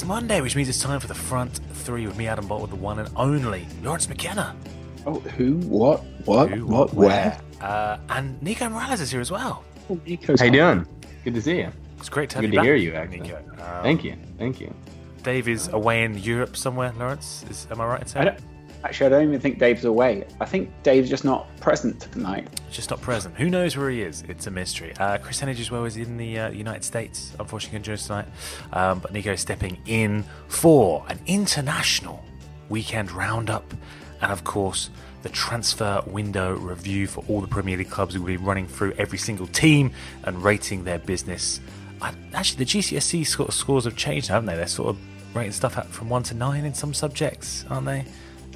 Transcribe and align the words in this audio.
Is 0.00 0.06
Monday, 0.06 0.40
which 0.40 0.56
means 0.56 0.66
it's 0.70 0.80
time 0.80 0.98
for 0.98 1.08
the 1.08 1.14
front 1.14 1.60
three 1.74 2.06
with 2.06 2.16
me, 2.16 2.26
Adam 2.26 2.46
Bolt, 2.46 2.62
with 2.62 2.70
the 2.70 2.76
one 2.76 2.98
and 3.00 3.10
only 3.16 3.66
Laurence 3.82 4.08
McKenna. 4.08 4.56
Oh, 5.04 5.20
who? 5.20 5.56
What? 5.56 6.02
What? 6.24 6.48
Who, 6.48 6.64
what? 6.64 6.94
Where? 6.94 7.38
Uh, 7.60 7.98
and 8.08 8.42
Nico 8.42 8.66
Morales 8.70 9.02
is 9.02 9.10
here 9.10 9.20
as 9.20 9.30
well. 9.30 9.62
Oh, 9.90 10.00
Nico's 10.06 10.40
How 10.40 10.46
you 10.46 10.52
doing? 10.52 10.86
Good 11.22 11.34
to 11.34 11.42
see 11.42 11.58
you. 11.58 11.68
It's 11.98 12.08
great 12.08 12.30
to 12.30 12.36
have 12.36 12.42
Good 12.44 12.46
you 12.46 12.52
to 12.52 12.56
back, 12.56 12.64
hear 12.64 12.76
you, 12.76 12.94
actually. 12.94 13.20
Nico. 13.20 13.44
Um, 13.58 13.82
Thank 13.82 14.02
you. 14.02 14.16
Thank 14.38 14.58
you. 14.58 14.74
Dave 15.22 15.48
is 15.48 15.68
away 15.68 16.02
in 16.04 16.16
Europe 16.16 16.56
somewhere, 16.56 16.94
Laurence. 16.98 17.44
Is, 17.50 17.68
am 17.70 17.82
I 17.82 17.86
right 17.86 18.00
in 18.00 18.06
I 18.06 18.24
saying? 18.24 18.36
Actually, 18.82 19.06
I 19.06 19.08
don't 19.10 19.28
even 19.28 19.40
think 19.40 19.58
Dave's 19.58 19.84
away. 19.84 20.24
I 20.40 20.46
think 20.46 20.70
Dave's 20.82 21.10
just 21.10 21.24
not 21.24 21.54
present 21.60 22.00
tonight. 22.12 22.48
Just 22.70 22.90
not 22.90 23.00
present. 23.02 23.36
Who 23.36 23.50
knows 23.50 23.76
where 23.76 23.90
he 23.90 24.00
is? 24.00 24.22
It's 24.26 24.46
a 24.46 24.50
mystery. 24.50 24.94
Uh, 24.98 25.18
Kris 25.18 25.40
Heneage 25.40 25.60
as 25.60 25.70
well 25.70 25.84
is 25.84 25.96
in 25.96 26.16
the 26.16 26.38
uh, 26.38 26.50
United 26.50 26.84
States. 26.84 27.34
Unfortunately, 27.38 27.76
can 27.76 27.82
join 27.82 27.94
us 27.94 28.06
tonight. 28.06 28.26
Um, 28.72 29.00
but 29.00 29.12
Nico 29.12 29.32
is 29.32 29.40
stepping 29.40 29.78
in 29.86 30.24
for 30.48 31.04
an 31.08 31.20
international 31.26 32.24
weekend 32.70 33.12
roundup, 33.12 33.74
and 34.22 34.32
of 34.32 34.44
course 34.44 34.90
the 35.22 35.28
transfer 35.28 36.02
window 36.06 36.54
review 36.54 37.06
for 37.06 37.22
all 37.28 37.42
the 37.42 37.48
Premier 37.48 37.76
League 37.76 37.90
clubs. 37.90 38.16
We'll 38.16 38.26
be 38.26 38.36
running 38.38 38.66
through 38.66 38.92
every 38.92 39.18
single 39.18 39.46
team 39.48 39.92
and 40.24 40.42
rating 40.42 40.84
their 40.84 40.98
business. 40.98 41.60
I, 42.00 42.14
actually, 42.32 42.64
the 42.64 42.70
GCSE 42.70 43.26
sort 43.26 43.48
of 43.48 43.54
scores 43.54 43.84
have 43.84 43.96
changed, 43.96 44.28
haven't 44.28 44.46
they? 44.46 44.56
They're 44.56 44.66
sort 44.66 44.88
of 44.88 44.98
rating 45.34 45.52
stuff 45.52 45.74
from 45.92 46.08
one 46.08 46.22
to 46.24 46.34
nine 46.34 46.64
in 46.64 46.72
some 46.72 46.94
subjects, 46.94 47.64
aren't 47.68 47.86
they? 47.86 48.06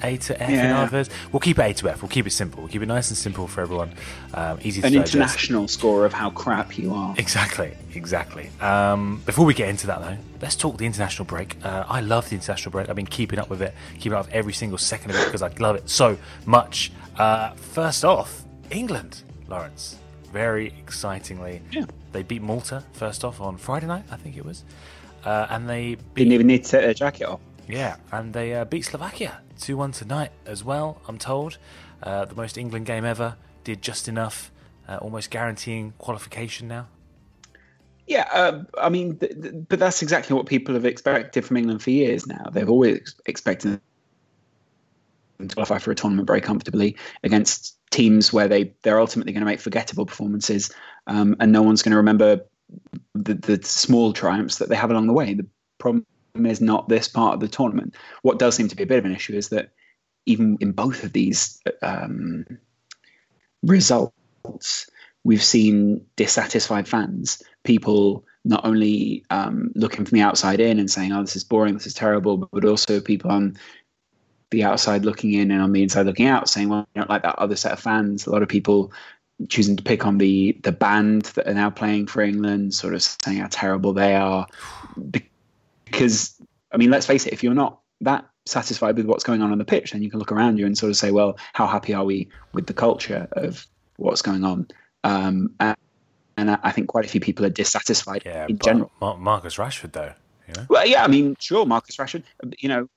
A 0.03 0.17
to 0.17 0.43
F 0.43 0.49
in 0.49 0.55
Yeah. 0.57 0.83
others. 0.83 1.09
We'll 1.33 1.41
keep 1.41 1.59
it 1.59 1.63
A 1.63 1.73
to 1.75 1.89
F. 1.91 2.03
We'll 2.03 2.09
keep 2.09 2.27
it 2.27 2.31
simple. 2.31 2.61
We'll 2.63 2.71
keep 2.71 2.83
it 2.83 2.87
nice 2.87 3.09
and 3.11 3.17
simple 3.17 3.47
for 3.47 3.61
everyone. 3.63 3.93
Um, 4.35 4.59
easy 4.63 4.83
An 4.83 4.95
international 4.95 5.69
score 5.69 6.05
of 6.05 6.13
how 6.13 6.31
crap 6.31 6.77
you 6.77 6.93
are. 6.95 7.15
Exactly, 7.17 7.73
exactly. 7.95 8.51
Um, 8.61 9.23
before 9.25 9.45
we 9.47 9.55
get 9.55 9.69
into 9.69 9.87
that, 9.87 10.01
though, 10.01 10.17
let's 10.43 10.57
talk 10.57 10.77
the 10.79 10.87
international 10.87 11.25
break. 11.27 11.57
Uh, 11.65 11.85
I 11.89 12.01
love 12.01 12.29
the 12.29 12.35
international 12.37 12.73
break. 12.73 12.89
I've 12.89 12.97
been 12.97 13.07
keeping 13.07 13.39
up 13.39 13.49
with 13.49 13.63
it, 13.63 13.75
keeping 14.01 14.15
up 14.19 14.27
with 14.27 14.35
every 14.35 14.53
single 14.53 14.79
second 14.79 15.11
of 15.11 15.17
it 15.17 15.25
because 15.27 15.43
I 15.43 15.49
love 15.59 15.77
it 15.77 15.89
so 15.89 16.17
much. 16.45 16.91
Uh, 17.17 17.51
first 17.53 18.05
off, 18.05 18.45
England, 18.71 19.23
Laurence. 19.49 19.97
Very 20.33 20.75
excitingly, 20.81 21.63
Yeah. 21.71 21.85
they 22.11 22.25
beat 22.25 22.43
Malta 22.43 22.83
first 22.93 23.25
off 23.25 23.41
on 23.41 23.57
Friday 23.57 23.87
night, 23.87 24.03
I 24.11 24.17
think 24.17 24.37
it 24.37 24.45
was, 24.45 24.65
uh, 25.25 25.47
and 25.49 25.69
they 25.69 25.95
beat 25.95 26.25
Didn't 26.25 26.33
even 26.33 26.47
need 26.49 26.65
to 26.65 26.71
take 26.73 26.81
their 26.81 26.95
jacket 26.95 27.27
off. 27.29 27.39
yeah, 27.69 27.95
and 28.11 28.33
they 28.35 28.53
uh, 28.53 28.65
beat 28.65 28.85
Slovakia 28.85 29.39
2 29.59 29.77
1 29.77 29.93
tonight 29.93 30.33
as 30.47 30.65
well, 30.65 31.01
I'm 31.09 31.19
told. 31.19 31.59
Uh, 32.03 32.25
the 32.25 32.35
most 32.35 32.59
England 32.59 32.87
game 32.87 33.05
ever, 33.05 33.37
did 33.63 33.83
just 33.83 34.09
enough, 34.09 34.51
uh, 34.89 34.97
almost 34.97 35.31
guaranteeing 35.31 35.95
qualification 35.99 36.69
now. 36.69 36.89
Yeah, 38.07 38.29
uh, 38.33 38.65
I 38.79 38.91
mean, 38.91 39.17
th- 39.17 39.33
th- 39.41 39.55
but 39.69 39.79
that's 39.79 40.03
exactly 40.03 40.37
what 40.37 40.47
people 40.47 40.75
have 40.75 40.85
expected 40.85 41.45
from 41.45 41.57
England 41.57 41.83
for 41.83 41.91
years 41.91 42.27
now. 42.27 42.51
They've 42.53 42.69
always 42.69 42.97
ex- 42.97 43.15
expected 43.25 43.81
them 45.39 45.49
to 45.49 45.55
qualify 45.55 45.79
for 45.79 45.91
a 45.91 45.95
tournament 45.95 46.27
very 46.27 46.43
comfortably 46.43 46.97
against 47.23 47.79
teams 47.91 48.33
where 48.33 48.49
they 48.49 48.75
they're 48.83 49.01
ultimately 49.01 49.33
going 49.33 49.41
to 49.41 49.47
make 49.47 49.61
forgettable 49.61 50.05
performances, 50.05 50.71
um, 51.07 51.37
and 51.41 51.51
no 51.51 51.63
one's 51.63 51.83
going 51.83 51.93
to 51.93 51.97
remember 51.97 52.41
the, 53.15 53.35
the 53.35 53.63
small 53.63 54.13
triumphs 54.13 54.59
that 54.59 54.69
they 54.69 54.77
have 54.77 54.91
along 54.91 55.07
the 55.07 55.13
way. 55.15 55.33
The 55.33 55.47
problem 55.79 56.05
is 56.35 56.61
not 56.61 56.89
this 56.89 57.09
part 57.09 57.35
of 57.35 57.41
the 57.41 57.49
tournament. 57.49 57.95
What 58.23 58.39
does 58.39 58.57
seem 58.57 58.69
to 58.69 58.77
be 58.77 58.83
a 58.83 58.87
bit 58.87 58.99
of 58.99 59.05
an 59.05 59.15
issue 59.15 59.35
is 59.35 59.51
that 59.51 59.71
even 60.27 60.59
in 60.61 60.73
both 60.73 61.05
of 61.05 61.13
these 61.13 61.61
um, 61.83 62.47
results, 63.63 64.91
we've 65.23 65.43
seen 65.43 66.05
dissatisfied 66.17 66.89
fans, 66.89 67.43
people 67.63 68.25
not 68.45 68.65
only 68.65 69.25
um, 69.31 69.71
looking 69.75 70.05
from 70.05 70.17
the 70.17 70.23
outside 70.23 70.61
in 70.61 70.79
and 70.79 70.91
saying, 70.91 71.13
"Oh, 71.13 71.21
this 71.21 71.37
is 71.37 71.45
boring, 71.45 71.75
this 71.75 71.87
is 71.87 71.95
terrible," 71.95 72.37
but 72.37 72.65
also 72.65 73.01
people 73.01 73.31
on 73.31 73.57
the 74.51 74.65
outside 74.65 75.05
looking 75.05 75.33
in 75.35 75.51
and 75.51 75.63
on 75.63 75.73
the 75.73 75.83
inside 75.83 76.07
looking 76.07 76.27
out, 76.27 76.49
saying, 76.49 76.69
"Well, 76.69 76.87
you 76.95 77.01
don't 77.01 77.11
like 77.11 77.23
that 77.23 77.39
other 77.39 77.57
set 77.57 77.73
of 77.73 77.81
fans." 77.81 78.27
A 78.27 78.31
lot 78.31 78.43
of 78.43 78.49
people 78.49 78.93
choosing 79.49 79.77
to 79.77 79.83
pick 79.83 80.07
on 80.07 80.19
the 80.19 80.59
the 80.63 80.73
band 80.73 81.23
that 81.37 81.49
are 81.49 81.55
now 81.55 81.71
playing 81.71 82.07
for 82.07 82.23
England, 82.23 82.75
sort 82.75 82.95
of 82.95 83.03
saying 83.03 83.39
how 83.39 83.49
terrible 83.51 83.93
they 83.93 84.15
are, 84.15 84.47
because 85.95 86.41
I 86.73 86.77
mean, 86.77 86.91
let's 86.91 87.07
face 87.07 87.27
it, 87.27 87.33
if 87.33 87.43
you're 87.43 87.55
not 87.55 87.81
that 88.01 88.27
satisfied 88.47 88.97
with 88.97 89.07
what's 89.07 89.25
going 89.25 89.43
on 89.43 89.53
on 89.53 89.59
the 89.59 89.65
pitch, 89.65 89.93
then 89.93 90.03
you 90.03 90.11
can 90.11 90.19
look 90.19 90.33
around 90.33 90.59
you 90.59 90.67
and 90.67 90.77
sort 90.77 90.91
of 90.91 90.97
say, 90.97 91.11
well, 91.11 91.39
how 91.53 91.67
happy 91.67 91.95
are 91.95 92.05
we 92.05 92.29
with 92.53 92.67
the 92.67 92.75
culture 92.75 93.29
of 93.33 93.67
what's 93.97 94.23
going 94.23 94.45
on? 94.45 94.67
Um, 95.05 95.55
and, 95.61 95.77
and 96.37 96.51
I 96.51 96.71
think 96.73 96.89
quite 96.89 97.05
a 97.05 97.09
few 97.09 97.21
people 97.21 97.47
are 97.47 97.51
dissatisfied 97.51 98.23
Yeah, 98.27 98.47
in 98.49 98.59
general. 98.59 98.91
Mar- 99.01 99.17
Marcus 99.17 99.57
Rashford, 99.57 99.93
though, 99.93 100.13
you 100.49 100.55
know? 100.55 100.67
Well, 100.69 100.87
yeah, 100.87 101.05
I 101.05 101.07
mean, 101.07 101.37
sure, 101.39 101.65
Marcus 101.65 101.97
Rashford, 101.97 102.25
you 102.59 102.69
know, 102.69 102.89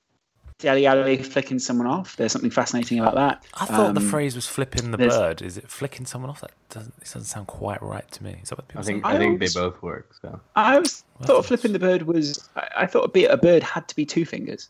Dele 0.58 0.86
Alli 0.86 1.18
flicking 1.22 1.60
someone 1.60 1.86
off. 1.86 2.16
There's 2.16 2.32
something 2.32 2.50
fascinating 2.50 2.98
about 2.98 3.14
that. 3.14 3.44
I 3.54 3.66
thought 3.66 3.94
the 3.94 4.00
Um, 4.00 4.08
phrase 4.10 4.34
was 4.34 4.48
flipping 4.48 4.90
the 4.90 4.98
bird. 4.98 5.40
Is 5.40 5.56
it 5.56 5.70
flicking 5.70 6.04
someone 6.04 6.30
off? 6.30 6.40
That 6.40 6.50
doesn't, 6.68 6.94
it 7.00 7.04
doesn't 7.04 7.24
sound 7.24 7.46
quite 7.46 7.80
right 7.80 8.10
to 8.10 8.24
me. 8.24 8.40
Is 8.42 8.48
that 8.48 8.58
what 8.58 8.66
people 8.66 8.80
I 8.80 8.84
think 8.84 9.04
say? 9.04 9.08
I, 9.08 9.14
I 9.14 9.18
think 9.18 9.38
they 9.38 9.44
always- 9.46 9.54
both 9.54 9.80
work. 9.82 10.12
So 10.20 10.40
I 10.56 10.74
always 10.74 11.04
Well, 11.20 11.26
thought 11.28 11.46
flipping 11.46 11.72
the 11.72 11.78
bird 11.78 12.02
was. 12.02 12.48
I, 12.56 12.68
I 12.78 12.86
thought 12.86 13.04
a, 13.04 13.08
bit, 13.08 13.30
a 13.30 13.36
bird 13.36 13.62
had 13.62 13.86
to 13.86 13.94
be 13.94 14.04
two 14.04 14.24
fingers. 14.24 14.68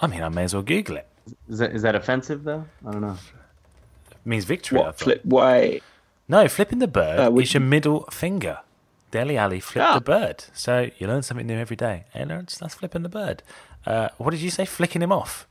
I 0.00 0.06
mean, 0.06 0.22
I 0.22 0.28
may 0.28 0.44
as 0.44 0.54
well 0.54 0.62
Google 0.62 0.98
it. 0.98 1.08
is 1.48 1.58
that 1.58 1.72
is 1.74 1.82
that 1.82 1.96
offensive 1.96 2.44
though? 2.44 2.64
I 2.86 2.92
don't 2.92 3.00
know. 3.00 3.16
It 4.12 4.16
means 4.24 4.44
victory. 4.44 4.78
What 4.78 4.96
thought. 4.98 5.04
flip? 5.04 5.20
Why? 5.24 5.80
No, 6.28 6.46
flipping 6.46 6.78
the 6.78 6.86
bird 6.88 7.18
Uh, 7.18 7.34
is 7.38 7.54
your 7.54 7.60
middle 7.60 8.06
finger. 8.12 8.60
Dele 9.12 9.36
Alli 9.36 9.60
flipped 9.60 9.86
Ah. 9.88 9.94
the 9.94 10.00
bird. 10.00 10.44
So 10.52 10.90
you 10.98 11.06
learn 11.06 11.22
something 11.22 11.46
new 11.46 11.56
every 11.58 11.76
day. 11.76 12.04
Hey, 12.12 12.24
Laurence, 12.24 12.58
that's 12.58 12.74
flipping 12.74 13.02
the 13.02 13.08
bird. 13.08 13.42
Uh, 13.86 14.08
what 14.18 14.30
did 14.30 14.40
you 14.40 14.50
say? 14.50 14.64
Flicking 14.64 15.02
him 15.02 15.12
off? 15.12 15.46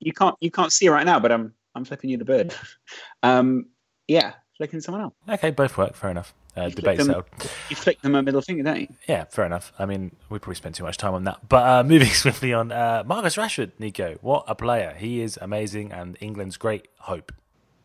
You 0.00 0.12
can't 0.12 0.36
you 0.40 0.50
can't 0.50 0.72
see 0.72 0.88
right 0.88 1.06
now, 1.06 1.18
but 1.20 1.32
I'm 1.32 1.54
I'm 1.74 1.84
flipping 1.84 2.10
you 2.10 2.16
the 2.16 2.24
bird. 2.24 2.54
Um, 3.22 3.68
yeah, 4.06 4.34
flicking 4.58 4.82
someone 4.82 5.04
else. 5.04 5.14
Okay, 5.26 5.50
both 5.50 5.78
work. 5.78 5.94
Fair 5.94 6.10
enough. 6.10 6.34
Uh, 6.56 6.64
flick 6.64 6.76
debate 6.76 6.98
them- 6.98 7.06
settled. 7.06 7.24
You 7.70 7.76
flick 7.76 8.02
them 8.02 8.14
a 8.14 8.22
middle 8.22 8.42
finger, 8.42 8.62
don't 8.62 8.80
you? 8.80 8.88
Yeah, 9.08 9.24
fair 9.24 9.46
enough. 9.46 9.72
I 9.78 9.86
mean, 9.86 10.14
we 10.28 10.38
probably 10.38 10.56
spent 10.56 10.74
too 10.74 10.84
much 10.84 10.98
time 10.98 11.14
on 11.14 11.24
that. 11.24 11.48
But 11.48 11.66
uh, 11.66 11.82
moving 11.86 12.10
swiftly 12.10 12.52
on, 12.52 12.70
uh, 12.70 13.02
Marcus 13.06 13.36
Rashford, 13.36 13.72
Nico, 13.78 14.18
what 14.20 14.44
a 14.46 14.54
player. 14.54 14.94
He 14.96 15.20
is 15.20 15.38
amazing 15.40 15.90
and 15.90 16.18
England's 16.20 16.56
great 16.56 16.88
hope. 16.98 17.32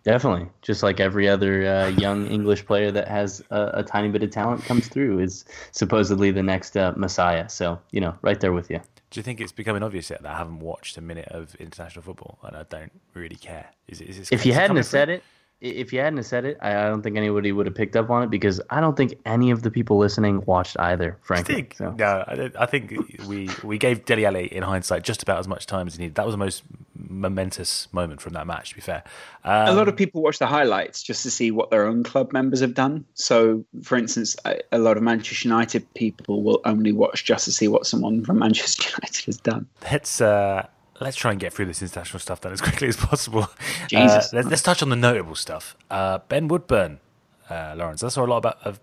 Definitely, 0.03 0.49
just 0.61 0.81
like 0.81 0.99
every 0.99 1.27
other 1.27 1.65
uh, 1.65 1.87
young 1.87 2.27
English 2.31 2.65
player 2.65 2.91
that 2.91 3.07
has 3.07 3.43
a, 3.49 3.71
a, 3.75 3.83
tiny 3.83 4.09
bit 4.09 4.23
of 4.23 4.31
talent 4.31 4.63
comes 4.63 4.87
through 4.87 5.19
is 5.19 5.45
supposedly 5.71 6.31
the 6.31 6.43
next 6.43 6.77
uh, 6.77 6.93
messiah. 6.95 7.49
So 7.49 7.79
you 7.91 7.99
know, 8.01 8.15
right 8.21 8.39
there 8.39 8.53
with 8.53 8.69
you. 8.69 8.81
Do 9.11 9.19
you 9.19 9.23
think 9.23 9.41
it's 9.41 9.51
becoming 9.51 9.81
obvious 9.81 10.09
yet 10.09 10.21
that 10.21 10.31
I 10.31 10.37
haven't 10.37 10.59
watched 10.59 10.97
a 10.97 11.01
minute 11.01 11.27
of 11.29 11.55
international 11.55 12.03
football 12.03 12.37
and 12.43 12.55
I 12.55 12.63
don't 12.63 12.91
really 13.13 13.35
care? 13.35 13.69
Is, 13.87 14.01
is 14.01 14.29
if 14.31 14.45
you 14.45 14.53
hadn't 14.53 14.83
said 14.83 15.09
it, 15.09 15.23
if 15.61 15.91
you 15.91 15.99
hadn't 15.99 16.23
said 16.23 16.45
it, 16.45 16.57
I, 16.61 16.71
I 16.71 16.87
don't 16.87 17.01
think 17.01 17.17
anybody 17.17 17.51
would 17.51 17.65
have 17.65 17.75
picked 17.75 17.95
up 17.95 18.09
on 18.09 18.23
it 18.23 18.29
because 18.29 18.61
I 18.69 18.79
don't 18.79 18.95
think 18.95 19.15
any 19.25 19.51
of 19.51 19.61
the 19.61 19.69
people 19.69 19.97
listening 19.97 20.41
watched 20.45 20.79
either. 20.79 21.17
Frankly, 21.21 21.55
think, 21.55 21.75
so. 21.75 21.91
no, 21.91 22.23
I, 22.27 22.49
I, 22.57 22.65
think 22.65 22.93
we 23.27 23.49
we 23.63 23.77
gave 23.77 24.05
Dele 24.05 24.25
Alli 24.25 24.45
in 24.53 24.63
hindsight 24.63 25.03
just 25.03 25.21
about 25.21 25.39
as 25.39 25.47
much 25.47 25.65
time 25.65 25.87
as 25.87 25.95
he 25.95 26.03
needed. 26.03 26.15
That 26.15 26.25
was 26.25 26.33
the 26.33 26.37
most 26.37 26.63
momentous 26.95 27.91
moment 27.91 28.21
from 28.21 28.33
that 28.33 28.47
match. 28.47 28.69
To 28.69 28.75
be 28.75 28.81
fair, 28.81 29.03
um, 29.43 29.67
a 29.67 29.73
lot 29.73 29.89
of 29.89 29.97
people 29.97 30.21
watch 30.21 30.39
the 30.39 30.47
highlights 30.47 31.03
just 31.03 31.23
to 31.23 31.31
see 31.31 31.51
what 31.51 31.71
their 31.71 31.85
own 31.85 32.03
club 32.03 32.31
members 32.31 32.61
have 32.61 32.73
done. 32.73 33.03
So, 33.15 33.65
for 33.83 33.97
instance, 33.97 34.37
a, 34.45 34.59
a 34.71 34.79
lot 34.79 34.95
of 34.95 35.03
Manchester 35.03 35.47
United 35.47 35.93
people 35.93 36.41
will 36.41 36.61
only 36.63 36.93
watch 36.93 37.25
just 37.25 37.45
to 37.45 37.51
see 37.51 37.67
what 37.67 37.85
someone 37.85 38.23
from 38.23 38.39
Manchester 38.39 38.89
United 39.01 39.25
has 39.25 39.37
done. 39.37 39.67
Let's. 39.83 40.21
Uh, 40.21 40.67
let's 40.99 41.17
try 41.17 41.31
and 41.31 41.39
get 41.39 41.53
through 41.53 41.65
this 41.65 41.81
international 41.81 42.19
stuff 42.19 42.41
then 42.41 42.51
as 42.51 42.61
quickly 42.67 42.87
as 42.87 42.97
possible. 42.97 43.47
Jesus. 43.87 44.33
Uh, 44.33 44.37
let's, 44.37 44.47
let's, 44.49 44.61
touch 44.61 44.81
on 44.83 44.89
the 44.89 44.95
notable 44.95 45.35
stuff. 45.35 45.75
Uh, 45.89 46.19
ben 46.27 46.47
Woodburn, 46.47 46.99
uh, 47.49 47.75
Laurence. 47.77 48.03
I 48.03 48.09
saw 48.09 48.25
a 48.25 48.27
lot 48.27 48.37
about. 48.37 48.57
Of, 48.63 48.79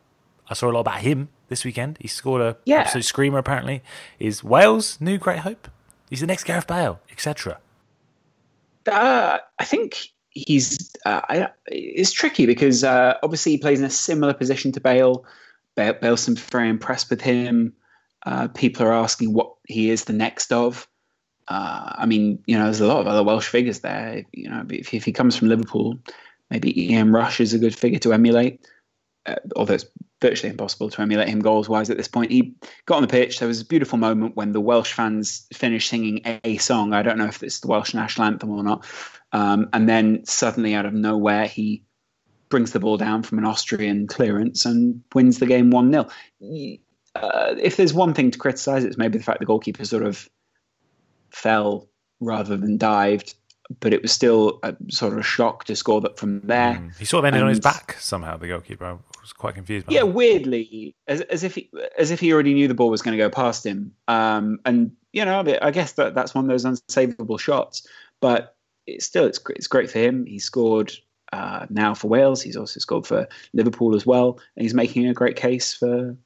I 0.49 0.55
saw 0.55 0.71
a 0.71 0.73
lot 0.73 0.81
about 0.81 1.01
him 1.01 1.29
this 1.49 1.65
weekend. 1.65 1.99
He 2.01 2.09
scored 2.09 2.41
a 2.41 2.57
yeah. 2.65 2.79
absolute 2.79 3.05
screamer. 3.05 3.39
Apparently, 3.39 3.83
is 4.19 4.45
Wales' 4.45 5.01
new 5.01 5.19
great 5.19 5.41
hope. 5.41 5.69
He's 6.09 6.21
the 6.21 6.27
next 6.27 6.45
Gareth 6.45 6.67
Bale, 6.67 7.01
etc. 7.11 7.59
Uh, 8.87 9.39
I 9.59 9.65
think 9.65 10.13
he's. 10.31 10.93
Uh, 11.05 11.21
I, 11.29 11.49
it's 11.67 12.13
tricky 12.13 12.47
because 12.47 12.85
uh, 12.85 13.15
obviously 13.23 13.53
he 13.53 13.59
plays 13.59 13.81
in 13.81 13.87
a 13.87 13.91
similar 13.91 14.35
position 14.35 14.73
to 14.73 14.81
Bale. 14.81 15.25
Bale, 15.75 15.95
Bale 15.95 16.17
seems 16.17 16.41
very 16.41 16.69
impressed 16.69 17.11
with 17.11 17.21
him. 17.21 17.75
Uh, 18.25 18.49
people 18.49 18.87
are 18.87 18.93
asking 18.93 19.33
what 19.33 19.55
he 19.67 19.91
is 19.91 20.05
the 20.05 20.13
next 20.13 20.53
of. 20.53 20.89
Uh, 21.49 21.95
I 21.99 22.07
mean, 22.07 22.43
you 22.47 22.59
know, 22.59 22.65
there's 22.65 22.81
a 22.81 22.87
lot 22.87 23.01
of 23.01 23.07
other 23.07 23.23
Welsh 23.23 23.49
figures 23.49 23.81
there. 23.81 24.25
You 24.33 24.51
know, 24.51 24.65
if, 24.69 24.93
if 24.93 25.05
he 25.05 25.13
comes 25.13 25.37
from 25.37 25.49
Liverpool, 25.49 25.99
maybe 26.51 26.93
Ian 26.93 27.13
Rush 27.13 27.41
is 27.41 27.55
a 27.55 27.59
good 27.59 27.75
figure 27.75 28.01
to 28.01 28.13
emulate. 28.13 28.67
Uh, 29.27 29.37
although 29.57 29.75
it's 29.75 29.87
virtually 30.21 30.51
impossible 30.51 30.89
to 30.89 31.03
emulate 31.03 31.29
him 31.29 31.41
goals 31.41 31.69
wise 31.69 31.91
at 31.91 31.97
this 31.97 32.09
point. 32.09 32.31
He 32.31 32.55
got 32.87 32.97
on 32.97 33.03
the 33.03 33.09
pitch. 33.09 33.39
There 33.39 33.49
was 33.49 33.61
a 33.61 33.65
beautiful 33.65 33.99
moment 33.99 34.37
when 34.37 34.53
the 34.53 34.61
Welsh 34.61 34.93
fans 34.93 35.47
finished 35.53 35.91
singing 35.91 36.23
a 36.45 36.57
song. 36.59 36.93
I 36.93 37.03
don't 37.03 37.19
know 37.19 37.27
if 37.27 37.43
it's 37.43 37.61
the 37.61 37.69
Welsh 37.69 37.93
national 37.93 38.27
anthem 38.27 38.51
or 38.51 38.63
not. 38.63 38.87
Um, 39.33 39.69
and 39.73 39.89
then 39.89 40.25
suddenly, 40.25 40.75
out 40.75 40.87
of 40.87 40.95
nowhere, 40.95 41.47
he 41.47 41.83
brings 42.49 42.73
the 42.73 42.81
ball 42.81 42.97
down 42.97 43.23
from 43.23 43.39
an 43.39 43.45
Austrian 43.45 44.07
clearance 44.07 44.65
and 44.65 45.03
wins 45.13 45.39
the 45.39 45.47
game 45.47 45.71
1 45.71 45.93
0. 45.93 46.09
Uh, 47.17 47.55
if 47.61 47.77
there's 47.77 47.93
one 47.93 48.15
thing 48.15 48.31
to 48.31 48.39
criticise, 48.39 48.85
it's 48.85 48.99
maybe 48.99 49.19
the 49.19 49.25
fact 49.25 49.41
the 49.41 49.47
goalkeeper 49.47 49.85
sort 49.85 50.03
of 50.03 50.29
fell 51.37 51.89
rather 52.21 52.57
than 52.57 52.77
dived. 52.77 53.35
But 53.81 53.93
it 53.93 54.01
was 54.01 54.13
still 54.13 54.61
a 54.63 54.77
sort 54.91 55.13
of 55.13 55.19
a 55.19 55.25
shock 55.25 55.65
to 55.65 55.75
score 55.75 56.01
that 56.03 56.19
from 56.19 56.41
there. 56.43 56.75
Mm. 56.75 56.97
He 56.97 57.05
sort 57.05 57.25
of 57.25 57.27
ended 57.27 57.41
and, 57.41 57.49
on 57.49 57.51
his 57.51 57.59
back 57.59 57.97
somehow. 57.99 58.37
The 58.37 58.47
goalkeeper 58.47 58.85
I 58.85 58.93
was 59.21 59.33
quite 59.33 59.55
confused. 59.55 59.87
yeah, 59.91 60.01
that. 60.01 60.07
weirdly, 60.07 60.95
as, 61.09 61.23
as 61.23 61.43
if 61.43 61.57
he, 61.57 61.69
as 61.99 62.13
if 62.13 62.21
he 62.21 62.33
already 62.33 62.55
knew 62.55 62.69
the 62.69 62.75
ball 62.75 62.91
was 62.91 63.03
going 63.03 63.17
to 63.17 63.23
go 63.23 63.29
past 63.29 63.67
him. 63.67 63.93
Um, 64.07 64.61
and 64.65 64.93
you 65.13 65.25
know, 65.25 65.43
I 65.63 65.71
guess 65.73 65.93
that 65.95 66.15
that's 66.15 66.33
one 66.33 66.45
of 66.45 66.49
those 66.49 66.65
unsavable 66.65 67.41
shots. 67.41 67.85
But 68.21 68.55
it's 68.87 69.05
still, 69.05 69.25
it's 69.25 69.41
it's 69.51 69.67
great 69.67 69.91
for 69.91 69.99
him. 69.99 70.27
He 70.27 70.39
scored 70.39 70.93
uh, 71.33 71.67
now 71.69 71.93
for 71.93 72.07
Wales. 72.07 72.43
He's 72.43 72.57
also 72.57 72.79
scored 72.79 73.05
for 73.05 73.27
Liverpool 73.53 73.97
as 73.97 74.07
well, 74.07 74.39
and 74.57 74.63
he's 74.63 74.75
making 74.75 75.09
a 75.09 75.15
great 75.15 75.35
case 75.35 75.75
for 75.75 76.17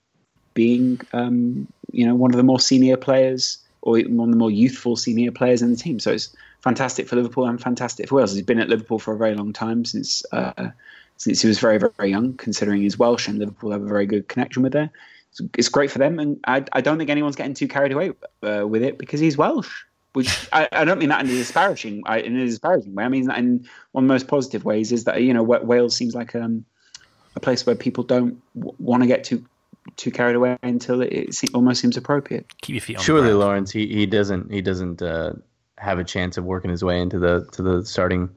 being, 0.53 1.01
um, 1.15 1.67
you 1.91 2.07
know, 2.07 2.15
one 2.15 2.33
of 2.33 2.37
the 2.37 2.43
more 2.43 2.61
senior 2.61 2.99
players 2.99 3.59
or 3.83 3.99
one 4.01 4.29
of 4.29 4.33
the 4.33 4.39
more 4.39 4.51
youthful 4.51 4.97
senior 4.97 5.33
players 5.33 5.63
in 5.63 5.71
the 5.71 5.77
team. 5.77 5.99
So 5.99 6.13
it's 6.13 6.35
fantastic 6.61 7.09
for 7.09 7.17
Liverpool 7.17 7.47
and 7.47 7.61
fantastic 7.61 8.09
for 8.09 8.17
Wales. 8.17 8.35
He's 8.35 8.43
been 8.43 8.61
at 8.61 8.69
Liverpool 8.69 8.99
for 8.99 9.15
a 9.15 9.17
very 9.17 9.35
long 9.35 9.53
time 9.53 9.85
since 9.85 10.25
uh, 10.33 10.71
since 11.17 11.43
he 11.43 11.49
was 11.49 11.59
very 11.59 11.79
very 11.79 12.11
young, 12.11 12.35
considering 12.35 12.83
he's 12.83 12.99
Welsh 12.99 13.29
and 13.29 13.39
Liverpool 13.39 13.73
have 13.73 13.83
a 13.83 13.87
very 13.87 14.07
good 14.07 14.29
connection 14.29 14.63
with 14.63 14.73
there. 14.73 14.91
It's, 15.31 15.41
it's 15.57 15.69
great 15.69 15.91
for 15.91 15.99
them, 15.99 16.19
and 16.19 16.41
I, 16.47 16.65
I, 16.73 16.81
don't 16.81 16.99
think 16.99 17.09
anyone's 17.09 17.37
getting 17.37 17.55
too 17.55 17.69
carried 17.69 17.93
away 17.93 18.13
uh, 18.43 18.67
with 18.67 18.83
it 18.83 18.99
because 18.99 19.21
he's 19.21 19.37
Welsh. 19.39 19.85
Which 20.13 20.49
I, 20.53 20.69
I, 20.73 20.85
don't 20.85 20.99
mean 20.99 21.11
that 21.11 21.25
in 21.25 21.31
a 21.31 21.35
disparaging 21.35 22.03
in 22.05 22.37
a 22.37 22.45
disparaging 22.47 22.97
way. 22.97 23.05
I 23.05 23.09
mean 23.09 23.27
that 23.27 23.39
in 23.39 23.69
one 23.93 24.05
of 24.05 24.09
the 24.09 24.15
most 24.15 24.27
positive 24.27 24.65
ways 24.65 24.91
is 24.91 25.05
that 25.05 25.23
you 25.23 25.33
know 25.33 25.45
Wales 25.45 25.95
seems 25.95 26.17
like 26.17 26.35
um, 26.35 26.65
a 27.37 27.41
place 27.41 27.65
where 27.65 27.77
people 27.77 28.03
don't 28.03 28.43
w- 28.59 28.75
want 28.81 29.05
to 29.05 29.07
get 29.07 29.23
too 29.23 29.45
too 29.97 30.11
carried 30.11 30.37
away 30.37 30.57
until 30.63 31.03
it, 31.03 31.13
it 31.13 31.51
almost 31.55 31.81
seems 31.81 31.97
appropriate. 31.97 32.47
Keep 32.63 32.75
your 32.75 32.81
feet 32.81 32.97
on. 32.99 33.03
Surely, 33.03 33.33
Laurence, 33.33 33.71
he, 33.71 33.87
he 33.87 34.07
doesn't 34.07 34.53
he 34.53 34.61
doesn't 34.63 35.03
uh, 35.03 35.35
have 35.79 35.99
a 35.99 36.05
chance 36.05 36.37
of 36.37 36.45
working 36.45 36.71
his 36.71 36.85
way 36.85 37.01
into 37.01 37.19
the 37.19 37.47
to 37.53 37.63
the 37.63 37.85
starting 37.85 38.31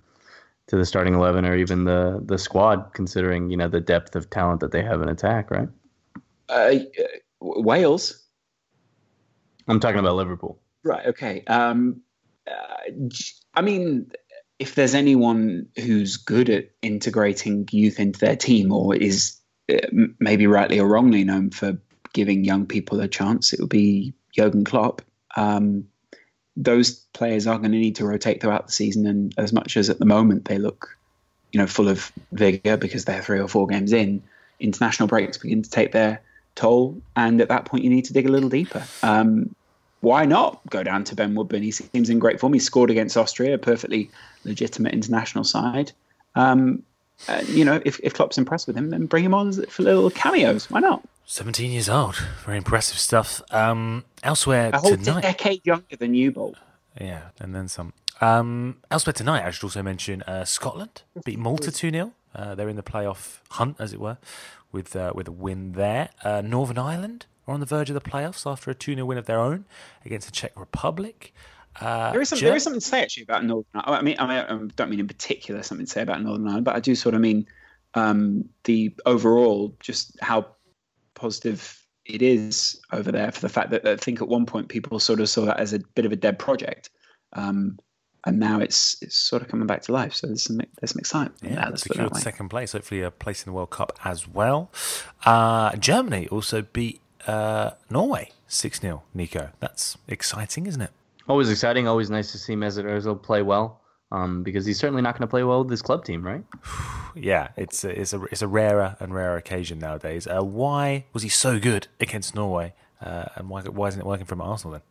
to 0.67 0.77
the 0.77 0.85
starting 0.85 1.13
eleven 1.13 1.45
or 1.45 1.55
even 1.55 1.83
the 1.83 2.21
the 2.23 2.37
squad, 2.37 2.93
considering 2.93 3.49
you 3.49 3.57
know 3.57 3.67
the 3.67 3.81
depth 3.81 4.15
of 4.15 4.29
talent 4.29 4.61
that 4.61 4.71
they 4.71 4.83
have 4.83 5.01
in 5.01 5.09
attack, 5.09 5.51
right? 5.51 5.69
Uh, 6.49 6.75
Wales. 7.39 8.19
I'm 9.67 9.79
talking 9.79 9.99
about 9.99 10.15
Liverpool. 10.15 10.59
Right. 10.83 11.07
Okay. 11.07 11.43
Um, 11.47 12.01
uh, 12.45 12.89
I 13.53 13.61
mean, 13.61 14.11
if 14.59 14.75
there's 14.75 14.93
anyone 14.93 15.67
who's 15.77 16.17
good 16.17 16.49
at 16.49 16.69
integrating 16.81 17.67
youth 17.71 17.99
into 17.99 18.19
their 18.19 18.35
team 18.35 18.71
or 18.71 18.95
is 18.95 19.37
maybe 20.19 20.47
rightly 20.47 20.79
or 20.79 20.87
wrongly 20.87 21.23
known 21.23 21.49
for 21.49 21.77
giving 22.13 22.43
young 22.43 22.65
people 22.65 22.99
a 22.99 23.07
chance, 23.07 23.53
it 23.53 23.59
would 23.59 23.69
be 23.69 24.13
Jurgen 24.35 24.63
Klopp. 24.63 25.01
Um, 25.35 25.87
those 26.55 26.91
players 27.13 27.47
are 27.47 27.57
going 27.57 27.71
to 27.71 27.77
need 27.77 27.95
to 27.95 28.05
rotate 28.05 28.41
throughout 28.41 28.67
the 28.67 28.73
season, 28.73 29.07
and 29.07 29.33
as 29.37 29.51
much 29.53 29.75
as 29.77 29.89
at 29.89 29.99
the 29.99 30.05
moment 30.05 30.45
they 30.45 30.57
look, 30.57 30.97
you 31.51 31.59
know, 31.59 31.67
full 31.67 31.87
of 31.87 32.11
vigor 32.31 32.77
because 32.77 33.05
they're 33.05 33.21
three 33.21 33.39
or 33.39 33.47
four 33.47 33.67
games 33.67 33.91
in, 33.93 34.21
international 34.59 35.07
breaks 35.07 35.37
begin 35.37 35.61
to 35.63 35.69
take 35.69 35.91
their 35.91 36.21
toll, 36.55 37.01
and 37.15 37.41
at 37.41 37.49
that 37.49 37.65
point 37.65 37.83
you 37.83 37.89
need 37.89 38.05
to 38.05 38.13
dig 38.13 38.27
a 38.27 38.31
little 38.31 38.49
deeper. 38.49 38.85
Um, 39.01 39.55
why 40.01 40.25
not 40.25 40.59
go 40.69 40.83
down 40.83 41.05
to 41.05 41.15
Ben 41.15 41.33
Woodburn? 41.33 41.63
He 41.63 41.71
seems 41.71 42.09
in 42.09 42.19
great 42.19 42.39
form. 42.39 42.53
He 42.53 42.59
scored 42.59 42.91
against 42.91 43.15
Austria, 43.15 43.55
a 43.55 43.57
perfectly 43.57 44.11
legitimate 44.43 44.93
international 44.93 45.45
side. 45.45 45.93
Um, 46.35 46.83
uh, 47.27 47.41
you 47.47 47.63
know, 47.63 47.81
if, 47.85 47.99
if 48.01 48.13
Klopp's 48.13 48.37
impressed 48.37 48.67
with 48.67 48.77
him, 48.77 48.89
then 48.89 49.05
bring 49.05 49.23
him 49.23 49.33
on 49.33 49.53
for 49.67 49.83
little 49.83 50.09
cameos. 50.09 50.69
Why 50.69 50.79
not? 50.79 51.03
17 51.25 51.71
years 51.71 51.89
old. 51.89 52.15
Very 52.45 52.57
impressive 52.57 52.97
stuff. 52.99 53.41
Um, 53.51 54.03
elsewhere 54.23 54.71
tonight, 54.71 54.77
a 54.77 54.81
whole 54.81 54.97
tonight. 54.97 55.21
decade 55.21 55.65
younger 55.65 55.95
than 55.97 56.13
you, 56.13 56.31
Bolt. 56.31 56.57
Yeah, 56.99 57.29
and 57.39 57.55
then 57.55 57.67
some. 57.67 57.93
Um, 58.21 58.77
elsewhere 58.91 59.13
tonight, 59.13 59.45
I 59.45 59.51
should 59.51 59.63
also 59.63 59.81
mention 59.81 60.21
uh, 60.23 60.45
Scotland 60.45 61.03
beat 61.25 61.39
Malta 61.39 61.71
2 61.71 61.91
0. 61.91 62.11
Uh, 62.35 62.55
they're 62.55 62.69
in 62.69 62.75
the 62.75 62.83
playoff 62.83 63.39
hunt, 63.51 63.77
as 63.79 63.93
it 63.93 63.99
were, 63.99 64.17
with 64.71 64.95
uh, 64.95 65.13
with 65.15 65.27
a 65.27 65.31
win 65.31 65.73
there. 65.73 66.09
Uh, 66.23 66.41
Northern 66.41 66.77
Ireland 66.77 67.25
are 67.47 67.53
on 67.53 67.59
the 67.59 67.65
verge 67.65 67.89
of 67.89 67.93
the 67.93 68.01
playoffs 68.01 68.49
after 68.49 68.69
a 68.71 68.75
2 68.75 68.95
0 68.95 69.05
win 69.05 69.17
of 69.17 69.25
their 69.25 69.39
own 69.39 69.65
against 70.05 70.27
the 70.27 70.31
Czech 70.33 70.51
Republic. 70.59 71.33
Uh, 71.79 72.11
there 72.11 72.21
is 72.21 72.29
some, 72.29 72.39
there 72.39 72.55
is 72.55 72.63
something 72.63 72.79
to 72.79 72.85
say 72.85 73.01
actually 73.01 73.23
about 73.23 73.43
Northern. 73.43 73.65
I 73.73 74.01
mean, 74.01 74.15
I, 74.19 74.27
mean, 74.27 74.67
I 74.67 74.71
don't 74.75 74.89
mean 74.89 74.99
in 74.99 75.07
particular 75.07 75.63
something 75.63 75.85
to 75.85 75.91
say 75.91 76.01
about 76.01 76.21
Northern 76.21 76.47
Ireland, 76.47 76.65
but 76.65 76.75
I 76.75 76.79
do 76.79 76.95
sort 76.95 77.15
of 77.15 77.21
mean 77.21 77.47
um, 77.95 78.49
the 78.63 78.95
overall 79.05 79.75
just 79.79 80.17
how 80.21 80.47
positive 81.15 81.79
it 82.05 82.21
is 82.21 82.79
over 82.91 83.11
there 83.11 83.31
for 83.31 83.41
the 83.41 83.49
fact 83.49 83.71
that 83.71 83.87
I 83.87 83.95
think 83.95 84.21
at 84.21 84.27
one 84.27 84.45
point 84.45 84.67
people 84.67 84.99
sort 84.99 85.19
of 85.19 85.29
saw 85.29 85.45
that 85.45 85.59
as 85.59 85.73
a 85.73 85.79
bit 85.95 86.05
of 86.05 86.11
a 86.11 86.15
dead 86.15 86.37
project, 86.37 86.89
um, 87.33 87.79
and 88.25 88.39
now 88.39 88.59
it's 88.59 89.01
it's 89.01 89.15
sort 89.15 89.41
of 89.41 89.47
coming 89.47 89.67
back 89.67 89.81
to 89.83 89.91
life. 89.91 90.13
So 90.13 90.27
there's 90.27 90.43
some 90.43 90.57
there's 90.57 90.91
some 90.91 90.99
excitement. 90.99 91.39
Yeah, 91.41 91.69
that, 91.69 91.79
secured 91.79 92.15
second 92.17 92.49
place, 92.49 92.73
hopefully 92.73 93.01
a 93.01 93.11
place 93.11 93.45
in 93.45 93.51
the 93.51 93.55
World 93.55 93.71
Cup 93.71 93.97
as 94.03 94.27
well. 94.27 94.71
Uh, 95.25 95.75
Germany 95.77 96.27
also 96.27 96.61
beat 96.61 97.01
uh, 97.27 97.71
Norway 97.89 98.31
six 98.47 98.79
0 98.79 99.03
Nico, 99.13 99.49
that's 99.59 99.97
exciting, 100.07 100.67
isn't 100.67 100.81
it? 100.81 100.91
Always 101.27 101.49
exciting. 101.49 101.87
Always 101.87 102.09
nice 102.09 102.31
to 102.33 102.37
see 102.37 102.55
Mesut 102.55 102.85
Ozil 102.85 103.21
play 103.21 103.41
well. 103.41 103.81
Um, 104.11 104.43
because 104.43 104.63
he's 104.63 104.77
certainly 104.77 105.01
not 105.01 105.15
going 105.15 105.27
to 105.27 105.31
play 105.31 105.43
well 105.43 105.59
with 105.59 105.69
this 105.69 105.81
club 105.81 106.05
team, 106.05 106.23
right? 106.23 106.43
yeah, 107.15 107.47
it's 107.57 107.83
a, 107.83 107.99
it's 107.99 108.13
a 108.13 108.21
it's 108.25 108.43
a 108.43 108.47
rarer 108.47 108.95
and 108.99 109.11
rarer 109.11 109.37
occasion 109.37 109.79
nowadays. 109.79 110.27
Uh, 110.27 110.43
why 110.43 111.05
was 111.13 111.23
he 111.23 111.29
so 111.29 111.59
good 111.59 111.87
against 111.99 112.35
Norway, 112.35 112.75
uh, 113.01 113.25
and 113.35 113.49
why 113.49 113.63
why 113.63 113.87
isn't 113.87 113.99
it 113.99 114.05
working 114.05 114.27
from 114.27 114.39
Arsenal 114.39 114.73
then? 114.73 114.81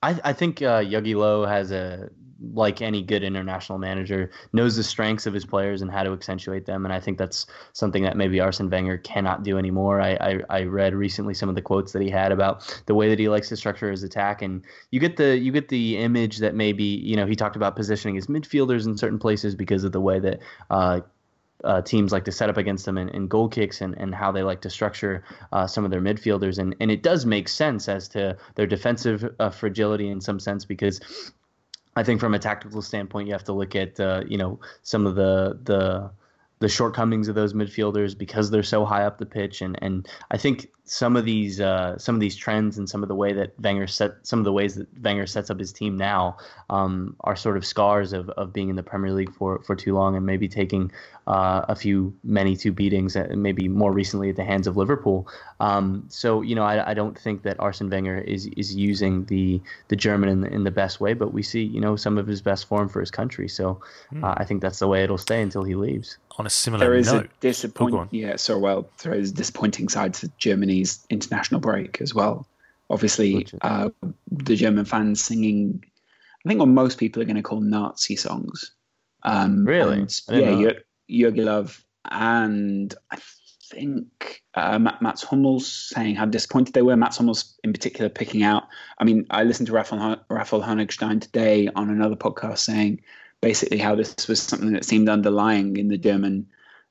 I 0.00 0.30
I 0.30 0.32
think 0.32 0.62
uh, 0.62 0.80
Jogi 0.82 1.16
Löw 1.16 1.48
has 1.48 1.72
a 1.72 2.10
like 2.52 2.82
any 2.82 3.02
good 3.02 3.22
international 3.22 3.78
manager, 3.78 4.30
knows 4.52 4.76
the 4.76 4.82
strengths 4.82 5.26
of 5.26 5.34
his 5.34 5.44
players 5.44 5.82
and 5.82 5.90
how 5.90 6.02
to 6.02 6.12
accentuate 6.12 6.66
them. 6.66 6.84
And 6.84 6.92
I 6.92 7.00
think 7.00 7.18
that's 7.18 7.46
something 7.72 8.02
that 8.02 8.16
maybe 8.16 8.40
Arsene 8.40 8.70
Wenger 8.70 8.98
cannot 8.98 9.42
do 9.42 9.58
anymore. 9.58 10.00
I, 10.00 10.12
I, 10.20 10.40
I 10.50 10.62
read 10.64 10.94
recently 10.94 11.34
some 11.34 11.48
of 11.48 11.54
the 11.54 11.62
quotes 11.62 11.92
that 11.92 12.02
he 12.02 12.10
had 12.10 12.32
about 12.32 12.82
the 12.86 12.94
way 12.94 13.08
that 13.08 13.18
he 13.18 13.28
likes 13.28 13.48
to 13.50 13.56
structure 13.56 13.90
his 13.90 14.02
attack, 14.02 14.42
and 14.42 14.62
you 14.90 15.00
get 15.00 15.16
the 15.16 15.38
you 15.38 15.52
get 15.52 15.68
the 15.68 15.98
image 15.98 16.38
that 16.38 16.54
maybe 16.54 16.84
you 16.84 17.16
know 17.16 17.26
he 17.26 17.36
talked 17.36 17.56
about 17.56 17.76
positioning 17.76 18.14
his 18.14 18.26
midfielders 18.26 18.86
in 18.86 18.96
certain 18.96 19.18
places 19.18 19.54
because 19.54 19.84
of 19.84 19.92
the 19.92 20.00
way 20.00 20.18
that 20.18 20.40
uh, 20.70 21.00
uh, 21.64 21.80
teams 21.82 22.12
like 22.12 22.24
to 22.24 22.32
set 22.32 22.50
up 22.50 22.56
against 22.56 22.84
them 22.84 22.98
in, 22.98 23.26
goal 23.26 23.48
kicks 23.48 23.80
and, 23.80 23.94
and 23.98 24.14
how 24.14 24.30
they 24.30 24.42
like 24.42 24.60
to 24.60 24.70
structure 24.70 25.24
uh, 25.52 25.66
some 25.66 25.84
of 25.84 25.90
their 25.90 26.00
midfielders. 26.00 26.58
And, 26.58 26.76
and 26.80 26.90
it 26.90 27.02
does 27.02 27.24
make 27.24 27.48
sense 27.48 27.88
as 27.88 28.06
to 28.08 28.36
their 28.54 28.66
defensive 28.66 29.34
uh, 29.40 29.50
fragility 29.50 30.08
in 30.08 30.20
some 30.20 30.38
sense 30.38 30.64
because 30.64 31.00
I 31.96 32.02
think 32.02 32.20
from 32.20 32.34
a 32.34 32.38
tactical 32.38 32.82
standpoint, 32.82 33.28
you 33.28 33.32
have 33.34 33.44
to 33.44 33.52
look 33.52 33.76
at 33.76 33.98
uh, 34.00 34.24
you 34.26 34.38
know 34.38 34.60
some 34.82 35.06
of 35.06 35.14
the 35.14 35.58
the 35.62 36.10
the 36.60 36.68
shortcomings 36.68 37.28
of 37.28 37.34
those 37.34 37.52
midfielders 37.52 38.16
because 38.16 38.50
they're 38.50 38.62
so 38.62 38.84
high 38.84 39.04
up 39.04 39.18
the 39.18 39.26
pitch. 39.26 39.60
And 39.62 39.78
and 39.82 40.08
I 40.30 40.36
think 40.36 40.68
some 40.86 41.16
of 41.16 41.24
these 41.24 41.60
uh, 41.60 41.96
some 41.98 42.14
of 42.14 42.20
these 42.20 42.36
trends 42.36 42.76
and 42.76 42.88
some 42.88 43.02
of 43.02 43.08
the 43.08 43.14
way 43.14 43.32
that 43.32 43.58
Wenger 43.58 43.86
set 43.86 44.12
some 44.22 44.38
of 44.38 44.44
the 44.44 44.52
ways 44.52 44.74
that 44.74 44.86
Wenger 45.02 45.26
sets 45.26 45.48
up 45.48 45.58
his 45.58 45.72
team 45.72 45.96
now 45.96 46.36
um, 46.68 47.16
are 47.20 47.36
sort 47.36 47.56
of 47.56 47.64
scars 47.64 48.12
of, 48.12 48.28
of 48.30 48.52
being 48.52 48.68
in 48.68 48.76
the 48.76 48.82
Premier 48.82 49.12
League 49.12 49.32
for 49.32 49.62
for 49.62 49.74
too 49.74 49.94
long 49.94 50.14
and 50.14 50.26
maybe 50.26 50.46
taking 50.46 50.92
uh, 51.26 51.64
a 51.68 51.74
few 51.74 52.14
many 52.22 52.54
two 52.54 52.70
beatings 52.70 53.16
and 53.16 53.42
maybe 53.42 53.66
more 53.66 53.92
recently 53.92 54.28
at 54.28 54.36
the 54.36 54.44
hands 54.44 54.66
of 54.66 54.76
Liverpool. 54.76 55.26
Um, 55.58 56.04
so 56.08 56.42
you 56.42 56.54
know 56.54 56.64
I, 56.64 56.90
I 56.90 56.94
don't 56.94 57.18
think 57.18 57.44
that 57.44 57.58
Arsene 57.60 57.88
Wenger 57.88 58.18
is 58.18 58.46
is 58.48 58.74
using 58.74 59.24
the 59.24 59.62
the 59.88 59.96
German 59.96 60.28
in 60.28 60.40
the, 60.42 60.48
in 60.48 60.64
the 60.64 60.70
best 60.70 61.00
way, 61.00 61.14
but 61.14 61.32
we 61.32 61.42
see 61.42 61.62
you 61.62 61.80
know 61.80 61.96
some 61.96 62.18
of 62.18 62.26
his 62.26 62.42
best 62.42 62.66
form 62.66 62.90
for 62.90 63.00
his 63.00 63.10
country. 63.10 63.48
So 63.48 63.80
mm. 64.12 64.22
uh, 64.22 64.34
I 64.36 64.44
think 64.44 64.60
that's 64.60 64.80
the 64.80 64.88
way 64.88 65.02
it'll 65.02 65.16
stay 65.16 65.40
until 65.40 65.64
he 65.64 65.74
leaves. 65.74 66.18
On 66.36 66.46
a 66.46 66.50
similar 66.50 66.84
note, 66.84 66.90
there 66.90 66.98
is 66.98 67.12
note, 67.12 67.26
a 67.26 67.28
disappointing 67.40 68.00
oh, 68.00 68.08
yeah 68.10 68.34
so 68.34 68.58
well 68.58 68.88
there 69.04 69.14
is 69.14 69.30
a 69.30 69.34
disappointing 69.34 69.88
side 69.88 70.14
to 70.14 70.28
Germany 70.36 70.73
Germany's 70.74 71.06
international 71.10 71.60
break 71.60 72.00
as 72.00 72.14
well. 72.14 72.46
Obviously, 72.90 73.46
uh, 73.62 73.90
the 74.30 74.56
German 74.56 74.84
fans 74.84 75.22
singing, 75.22 75.84
I 76.44 76.48
think 76.48 76.60
what 76.60 76.68
most 76.68 76.98
people 76.98 77.22
are 77.22 77.24
going 77.24 77.36
to 77.36 77.42
call 77.42 77.60
Nazi 77.60 78.16
songs. 78.16 78.72
Um, 79.22 79.64
really? 79.64 80.00
And, 80.00 80.22
yeah, 80.28 80.72
Jogi 81.08 81.40
Löw 81.40 81.80
and 82.10 82.94
I 83.10 83.18
think 83.70 84.42
uh, 84.54 84.78
Mats 84.78 85.22
Hummels 85.22 85.66
saying 85.66 86.16
how 86.16 86.26
disappointed 86.26 86.74
they 86.74 86.82
were. 86.82 86.96
Mats 86.96 87.16
Hummels, 87.16 87.58
in 87.64 87.72
particular, 87.72 88.10
picking 88.10 88.42
out. 88.42 88.64
I 88.98 89.04
mean, 89.04 89.26
I 89.30 89.44
listened 89.44 89.68
to 89.68 89.72
Raphael, 89.72 90.22
Raphael 90.28 90.62
Honigstein 90.62 91.20
today 91.20 91.68
on 91.74 91.88
another 91.88 92.16
podcast 92.16 92.58
saying 92.58 93.00
basically 93.40 93.78
how 93.78 93.94
this 93.94 94.28
was 94.28 94.42
something 94.42 94.72
that 94.74 94.84
seemed 94.84 95.08
underlying 95.08 95.78
in 95.78 95.88
the 95.88 95.98
German 95.98 96.46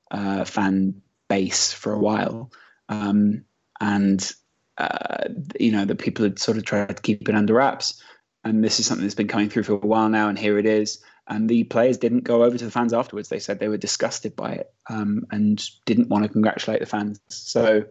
uh, 0.09 0.43
fan 0.43 1.01
base 1.29 1.71
for 1.71 1.93
a 1.93 1.99
while. 1.99 2.51
Um, 2.89 3.45
and 3.83 4.31
uh, 4.77 5.27
you 5.59 5.71
know 5.71 5.85
that 5.85 5.99
people 5.99 6.23
had 6.23 6.39
sort 6.39 6.57
of 6.57 6.63
tried 6.63 6.95
to 6.95 7.01
keep 7.01 7.27
it 7.27 7.35
under 7.35 7.55
wraps. 7.55 8.01
And 8.45 8.63
this 8.63 8.79
is 8.79 8.85
something 8.85 9.05
that's 9.05 9.15
been 9.15 9.27
coming 9.27 9.49
through 9.49 9.63
for 9.63 9.73
a 9.73 9.77
while 9.77 10.09
now, 10.09 10.29
and 10.29 10.39
here 10.39 10.57
it 10.57 10.65
is. 10.65 11.01
And 11.27 11.49
the 11.49 11.63
players 11.63 11.97
didn't 11.97 12.25
go 12.25 12.43
over 12.43 12.57
to 12.57 12.65
the 12.65 12.71
fans 12.71 12.93
afterwards. 12.93 13.29
They 13.29 13.39
said 13.39 13.59
they 13.59 13.69
were 13.69 13.77
disgusted 13.77 14.35
by 14.35 14.53
it 14.53 14.73
um, 14.89 15.25
and 15.31 15.63
didn't 15.85 16.09
want 16.09 16.25
to 16.25 16.29
congratulate 16.29 16.81
the 16.81 16.85
fans. 16.85 17.21
So, 17.29 17.85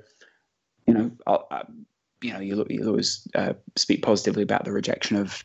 you 0.87 0.93
know, 0.93 1.11
I, 1.27 1.63
you 2.21 2.35
know, 2.35 2.41
you'll, 2.41 2.67
you'll 2.69 2.89
always 2.89 3.27
uh, 3.35 3.55
speak 3.77 4.03
positively 4.03 4.43
about 4.43 4.67
the 4.67 4.73
rejection 4.73 5.17
of 5.17 5.43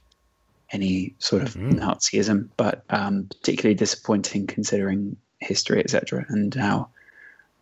any 0.71 1.15
sort 1.19 1.43
of 1.43 1.53
mm-hmm. 1.53 1.79
Nazism, 1.79 2.49
but 2.57 2.83
um, 2.89 3.27
particularly 3.29 3.75
disappointing 3.75 4.47
considering 4.47 5.15
history, 5.39 5.79
etc., 5.79 6.25
and 6.27 6.53
how 6.53 6.89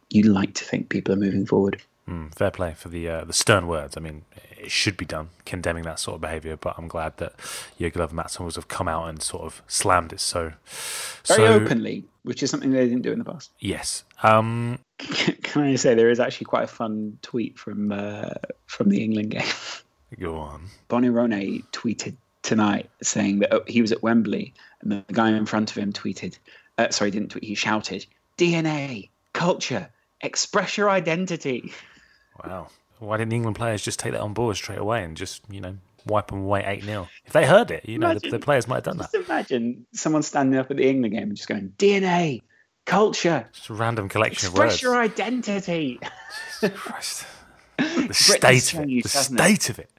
you 0.10 0.24
like 0.24 0.56
to 0.56 0.64
think 0.64 0.90
people 0.90 1.14
are 1.14 1.18
moving 1.18 1.46
forward. 1.46 1.80
Mm, 2.10 2.36
fair 2.36 2.52
play 2.52 2.74
for 2.74 2.90
the 2.90 3.10
uh, 3.10 3.24
the 3.26 3.34
stern 3.34 3.68
words. 3.68 3.98
I 3.98 4.00
mean, 4.00 4.26
it 4.58 4.70
should 4.70 4.96
be 4.96 5.06
done, 5.06 5.30
condemning 5.46 5.84
that 5.84 6.00
sort 6.00 6.16
of 6.16 6.22
behaviour. 6.22 6.56
But 6.56 6.76
I'm 6.78 6.88
glad 6.88 7.18
that 7.18 7.36
Jogi 7.80 7.94
Löw 7.94 8.06
and 8.06 8.14
Mats 8.14 8.36
Hummels 8.36 8.56
have 8.56 8.68
come 8.68 8.88
out 8.88 9.08
and 9.10 9.22
sort 9.22 9.44
of 9.44 9.64
slammed 9.68 10.14
it 10.14 10.20
so 10.20 10.54
very 11.26 11.48
so, 11.48 11.54
openly, 11.54 12.04
which 12.24 12.44
is 12.44 12.52
something 12.52 12.72
they 12.72 12.88
didn't 12.88 13.02
do 13.02 13.12
in 13.12 13.20
the 13.20 13.26
past. 13.26 13.52
Yes. 13.60 14.04
Um, 14.22 14.80
Can 15.00 15.64
I 15.64 15.76
say 15.76 15.96
there 15.96 16.10
is 16.10 16.20
actually 16.20 16.46
quite 16.46 16.64
a 16.64 16.68
fun 16.68 17.18
tweet 17.22 17.58
from 17.58 17.92
uh, 17.92 18.30
from 18.68 18.90
the 18.90 19.04
England 19.04 19.32
game? 19.32 19.48
Go 20.20 20.38
on. 20.38 20.68
Barney 20.88 21.10
Ronay 21.10 21.64
tweeted 21.72 22.16
tonight 22.44 22.90
saying 23.02 23.40
that 23.40 23.54
oh, 23.54 23.64
he 23.68 23.82
was 23.82 23.92
at 23.92 24.04
Wembley 24.04 24.54
and 24.82 24.92
the 24.92 25.04
guy 25.12 25.32
in 25.32 25.46
front 25.46 25.72
of 25.72 25.78
him 25.78 25.92
tweeted, 25.92 26.38
uh, 26.78 26.90
sorry, 26.90 27.12
didn't 27.12 27.30
tweet, 27.30 27.44
he 27.44 27.56
shouted, 27.56 28.06
DNA, 28.38 29.10
culture, 29.34 29.90
express 30.22 30.78
your 30.78 30.90
identity. 30.90 31.74
Wow. 32.44 32.68
Why 33.00 33.18
didn't 33.18 33.30
the 33.30 33.36
England 33.36 33.58
players 33.58 33.82
just 33.82 34.00
take 34.00 34.14
that 34.14 34.22
on 34.22 34.34
board 34.34 34.56
straight 34.56 34.80
away 34.80 35.04
and 35.04 35.18
just, 35.18 35.44
you 35.50 35.60
know, 35.60 35.78
wipe 36.06 36.28
them 36.28 36.44
away 36.44 36.64
8 36.66 36.84
0? 36.84 37.08
If 37.26 37.34
they 37.34 37.46
heard 37.46 37.72
it, 37.72 37.88
you 37.88 38.00
know, 38.00 38.12
imagine, 38.12 38.32
the, 38.32 38.38
the, 38.38 38.44
players 38.44 38.68
might 38.68 38.76
have 38.76 38.84
done 38.86 38.98
that. 38.98 39.12
Just 39.12 39.30
imagine 39.30 39.86
someone 39.94 40.24
standing 40.24 40.60
up 40.60 40.72
at 40.72 40.78
the 40.78 40.88
England 40.88 41.14
game 41.14 41.24
and 41.24 41.36
just 41.36 41.50
going, 41.50 41.74
DNA, 41.78 42.42
culture. 42.86 43.48
Just 43.52 43.70
a 43.70 43.74
random 43.74 44.10
collection 44.10 44.48
of 44.48 44.58
words. 44.58 44.76
Express 44.76 44.82
your 44.82 44.98
identity. 44.98 46.00
Jesus 46.62 46.80
Christ. 46.80 47.26
The 47.78 48.14
state 48.14 48.74
of 48.74 48.80
it. 48.82 49.04
The 49.04 49.10
state 49.10 49.70
of 49.70 49.80
it. 49.80 49.90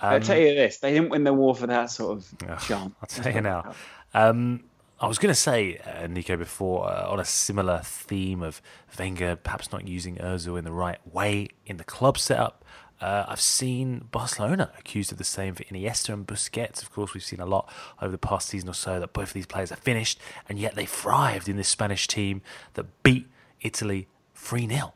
Um, 0.00 0.12
I'll 0.12 0.20
tell 0.20 0.38
you 0.38 0.54
this, 0.54 0.78
they 0.78 0.92
didn't 0.92 1.08
win 1.08 1.24
the 1.24 1.32
war 1.32 1.56
for 1.56 1.66
that 1.66 1.90
sort 1.90 2.18
of 2.18 2.60
charm. 2.60 2.94
I'll 3.00 3.08
tell 3.08 3.32
you 3.32 3.40
now. 3.52 3.74
Um, 4.14 4.62
I 4.98 5.08
was 5.08 5.18
going 5.18 5.30
to 5.30 5.38
say, 5.38 5.76
uh, 5.76 6.06
Nico, 6.06 6.38
before 6.38 6.88
uh, 6.88 7.10
on 7.10 7.20
a 7.20 7.24
similar 7.24 7.82
theme 7.84 8.42
of 8.42 8.62
Wenger 8.98 9.36
perhaps 9.36 9.70
not 9.70 9.86
using 9.86 10.16
Özil 10.16 10.58
in 10.58 10.64
the 10.64 10.72
right 10.72 10.98
way 11.06 11.48
in 11.66 11.76
the 11.76 11.84
club 11.84 12.16
setup. 12.16 12.64
Uh, 12.98 13.26
I've 13.28 13.40
seen 13.40 14.08
Barcelona 14.10 14.72
accused 14.78 15.12
of 15.12 15.18
the 15.18 15.24
same 15.24 15.54
for 15.54 15.64
Iniesta 15.64 16.14
and 16.14 16.26
Busquets. 16.26 16.80
Of 16.82 16.92
course, 16.92 17.12
we've 17.12 17.22
seen 17.22 17.40
a 17.40 17.46
lot 17.46 17.70
over 18.00 18.10
the 18.10 18.16
past 18.16 18.48
season 18.48 18.70
or 18.70 18.74
so 18.74 18.98
that 18.98 19.12
both 19.12 19.28
of 19.28 19.32
these 19.34 19.44
players 19.44 19.70
are 19.70 19.76
finished, 19.76 20.18
and 20.48 20.58
yet 20.58 20.76
they 20.76 20.86
thrived 20.86 21.46
in 21.46 21.56
this 21.56 21.68
Spanish 21.68 22.08
team 22.08 22.40
that 22.72 22.86
beat 23.02 23.26
Italy 23.60 24.08
3 24.34 24.66
0. 24.66 24.94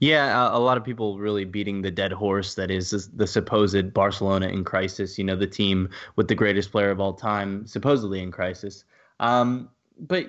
Yeah, 0.00 0.50
a 0.52 0.58
lot 0.58 0.76
of 0.76 0.84
people 0.84 1.16
really 1.16 1.44
beating 1.44 1.80
the 1.80 1.92
dead 1.92 2.12
horse 2.12 2.54
that 2.56 2.72
is 2.72 2.90
the 3.14 3.26
supposed 3.26 3.94
Barcelona 3.94 4.48
in 4.48 4.64
crisis. 4.64 5.16
You 5.16 5.24
know, 5.24 5.36
the 5.36 5.46
team 5.46 5.90
with 6.16 6.26
the 6.26 6.34
greatest 6.34 6.72
player 6.72 6.90
of 6.90 6.98
all 6.98 7.12
time, 7.12 7.68
supposedly 7.68 8.20
in 8.20 8.32
crisis. 8.32 8.84
Um, 9.20 9.70
but 9.98 10.26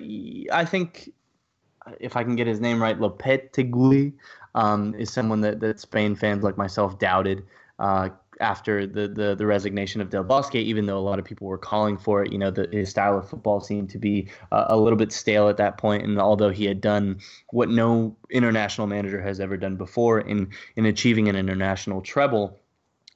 I 0.52 0.64
think 0.64 1.10
if 2.00 2.16
I 2.16 2.24
can 2.24 2.36
get 2.36 2.46
his 2.46 2.60
name 2.60 2.80
right, 2.80 2.98
Lopetegui 2.98 4.12
um, 4.54 4.94
is 4.94 5.12
someone 5.12 5.40
that, 5.42 5.60
that 5.60 5.80
Spain 5.80 6.14
fans 6.16 6.42
like 6.42 6.56
myself 6.56 6.98
doubted 6.98 7.44
uh, 7.78 8.10
after 8.40 8.86
the, 8.86 9.08
the, 9.08 9.34
the 9.34 9.46
resignation 9.46 10.00
of 10.00 10.10
Del 10.10 10.24
Bosque, 10.24 10.54
even 10.54 10.86
though 10.86 10.98
a 10.98 11.00
lot 11.00 11.18
of 11.18 11.24
people 11.24 11.46
were 11.46 11.58
calling 11.58 11.96
for 11.96 12.22
it. 12.22 12.32
You 12.32 12.38
know, 12.38 12.50
the, 12.50 12.68
his 12.70 12.88
style 12.88 13.18
of 13.18 13.28
football 13.28 13.60
seemed 13.60 13.90
to 13.90 13.98
be 13.98 14.28
uh, 14.52 14.66
a 14.68 14.76
little 14.76 14.96
bit 14.96 15.12
stale 15.12 15.48
at 15.48 15.56
that 15.58 15.78
point. 15.78 16.04
and 16.04 16.20
although 16.20 16.50
he 16.50 16.64
had 16.64 16.80
done 16.80 17.18
what 17.50 17.68
no 17.68 18.16
international 18.30 18.86
manager 18.86 19.20
has 19.20 19.40
ever 19.40 19.56
done 19.56 19.76
before 19.76 20.20
in 20.20 20.50
in 20.76 20.86
achieving 20.86 21.28
an 21.28 21.36
international 21.36 22.00
treble 22.00 22.58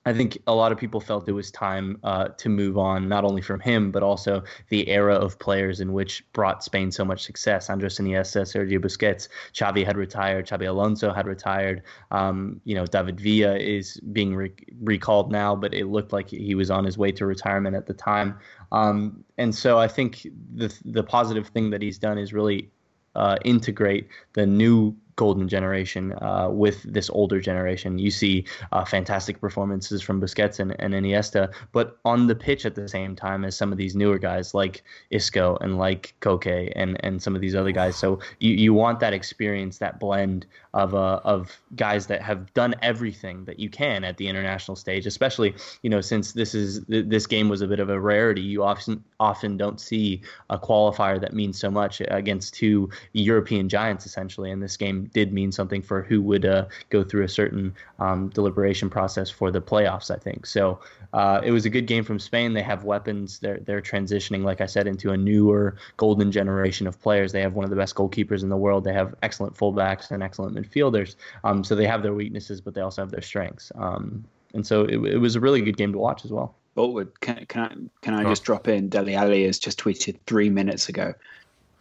I 0.04 0.12
think 0.12 0.38
a 0.49 0.54
lot 0.54 0.73
of 0.73 0.78
people 0.78 1.00
felt 1.00 1.28
it 1.28 1.32
was 1.32 1.50
time 1.50 1.99
uh, 2.02 2.28
to 2.28 2.49
move 2.49 2.76
on, 2.76 3.09
not 3.09 3.25
only 3.25 3.40
from 3.40 3.61
him, 3.61 3.92
but 3.92 4.02
also 4.02 4.42
the 4.68 4.88
era 4.88 5.14
of 5.14 5.38
players 5.38 5.80
in 5.80 5.92
which 5.92 6.25
brought 6.32 6.64
Spain 6.64 6.90
so 6.90 7.04
much 7.04 7.23
success. 7.23 7.71
Andres 7.71 7.99
Iniesta, 7.99 8.42
Sergio 8.42 8.80
Busquets, 8.80 9.28
Xavi 9.54 9.87
had 9.87 9.97
retired, 9.97 10.49
Xabi 10.49 10.68
Alonso 10.68 11.12
had 11.12 11.26
retired. 11.26 11.82
Um, 12.11 12.61
you 12.64 12.75
know, 12.75 12.85
David 12.85 13.21
Villa 13.21 13.56
is 13.56 14.00
being 14.12 14.35
re- 14.35 14.52
recalled 14.80 15.30
now, 15.30 15.54
but 15.54 15.73
it 15.73 15.87
looked 15.87 16.12
like 16.12 16.28
he 16.30 16.56
was 16.56 16.71
on 16.71 16.85
his 16.85 16.99
way 16.99 17.12
to 17.12 17.25
retirement 17.25 17.76
at 17.76 17.87
the 17.87 17.94
time. 17.94 18.38
Um, 18.73 19.25
and 19.38 19.54
so 19.54 19.78
I 19.78 19.87
think 19.87 20.26
the 20.54 20.75
the 20.85 21.04
positive 21.04 21.49
thing 21.49 21.71
that 21.71 21.82
he's 21.82 21.99
done 21.99 22.18
is 22.18 22.32
really 22.32 22.71
uh, 23.14 23.37
integrate 23.44 24.09
the 24.32 24.47
new 24.47 24.97
golden 25.16 25.49
generation 25.49 26.12
uh, 26.23 26.49
with 26.50 26.83
this 26.85 27.11
older 27.11 27.40
generation. 27.40 27.99
You 27.99 28.11
see 28.11 28.45
uh, 28.73 28.85
fantastic 28.85 29.40
performances 29.40 30.02
from 30.02 30.21
Busquets 30.21 30.59
and, 30.59 30.75
and 30.78 30.95
Iniesta, 30.95 31.52
but 31.73 31.99
on 32.04 32.26
the 32.26 32.35
pitch 32.35 32.66
at 32.66 32.75
the 32.75 32.88
same 32.88 33.16
time 33.16 33.45
as 33.45 33.57
some 33.57 33.73
of 33.73 33.78
these 33.78 33.95
newer 33.95 34.19
guys 34.19 34.54
like 34.54 34.83
Isco 35.11 35.57
and 35.61 35.78
like 35.78 36.14
Koke 36.21 36.73
and, 36.75 36.99
and 37.04 37.23
some 37.23 37.35
of 37.35 37.40
these 37.40 37.54
other 37.54 37.73
guys. 37.73 37.97
So 37.97 38.21
you, 38.40 38.52
you 38.52 38.75
want 38.75 39.00
that 39.00 39.12
experience, 39.12 39.78
that 39.78 39.99
blend 39.99 40.47
of 40.75 40.95
uh, 40.95 41.21
of 41.25 41.61
guys 41.76 42.07
that 42.07 42.23
have 42.23 42.52
done 42.54 42.75
everything 42.81 43.45
that 43.45 43.59
you 43.59 43.69
can 43.69 44.04
at 44.04 44.16
the 44.16 44.28
international 44.28 44.76
stage, 44.76 45.07
especially 45.07 45.54
you 45.83 45.90
know 45.90 46.00
since 46.00 46.33
this 46.33 46.54
is 46.54 46.85
this 46.88 47.26
game 47.26 47.49
was 47.49 47.61
a 47.61 47.66
bit 47.66 47.81
of 47.81 47.90
a 47.90 48.00
rarity. 48.00 48.40
You 48.40 48.62
often 48.62 49.04
often 49.23 49.57
don't 49.57 49.81
see 49.81 50.21
a 50.50 50.59
qualifier 50.59 51.21
that 51.21 51.33
means 51.33 51.57
so 51.57 51.71
much 51.71 52.02
against 52.09 52.55
two 52.55 52.91
European 53.12 53.69
giants, 53.69 54.05
essentially. 54.05 54.50
And 54.50 54.61
this 54.61 54.76
game 54.76 55.09
did 55.14 55.33
mean 55.33 55.52
something 55.52 55.81
for 55.81 56.02
who 56.02 56.21
would 56.23 56.45
uh, 56.45 56.64
go 56.91 57.05
through 57.05 57.23
a 57.23 57.29
certain 57.29 57.73
um, 58.00 58.31
deliberation 58.31 58.91
process 58.91 59.31
for 59.31 59.52
the 59.52 59.61
playoffs, 59.61 60.11
I 60.11 60.19
think. 60.19 60.45
So 60.45 60.81
uh, 61.12 61.41
it 61.45 61.52
was 61.52 61.64
a 61.64 61.71
good 61.71 61.87
game 61.87 62.02
from 62.02 62.19
Spain. 62.19 62.52
They 62.52 62.62
have 62.62 62.83
weapons. 62.83 63.38
They're, 63.38 63.61
they're 63.61 63.81
transitioning, 63.81 64.43
like 64.43 64.61
I 64.61 64.67
said, 64.67 64.88
into 64.88 65.12
a 65.12 65.17
newer 65.17 65.76
golden 65.99 66.33
generation 66.33 66.88
of 66.88 67.00
players. 67.00 67.31
They 67.31 67.43
have 67.43 67.55
one 67.55 67.64
of 67.64 67.71
the 67.71 67.76
best 67.76 67.95
goalkeepers 67.95 68.43
in 68.43 68.49
the 68.49 68.57
world. 68.57 68.83
They 68.83 68.93
have 68.93 69.14
excellent 69.23 69.55
fullbacks 69.55 70.11
and 70.11 70.21
excellent 70.23 70.57
midfielders. 70.57 71.14
Um, 71.45 71.62
so 71.62 71.76
they 71.76 71.87
have 71.87 72.02
their 72.02 72.14
weaknesses, 72.14 72.61
but 72.61 72.75
they 72.75 72.81
also 72.81 73.02
have 73.02 73.12
their 73.12 73.23
strengths. 73.23 73.71
Um, 73.76 74.25
and 74.55 74.67
so 74.67 74.85
it, 74.85 74.97
it 75.14 75.19
was 75.19 75.37
a 75.37 75.41
really 75.41 75.61
good 75.61 75.76
game 75.76 75.93
to 75.93 75.99
watch 75.99 76.25
as 76.25 76.33
well. 76.33 76.57
Boltwood, 76.76 77.09
can, 77.21 77.45
can 77.47 77.62
I 77.62 77.75
can 78.00 78.14
I 78.14 78.25
just 78.25 78.45
drop 78.45 78.67
in? 78.67 78.88
Dele 78.88 79.14
Alli 79.14 79.45
has 79.45 79.59
just 79.59 79.79
tweeted 79.79 80.17
three 80.26 80.49
minutes 80.49 80.88
ago. 80.88 81.14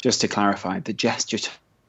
Just 0.02 0.22
to 0.22 0.28
clarify, 0.28 0.80
the 0.80 0.94
gesture 0.94 1.38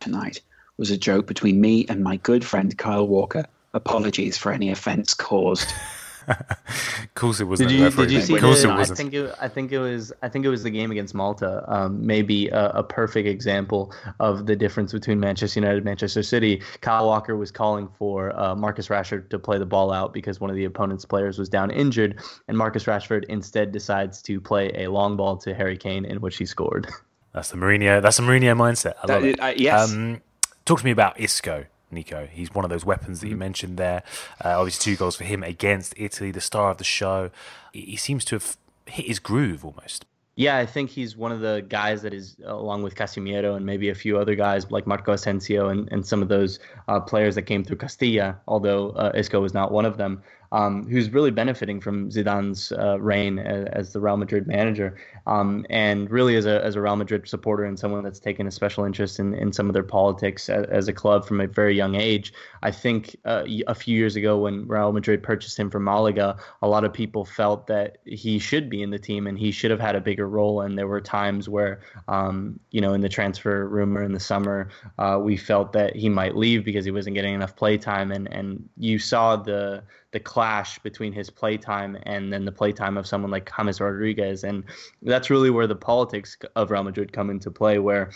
tonight 0.01 0.41
was 0.77 0.91
a 0.91 0.97
joke 0.97 1.27
between 1.27 1.61
me 1.61 1.87
and 1.89 2.03
my 2.03 2.17
good 2.17 2.45
friend 2.45 2.77
Kyle 2.77 3.07
Walker. 3.07 3.47
Apologies 3.75 4.37
for 4.37 4.53
any 4.53 4.71
offence 4.71 5.15
caused. 5.15 5.73
of 6.29 7.15
course 7.15 7.41
it 7.41 7.45
wasn't. 7.45 7.71
Did 7.71 7.79
you, 7.79 7.91
did 7.91 8.11
you 8.11 8.21
see? 8.21 8.35
Of 8.35 8.41
course 8.41 8.63
the, 8.63 8.69
it 8.69 8.73
I 8.73 8.77
wasn't. 8.79 8.99
think 8.99 9.15
it. 9.15 9.35
I 9.41 9.49
think 9.49 9.73
it 9.73 9.79
was. 9.79 10.13
I 10.23 10.29
think 10.29 10.45
it 10.45 10.49
was 10.49 10.63
the 10.63 10.71
game 10.71 10.91
against 10.91 11.15
Malta. 11.15 11.65
Um, 11.67 12.07
maybe 12.07 12.49
a, 12.49 12.71
a 12.71 12.83
perfect 12.83 13.29
example 13.29 13.93
of 14.21 14.47
the 14.47 14.57
difference 14.57 14.93
between 14.93 15.21
Manchester 15.21 15.61
United 15.61 15.77
and 15.79 15.85
Manchester 15.85 16.23
City. 16.23 16.63
Kyle 16.81 17.07
Walker 17.07 17.37
was 17.37 17.51
calling 17.51 17.89
for 17.99 18.39
uh, 18.39 18.55
Marcus 18.55 18.89
Rashford 18.89 19.29
to 19.31 19.39
play 19.39 19.59
the 19.59 19.67
ball 19.67 19.93
out 19.93 20.13
because 20.13 20.41
one 20.41 20.51
of 20.51 20.57
the 20.57 20.65
opponent's 20.65 21.05
players 21.05 21.39
was 21.39 21.49
down 21.49 21.71
injured, 21.71 22.21
and 22.49 22.57
Marcus 22.57 22.85
Rashford 22.85 23.25
instead 23.25 23.73
decides 23.73 24.23
to 24.23 24.41
play 24.41 24.71
a 24.85 24.91
long 24.91 25.17
ball 25.17 25.37
to 25.39 25.55
Harry 25.55 25.77
Kane, 25.77 26.05
in 26.05 26.21
which 26.21 26.37
he 26.37 26.47
scored. 26.47 26.89
That's 27.35 27.51
the 27.51 27.57
Mourinho. 27.57 28.03
That's 28.03 28.19
the 28.19 28.23
Mourinho 28.25 28.55
mindset. 28.57 28.93
I 29.03 29.13
love 29.13 29.23
That- 29.23 29.29
it. 29.29 29.41
uh, 29.41 29.53
yes. 29.57 29.91
Um, 29.93 30.21
talk 30.65 30.81
to 30.81 30.85
me 30.85 30.91
about 30.91 31.19
Isco, 31.19 31.65
Nico. 31.93 32.27
He's 32.31 32.55
one 32.55 32.65
of 32.65 32.71
those 32.71 32.85
weapons 32.85 33.21
that 33.21 33.27
you 33.29 33.33
Mm-hmm. 33.35 33.39
mentioned 33.41 33.77
there. 33.79 34.03
Uh, 34.45 34.59
obviously, 34.59 34.93
two 34.93 34.97
goals 34.99 35.17
for 35.17 35.25
him 35.25 35.43
against 35.43 35.95
Italy, 35.97 36.31
the 36.31 36.41
star 36.41 36.71
of 36.71 36.79
the 36.79 36.85
show. 36.85 37.31
He 37.73 37.83
he 37.83 37.97
seems 37.97 38.25
to 38.27 38.37
have 38.37 38.57
hit 38.87 39.07
his 39.07 39.19
groove 39.19 39.65
almost. 39.65 40.05
Yeah, 40.35 40.57
I 40.57 40.65
think 40.65 40.89
he's 40.89 41.15
one 41.15 41.31
of 41.31 41.41
the 41.41 41.63
guys 41.69 42.01
that 42.03 42.15
is, 42.15 42.37
along 42.47 42.83
with 42.83 42.95
Casemiro 42.95 43.55
and 43.55 43.67
maybe 43.67 43.91
a 43.91 43.95
few 43.95 44.17
other 44.17 44.35
guys 44.35 44.71
like 44.71 44.87
Marco 44.87 45.13
Asensio 45.13 45.69
and, 45.69 45.87
and 45.93 46.07
some 46.07 46.23
of 46.23 46.29
those 46.29 46.59
uh, 46.89 47.01
players 47.01 47.35
that 47.35 47.43
came 47.43 47.63
through 47.65 47.77
Castilla, 47.77 48.41
although 48.49 48.91
uh, 48.93 49.13
Isco 49.15 49.41
was 49.43 49.53
not 49.53 49.73
one 49.73 49.85
of 49.85 49.99
them, 49.99 50.23
um, 50.53 50.87
who's 50.87 51.11
really 51.11 51.31
benefiting 51.31 51.81
from 51.81 52.11
Zidane's 52.11 52.73
uh, 52.73 53.01
reign 53.01 53.39
as, 53.39 53.67
as 53.73 53.93
the 53.93 54.01
Real 54.01 54.19
Madrid 54.19 54.47
manager. 54.47 54.99
Um, 55.27 55.65
and 55.71 56.11
really, 56.11 56.37
as 56.37 56.45
a, 56.45 56.63
as 56.63 56.77
a 56.77 56.81
Real 56.81 56.97
Madrid 56.97 57.27
supporter 57.27 57.65
and 57.65 57.79
someone 57.79 58.05
that's 58.05 58.21
taken 58.21 58.47
a 58.47 58.51
special 58.51 58.85
interest 58.85 59.19
in, 59.19 59.35
in 59.35 59.53
some 59.53 59.69
of 59.69 59.73
their 59.73 59.83
politics 59.83 60.51
as, 60.51 60.67
as 60.67 60.89
a 60.89 60.93
club 60.93 61.27
from 61.27 61.41
a 61.41 61.47
very 61.47 61.75
young 61.75 61.95
age, 61.95 62.35
I 62.63 62.71
think 62.71 63.17
uh, 63.25 63.45
a 63.67 63.75
few 63.75 63.97
years 63.97 64.15
ago 64.15 64.39
when 64.39 64.69
Real 64.69 64.93
Madrid 64.93 65.23
purchased 65.23 65.59
him 65.59 65.71
from 65.71 65.85
Malaga, 65.85 66.37
a 66.61 66.69
lot 66.69 66.85
of 66.85 66.93
people 66.93 67.25
felt 67.25 67.67
that 67.69 67.99
he 68.05 68.39
should 68.39 68.69
be 68.69 68.83
in 68.83 68.91
the 68.91 68.99
team 68.99 69.27
and 69.27 69.39
he 69.39 69.53
should 69.53 69.71
have 69.71 69.81
had 69.81 69.97
a 69.97 70.01
bigger 70.01 70.29
role. 70.29 70.61
And 70.61 70.77
there 70.77 70.87
were 70.87 71.01
times 71.01 71.49
where, 71.49 71.81
um, 72.09 72.61
you 72.71 72.83
know, 72.83 72.93
in 72.93 73.01
the 73.01 73.09
transfer 73.09 73.67
rumor 73.67 74.03
in 74.03 74.13
the 74.13 74.21
summer, 74.21 74.69
uh, 74.99 75.19
we 75.19 75.39
felt 75.39 75.73
that 75.73 75.97
he 75.97 76.11
might 76.11 76.37
leave 76.37 76.63
because 76.63 76.85
he 76.85 76.91
wasn't 76.91 77.15
getting 77.15 77.33
enough 77.33 77.57
play 77.57 77.79
time. 77.79 78.13
And, 78.13 78.31
and 78.31 78.69
you 78.77 78.99
saw 78.99 79.37
the 79.37 79.83
the 80.13 80.21
clash 80.21 80.79
between 80.81 81.13
his 81.13 81.31
playtime 81.31 81.99
and 82.05 82.33
then 82.33 82.45
the 82.45 82.53
playtime 82.53 82.97
of 82.97 83.07
someone 83.07 83.31
like 83.31 83.51
James 83.57 83.81
Rodriguez. 83.81 84.45
And 84.45 84.65
that's 85.03 85.31
really 85.31 85.51
where 85.51 85.67
the 85.67 85.75
politics 85.75 86.37
of 86.55 86.71
Real 86.71 86.85
Madrid 86.85 87.13
come 87.13 87.31
into 87.31 87.51
play, 87.51 87.79
where 87.79 88.11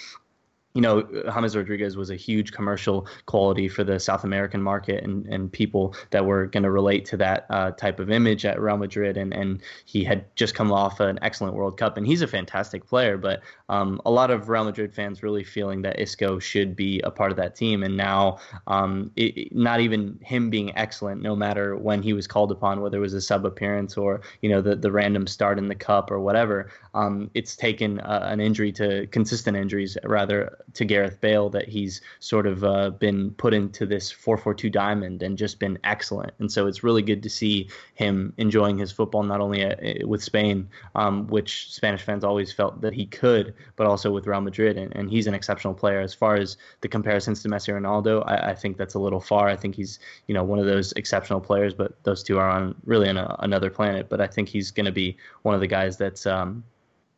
you 0.77 0.83
know, 0.83 1.03
James 1.35 1.57
Rodriguez 1.57 1.97
was 1.97 2.11
a 2.11 2.17
huge 2.17 2.53
commercial 2.53 3.07
quality 3.25 3.67
for 3.67 3.83
the 3.83 3.99
South 3.99 4.25
American 4.25 4.63
market 4.63 5.03
and, 5.03 5.25
and 5.27 5.51
people 5.51 5.95
that 6.11 6.27
were 6.27 6.47
going 6.47 6.65
to 6.65 6.71
relate 6.71 7.07
to 7.07 7.17
that 7.17 7.47
uh, 7.49 7.71
type 7.71 7.99
of 7.99 8.11
image 8.11 8.45
at 8.45 8.61
Real 8.61 8.77
Madrid. 8.77 9.17
And, 9.17 9.33
and 9.33 9.63
he 9.87 10.05
had 10.05 10.27
just 10.37 10.55
come 10.55 10.71
off 10.71 11.01
an 11.01 11.19
excellent 11.23 11.55
World 11.55 11.79
Cup, 11.79 11.97
and 11.97 12.07
he's 12.07 12.21
a 12.21 12.27
fantastic 12.27 12.87
player. 12.87 13.17
But 13.17 13.41
um, 13.71 14.03
a 14.05 14.11
lot 14.11 14.31
of 14.31 14.51
Real 14.51 14.65
Madrid 14.65 14.93
fans 14.93 15.23
really 15.23 15.45
feeling 15.45 15.81
that 15.83 15.99
Isco 15.99 16.39
should 16.39 16.77
be 16.77 17.01
a 17.01 17.11
part 17.11 17.31
of 17.31 17.39
that 17.39 17.57
team. 17.57 17.83
And 17.83 17.97
now, 17.97 18.39
um, 18.67 19.11
it, 19.17 19.57
not 19.57 19.81
even 19.81 20.19
him 20.23 20.51
being 20.51 20.77
excellent, 20.77 21.23
no 21.23 21.35
matter 21.35 21.75
when 21.75 22.03
he 22.03 22.13
was 22.13 22.27
called 22.27 22.53
upon, 22.53 22.83
whether 22.83 22.99
it 22.99 23.01
was 23.01 23.15
a 23.15 23.21
sub 23.23 23.47
appearance 23.47 23.97
or, 23.97 24.21
you 24.43 24.51
know, 24.51 24.61
the, 24.61 24.77
the 24.77 24.93
random 24.93 25.27
start 25.27 25.59
in 25.59 25.69
the 25.69 25.75
cup 25.75 26.11
or 26.11 26.21
whatever, 26.21 26.71
um, 26.93 27.31
it's 27.33 27.57
taken 27.57 28.01
uh, 28.01 28.29
an 28.31 28.41
injury 28.41 28.73
to 28.73 29.07
consistent 29.07 29.57
injuries, 29.57 29.97
rather 30.05 30.59
to 30.75 30.85
Gareth 30.85 31.21
Bale 31.21 31.49
that 31.51 31.69
he's 31.69 32.01
sort 32.21 32.47
of 32.47 32.65
uh, 32.65 32.91
been 32.91 33.31
put 33.33 33.55
into 33.55 33.87
this 33.87 34.13
4-4-2 34.13 34.71
diamond 34.71 35.23
and 35.23 35.39
just 35.39 35.59
been 35.59 35.79
excellent. 35.85 36.33
And 36.39 36.51
so 36.51 36.67
it's 36.67 36.83
really 36.83 37.03
good 37.03 37.23
to 37.23 37.31
see 37.31 37.69
him 37.95 38.33
enjoying 38.37 38.79
his 38.79 38.93
football 38.93 39.23
not 39.23 39.41
only 39.41 39.63
at, 39.63 40.07
with 40.07 40.23
Spain, 40.23 40.69
um, 40.95 41.27
which 41.29 41.73
Spanish 41.73 42.03
fans 42.03 42.25
always 42.25 42.53
felt 42.53 42.81
that 42.81 42.93
he 42.93 43.07
could, 43.07 43.55
but 43.77 43.87
also 43.87 44.11
with 44.11 44.27
Real 44.27 44.41
Madrid. 44.41 44.77
And, 44.77 44.95
and 44.95 45.11
he's 45.11 45.27
an 45.27 45.35
exceptional 45.35 45.75
player. 45.75 46.01
As 46.01 46.15
far 46.15 46.37
as 46.37 46.57
the 46.81 46.89
comparisons 46.89 47.43
to 47.43 47.49
Messi 47.49 47.73
Ronaldo, 47.73 48.23
I, 48.27 48.51
I 48.51 48.55
think 48.55 48.77
that's 48.77 48.95
a 48.95 48.99
little 48.99 49.21
far. 49.21 49.49
I 49.49 49.57
think 49.57 49.75
he's 49.75 49.99
you 50.27 50.35
know 50.35 50.45
one 50.45 50.59
of 50.59 50.67
those 50.67 50.93
exceptional 50.93 51.41
players, 51.41 51.75
but 51.75 52.03
those 52.05 52.23
two 52.23 52.39
are 52.39 52.49
on 52.49 52.75
really 52.85 53.09
on 53.09 53.17
a, 53.17 53.37
another 53.41 53.71
planet. 53.71 54.09
But 54.09 54.21
I 54.21 54.27
think 54.27 54.49
he's 54.49 54.71
going 54.71 54.87
to 54.87 54.93
be 54.93 55.17
one 55.43 55.55
of 55.55 55.61
the 55.61 55.67
guys 55.67 55.97
that's 55.97 56.27
um, 56.27 56.65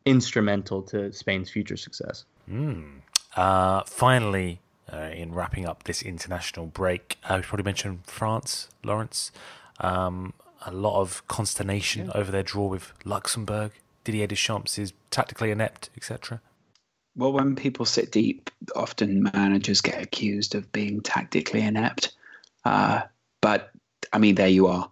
instrumental 0.04 0.82
to 0.82 1.12
Spain's 1.12 1.50
future 1.50 1.76
success. 1.76 2.24
Mm. 2.50 3.00
Uh, 3.36 3.82
finally, 3.84 4.60
uh, 4.92 5.10
in 5.12 5.32
wrapping 5.32 5.66
up 5.66 5.84
this 5.84 6.02
international 6.02 6.66
break, 6.66 7.18
uh, 7.24 7.34
we 7.36 7.42
probably 7.42 7.64
mentioned 7.64 8.00
France, 8.04 8.68
Laurence. 8.82 9.30
Um, 9.80 10.32
a 10.66 10.72
lot 10.72 11.00
of 11.00 11.26
consternation 11.28 12.06
yeah. 12.06 12.12
over 12.14 12.32
their 12.32 12.42
draw 12.42 12.66
with 12.66 12.92
Luxembourg. 13.04 13.72
Didier 14.04 14.26
Deschamps 14.26 14.78
is 14.78 14.92
tactically 15.10 15.50
inept, 15.50 15.90
etc. 15.96 16.40
Well, 17.16 17.32
when 17.32 17.56
people 17.56 17.84
sit 17.84 18.12
deep, 18.12 18.50
often 18.74 19.24
managers 19.34 19.80
get 19.80 20.02
accused 20.02 20.54
of 20.54 20.70
being 20.72 21.00
tactically 21.00 21.60
inept. 21.60 22.14
Uh, 22.64 23.02
but 23.40 23.70
I 24.12 24.18
mean, 24.18 24.36
there 24.36 24.48
you 24.48 24.66
are. 24.66 24.90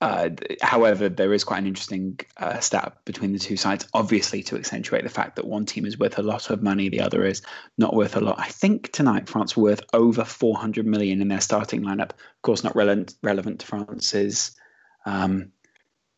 Uh, 0.00 0.30
however, 0.62 1.10
there 1.10 1.34
is 1.34 1.44
quite 1.44 1.58
an 1.58 1.66
interesting 1.66 2.18
uh, 2.38 2.58
stat 2.60 2.96
between 3.04 3.32
the 3.32 3.38
two 3.38 3.56
sides, 3.56 3.86
obviously 3.92 4.42
to 4.42 4.56
accentuate 4.56 5.04
the 5.04 5.10
fact 5.10 5.36
that 5.36 5.46
one 5.46 5.66
team 5.66 5.84
is 5.84 5.98
worth 5.98 6.18
a 6.18 6.22
lot 6.22 6.48
of 6.48 6.62
money, 6.62 6.88
the 6.88 7.00
other 7.00 7.24
is 7.24 7.42
not 7.76 7.94
worth 7.94 8.16
a 8.16 8.20
lot. 8.20 8.38
I 8.38 8.48
think 8.48 8.92
tonight 8.92 9.28
France 9.28 9.56
were 9.56 9.64
worth 9.64 9.82
over 9.92 10.24
400 10.24 10.86
million 10.86 11.20
in 11.20 11.28
their 11.28 11.40
starting 11.42 11.82
lineup. 11.82 12.12
Of 12.12 12.42
course, 12.42 12.64
not 12.64 12.74
relevant, 12.74 13.14
relevant 13.22 13.60
to 13.60 13.66
France's 13.66 14.56
um, 15.04 15.52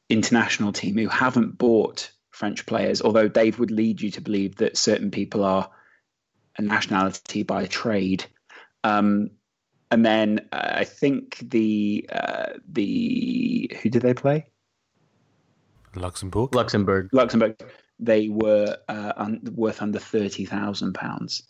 international 0.08 0.72
team, 0.72 0.96
who 0.96 1.08
haven't 1.08 1.58
bought 1.58 2.12
French 2.30 2.66
players, 2.66 3.02
although 3.02 3.28
Dave 3.28 3.58
would 3.58 3.72
lead 3.72 4.00
you 4.00 4.12
to 4.12 4.20
believe 4.20 4.56
that 4.56 4.76
certain 4.76 5.10
people 5.10 5.44
are 5.44 5.68
a 6.56 6.62
nationality 6.62 7.42
by 7.42 7.66
trade. 7.66 8.24
Um, 8.84 9.30
and 9.92 10.04
then 10.04 10.40
uh, 10.52 10.72
I 10.82 10.84
think 10.84 11.38
the 11.50 12.08
uh, 12.10 12.54
the 12.66 13.70
who 13.80 13.90
did 13.90 14.02
they 14.02 14.14
play? 14.14 14.46
Luxembourg. 15.94 16.54
Luxembourg. 16.54 17.10
Luxembourg. 17.12 17.54
They 17.98 18.28
were 18.28 18.78
uh, 18.88 19.12
un- 19.16 19.42
worth 19.54 19.82
under 19.82 19.98
thirty 19.98 20.46
thousand 20.46 20.94
pounds, 20.94 21.42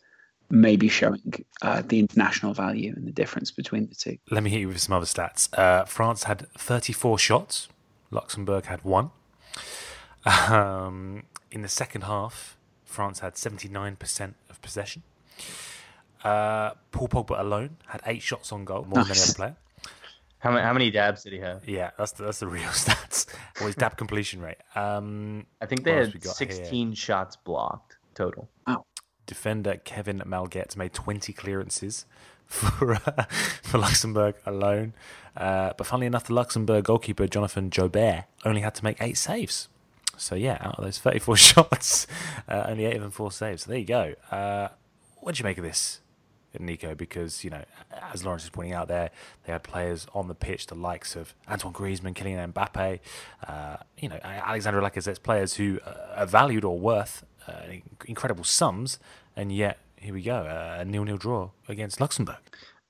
maybe 0.50 0.88
showing 0.88 1.44
uh, 1.62 1.82
the 1.86 1.98
international 2.00 2.52
value 2.52 2.92
and 2.96 3.06
the 3.06 3.12
difference 3.12 3.52
between 3.52 3.88
the 3.88 3.94
two. 3.94 4.18
Let 4.30 4.42
me 4.42 4.50
hit 4.50 4.60
you 4.60 4.68
with 4.68 4.80
some 4.80 4.96
other 4.96 5.06
stats. 5.06 5.48
Uh, 5.56 5.84
France 5.84 6.24
had 6.24 6.48
thirty-four 6.58 7.18
shots. 7.18 7.68
Luxembourg 8.10 8.66
had 8.66 8.82
one. 8.84 9.10
Um, 10.26 11.22
in 11.50 11.62
the 11.62 11.68
second 11.68 12.02
half, 12.02 12.56
France 12.84 13.20
had 13.20 13.38
seventy-nine 13.38 13.96
percent 13.96 14.34
of 14.50 14.60
possession. 14.60 15.04
Uh, 16.24 16.72
Paul 16.90 17.08
Pogba 17.08 17.40
alone 17.40 17.76
had 17.86 18.00
eight 18.06 18.22
shots 18.22 18.52
on 18.52 18.64
goal, 18.64 18.84
more 18.84 19.04
nice. 19.04 19.08
than 19.08 19.16
any 19.16 19.22
other 19.22 19.34
player. 19.34 19.56
How 20.42 20.50
many, 20.50 20.62
how 20.62 20.72
many 20.72 20.90
dabs 20.90 21.22
did 21.22 21.34
he 21.34 21.38
have? 21.38 21.68
Yeah, 21.68 21.90
that's 21.96 22.12
the, 22.12 22.24
that's 22.24 22.40
the 22.40 22.48
real 22.48 22.62
stats. 22.70 23.32
Or 23.60 23.66
his 23.66 23.76
dab 23.76 23.96
completion 23.96 24.40
rate. 24.40 24.56
Um, 24.74 25.46
I 25.60 25.66
think 25.66 25.84
they 25.84 25.92
had 25.92 26.20
16 26.20 26.86
here? 26.88 26.96
shots 26.96 27.36
blocked 27.36 27.96
total. 28.14 28.48
Wow. 28.66 28.84
Defender 29.26 29.76
Kevin 29.84 30.20
Malget 30.26 30.76
made 30.76 30.92
20 30.92 31.32
clearances 31.32 32.06
for 32.46 32.94
uh, 32.94 33.24
for 33.62 33.78
Luxembourg 33.78 34.34
alone. 34.44 34.94
Uh, 35.36 35.74
but 35.78 35.86
funnily 35.86 36.06
enough, 36.06 36.24
the 36.24 36.34
Luxembourg 36.34 36.84
goalkeeper 36.84 37.28
Jonathan 37.28 37.70
Joubert 37.70 38.24
only 38.44 38.62
had 38.62 38.74
to 38.74 38.84
make 38.84 39.00
eight 39.00 39.16
saves. 39.16 39.68
So 40.16 40.34
yeah, 40.34 40.58
out 40.60 40.76
of 40.76 40.84
those 40.84 40.98
34 40.98 41.36
shots, 41.38 42.06
uh, 42.48 42.64
only 42.66 42.84
eight 42.84 42.96
of 42.96 43.02
them 43.02 43.12
four 43.12 43.30
saves. 43.30 43.62
So 43.62 43.70
there 43.70 43.78
you 43.78 43.86
go. 43.86 44.14
Uh, 44.30 44.68
what 45.20 45.36
do 45.36 45.40
you 45.40 45.44
make 45.44 45.56
of 45.56 45.64
this? 45.64 46.00
Nico, 46.60 46.94
because 46.94 47.44
you 47.44 47.50
know, 47.50 47.64
as 48.12 48.24
Laurence 48.24 48.44
is 48.44 48.50
pointing 48.50 48.74
out 48.74 48.88
there, 48.88 49.10
they 49.44 49.52
had 49.52 49.62
players 49.62 50.06
on 50.14 50.28
the 50.28 50.34
pitch, 50.34 50.66
the 50.66 50.74
likes 50.74 51.16
of 51.16 51.34
Antoine 51.48 51.72
Griezmann, 51.72 52.14
Kylian 52.14 52.52
Mbappe, 52.52 53.00
uh, 53.46 53.76
you 53.98 54.08
know, 54.08 54.18
Alexandre 54.22 54.80
Lacazette's 54.80 55.18
players 55.18 55.54
who 55.54 55.78
are 56.16 56.26
valued 56.26 56.64
or 56.64 56.78
worth 56.78 57.24
uh, 57.46 57.52
incredible 58.06 58.44
sums, 58.44 58.98
and 59.36 59.52
yet 59.52 59.78
here 60.02 60.14
we 60.14 60.22
go, 60.22 60.44
a 60.78 60.84
nil-nil 60.84 61.16
draw 61.16 61.50
against 61.68 62.00
Luxembourg. 62.00 62.36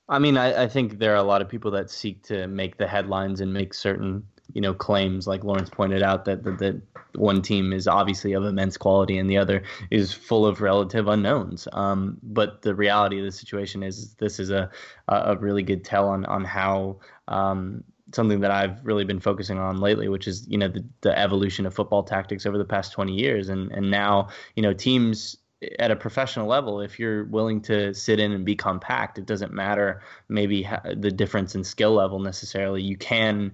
I 0.08 0.18
mean, 0.18 0.36
I, 0.36 0.64
I, 0.64 0.68
think 0.68 0.98
there 0.98 1.12
are 1.12 1.16
a 1.16 1.22
lot 1.22 1.42
of 1.42 1.48
people 1.48 1.70
that 1.72 1.90
seek 1.90 2.22
to 2.24 2.46
make 2.46 2.76
the 2.76 2.86
headlines 2.86 3.40
and 3.40 3.52
make 3.52 3.72
certain, 3.72 4.26
you 4.52 4.60
know, 4.60 4.74
claims. 4.74 5.26
Like 5.26 5.44
Laurence 5.44 5.70
pointed 5.70 6.02
out 6.02 6.24
that 6.26 6.44
that, 6.44 6.58
that 6.58 6.80
one 7.14 7.42
team 7.42 7.72
is 7.72 7.86
obviously 7.86 8.32
of 8.32 8.44
immense 8.44 8.76
quality 8.76 9.18
and 9.18 9.28
the 9.28 9.38
other 9.38 9.62
is 9.90 10.12
full 10.12 10.46
of 10.46 10.60
relative 10.60 11.08
unknowns. 11.08 11.68
Um, 11.72 12.18
but 12.22 12.62
the 12.62 12.74
reality 12.74 13.18
of 13.18 13.24
the 13.24 13.32
situation 13.32 13.82
is 13.82 14.14
this 14.14 14.38
is 14.38 14.50
a 14.50 14.70
a 15.08 15.36
really 15.36 15.62
good 15.62 15.84
tell 15.84 16.08
on 16.08 16.24
on 16.26 16.44
how. 16.44 17.00
Um, 17.28 17.84
something 18.14 18.40
that 18.40 18.50
I've 18.50 18.84
really 18.84 19.04
been 19.04 19.20
focusing 19.20 19.58
on 19.58 19.80
lately, 19.80 20.06
which 20.08 20.28
is 20.28 20.46
you 20.46 20.58
know 20.58 20.68
the, 20.68 20.84
the 21.00 21.18
evolution 21.18 21.64
of 21.64 21.72
football 21.72 22.02
tactics 22.02 22.44
over 22.44 22.58
the 22.58 22.64
past 22.64 22.92
20 22.92 23.14
years, 23.14 23.48
and 23.48 23.72
and 23.72 23.90
now 23.90 24.28
you 24.54 24.62
know 24.62 24.74
teams 24.74 25.38
at 25.78 25.90
a 25.90 25.96
professional 25.96 26.46
level, 26.46 26.80
if 26.80 26.98
you're 26.98 27.24
willing 27.24 27.60
to 27.62 27.94
sit 27.94 28.18
in 28.18 28.32
and 28.32 28.44
be 28.44 28.56
compact, 28.56 29.18
it 29.18 29.26
doesn't 29.26 29.52
matter 29.52 30.02
maybe 30.28 30.68
the 30.96 31.10
difference 31.10 31.54
in 31.54 31.64
skill 31.64 31.92
level 31.92 32.18
necessarily. 32.18 32.82
You 32.82 32.96
can 32.96 33.52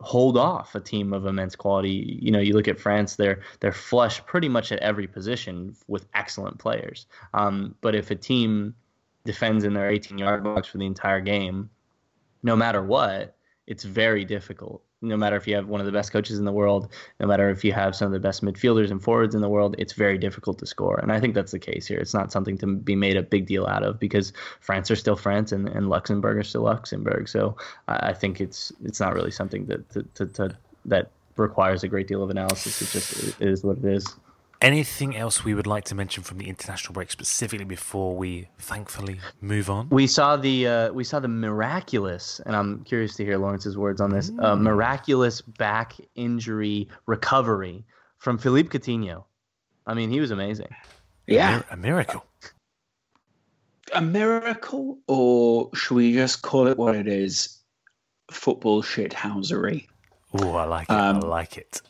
hold 0.00 0.36
off 0.36 0.74
a 0.74 0.80
team 0.80 1.12
of 1.12 1.26
immense 1.26 1.54
quality. 1.54 2.18
You 2.20 2.30
know, 2.30 2.40
you 2.40 2.54
look 2.54 2.68
at 2.68 2.80
France; 2.80 3.16
they're 3.16 3.40
they're 3.60 3.72
flush 3.72 4.24
pretty 4.26 4.48
much 4.48 4.72
at 4.72 4.78
every 4.80 5.06
position 5.06 5.76
with 5.88 6.06
excellent 6.14 6.58
players. 6.58 7.06
Um, 7.34 7.74
but 7.80 7.94
if 7.94 8.10
a 8.10 8.16
team 8.16 8.74
defends 9.24 9.64
in 9.64 9.74
their 9.74 9.90
18 9.90 10.18
yard 10.18 10.42
box 10.42 10.68
for 10.68 10.78
the 10.78 10.86
entire 10.86 11.20
game, 11.20 11.70
no 12.42 12.56
matter 12.56 12.82
what, 12.82 13.36
it's 13.66 13.84
very 13.84 14.24
difficult 14.24 14.82
no 15.02 15.16
matter 15.16 15.36
if 15.36 15.46
you 15.46 15.54
have 15.54 15.68
one 15.68 15.80
of 15.80 15.86
the 15.86 15.92
best 15.92 16.12
coaches 16.12 16.38
in 16.38 16.44
the 16.44 16.52
world, 16.52 16.88
no 17.20 17.26
matter 17.26 17.48
if 17.48 17.64
you 17.64 17.72
have 17.72 17.96
some 17.96 18.06
of 18.06 18.12
the 18.12 18.20
best 18.20 18.42
midfielders 18.42 18.90
and 18.90 19.02
forwards 19.02 19.34
in 19.34 19.40
the 19.40 19.48
world, 19.48 19.74
it's 19.78 19.94
very 19.94 20.18
difficult 20.18 20.58
to 20.58 20.66
score. 20.66 20.98
And 21.00 21.10
I 21.10 21.18
think 21.20 21.34
that's 21.34 21.52
the 21.52 21.58
case 21.58 21.86
here. 21.86 21.98
It's 21.98 22.12
not 22.12 22.30
something 22.30 22.58
to 22.58 22.66
be 22.66 22.94
made 22.94 23.16
a 23.16 23.22
big 23.22 23.46
deal 23.46 23.66
out 23.66 23.82
of 23.82 23.98
because 23.98 24.32
France 24.60 24.90
are 24.90 24.96
still 24.96 25.16
France 25.16 25.52
and, 25.52 25.68
and 25.68 25.88
Luxembourg 25.88 26.36
are 26.36 26.42
still 26.42 26.62
Luxembourg. 26.62 27.28
So 27.28 27.56
I 27.88 28.12
think 28.12 28.40
it's 28.40 28.72
it's 28.84 29.00
not 29.00 29.14
really 29.14 29.30
something 29.30 29.66
that 29.66 29.88
to, 29.90 30.02
to, 30.14 30.26
to, 30.26 30.56
that 30.84 31.10
requires 31.36 31.82
a 31.82 31.88
great 31.88 32.06
deal 32.06 32.22
of 32.22 32.30
analysis. 32.30 32.82
It 32.82 32.90
just 32.90 33.40
is 33.40 33.64
what 33.64 33.78
it 33.78 33.84
is. 33.84 34.06
Anything 34.62 35.16
else 35.16 35.42
we 35.42 35.54
would 35.54 35.66
like 35.66 35.84
to 35.84 35.94
mention 35.94 36.22
from 36.22 36.36
the 36.36 36.46
international 36.46 36.92
break 36.92 37.10
specifically 37.10 37.64
before 37.64 38.14
we 38.14 38.48
thankfully 38.58 39.18
move 39.40 39.70
on? 39.70 39.88
We 39.88 40.06
saw 40.06 40.36
the 40.36 40.66
uh, 40.66 40.92
we 40.92 41.02
saw 41.02 41.18
the 41.18 41.28
miraculous, 41.28 42.42
and 42.44 42.54
I'm 42.54 42.84
curious 42.84 43.14
to 43.16 43.24
hear 43.24 43.38
Laurence's 43.38 43.78
words 43.78 44.02
on 44.02 44.10
this. 44.10 44.30
Uh, 44.38 44.56
miraculous 44.56 45.40
back 45.40 45.94
injury 46.14 46.88
recovery 47.06 47.86
from 48.18 48.36
Philippe 48.36 48.68
Coutinho. 48.68 49.24
I 49.86 49.94
mean, 49.94 50.10
he 50.10 50.20
was 50.20 50.30
amazing. 50.30 50.68
Yeah, 51.26 51.62
a, 51.70 51.76
miracle. 51.76 52.22
A 53.94 54.02
miracle, 54.02 54.98
or 55.08 55.70
should 55.74 55.94
we 55.94 56.12
just 56.12 56.42
call 56.42 56.66
it 56.66 56.76
what 56.76 56.94
it 56.96 57.08
is? 57.08 57.60
Football 58.30 58.82
shithousery. 58.82 59.86
Oh, 60.34 60.54
I 60.54 60.64
like 60.64 60.90
it. 60.90 60.92
Um, 60.92 61.16
I 61.16 61.20
like 61.20 61.56
it 61.56 61.80
but 61.80 61.89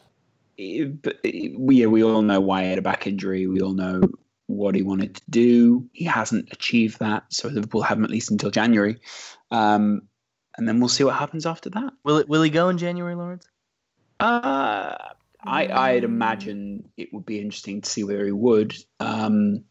we, 0.60 1.86
we 1.86 2.04
all 2.04 2.22
know 2.22 2.40
why 2.40 2.64
he 2.64 2.70
had 2.70 2.78
a 2.78 2.82
back 2.82 3.06
injury. 3.06 3.46
We 3.46 3.60
all 3.60 3.72
know 3.72 4.02
what 4.46 4.74
he 4.74 4.82
wanted 4.82 5.16
to 5.16 5.22
do. 5.30 5.88
He 5.92 6.04
hasn't 6.04 6.52
achieved 6.52 6.98
that, 6.98 7.24
so 7.30 7.48
Liverpool 7.48 7.82
have 7.82 7.98
him 7.98 8.04
at 8.04 8.10
least 8.10 8.30
until 8.30 8.50
January, 8.50 8.98
um, 9.50 10.02
and 10.56 10.68
then 10.68 10.80
we'll 10.80 10.88
see 10.88 11.04
what 11.04 11.16
happens 11.16 11.46
after 11.46 11.70
that. 11.70 11.92
Will 12.04 12.18
it? 12.18 12.28
Will 12.28 12.42
he 12.42 12.50
go 12.50 12.68
in 12.68 12.78
January, 12.78 13.14
Laurence? 13.14 13.46
Uh, 14.18 14.96
I, 15.42 15.68
I'd 15.68 16.04
imagine 16.04 16.90
it 16.96 17.08
would 17.12 17.24
be 17.24 17.40
interesting 17.40 17.80
to 17.80 17.88
see 17.88 18.04
where 18.04 18.26
he 18.26 18.32
would. 18.32 18.76
Um, 18.98 19.64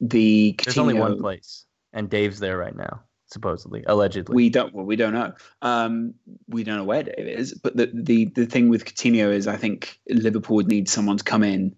the 0.00 0.52
Coutinho, 0.52 0.64
there's 0.64 0.78
only 0.78 0.94
one 0.94 1.20
place, 1.20 1.64
and 1.92 2.08
Dave's 2.08 2.38
there 2.38 2.58
right 2.58 2.76
now 2.76 3.02
supposedly, 3.26 3.84
allegedly. 3.86 4.34
We 4.34 4.48
don't. 4.48 4.74
Well, 4.74 4.84
we 4.84 4.96
don't 4.96 5.12
know. 5.12 5.32
Um, 5.62 6.14
we 6.48 6.64
don't 6.64 6.76
know 6.76 6.84
where 6.84 7.02
Dave 7.02 7.26
is. 7.26 7.54
But 7.54 7.76
the 7.76 7.90
the 7.92 8.26
the 8.26 8.46
thing 8.46 8.68
with 8.68 8.84
Coutinho 8.84 9.32
is, 9.32 9.46
I 9.46 9.56
think 9.56 10.00
Liverpool 10.08 10.56
would 10.56 10.68
need 10.68 10.88
someone 10.88 11.18
to 11.18 11.24
come 11.24 11.42
in 11.42 11.74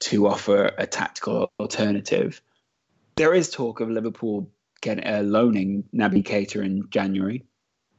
to 0.00 0.28
offer 0.28 0.72
a 0.78 0.86
tactical 0.86 1.52
alternative. 1.58 2.40
There 3.16 3.34
is 3.34 3.50
talk 3.50 3.80
of 3.80 3.90
Liverpool 3.90 4.50
getting 4.80 5.06
uh, 5.06 5.22
loaning 5.22 5.84
Naby 5.94 6.22
Keita 6.24 6.64
in 6.64 6.88
January, 6.90 7.44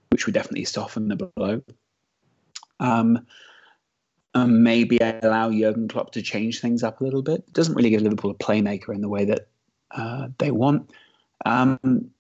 which 0.10 0.26
would 0.26 0.34
definitely 0.34 0.66
soften 0.66 1.08
the 1.08 1.16
blow. 1.16 1.62
Um, 2.80 3.28
maybe 4.36 4.98
allow 4.98 5.52
Jurgen 5.52 5.88
Klopp 5.88 6.12
to 6.14 6.22
change 6.22 6.62
things 6.62 6.84
up 6.84 7.02
a 7.02 7.04
little 7.04 7.22
bit. 7.22 7.44
It 7.48 7.54
doesn't 7.54 7.76
really 7.76 7.90
give 7.90 8.02
Liverpool 8.02 8.32
a 8.32 8.36
playmaker 8.36 8.94
in 8.96 9.02
the 9.02 9.10
way 9.10 9.26
that 9.26 9.48
uh, 9.92 10.30
they 10.40 10.52
want. 10.52 10.90
Um, 11.46 12.12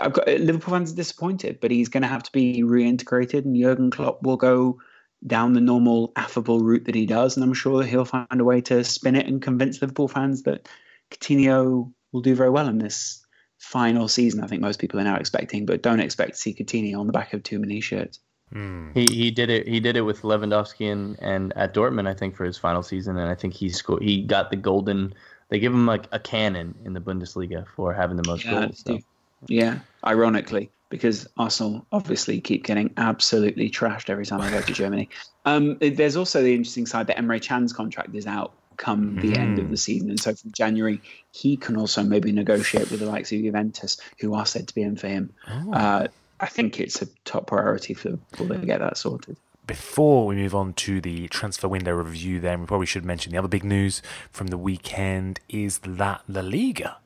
I've 0.00 0.12
got 0.12 0.28
Liverpool 0.28 0.74
fans 0.74 0.92
are 0.92 0.96
disappointed, 0.96 1.58
but 1.60 1.70
he's 1.70 1.88
going 1.88 2.02
to 2.02 2.08
have 2.08 2.22
to 2.24 2.32
be 2.32 2.62
reintegrated, 2.62 3.44
and 3.44 3.56
Jurgen 3.56 3.90
Klopp 3.90 4.22
will 4.22 4.36
go 4.36 4.78
down 5.26 5.54
the 5.54 5.60
normal 5.60 6.12
affable 6.16 6.60
route 6.60 6.84
that 6.84 6.94
he 6.94 7.06
does, 7.06 7.36
and 7.36 7.44
I'm 7.44 7.54
sure 7.54 7.78
that 7.78 7.88
he'll 7.88 8.04
find 8.04 8.40
a 8.40 8.44
way 8.44 8.60
to 8.62 8.84
spin 8.84 9.16
it 9.16 9.26
and 9.26 9.40
convince 9.40 9.80
Liverpool 9.80 10.08
fans 10.08 10.42
that 10.42 10.68
Coutinho 11.10 11.92
will 12.12 12.20
do 12.20 12.34
very 12.34 12.50
well 12.50 12.68
in 12.68 12.78
this 12.78 13.24
final 13.58 14.08
season. 14.08 14.42
I 14.42 14.46
think 14.46 14.60
most 14.60 14.78
people 14.78 15.00
are 15.00 15.04
now 15.04 15.16
expecting, 15.16 15.66
but 15.66 15.82
don't 15.82 16.00
expect 16.00 16.32
to 16.32 16.38
see 16.38 16.54
Coutinho 16.54 16.98
on 16.98 17.06
the 17.06 17.12
back 17.12 17.32
of 17.32 17.42
too 17.42 17.58
many 17.58 17.80
shirts. 17.80 18.20
Mm. 18.54 18.94
He 18.94 19.06
he 19.12 19.30
did 19.30 19.48
it 19.48 19.66
he 19.66 19.80
did 19.80 19.96
it 19.96 20.02
with 20.02 20.20
Lewandowski 20.20 20.92
and, 20.92 21.18
and 21.20 21.52
at 21.56 21.72
Dortmund 21.72 22.06
I 22.06 22.14
think 22.14 22.36
for 22.36 22.44
his 22.44 22.58
final 22.58 22.82
season 22.82 23.16
and 23.16 23.28
I 23.28 23.34
think 23.34 23.54
he 23.54 23.70
scored 23.70 24.02
he 24.02 24.22
got 24.22 24.50
the 24.50 24.56
golden 24.56 25.14
they 25.48 25.58
give 25.58 25.72
him 25.72 25.86
like 25.86 26.06
a 26.12 26.20
cannon 26.20 26.74
in 26.84 26.92
the 26.92 27.00
Bundesliga 27.00 27.66
for 27.74 27.94
having 27.94 28.16
the 28.16 28.28
most 28.28 28.44
yeah, 28.44 28.66
goals. 28.66 28.82
So. 28.86 29.00
Yeah, 29.48 29.80
ironically, 30.04 30.70
because 30.88 31.26
Arsenal 31.36 31.86
obviously 31.92 32.40
keep 32.40 32.64
getting 32.64 32.92
absolutely 32.96 33.70
trashed 33.70 34.10
every 34.10 34.26
time 34.26 34.40
I 34.40 34.50
go 34.50 34.60
to 34.60 34.72
Germany. 34.82 35.08
Um, 35.44 35.76
there's 35.80 36.16
also 36.16 36.42
the 36.42 36.54
interesting 36.54 36.86
side 36.86 37.06
that 37.08 37.16
Emre 37.16 37.40
Can's 37.40 37.72
contract 37.72 38.14
is 38.14 38.26
out 38.26 38.52
come 38.76 39.16
the 39.20 39.32
mm. 39.32 39.38
end 39.38 39.58
of 39.60 39.70
the 39.70 39.76
season, 39.76 40.10
and 40.10 40.18
so 40.18 40.34
from 40.34 40.50
January 40.52 41.00
he 41.30 41.56
can 41.56 41.76
also 41.76 42.02
maybe 42.02 42.32
negotiate 42.32 42.90
with 42.90 43.00
the 43.00 43.06
likes 43.06 43.30
of 43.32 43.40
Juventus, 43.40 44.00
who 44.18 44.34
are 44.34 44.46
said 44.46 44.68
to 44.68 44.74
be 44.74 44.82
in 44.82 44.96
for 44.96 45.08
him. 45.08 45.32
Oh. 45.48 45.72
Uh, 45.72 46.08
I 46.40 46.46
think 46.46 46.80
it's 46.80 47.00
a 47.00 47.06
top 47.24 47.46
priority 47.46 47.94
for 47.94 48.10
Liverpool 48.10 48.48
to 48.48 48.66
get 48.66 48.80
that 48.80 48.96
sorted 48.96 49.36
before 49.66 50.26
we 50.26 50.36
move 50.36 50.54
on 50.54 50.72
to 50.74 51.00
the 51.00 51.28
transfer 51.28 51.68
window 51.68 51.92
review, 51.92 52.40
then 52.40 52.60
we 52.60 52.66
probably 52.66 52.86
should 52.86 53.04
mention 53.04 53.32
the 53.32 53.38
other 53.38 53.48
big 53.48 53.64
news 53.64 54.02
from 54.30 54.48
the 54.48 54.58
weekend 54.58 55.40
is 55.48 55.78
that 55.78 56.22
La 56.28 56.40
Liga 56.40 56.98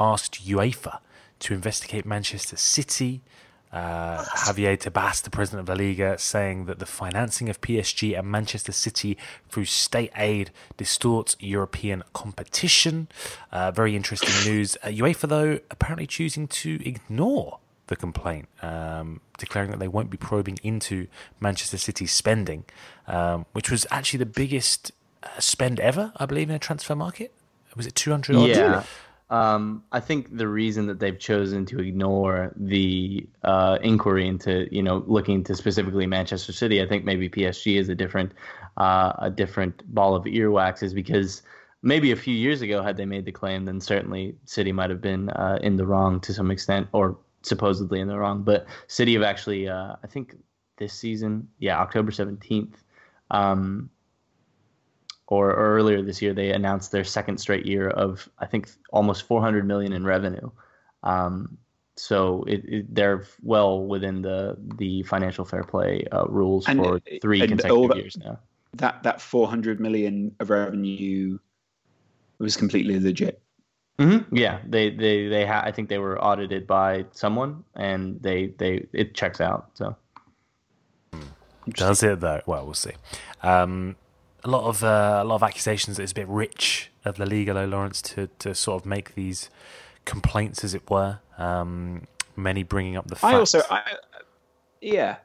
asked 0.00 0.46
UEFA 0.46 0.98
to 1.42 1.54
investigate 1.54 2.06
Manchester 2.06 2.56
City. 2.56 3.22
Uh, 3.72 4.22
Javier 4.24 4.76
Tebas, 4.76 5.22
the 5.22 5.30
president 5.30 5.60
of 5.60 5.68
La 5.68 5.82
Liga, 5.82 6.18
saying 6.18 6.66
that 6.66 6.78
the 6.78 6.84
financing 6.84 7.48
of 7.48 7.60
PSG 7.62 8.18
and 8.18 8.30
Manchester 8.30 8.70
City 8.70 9.16
through 9.48 9.64
state 9.64 10.12
aid 10.14 10.50
distorts 10.76 11.36
European 11.40 12.02
competition. 12.12 13.08
Uh, 13.50 13.70
very 13.70 13.96
interesting 13.96 14.34
news. 14.44 14.76
Uh, 14.82 14.88
UEFA, 14.88 15.26
though, 15.26 15.60
apparently 15.70 16.06
choosing 16.06 16.46
to 16.48 16.86
ignore 16.86 17.60
the 17.86 17.96
complaint, 17.96 18.48
um, 18.60 19.20
declaring 19.38 19.70
that 19.70 19.80
they 19.80 19.88
won't 19.88 20.10
be 20.10 20.18
probing 20.18 20.58
into 20.62 21.06
Manchester 21.40 21.78
City's 21.78 22.12
spending, 22.12 22.64
um, 23.06 23.46
which 23.52 23.70
was 23.70 23.86
actually 23.90 24.18
the 24.18 24.26
biggest 24.26 24.92
uh, 25.22 25.28
spend 25.38 25.80
ever, 25.80 26.12
I 26.16 26.26
believe, 26.26 26.50
in 26.50 26.54
a 26.54 26.58
transfer 26.58 26.94
market. 26.94 27.32
Was 27.74 27.86
it 27.86 27.94
200 27.94 28.36
Yeah. 28.36 28.84
Um, 29.32 29.82
I 29.92 30.00
think 30.00 30.36
the 30.36 30.46
reason 30.46 30.86
that 30.88 31.00
they've 31.00 31.18
chosen 31.18 31.64
to 31.66 31.80
ignore 31.80 32.52
the 32.54 33.26
uh, 33.42 33.78
inquiry 33.82 34.28
into, 34.28 34.68
you 34.70 34.82
know, 34.82 35.02
looking 35.06 35.42
to 35.44 35.54
specifically 35.54 36.06
Manchester 36.06 36.52
City, 36.52 36.82
I 36.82 36.86
think 36.86 37.06
maybe 37.06 37.30
PSG 37.30 37.78
is 37.78 37.88
a 37.88 37.94
different, 37.94 38.32
uh, 38.76 39.14
a 39.18 39.30
different 39.30 39.82
ball 39.94 40.14
of 40.14 40.24
earwax, 40.24 40.82
is 40.82 40.92
because 40.92 41.40
maybe 41.80 42.12
a 42.12 42.16
few 42.16 42.34
years 42.34 42.60
ago, 42.60 42.82
had 42.82 42.98
they 42.98 43.06
made 43.06 43.24
the 43.24 43.32
claim, 43.32 43.64
then 43.64 43.80
certainly 43.80 44.36
City 44.44 44.70
might 44.70 44.90
have 44.90 45.00
been 45.00 45.30
uh, 45.30 45.58
in 45.62 45.76
the 45.76 45.86
wrong 45.86 46.20
to 46.20 46.34
some 46.34 46.50
extent, 46.50 46.88
or 46.92 47.16
supposedly 47.40 48.00
in 48.00 48.08
the 48.08 48.18
wrong. 48.18 48.42
But 48.42 48.66
City 48.86 49.14
have 49.14 49.22
actually, 49.22 49.66
uh, 49.66 49.96
I 50.04 50.06
think 50.08 50.36
this 50.76 50.92
season, 50.92 51.48
yeah, 51.58 51.78
October 51.80 52.10
seventeenth. 52.10 52.84
Um, 53.30 53.88
or 55.28 55.54
earlier 55.54 56.02
this 56.02 56.20
year 56.20 56.34
they 56.34 56.50
announced 56.50 56.92
their 56.92 57.04
second 57.04 57.38
straight 57.38 57.66
year 57.66 57.88
of 57.88 58.28
I 58.38 58.46
think 58.46 58.70
almost 58.90 59.24
400 59.24 59.66
million 59.66 59.92
in 59.92 60.04
revenue. 60.04 60.50
Um, 61.02 61.58
so 61.96 62.44
it, 62.44 62.64
it, 62.64 62.94
they're 62.94 63.24
well 63.42 63.84
within 63.84 64.22
the 64.22 64.56
the 64.76 65.02
financial 65.04 65.44
fair 65.44 65.62
play 65.62 66.04
uh, 66.12 66.24
rules 66.26 66.66
and 66.66 66.78
for 66.78 67.00
three 67.20 67.46
consecutive 67.46 67.90
that, 67.90 67.96
years 67.96 68.16
now. 68.16 68.38
That 68.74 69.02
that 69.02 69.20
400 69.20 69.80
million 69.80 70.34
of 70.40 70.50
revenue 70.50 71.38
was 72.38 72.56
completely 72.56 72.98
legit. 72.98 73.42
Mm-hmm. 73.98 74.34
Yeah, 74.34 74.60
they 74.66 74.90
they 74.90 75.28
they 75.28 75.46
ha- 75.46 75.62
I 75.64 75.70
think 75.70 75.88
they 75.88 75.98
were 75.98 76.22
audited 76.22 76.66
by 76.66 77.04
someone, 77.12 77.62
and 77.76 78.20
they 78.22 78.54
they 78.58 78.86
it 78.92 79.14
checks 79.14 79.40
out. 79.40 79.70
So 79.74 79.94
does 81.68 82.02
it 82.02 82.20
though? 82.20 82.40
Well, 82.46 82.64
we'll 82.64 82.74
see. 82.74 82.92
Um, 83.42 83.96
a 84.44 84.50
lot 84.50 84.64
of 84.64 84.82
uh, 84.82 85.20
a 85.22 85.24
lot 85.24 85.36
of 85.36 85.42
accusations 85.42 85.96
that 85.96 86.02
it's 86.02 86.12
a 86.12 86.16
bit 86.16 86.28
rich 86.28 86.90
of 87.04 87.18
La 87.18 87.24
Liga, 87.24 87.54
though, 87.54 87.64
Laurence, 87.64 88.02
to 88.02 88.28
to 88.38 88.54
sort 88.54 88.82
of 88.82 88.86
make 88.86 89.14
these 89.14 89.50
complaints, 90.04 90.64
as 90.64 90.74
it 90.74 90.88
were. 90.90 91.20
Um, 91.38 92.06
many 92.36 92.62
bringing 92.62 92.96
up 92.96 93.08
the 93.08 93.16
fact. 93.16 93.34
I 93.34 93.38
also, 93.38 93.62
I, 93.70 93.82
yeah, 94.80 95.16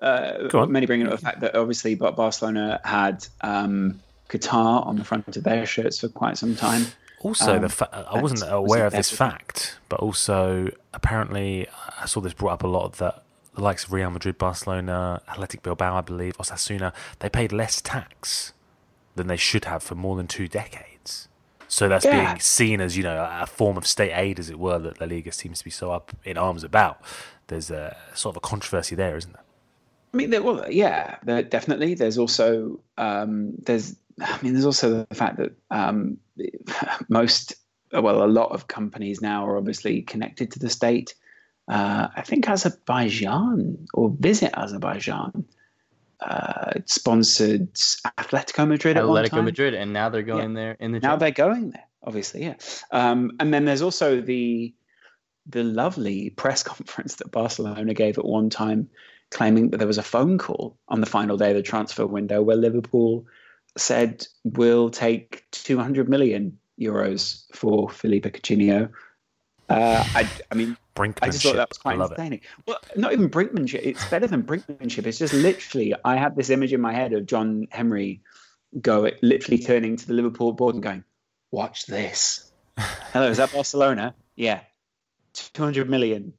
uh, 0.00 0.66
many 0.68 0.86
bringing 0.86 1.06
up 1.06 1.12
the 1.12 1.24
fact 1.24 1.40
that 1.40 1.54
obviously 1.54 1.94
Barcelona 1.94 2.80
had 2.84 3.26
um, 3.40 4.00
Qatar 4.28 4.86
on 4.86 4.96
the 4.96 5.04
front 5.04 5.36
of 5.36 5.44
their 5.44 5.66
shirts 5.66 6.00
for 6.00 6.08
quite 6.08 6.38
some 6.38 6.56
time. 6.56 6.86
Also, 7.20 7.56
um, 7.56 7.62
the 7.62 7.68
fa- 7.68 8.06
I 8.10 8.20
wasn't 8.20 8.50
aware 8.50 8.86
of 8.86 8.92
this 8.92 9.10
fact, 9.10 9.78
but 9.88 10.00
also 10.00 10.70
apparently 10.92 11.66
I 12.00 12.06
saw 12.06 12.20
this 12.20 12.34
brought 12.34 12.52
up 12.52 12.62
a 12.62 12.68
lot 12.68 12.94
that 12.94 13.22
the 13.54 13.62
likes 13.62 13.84
of 13.84 13.92
Real 13.92 14.10
Madrid, 14.10 14.36
Barcelona, 14.36 15.22
Athletic 15.28 15.62
Bilbao, 15.62 15.96
I 15.96 16.02
believe, 16.02 16.36
Osasuna, 16.36 16.92
they 17.20 17.30
paid 17.30 17.52
less 17.52 17.80
tax 17.80 18.52
than 19.16 19.26
they 19.26 19.36
should 19.36 19.64
have 19.64 19.82
for 19.82 19.94
more 19.94 20.16
than 20.16 20.26
two 20.26 20.46
decades. 20.46 21.28
So 21.68 21.88
that's 21.88 22.04
yeah. 22.04 22.26
being 22.26 22.40
seen 22.40 22.80
as 22.80 22.96
you 22.96 23.02
know 23.02 23.28
a 23.28 23.46
form 23.46 23.76
of 23.76 23.86
state 23.86 24.12
aid, 24.12 24.38
as 24.38 24.48
it 24.48 24.58
were, 24.58 24.78
that 24.78 25.00
La 25.00 25.06
Liga 25.06 25.32
seems 25.32 25.58
to 25.58 25.64
be 25.64 25.70
so 25.70 25.90
up 25.90 26.16
in 26.24 26.38
arms 26.38 26.62
about. 26.62 27.00
There's 27.48 27.70
a 27.70 27.96
sort 28.14 28.34
of 28.34 28.38
a 28.38 28.40
controversy 28.40 28.94
there, 28.94 29.16
isn't 29.16 29.32
there? 29.32 29.42
I 30.14 30.16
mean, 30.16 30.30
there, 30.30 30.42
well, 30.42 30.70
yeah, 30.70 31.16
there, 31.24 31.42
definitely. 31.42 31.94
There's 31.94 32.18
also 32.18 32.80
um, 32.96 33.54
there's 33.58 33.96
I 34.20 34.38
mean, 34.42 34.52
there's 34.52 34.66
also 34.66 35.06
the 35.08 35.14
fact 35.14 35.38
that 35.38 35.52
um, 35.70 36.18
most, 37.08 37.54
well, 37.92 38.24
a 38.24 38.26
lot 38.26 38.52
of 38.52 38.68
companies 38.68 39.20
now 39.20 39.46
are 39.46 39.56
obviously 39.56 40.02
connected 40.02 40.52
to 40.52 40.58
the 40.58 40.70
state. 40.70 41.14
Uh, 41.68 42.08
I 42.14 42.22
think 42.22 42.48
Azerbaijan 42.48 43.86
or 43.92 44.10
Visit 44.10 44.56
Azerbaijan 44.56 45.44
uh, 46.20 46.72
sponsored 46.86 47.72
Atletico 47.74 48.66
Madrid. 48.66 48.96
Atletico 48.96 49.44
Madrid, 49.44 49.74
and 49.74 49.92
now 49.92 50.08
they're 50.08 50.22
going 50.22 50.50
yeah. 50.50 50.60
there 50.60 50.76
in 50.80 50.92
the. 50.92 51.00
Now 51.00 51.16
they're 51.16 51.30
going 51.30 51.70
there, 51.70 51.84
obviously, 52.02 52.42
yeah. 52.42 52.54
Um, 52.90 53.32
and 53.40 53.52
then 53.52 53.64
there's 53.64 53.82
also 53.82 54.20
the 54.20 54.74
the 55.48 55.62
lovely 55.62 56.30
press 56.30 56.62
conference 56.62 57.16
that 57.16 57.30
Barcelona 57.30 57.94
gave 57.94 58.18
at 58.18 58.24
one 58.24 58.50
time, 58.50 58.88
claiming 59.30 59.70
that 59.70 59.78
there 59.78 59.86
was 59.86 59.98
a 59.98 60.02
phone 60.02 60.38
call 60.38 60.78
on 60.88 61.00
the 61.00 61.06
final 61.06 61.36
day 61.36 61.50
of 61.50 61.56
the 61.56 61.62
transfer 61.62 62.06
window 62.06 62.42
where 62.42 62.56
Liverpool 62.56 63.26
said 63.76 64.26
we'll 64.44 64.88
take 64.90 65.44
200 65.52 66.08
million 66.08 66.58
euros 66.80 67.44
for 67.54 67.90
Philippe 67.90 68.30
Coutinho. 68.30 68.90
Uh, 69.68 70.04
I, 70.14 70.28
I 70.50 70.54
mean, 70.54 70.76
I 70.96 71.28
just 71.28 71.42
thought 71.42 71.56
that 71.56 71.68
was 71.68 71.78
quite 71.78 71.98
entertaining. 71.98 72.38
It. 72.38 72.66
Well, 72.66 72.78
not 72.96 73.12
even 73.12 73.28
brinkmanship. 73.28 73.80
It's 73.82 74.08
better 74.08 74.26
than 74.26 74.42
brinkmanship. 74.44 75.06
It's 75.06 75.18
just 75.18 75.34
literally, 75.34 75.94
I 76.04 76.16
had 76.16 76.36
this 76.36 76.50
image 76.50 76.72
in 76.72 76.80
my 76.80 76.92
head 76.92 77.12
of 77.12 77.26
John 77.26 77.66
Henry 77.70 78.20
go, 78.80 79.10
literally 79.22 79.58
turning 79.58 79.96
to 79.96 80.06
the 80.06 80.14
Liverpool 80.14 80.52
board 80.52 80.74
and 80.74 80.82
going, 80.82 81.04
"Watch 81.50 81.86
this." 81.86 82.52
Hello, 82.78 83.28
is 83.28 83.38
that 83.38 83.52
Barcelona? 83.52 84.14
Yeah, 84.36 84.60
200 85.32 85.90
million. 85.90 86.32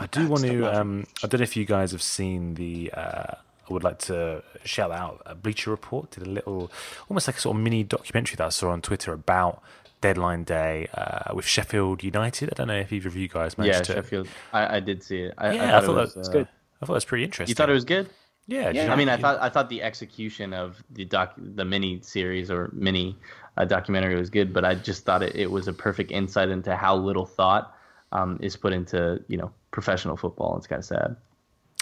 I 0.00 0.06
do 0.06 0.26
want 0.28 0.42
to. 0.42 0.64
Um, 0.64 1.06
I 1.22 1.28
don't 1.28 1.40
know 1.40 1.44
if 1.44 1.56
you 1.56 1.64
guys 1.64 1.92
have 1.92 2.02
seen 2.02 2.54
the. 2.54 2.90
Uh, 2.92 3.34
I 3.68 3.72
would 3.72 3.84
like 3.84 3.98
to 4.00 4.42
shout 4.64 4.90
out. 4.90 5.22
A 5.24 5.34
Bleacher 5.34 5.70
Report 5.70 6.10
did 6.10 6.26
a 6.26 6.30
little, 6.30 6.70
almost 7.08 7.28
like 7.28 7.36
a 7.36 7.40
sort 7.40 7.56
of 7.56 7.62
mini 7.62 7.82
documentary 7.82 8.36
that 8.36 8.46
I 8.46 8.50
saw 8.50 8.70
on 8.70 8.82
Twitter 8.82 9.12
about 9.12 9.62
deadline 10.04 10.44
day 10.44 10.86
uh, 10.92 11.34
with 11.34 11.46
Sheffield 11.46 12.04
United. 12.04 12.50
I 12.50 12.54
don't 12.56 12.68
know 12.68 12.76
if 12.76 12.92
either 12.92 13.08
of 13.08 13.16
you 13.16 13.26
guys 13.26 13.56
managed 13.56 13.74
yeah, 13.74 13.82
to. 13.82 13.92
Yeah, 13.92 13.96
Sheffield. 13.96 14.28
I, 14.52 14.76
I, 14.76 14.80
did 14.80 15.02
see 15.02 15.20
it. 15.20 15.34
I, 15.38 15.54
yeah, 15.54 15.78
I 15.78 15.80
thought, 15.80 15.82
I 15.82 15.86
thought 15.86 15.96
it 15.96 16.16
was, 16.18 16.28
uh, 16.28 16.32
good. 16.32 16.48
I 16.82 16.86
thought 16.86 16.92
it 16.92 16.96
was 16.96 17.04
pretty 17.06 17.24
interesting. 17.24 17.50
You 17.50 17.54
thought 17.54 17.70
it 17.70 17.72
was 17.72 17.86
good? 17.86 18.10
Yeah, 18.46 18.68
yeah. 18.68 18.92
I 18.92 18.96
mean, 18.96 19.08
I 19.08 19.16
thought 19.16 19.40
I 19.40 19.48
thought 19.48 19.70
the 19.70 19.82
execution 19.82 20.52
of 20.52 20.84
the 20.90 21.06
doc, 21.06 21.32
the 21.38 21.64
mini 21.64 22.02
series 22.02 22.50
or 22.50 22.70
mini 22.74 23.16
uh, 23.56 23.64
documentary 23.64 24.16
was 24.16 24.28
good, 24.28 24.52
but 24.52 24.62
I 24.62 24.74
just 24.74 25.06
thought 25.06 25.22
it, 25.22 25.34
it 25.34 25.50
was 25.50 25.66
a 25.68 25.72
perfect 25.72 26.10
insight 26.10 26.50
into 26.50 26.76
how 26.76 26.94
little 26.94 27.24
thought 27.24 27.74
um, 28.12 28.38
is 28.42 28.54
put 28.54 28.74
into 28.74 29.24
you 29.28 29.38
know 29.38 29.50
professional 29.70 30.18
football. 30.18 30.58
It's 30.58 30.66
kind 30.66 30.80
of 30.80 30.84
sad 30.84 31.16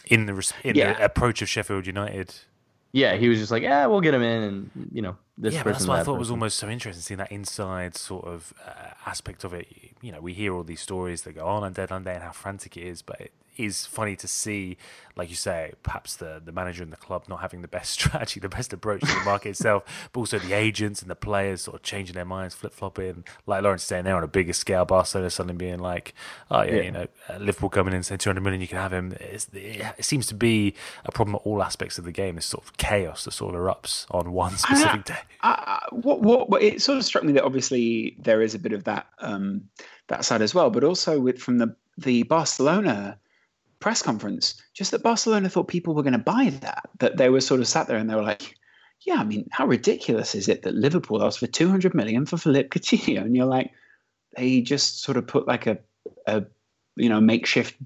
in 0.07 0.27
the 0.27 0.53
in 0.63 0.77
yeah. 0.77 0.93
the 0.93 1.05
approach 1.05 1.43
of 1.43 1.49
Sheffield 1.49 1.89
United. 1.89 2.33
Yeah, 2.93 3.17
he 3.17 3.29
was 3.29 3.39
just 3.41 3.51
like, 3.51 3.65
yeah, 3.65 3.87
we'll 3.87 4.01
get 4.01 4.15
him 4.15 4.23
in, 4.23 4.43
and 4.45 4.71
you 4.93 5.03
know, 5.03 5.17
this 5.43 5.55
yeah, 5.55 5.63
that's 5.65 5.87
why 5.87 5.97
I 5.97 5.99
thought 5.99 6.13
person. 6.13 6.19
was 6.21 6.31
almost 6.31 6.57
so 6.57 6.69
interesting 6.69 7.03
seeing 7.03 7.19
that 7.19 7.33
inside 7.33 7.97
sort 7.97 8.25
of 8.27 8.55
uh, 8.65 8.95
aspect 9.07 9.43
of 9.43 9.53
it. 9.53 9.67
You 10.01 10.13
know, 10.13 10.21
we 10.21 10.35
hear 10.35 10.55
all 10.55 10.63
these 10.63 10.81
stories 10.81 11.23
that 11.23 11.33
go 11.33 11.47
on 11.47 11.65
on 11.65 11.73
deadline 11.73 12.05
day 12.05 12.15
and 12.15 12.23
how 12.23 12.31
frantic 12.31 12.77
it 12.77 12.85
is, 12.85 13.03
but 13.03 13.21
it, 13.21 13.33
is 13.57 13.87
funny 13.87 14.17
to 14.17 14.29
see, 14.29 14.77
like 15.17 15.29
you 15.29 15.37
say, 15.37 15.73
perhaps 15.83 16.17
the, 16.17 16.41
the 16.45 16.53
manager 16.53 16.83
and 16.83 16.93
the 16.93 16.97
club 16.97 17.25
not 17.29 17.41
having 17.41 17.63
the 17.63 17.69
best 17.69 17.91
strategy, 18.01 18.41
the 18.41 18.49
best 18.49 18.73
approach 18.73 19.01
to 19.01 19.07
the 19.07 19.25
market 19.25 19.49
itself, 19.51 20.11
but 20.13 20.21
also 20.21 20.39
the 20.39 20.53
agents 20.53 21.03
and 21.03 21.11
the 21.11 21.17
players 21.17 21.63
sort 21.63 21.77
of 21.77 21.83
changing 21.83 22.15
their 22.15 22.25
minds, 22.25 22.55
flip 22.55 22.73
flopping. 22.73 23.25
Like 23.47 23.63
Laurence 23.63 23.83
saying, 23.83 24.05
they're 24.05 24.17
on 24.17 24.25
a 24.25 24.29
bigger 24.29 24.53
scale. 24.53 24.85
Barcelona 24.85 25.31
suddenly 25.31 25.57
being 25.57 25.79
like, 25.79 26.15
oh, 26.51 26.63
yeah, 26.63 26.75
yeah. 26.75 26.83
you 26.83 26.91
know, 26.91 27.07
uh, 27.29 27.37
Liverpool 27.39 27.69
coming 27.69 27.93
in 27.93 27.97
and 27.97 28.07
saying 28.07 28.19
200 28.19 28.41
million, 28.41 28.61
you 28.61 28.69
can 28.69 28.79
have 28.79 28.93
him. 28.93 29.17
It's, 29.21 29.49
it 29.53 30.05
seems 30.05 30.27
to 30.29 30.35
be 30.35 30.75
a 31.05 31.13
problem 31.13 31.37
at 31.37 31.43
all 31.43 31.63
aspects 31.63 31.99
of 31.99 32.05
the 32.05 32.13
game. 32.13 32.37
This 32.37 32.47
sort 32.47 32.65
of 32.65 32.77
chaos 32.77 33.25
that 33.25 33.33
sort 33.33 33.55
of 33.55 33.61
erupts 33.61 34.07
on 34.11 34.33
one 34.33 34.57
specific 34.57 35.05
day. 35.05 35.19
Uh, 35.43 35.81
what, 35.91 36.21
what, 36.21 36.49
what, 36.49 36.63
it 36.63 36.81
sort 36.81 36.99
of 36.99 37.05
struck 37.05 37.25
me 37.25 37.33
that 37.33 37.45
obviously 37.45 38.17
there 38.19 38.43
is 38.43 38.55
a 38.55 38.59
bit 38.59 38.73
of 38.73 38.85
that 38.85 39.07
um, 39.19 39.69
that 40.09 40.25
side 40.25 40.43
as 40.43 40.55
well, 40.55 40.71
but 40.71 40.85
also 40.85 41.21
with 41.21 41.39
from 41.39 41.59
the 41.59 41.75
the 41.99 42.23
Barcelona 42.25 43.19
press 43.83 44.01
conference, 44.01 44.55
just 44.73 44.93
that 44.93 45.03
Barcelona 45.03 45.51
thought 45.51 45.69
people 45.69 45.95
were 45.95 46.03
going 46.03 46.13
to 46.15 46.19
buy 46.19 46.51
that. 46.61 46.89
That 47.01 47.19
they 47.19 47.29
were 47.29 47.41
sort 47.41 47.61
of 47.61 47.69
sat 47.69 47.89
there 47.89 47.99
and 47.99 48.09
they 48.09 48.15
were 48.15 48.23
like, 48.23 48.55
"Yeah, 49.01 49.17
I 49.17 49.25
mean, 49.25 49.49
how 49.51 49.67
ridiculous 49.67 50.35
is 50.35 50.49
it 50.49 50.63
that 50.63 50.75
Liverpool 50.75 51.23
asked 51.23 51.41
for 51.41 51.47
200 51.47 51.93
million 51.93 52.25
for 52.25 52.39
Philippe 52.39 52.69
Coutinho?" 52.69 53.21
And 53.21 53.37
you're 53.37 53.47
like, 53.47 53.73
they 54.37 54.63
just 54.63 55.03
sort 55.03 55.19
of 55.19 55.27
put 55.27 55.47
like 55.47 55.67
a, 55.67 55.79
a 56.27 56.45
you 56.97 57.09
know, 57.09 57.21
makeshift 57.21 57.77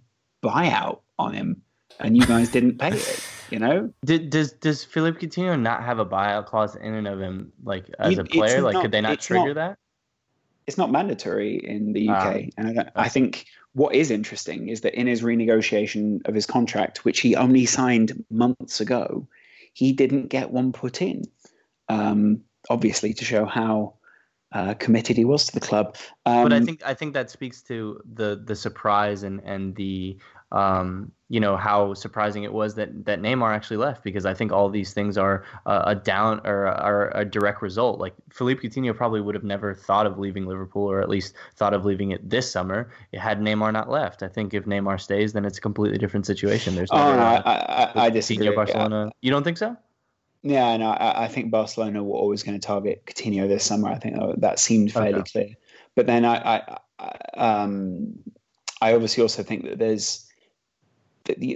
buyout 0.45 1.01
on 1.19 1.35
him, 1.35 1.63
and 1.99 2.17
you 2.17 2.27
guys 2.27 2.51
didn't 2.51 2.79
pay 2.79 2.93
it. 2.93 3.27
You 3.51 3.59
know, 3.59 3.93
Did, 4.05 4.31
does 4.31 4.53
does 4.53 4.85
Philippe 4.85 5.27
Coutinho 5.27 5.61
not 5.61 5.83
have 5.83 5.99
a 5.99 6.07
buyout 6.07 6.47
clause 6.47 6.77
in 6.77 6.95
and 6.95 7.09
of 7.09 7.21
him, 7.21 7.53
like 7.65 7.91
as 7.99 8.19
a 8.19 8.25
player? 8.25 8.61
Like, 8.61 8.81
could 8.83 8.93
they 8.93 9.01
not 9.01 9.21
trigger 9.21 9.55
not, 9.55 9.55
that? 9.55 9.79
It's 10.67 10.79
not 10.79 10.91
mandatory 10.91 11.57
in 11.57 11.93
the 11.93 12.09
UK, 12.09 12.27
um, 12.27 12.51
ah. 12.59 12.61
and 12.61 12.81
I, 12.81 12.91
I 12.97 13.09
think 13.09 13.47
what 13.73 13.95
is 13.95 14.11
interesting 14.11 14.69
is 14.69 14.81
that 14.81 14.95
in 14.95 15.07
his 15.07 15.23
renegotiation 15.23 16.27
of 16.27 16.35
his 16.35 16.47
contract, 16.47 17.05
which 17.05 17.21
he 17.21 17.37
only 17.37 17.67
signed 17.67 18.25
months 18.31 18.81
ago, 18.81 19.29
he 19.75 19.93
didn't 19.93 20.29
get 20.29 20.51
one 20.51 20.73
put 20.73 21.03
in. 21.03 21.25
Um, 21.89 22.41
obviously, 22.71 23.13
to 23.15 23.25
show 23.25 23.45
how 23.45 23.95
uh, 24.53 24.75
committed 24.75 25.17
he 25.17 25.25
was 25.25 25.47
to 25.47 25.53
the 25.53 25.61
club. 25.61 25.97
Um, 26.25 26.45
but 26.45 26.53
I 26.53 26.61
think 26.61 26.83
I 26.85 26.95
think 26.95 27.15
that 27.15 27.31
speaks 27.31 27.61
to 27.65 28.01
the 28.11 28.43
the 28.43 28.57
surprise 28.57 29.23
and 29.23 29.41
and 29.45 29.77
the 29.77 30.19
um, 30.51 31.13
you 31.29 31.41
know 31.41 31.57
how 31.57 31.93
surprising 31.93 32.45
it 32.45 32.53
was 32.53 32.77
that 32.77 33.05
that 33.05 33.21
Neymar 33.21 33.53
actually 33.55 33.79
left 33.79 34.05
because 34.05 34.25
I 34.25 34.33
think 34.33 34.53
all 34.53 34.69
these 34.69 34.93
things 34.93 35.19
are 35.19 35.45
uh, 35.67 35.83
a 35.87 35.95
down 35.95 36.41
or 36.45 36.69
are 36.69 37.17
a 37.17 37.25
direct 37.25 37.63
result. 37.63 37.99
Like 37.99 38.15
Philippe 38.31 38.67
Coutinho 38.67 38.97
probably 38.97 39.21
would 39.21 39.35
have 39.35 39.43
never 39.45 39.75
thought 39.75 40.07
of 40.07 40.19
leaving 40.19 40.47
Liverpool 40.47 40.89
or 40.89 41.01
at 41.01 41.09
least 41.09 41.35
thought 41.57 41.75
of 41.75 41.85
leaving 41.85 42.13
it 42.13 42.29
this 42.29 42.51
summer. 42.51 42.91
Had 43.13 43.41
Neymar 43.41 43.73
not 43.73 43.91
left. 43.91 44.23
I 44.23 44.29
think 44.29 44.55
if 44.55 44.65
Neymar 44.67 45.01
stays, 45.01 45.33
then 45.33 45.45
it's 45.45 45.59
a 45.59 45.61
completely 45.61 45.99
different 45.99 46.27
situation. 46.27 46.77
There's 46.77 46.91
oh, 46.93 46.97
no, 46.97 47.23
I, 47.23 47.37
I, 47.45 48.05
I 48.05 48.11
disagree. 48.11 48.55
Barcelona. 48.55 49.07
Yeah. 49.07 49.11
You 49.23 49.31
don't 49.33 49.43
think 49.43 49.59
so? 49.59 49.77
Yeah, 50.43 50.77
no, 50.77 50.91
I, 50.91 51.25
I 51.25 51.29
think 51.29 51.51
Barcelona 51.51 52.05
were 52.05 52.17
always 52.17 52.45
going 52.45 52.59
to 52.59 52.65
target 52.65 53.05
Coutinho 53.07 53.49
this 53.49 53.65
summer. 53.65 53.89
I 53.89 53.97
think 53.97 54.17
that 54.41 54.61
seemed 54.61 54.93
fairly 54.93 55.15
okay. 55.15 55.31
clear. 55.33 55.49
But 55.97 56.07
then 56.07 56.25
I, 56.25 56.37
I, 56.37 56.79
I, 57.01 57.19
um, 57.37 58.19
I 58.81 58.95
obviously 58.95 59.23
also 59.23 59.43
think 59.43 59.65
that 59.65 59.79
there's 59.79 60.26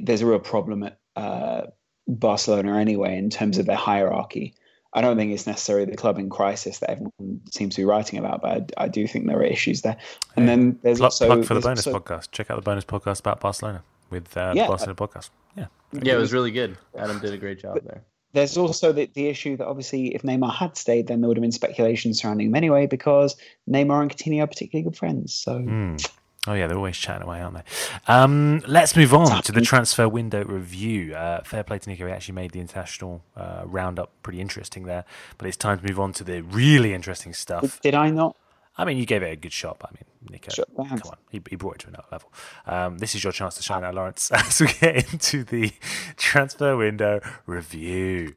there's 0.03 0.23
a 0.23 0.27
real 0.27 0.39
problem 0.39 0.83
at 0.83 0.99
uh, 1.17 1.63
Barcelona 2.07 2.79
anyway 2.79 3.17
in 3.17 3.31
terms 3.31 3.59
of 3.59 3.67
their 3.67 3.77
hierarchy. 3.77 4.55
I 4.93 5.03
don't 5.03 5.17
think 5.17 5.33
it's 5.33 5.47
necessarily 5.47 5.85
the 5.85 5.97
club 5.97 6.19
in 6.19 6.29
crisis 6.29 6.81
that 6.81 6.91
everyone 6.91 7.41
seems 7.51 7.77
to 7.77 7.83
be 7.83 7.85
writing 7.85 8.19
about, 8.19 8.43
but 8.43 8.73
I, 8.77 8.85
I 8.85 8.89
do 8.89 9.07
think 9.07 9.29
there 9.29 9.39
are 9.39 9.45
issues 9.45 9.83
there. 9.83 9.97
And 10.35 10.47
yeah. 10.47 10.57
then 10.57 10.79
there's 10.83 10.99
plug, 10.99 11.07
also 11.07 11.27
plug 11.27 11.45
for 11.45 11.55
the 11.55 11.61
bonus 11.61 11.87
also, 11.87 11.99
podcast. 11.99 12.33
Check 12.33 12.51
out 12.51 12.57
the 12.57 12.63
bonus 12.63 12.85
podcast 12.85 13.21
about 13.21 13.41
Barcelona 13.41 13.85
with 14.11 14.37
uh, 14.37 14.53
yeah, 14.55 14.65
the 14.65 14.69
Barcelona 14.69 14.97
podcast. 14.97 15.31
Yeah, 15.57 15.67
yeah, 15.93 16.15
it 16.15 16.19
was 16.19 16.33
really 16.33 16.51
good. 16.51 16.77
Adam 16.99 17.21
did 17.21 17.33
a 17.33 17.39
great 17.39 17.61
job 17.61 17.79
there. 17.85 18.03
There's 18.33 18.57
also 18.57 18.93
the, 18.93 19.11
the 19.15 19.27
issue 19.27 19.57
that 19.57 19.67
obviously 19.67 20.15
if 20.15 20.23
Neymar 20.23 20.55
had 20.55 20.77
stayed, 20.77 21.07
then 21.07 21.21
there 21.21 21.29
would 21.29 21.37
have 21.37 21.43
been 21.43 21.53
speculation 21.53 22.15
surrounding 22.15 22.49
him 22.49 22.55
anyway 22.55 22.87
because 22.87 23.37
Neymar 23.69 24.03
and 24.03 24.11
Coutinho 24.11 24.43
are 24.43 24.47
particularly 24.49 24.85
good 24.85 24.97
friends. 24.97 25.35
So. 25.35 25.59
Mm. 25.59 26.11
Oh 26.47 26.55
yeah, 26.55 26.67
they're 26.67 26.77
always 26.77 26.97
chatting 26.97 27.23
away, 27.23 27.43
aren't 27.43 27.57
they? 27.57 27.63
Um, 28.07 28.63
let's 28.67 28.97
move 28.97 29.13
on 29.13 29.43
to 29.43 29.53
the 29.53 29.61
transfer 29.61 30.09
window 30.09 30.43
review. 30.43 31.15
Uh, 31.15 31.43
fair 31.43 31.63
play 31.63 31.79
to 31.79 31.89
Nico; 31.89 32.07
he 32.07 32.13
actually 32.13 32.35
made 32.35 32.53
the 32.53 32.61
international 32.61 33.23
uh, 33.37 33.63
roundup 33.67 34.11
pretty 34.23 34.41
interesting 34.41 34.85
there. 34.85 35.05
But 35.37 35.49
it's 35.49 35.57
time 35.59 35.79
to 35.81 35.87
move 35.87 36.01
on 36.01 36.15
to 36.15 36.25
the 36.25 36.43
really 36.43 36.95
interesting 36.95 37.35
stuff. 37.35 37.79
Did 37.83 37.95
I 37.95 38.09
not? 38.09 38.37
I 38.79 38.87
mean, 38.87 38.97
you 38.97 39.05
gave 39.05 39.23
it 39.23 39.31
a 39.31 39.37
good 39.37 39.53
shot. 39.53 39.79
But 39.79 39.91
I 39.91 39.93
mean, 39.97 40.31
Nico, 40.31 40.51
come 40.75 41.11
on, 41.11 41.19
he, 41.31 41.43
he 41.51 41.57
brought 41.57 41.75
it 41.75 41.81
to 41.81 41.89
another 41.89 42.07
level. 42.11 42.33
Um, 42.67 42.97
this 42.97 43.15
is 43.15 43.23
your 43.23 43.35
chance 43.35 43.57
to 43.57 43.63
shine 43.63 43.83
now, 43.83 43.93
Laurence, 43.93 44.31
as 44.35 44.63
we 44.63 44.69
get 44.69 45.13
into 45.13 45.45
the 45.45 45.73
transfer 46.17 46.75
window 46.75 47.21
review. 47.45 48.37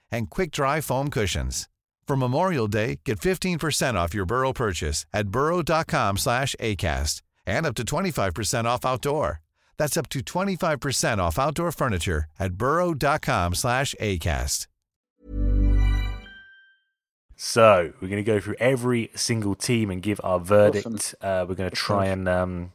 and 0.11 0.29
quick-dry 0.29 0.81
foam 0.81 1.09
cushions. 1.09 1.67
For 2.07 2.15
Memorial 2.17 2.67
Day, 2.67 2.99
get 3.05 3.19
15% 3.19 3.93
off 3.93 4.13
your 4.13 4.25
Burrow 4.25 4.53
purchase 4.53 5.05
at 5.13 5.29
burrow.com 5.29 6.17
slash 6.17 6.55
ACAST 6.59 7.21
and 7.45 7.65
up 7.65 7.75
to 7.75 7.83
25% 7.83 8.65
off 8.65 8.85
outdoor. 8.85 9.39
That's 9.77 9.97
up 9.97 10.09
to 10.09 10.19
25% 10.19 11.19
off 11.19 11.39
outdoor 11.39 11.71
furniture 11.71 12.25
at 12.37 12.53
burrow.com 12.53 13.55
slash 13.55 13.95
ACAST. 13.99 14.67
So 17.43 17.91
we're 17.99 18.07
going 18.07 18.23
to 18.23 18.31
go 18.31 18.39
through 18.39 18.57
every 18.59 19.09
single 19.15 19.55
team 19.55 19.89
and 19.89 19.99
give 19.99 20.21
our 20.23 20.39
verdict. 20.39 20.85
Awesome. 20.85 21.17
Uh, 21.21 21.45
we're 21.49 21.55
going 21.55 21.71
to 21.71 21.75
try 21.75 22.05
and 22.05 22.29
um, 22.29 22.71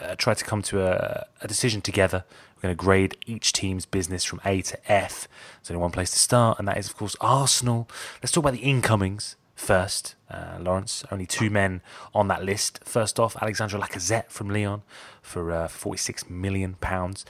uh, 0.00 0.16
try 0.16 0.34
to 0.34 0.44
come 0.44 0.62
to 0.62 0.82
a, 0.82 1.26
a 1.40 1.46
decision 1.46 1.80
together. 1.80 2.24
We're 2.60 2.68
going 2.68 2.76
to 2.76 2.84
grade 2.84 3.16
each 3.26 3.54
team's 3.54 3.86
business 3.86 4.22
from 4.22 4.40
A 4.44 4.60
to 4.60 4.92
F. 4.92 5.26
There's 5.60 5.70
only 5.70 5.80
one 5.80 5.92
place 5.92 6.10
to 6.10 6.18
start, 6.18 6.58
and 6.58 6.68
that 6.68 6.76
is, 6.76 6.88
of 6.88 6.96
course, 6.96 7.16
Arsenal. 7.18 7.88
Let's 8.22 8.32
talk 8.32 8.44
about 8.44 8.52
the 8.52 8.58
incomings 8.58 9.36
first. 9.54 10.14
Uh, 10.30 10.58
Laurence, 10.60 11.04
only 11.10 11.26
two 11.26 11.48
men 11.48 11.80
on 12.14 12.28
that 12.28 12.44
list. 12.44 12.80
First 12.84 13.18
off, 13.18 13.34
Alexandre 13.40 13.78
Lacazette 13.78 14.30
from 14.30 14.50
Lyon 14.50 14.82
for 15.22 15.50
uh, 15.50 15.68
46 15.68 16.28
million 16.28 16.74
pounds 16.80 17.24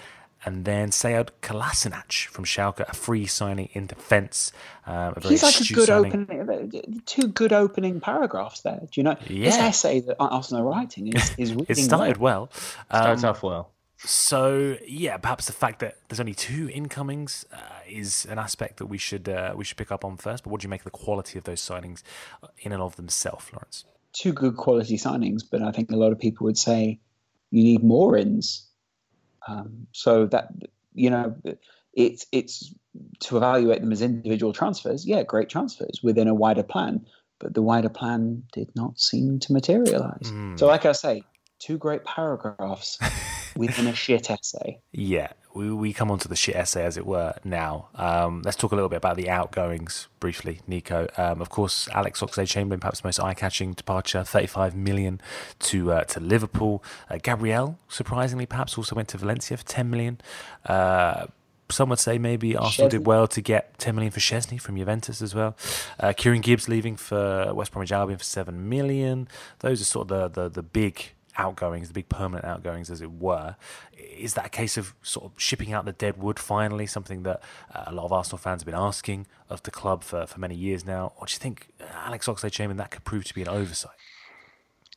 and 0.44 0.64
then 0.64 0.90
Sead 0.90 1.30
Kolasinac 1.42 2.26
from 2.28 2.44
Schalke, 2.44 2.80
a 2.88 2.94
free 2.94 3.26
signing 3.26 3.68
in 3.72 3.86
defence. 3.86 4.52
Um, 4.86 5.14
He's 5.22 5.42
like 5.42 5.60
a 5.60 5.72
good 5.72 5.86
signing. 5.86 6.26
opening, 6.30 7.02
two 7.04 7.28
good 7.28 7.52
opening 7.52 8.00
paragraphs 8.00 8.62
there. 8.62 8.80
Do 8.80 9.00
you 9.00 9.02
know 9.02 9.16
yeah. 9.28 9.44
this 9.44 9.56
essay 9.56 10.00
that 10.00 10.16
Arsenal 10.18 10.62
are 10.62 10.70
writing 10.70 11.08
is, 11.08 11.34
is 11.36 11.50
it 11.68 11.76
started 11.76 12.16
well. 12.16 12.50
well. 12.90 13.00
Um, 13.00 13.02
Starts 13.02 13.24
off 13.24 13.42
well. 13.42 13.70
So 14.02 14.76
yeah, 14.86 15.16
perhaps 15.18 15.46
the 15.46 15.52
fact 15.52 15.80
that 15.80 15.96
there's 16.08 16.20
only 16.20 16.34
two 16.34 16.70
incomings 16.72 17.44
uh, 17.52 17.58
is 17.88 18.26
an 18.26 18.38
aspect 18.38 18.78
that 18.78 18.86
we 18.86 18.98
should 18.98 19.28
uh, 19.28 19.52
we 19.56 19.64
should 19.64 19.76
pick 19.76 19.92
up 19.92 20.04
on 20.04 20.16
first. 20.16 20.44
But 20.44 20.50
what 20.50 20.60
do 20.60 20.66
you 20.66 20.70
make 20.70 20.80
of 20.80 20.84
the 20.84 20.90
quality 20.90 21.38
of 21.38 21.44
those 21.44 21.60
signings 21.60 22.02
in 22.58 22.72
and 22.72 22.82
of 22.82 22.96
themselves, 22.96 23.52
Laurence? 23.52 23.84
Two 24.12 24.32
good 24.32 24.56
quality 24.56 24.96
signings, 24.96 25.42
but 25.48 25.62
I 25.62 25.70
think 25.70 25.90
a 25.90 25.96
lot 25.96 26.12
of 26.12 26.18
people 26.18 26.46
would 26.46 26.58
say 26.58 26.98
you 27.50 27.62
need 27.62 27.84
more 27.84 28.16
ins 28.16 28.66
um, 29.46 29.86
so 29.92 30.26
that 30.26 30.48
you 30.94 31.10
know, 31.10 31.36
it's 31.94 32.26
it's 32.32 32.74
to 33.20 33.36
evaluate 33.36 33.80
them 33.80 33.92
as 33.92 34.02
individual 34.02 34.52
transfers. 34.52 35.06
Yeah, 35.06 35.22
great 35.22 35.48
transfers 35.48 36.00
within 36.02 36.28
a 36.28 36.34
wider 36.34 36.62
plan, 36.62 37.06
but 37.38 37.54
the 37.54 37.62
wider 37.62 37.88
plan 37.88 38.44
did 38.52 38.70
not 38.74 38.98
seem 38.98 39.38
to 39.40 39.52
materialize. 39.52 40.30
Mm. 40.30 40.58
So, 40.58 40.66
like 40.66 40.86
I 40.86 40.92
say, 40.92 41.22
two 41.60 41.78
great 41.78 42.04
paragraphs 42.04 42.98
within 43.56 43.86
a 43.86 43.94
shit 43.94 44.30
essay. 44.30 44.80
Yeah, 44.90 45.32
we, 45.54 45.70
we 45.72 45.92
come 45.92 46.10
on 46.10 46.18
to 46.20 46.28
the 46.28 46.36
shit 46.36 46.56
essay, 46.56 46.84
as 46.84 46.96
it 46.96 47.06
were, 47.06 47.34
now. 47.44 47.88
Um, 47.94 48.42
let's 48.44 48.56
talk 48.56 48.72
a 48.72 48.74
little 48.74 48.88
bit 48.88 48.96
about 48.96 49.16
the 49.16 49.28
outgoings 49.28 50.08
briefly, 50.18 50.60
Nico. 50.66 51.08
Um, 51.16 51.40
of 51.40 51.50
course, 51.50 51.88
Alex 51.92 52.20
Oxlade-Chamberlain, 52.20 52.80
perhaps 52.80 53.00
the 53.02 53.08
most 53.08 53.20
eye-catching 53.20 53.74
departure, 53.74 54.24
35 54.24 54.74
million 54.74 55.20
to 55.60 55.92
uh, 55.92 56.04
to 56.04 56.20
Liverpool. 56.20 56.82
Uh, 57.08 57.18
Gabriel, 57.22 57.78
surprisingly, 57.88 58.46
perhaps 58.46 58.78
also 58.78 58.96
went 58.96 59.08
to 59.08 59.18
Valencia 59.18 59.56
for 59.56 59.64
10 59.64 59.90
million. 59.90 60.20
Uh, 60.64 61.26
some 61.68 61.88
would 61.88 62.00
say 62.00 62.18
maybe 62.18 62.56
Arsenal 62.56 62.88
Szczesny. 62.88 62.90
did 62.90 63.06
well 63.06 63.28
to 63.28 63.40
get 63.40 63.78
10 63.78 63.94
million 63.94 64.10
for 64.10 64.18
Szczesny 64.18 64.60
from 64.60 64.76
Juventus 64.76 65.22
as 65.22 65.36
well. 65.36 65.56
Uh, 66.00 66.12
Kieran 66.16 66.40
Gibbs 66.40 66.68
leaving 66.68 66.96
for 66.96 67.52
West 67.54 67.70
Bromwich 67.70 67.92
Albion 67.92 68.18
for 68.18 68.24
7 68.24 68.68
million. 68.68 69.28
Those 69.60 69.80
are 69.80 69.84
sort 69.84 70.10
of 70.10 70.34
the, 70.34 70.42
the, 70.42 70.48
the 70.48 70.62
big 70.64 71.12
outgoings, 71.40 71.88
the 71.88 71.94
big 71.94 72.08
permanent 72.08 72.44
outgoings, 72.44 72.90
as 72.90 73.00
it 73.00 73.12
were. 73.12 73.56
Is 73.96 74.34
that 74.34 74.46
a 74.46 74.48
case 74.48 74.76
of 74.76 74.94
sort 75.02 75.24
of 75.26 75.32
shipping 75.40 75.72
out 75.72 75.84
the 75.84 75.92
dead 75.92 76.16
wood 76.22 76.38
finally, 76.38 76.86
something 76.86 77.22
that 77.24 77.42
uh, 77.74 77.84
a 77.86 77.92
lot 77.92 78.04
of 78.04 78.12
Arsenal 78.12 78.38
fans 78.38 78.62
have 78.62 78.66
been 78.66 78.74
asking 78.90 79.26
of 79.48 79.62
the 79.62 79.70
club 79.70 80.04
for, 80.04 80.26
for 80.26 80.38
many 80.38 80.54
years 80.54 80.84
now? 80.84 81.12
Or 81.16 81.26
do 81.26 81.32
you 81.32 81.38
think 81.38 81.68
uh, 81.80 81.84
Alex 82.06 82.26
Oxlade-Chamberlain 82.26 82.76
that 82.76 82.90
could 82.90 83.04
prove 83.04 83.24
to 83.24 83.34
be 83.34 83.42
an 83.42 83.48
oversight? 83.48 83.96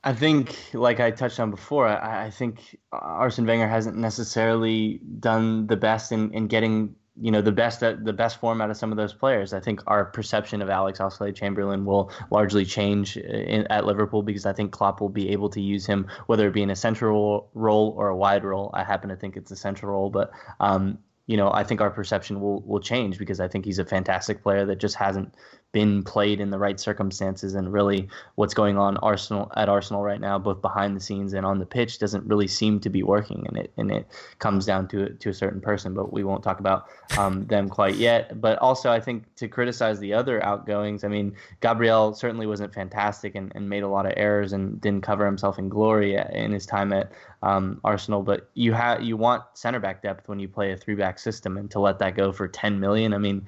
I 0.03 0.13
think, 0.13 0.56
like 0.73 0.99
I 0.99 1.12
touched 1.12 1.39
on 1.39 1.49
before, 1.49 1.88
I, 1.88 2.25
I 2.25 2.29
think 2.29 2.77
Arsene 2.91 3.45
Wenger 3.45 3.69
hasn't 3.69 3.95
necessarily 3.95 4.99
done 5.19 5.67
the 5.67 5.77
best 5.77 6.12
in, 6.12 6.34
in 6.34 6.47
getting 6.47 6.95
you 7.15 7.30
know 7.30 7.41
the 7.41 7.52
best 7.52 7.80
the 7.82 8.13
best 8.13 8.39
form 8.39 8.60
out 8.60 8.71
of 8.71 8.78
some 8.78 8.91
of 8.91 8.97
those 8.97 9.13
players. 9.13 9.54
I 9.54 9.60
think 9.60 9.82
our 9.86 10.06
perception 10.06 10.62
of 10.62 10.69
Alex 10.69 10.99
Oxlade-Chamberlain 10.99 11.86
will 11.86 12.12
largely 12.32 12.65
change 12.65 13.17
in, 13.17 13.67
at 13.67 13.86
Liverpool 13.86 14.23
because 14.23 14.45
I 14.47 14.54
think 14.54 14.71
Klopp 14.71 14.99
will 14.99 15.10
be 15.10 15.30
able 15.30 15.49
to 15.49 15.62
use 15.62 15.86
him 15.86 16.08
whether 16.26 16.47
it 16.47 16.54
be 16.54 16.63
in 16.63 16.71
a 16.71 16.76
central 16.76 17.49
role 17.54 17.93
or 17.97 18.08
a 18.08 18.15
wide 18.15 18.43
role. 18.43 18.71
I 18.73 18.84
happen 18.84 19.10
to 19.10 19.15
think 19.15 19.38
it's 19.38 19.52
a 19.52 19.56
central 19.56 19.91
role, 19.91 20.10
but 20.10 20.32
um, 20.60 20.97
you 21.28 21.38
know 21.38 21.52
I 21.52 21.63
think 21.63 21.82
our 21.82 21.91
perception 21.91 22.41
will 22.41 22.62
will 22.62 22.82
change 22.82 23.19
because 23.19 23.39
I 23.39 23.47
think 23.47 23.65
he's 23.65 23.80
a 23.80 23.86
fantastic 23.86 24.41
player 24.41 24.65
that 24.65 24.80
just 24.80 24.95
hasn't 24.95 25.36
been 25.73 26.03
played 26.03 26.39
in 26.39 26.51
the 26.51 26.57
right 26.57 26.79
circumstances 26.79 27.55
and 27.55 27.73
really 27.73 28.07
what's 28.36 28.53
going 28.53 28.77
on 28.77 28.95
Arsenal 28.97 29.51
at 29.57 29.67
Arsenal 29.67 30.03
right 30.03 30.21
now 30.21 30.38
both 30.38 30.62
behind 30.62 30.95
the 30.95 31.01
scenes 31.01 31.33
and 31.33 31.45
on 31.45 31.59
the 31.59 31.65
pitch 31.65 31.97
doesn't 31.99 32.23
really 32.25 32.47
seem 32.47 32.79
to 32.79 32.89
be 32.89 33.01
working 33.01 33.43
and 33.47 33.57
it 33.57 33.73
and 33.77 33.91
it 33.91 34.07
comes 34.39 34.65
down 34.65 34.88
to 34.88 35.09
to 35.09 35.29
a 35.29 35.33
certain 35.33 35.59
person 35.59 35.93
but 35.93 36.13
we 36.13 36.23
won't 36.23 36.43
talk 36.43 36.59
about 36.59 36.86
um, 37.17 37.45
them 37.47 37.67
quite 37.67 37.95
yet. 37.95 38.39
But 38.39 38.59
also 38.59 38.91
I 38.91 38.99
think 38.99 39.23
to 39.36 39.47
criticize 39.47 39.99
the 39.99 40.13
other 40.13 40.43
outgoings 40.45 41.03
I 41.03 41.07
mean 41.07 41.36
Gabriel 41.59 42.13
certainly 42.13 42.45
wasn't 42.45 42.73
fantastic 42.73 43.33
and, 43.33 43.51
and 43.55 43.67
made 43.67 43.83
a 43.83 43.89
lot 43.89 44.05
of 44.05 44.13
errors 44.15 44.53
and 44.53 44.79
didn't 44.79 45.01
cover 45.01 45.25
himself 45.25 45.57
in 45.57 45.69
glory 45.69 46.15
in 46.15 46.51
his 46.51 46.67
time 46.67 46.93
at 46.93 47.12
um, 47.43 47.82
Arsenal 47.84 48.23
but 48.23 48.49
you 48.53 48.71
have 48.73 49.03
you 49.03 49.17
want 49.17 49.43
center 49.53 49.79
back 49.79 50.01
depth 50.01 50.27
when 50.29 50.39
you 50.39 50.47
play 50.47 50.71
a 50.71 50.77
three 50.77 50.95
back 50.95 51.19
system 51.19 51.58
and 51.58 51.69
to 51.71 51.79
let 51.79 51.99
that 51.99 52.15
go 52.15 52.32
for 52.32 52.47
10 52.47 52.79
million 52.79 53.13
I 53.13 53.17
mean 53.17 53.45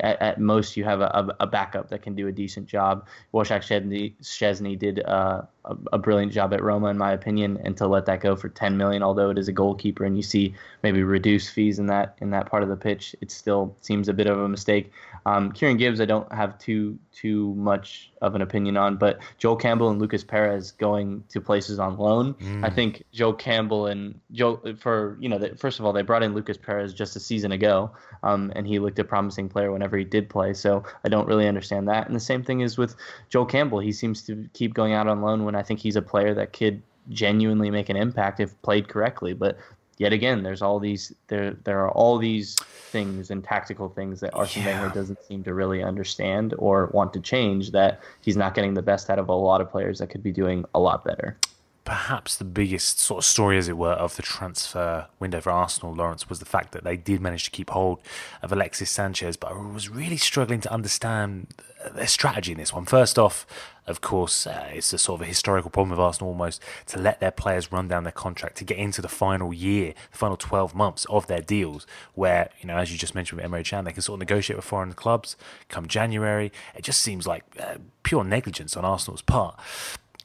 at, 0.00 0.20
at 0.22 0.40
most 0.40 0.76
you 0.76 0.84
have 0.84 1.00
a, 1.00 1.36
a, 1.38 1.46
backup 1.46 1.90
that 1.90 2.02
can 2.02 2.14
do 2.14 2.26
a 2.26 2.32
decent 2.32 2.66
job. 2.66 3.06
Wojciech 3.32 4.14
Szczesny 4.22 4.78
did 4.78 5.04
uh, 5.04 5.42
a, 5.64 5.76
a, 5.94 5.98
brilliant 5.98 6.32
job 6.32 6.52
at 6.52 6.62
Roma, 6.62 6.88
in 6.88 6.98
my 6.98 7.12
opinion, 7.12 7.58
and 7.64 7.76
to 7.78 7.86
let 7.86 8.06
that 8.06 8.20
go 8.20 8.36
for 8.36 8.48
10 8.48 8.76
million, 8.76 9.02
although 9.02 9.30
it 9.30 9.38
is 9.38 9.48
a 9.48 9.52
goalkeeper, 9.52 10.04
and 10.04 10.16
you 10.16 10.22
see 10.22 10.54
maybe 10.82 11.02
reduced 11.02 11.50
fees 11.50 11.78
in 11.78 11.86
that 11.86 12.16
in 12.20 12.30
that 12.30 12.50
part 12.50 12.62
of 12.62 12.68
the 12.68 12.76
pitch, 12.76 13.16
it 13.20 13.30
still 13.30 13.76
seems 13.80 14.08
a 14.08 14.12
bit 14.12 14.26
of 14.26 14.38
a 14.38 14.48
mistake. 14.48 14.92
Um, 15.26 15.52
Kieran 15.52 15.78
Gibbs, 15.78 16.00
I 16.00 16.04
don't 16.04 16.30
have 16.32 16.58
too 16.58 16.98
too 17.12 17.54
much 17.54 18.10
of 18.20 18.34
an 18.34 18.42
opinion 18.42 18.76
on, 18.76 18.96
but 18.96 19.20
Joel 19.38 19.56
Campbell 19.56 19.88
and 19.88 20.00
Lucas 20.00 20.24
Perez 20.24 20.72
going 20.72 21.24
to 21.28 21.40
places 21.40 21.78
on 21.78 21.96
loan. 21.96 22.34
Mm. 22.34 22.64
I 22.64 22.70
think 22.70 23.04
Joe 23.12 23.32
Campbell 23.32 23.86
and 23.86 24.20
Joe 24.32 24.60
for 24.78 25.16
you 25.20 25.28
know 25.28 25.38
the, 25.38 25.56
first 25.56 25.78
of 25.78 25.86
all 25.86 25.92
they 25.92 26.02
brought 26.02 26.22
in 26.22 26.34
Lucas 26.34 26.58
Perez 26.58 26.92
just 26.92 27.16
a 27.16 27.20
season 27.20 27.52
ago, 27.52 27.90
um, 28.22 28.52
and 28.54 28.66
he 28.66 28.78
looked 28.78 28.98
a 28.98 29.04
promising 29.04 29.48
player 29.48 29.72
whenever 29.72 29.96
he 29.96 30.04
did 30.04 30.28
play. 30.28 30.52
So 30.52 30.84
I 31.04 31.08
don't 31.08 31.26
really 31.26 31.48
understand 31.48 31.88
that. 31.88 32.06
And 32.06 32.14
the 32.14 32.20
same 32.20 32.42
thing 32.42 32.60
is 32.60 32.76
with 32.76 32.96
Joel 33.30 33.46
Campbell. 33.46 33.78
He 33.78 33.92
seems 33.92 34.22
to 34.24 34.48
keep 34.52 34.74
going 34.74 34.92
out 34.92 35.08
on 35.08 35.22
loan 35.22 35.44
when 35.44 35.53
and 35.54 35.60
I 35.60 35.62
think 35.62 35.78
he's 35.78 35.94
a 35.94 36.02
player 36.02 36.34
that 36.34 36.52
could 36.52 36.82
genuinely 37.10 37.70
make 37.70 37.88
an 37.88 37.96
impact 37.96 38.40
if 38.40 38.60
played 38.62 38.88
correctly. 38.88 39.34
But 39.34 39.56
yet 39.98 40.12
again, 40.12 40.42
there's 40.42 40.62
all 40.62 40.80
these 40.80 41.14
there 41.28 41.52
there 41.62 41.78
are 41.84 41.92
all 41.92 42.18
these 42.18 42.56
things 42.56 43.30
and 43.30 43.44
tactical 43.44 43.88
things 43.88 44.18
that 44.18 44.34
Arsene 44.34 44.64
yeah. 44.64 44.80
Wenger 44.80 44.94
doesn't 44.94 45.22
seem 45.22 45.44
to 45.44 45.54
really 45.54 45.80
understand 45.80 46.54
or 46.58 46.86
want 46.86 47.12
to 47.12 47.20
change. 47.20 47.70
That 47.70 48.00
he's 48.22 48.36
not 48.36 48.54
getting 48.54 48.74
the 48.74 48.82
best 48.82 49.08
out 49.10 49.20
of 49.20 49.28
a 49.28 49.32
lot 49.32 49.60
of 49.60 49.70
players 49.70 50.00
that 50.00 50.10
could 50.10 50.24
be 50.24 50.32
doing 50.32 50.64
a 50.74 50.80
lot 50.80 51.04
better. 51.04 51.36
Perhaps 51.84 52.36
the 52.36 52.44
biggest 52.44 52.98
sort 52.98 53.18
of 53.18 53.24
story, 53.26 53.58
as 53.58 53.68
it 53.68 53.76
were, 53.76 53.92
of 53.92 54.16
the 54.16 54.22
transfer 54.22 55.06
window 55.20 55.40
for 55.40 55.50
Arsenal, 55.50 55.94
Laurence, 55.94 56.28
was 56.28 56.38
the 56.38 56.46
fact 56.46 56.72
that 56.72 56.82
they 56.82 56.96
did 56.96 57.20
manage 57.20 57.44
to 57.44 57.50
keep 57.50 57.70
hold 57.70 58.00
of 58.42 58.50
Alexis 58.52 58.90
Sanchez, 58.90 59.36
but 59.36 59.52
I 59.52 59.54
was 59.54 59.90
really 59.90 60.16
struggling 60.16 60.60
to 60.62 60.72
understand 60.72 61.48
their 61.92 62.06
strategy 62.06 62.52
in 62.52 62.58
this 62.58 62.72
one. 62.72 62.84
First 62.84 63.18
off, 63.18 63.46
of 63.86 64.00
course, 64.00 64.46
uh, 64.46 64.70
it's 64.72 64.92
a 64.92 64.98
sort 64.98 65.20
of 65.20 65.26
a 65.26 65.28
historical 65.28 65.70
problem 65.70 65.92
of 65.92 66.00
Arsenal 66.00 66.30
almost 66.30 66.62
to 66.86 66.98
let 66.98 67.20
their 67.20 67.30
players 67.30 67.70
run 67.70 67.86
down 67.86 68.04
their 68.04 68.12
contract 68.12 68.56
to 68.56 68.64
get 68.64 68.78
into 68.78 69.02
the 69.02 69.08
final 69.08 69.52
year, 69.52 69.92
the 70.10 70.16
final 70.16 70.36
12 70.36 70.74
months 70.74 71.04
of 71.10 71.26
their 71.26 71.42
deals, 71.42 71.86
where, 72.14 72.48
you 72.60 72.66
know, 72.66 72.78
as 72.78 72.90
you 72.90 72.96
just 72.96 73.14
mentioned 73.14 73.40
with 73.40 73.50
Emre 73.50 73.64
Can, 73.64 73.84
they 73.84 73.92
can 73.92 74.02
sort 74.02 74.16
of 74.16 74.20
negotiate 74.20 74.56
with 74.56 74.64
foreign 74.64 74.94
clubs 74.94 75.36
come 75.68 75.86
January. 75.86 76.50
It 76.74 76.82
just 76.82 77.02
seems 77.02 77.26
like 77.26 77.44
uh, 77.60 77.76
pure 78.02 78.24
negligence 78.24 78.76
on 78.76 78.84
Arsenal's 78.84 79.22
part. 79.22 79.58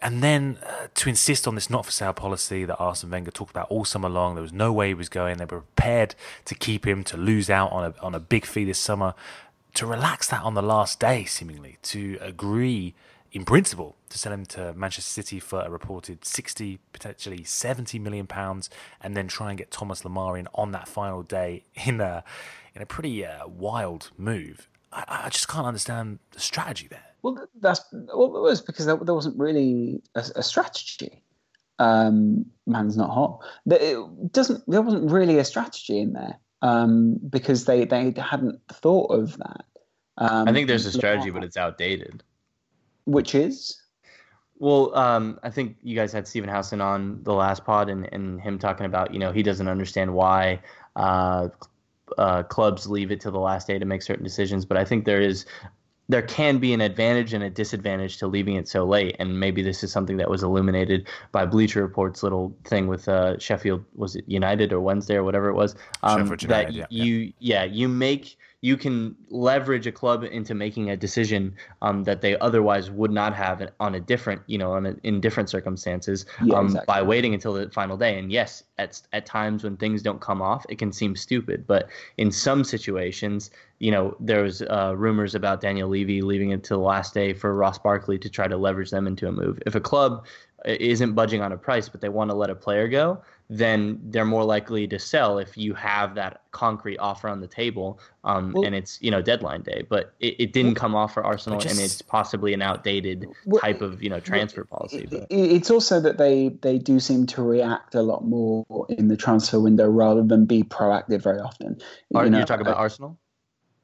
And 0.02 0.24
then 0.24 0.60
uh, 0.66 0.88
to 0.96 1.10
insist 1.10 1.48
on 1.48 1.56
this 1.56 1.70
not 1.70 1.86
for 1.86 1.92
sale 1.92 2.14
policy 2.14 2.64
that 2.66 2.78
Arsene 2.78 3.10
Wenger 3.10 3.32
talked 3.32 3.52
about 3.52 3.70
all 3.70 3.84
summer 3.84 4.10
long, 4.10 4.36
there 4.36 4.42
was 4.42 4.54
no 4.54 4.72
way 4.72 4.90
he 4.90 4.94
was 4.94 5.10
going. 5.10 5.38
They 5.38 5.46
were 5.46 5.62
prepared 5.62 6.16
to 6.46 6.56
keep 6.56 6.88
him, 6.88 7.04
to 7.06 7.18
lose 7.18 7.50
out 7.50 7.72
on 7.72 7.92
a, 7.92 8.02
on 8.02 8.16
a 8.16 8.20
big 8.20 8.46
fee 8.46 8.64
this 8.64 8.80
summer, 8.80 9.14
to 9.74 9.86
relax 9.86 10.30
that 10.30 10.42
on 10.44 10.54
the 10.54 10.62
last 10.62 11.00
day, 11.00 11.26
seemingly, 11.26 11.78
to 11.84 12.18
agree 12.22 12.94
in 13.32 13.46
principle 13.46 13.96
to 14.10 14.18
sell 14.18 14.34
him 14.34 14.46
to 14.46 14.74
Manchester 14.74 15.10
City 15.10 15.40
for 15.40 15.62
a 15.62 15.70
reported 15.70 16.26
60, 16.26 16.80
potentially 16.94 17.44
70 17.44 18.00
million 18.00 18.26
pounds, 18.26 18.70
and 19.02 19.16
then 19.16 19.28
try 19.28 19.50
and 19.50 19.58
get 19.58 19.70
Thomas 19.70 20.02
Lemar 20.02 20.40
in 20.40 20.48
on 20.56 20.72
that 20.72 20.88
final 20.88 21.22
day 21.22 21.64
in 21.86 22.02
a, 22.02 22.24
in 22.74 22.82
a 22.82 22.86
pretty 22.86 23.26
uh, 23.26 23.48
wild 23.48 24.12
move. 24.18 24.68
I, 24.92 25.24
I 25.26 25.30
just 25.30 25.48
can't 25.48 25.68
understand 25.68 26.20
the 26.32 26.40
strategy 26.40 26.88
there. 26.88 27.09
Well, 27.22 27.48
that's 27.60 27.82
well, 27.92 28.38
it 28.38 28.42
was 28.42 28.62
because 28.62 28.86
there, 28.86 28.98
there 28.98 29.14
wasn't 29.14 29.38
really 29.38 30.02
a, 30.16 30.24
a 30.38 30.44
strategy. 30.44 31.24
Um, 31.80 32.46
man's 32.66 32.98
not 32.98 33.10
hot. 33.10 33.40
It 33.66 34.32
doesn't. 34.32 34.64
There 34.68 34.82
wasn't 34.82 35.12
really 35.12 35.38
a 35.38 35.46
strategy 35.46 36.00
in 36.00 36.14
there 36.14 36.40
um, 36.62 37.20
because 37.30 37.66
they 37.66 37.86
they 37.86 38.14
hadn't 38.18 38.60
thought 38.72 39.12
of 39.12 39.38
that. 39.38 39.66
Um, 40.18 40.48
I 40.48 40.54
think 40.54 40.68
there's 40.68 40.86
a 40.86 40.92
strategy, 40.92 41.30
but 41.30 41.44
it's 41.44 41.58
outdated. 41.58 42.24
Which 43.06 43.34
is? 43.34 43.82
Well, 44.58 44.94
um, 44.96 45.40
I 45.42 45.50
think 45.50 45.78
you 45.82 45.96
guys 45.96 46.12
had 46.12 46.28
Stephen 46.28 46.50
Howson 46.50 46.82
on 46.82 47.24
the 47.24 47.34
last 47.34 47.64
pod, 47.64 47.90
and, 47.90 48.08
and 48.12 48.42
him 48.42 48.60
talking 48.60 48.86
about 48.86 49.14
you 49.14 49.20
know 49.20 49.32
he 49.32 49.42
doesn't 49.42 49.68
understand 49.68 50.14
why 50.14 50.60
uh, 50.98 51.48
uh, 52.18 52.44
clubs 52.44 52.88
leave 52.88 53.12
it 53.12 53.22
to 53.22 53.32
the 53.32 53.40
last 53.40 53.68
day 53.68 53.80
to 53.80 53.86
make 53.86 54.02
certain 54.02 54.24
decisions. 54.24 54.66
But 54.66 54.78
I 54.78 54.84
think 54.84 55.06
there 55.06 55.22
is 55.22 55.46
there 56.10 56.24
can 56.24 56.58
be 56.58 56.74
an 56.74 56.82
advantage 56.82 57.34
and 57.34 57.44
a 57.44 57.50
disadvantage 57.50 58.18
to 58.18 58.28
leaving 58.28 58.56
it 58.56 58.68
so 58.68 58.84
late. 58.84 59.16
And 59.20 59.40
maybe 59.40 59.62
this 59.62 59.84
is 59.84 59.92
something 59.92 60.18
that 60.18 60.30
was 60.30 60.42
illuminated 60.42 61.08
by 61.32 61.46
Bleacher 61.46 61.82
Report's 61.82 62.24
little 62.24 62.54
thing 62.66 62.88
with 62.88 63.08
uh, 63.08 63.38
Sheffield, 63.38 63.86
was 63.96 64.16
it 64.16 64.26
United 64.28 64.74
or 64.74 64.82
Wednesday 64.82 65.16
or 65.16 65.24
whatever 65.24 65.50
it 65.50 65.54
was? 65.54 65.76
Um, 66.02 66.22
United, 66.22 66.50
that 66.50 66.74
yeah, 66.74 66.86
you, 66.90 67.32
yeah. 67.40 67.64
yeah, 67.64 67.64
you 67.66 67.88
make 67.88 68.38
you 68.62 68.76
can 68.76 69.16
leverage 69.30 69.88
a 69.88 69.92
club 69.92 70.24
into 70.24 70.54
making 70.54 70.90
a 70.90 70.98
decision 70.98 71.56
um, 71.82 72.04
that 72.04 72.22
they 72.22 72.38
otherwise 72.40 72.92
would 72.92 73.12
not 73.12 73.34
have 73.34 73.70
on 73.80 73.96
a 73.96 74.00
different, 74.00 74.42
you 74.48 74.58
know, 74.58 74.74
a, 74.76 74.96
in 75.04 75.22
different 75.22 75.50
circumstances 75.50 76.26
yeah, 76.44 76.56
um, 76.56 76.66
exactly. 76.66 76.86
by 76.86 77.02
waiting 77.02 77.34
until 77.34 77.54
the 77.54 77.70
final 77.70 77.96
day. 77.96 78.20
And 78.20 78.32
yes, 78.32 78.64
at 78.78 79.02
at 79.14 79.26
times 79.26 79.64
when 79.64 79.78
things 79.78 80.02
don't 80.02 80.20
come 80.20 80.42
off, 80.42 80.66
it 80.68 80.78
can 80.78 80.92
seem 80.92 81.16
stupid. 81.16 81.66
But 81.68 81.88
in 82.18 82.32
some 82.32 82.66
situations, 82.66 83.50
you 83.80 83.92
know, 83.92 84.18
there 84.20 84.44
was 84.44 84.62
uh, 84.64 84.94
rumors 84.98 85.36
about 85.36 85.62
Daniel 85.62 85.88
Levy 85.88 86.22
leaving 86.22 86.50
it 86.52 86.64
to 86.66 86.74
the 86.74 86.80
last 86.80 87.14
day 87.14 87.34
for 87.34 87.56
Ross 87.56 87.80
Barkley 87.80 88.18
to 88.20 88.30
try 88.30 88.48
to 88.48 88.58
leverage 88.58 88.90
them 88.90 89.08
into 89.08 89.28
a 89.28 89.32
move. 89.32 89.60
If 89.66 89.76
a 89.76 89.82
club 89.82 90.26
uh, 90.68 90.76
isn't 90.82 91.14
budging 91.14 91.42
on 91.42 91.54
a 91.54 91.58
price, 91.58 91.88
but 91.88 92.02
they 92.02 92.10
want 92.10 92.30
to 92.30 92.36
let 92.36 92.50
a 92.50 92.56
player 92.56 92.90
go, 92.90 93.22
then 93.50 94.00
they're 94.04 94.26
more 94.26 94.44
likely 94.44 94.88
to 94.88 95.00
sell 95.00 95.40
if 95.40 95.58
you 95.58 95.74
have 95.74 96.14
that 96.14 96.42
concrete 96.52 97.00
offer 97.00 97.28
on 97.28 97.42
the 97.42 97.48
table 97.48 98.00
um, 98.24 98.52
well, 98.54 98.64
and 98.64 98.76
it's 98.76 99.02
you 99.02 99.10
know 99.10 99.22
deadline 99.22 99.64
day. 99.64 99.86
But 99.90 100.14
it, 100.20 100.36
it 100.40 100.54
didn't 100.54 100.76
come 100.76 100.94
off 100.94 101.16
for 101.16 101.24
arsenal 101.24 101.60
just, 101.60 101.76
and 101.76 101.84
it's 101.84 102.02
possibly 102.02 102.54
an 102.54 102.62
outdated 102.62 103.26
well, 103.46 103.62
type 103.62 103.82
of 103.82 104.04
you 104.04 104.10
know 104.10 104.20
transfer 104.20 104.68
well, 104.70 104.80
policy 104.80 105.08
it, 105.12 105.28
it's 105.30 105.72
also 105.72 106.00
that 106.00 106.18
they 106.20 106.50
they 106.62 106.78
do 106.78 107.00
seem 107.00 107.26
to 107.28 107.42
react 107.42 107.96
a 107.96 108.04
lot 108.04 108.24
more 108.24 108.66
in 108.90 109.08
the 109.08 109.18
transfer 109.18 109.60
window 109.60 109.90
rather 109.90 110.24
than 110.24 110.46
be 110.46 110.64
proactive 110.64 111.22
very 111.22 111.40
often. 111.40 111.82
Are, 112.14 112.26
you 112.26 112.30
know, 112.30 112.38
you're 112.38 112.48
talking 112.48 112.66
about 112.66 112.78
arsenal 112.78 113.18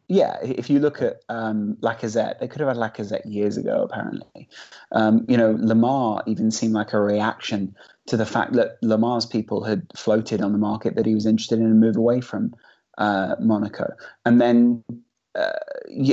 yeah, 0.08 0.38
if 0.42 0.70
you 0.70 0.80
look 0.80 1.02
at 1.02 1.22
um, 1.30 1.78
Lacazette, 1.82 2.40
they 2.40 2.48
could 2.48 2.62
have 2.62 2.70
had 2.70 2.78
Lacazette 2.78 3.26
years 3.26 3.58
ago, 3.58 3.88
apparently. 3.90 4.48
Um, 4.92 5.26
you 5.28 5.36
know, 5.36 5.56
Lemar 5.56 6.22
even 6.28 6.52
seemed 6.52 6.74
like 6.74 6.94
a 6.94 7.02
reaction 7.02 7.76
to 8.08 8.18
the 8.18 8.26
fact 8.26 8.54
that 8.54 8.80
Lemar's 8.84 9.26
people 9.26 9.64
had 9.64 9.88
floated 9.96 10.42
on 10.42 10.52
the 10.52 10.60
market 10.60 10.96
that 10.96 11.06
he 11.06 11.16
was 11.16 11.26
interested 11.26 11.60
in 11.60 11.66
a 11.66 11.70
move 11.70 11.96
away 11.96 12.22
from 12.22 12.54
uh, 13.00 13.36
Monaco. 13.40 13.94
And 14.26 14.40
then, 14.40 14.84
uh, 15.34 15.52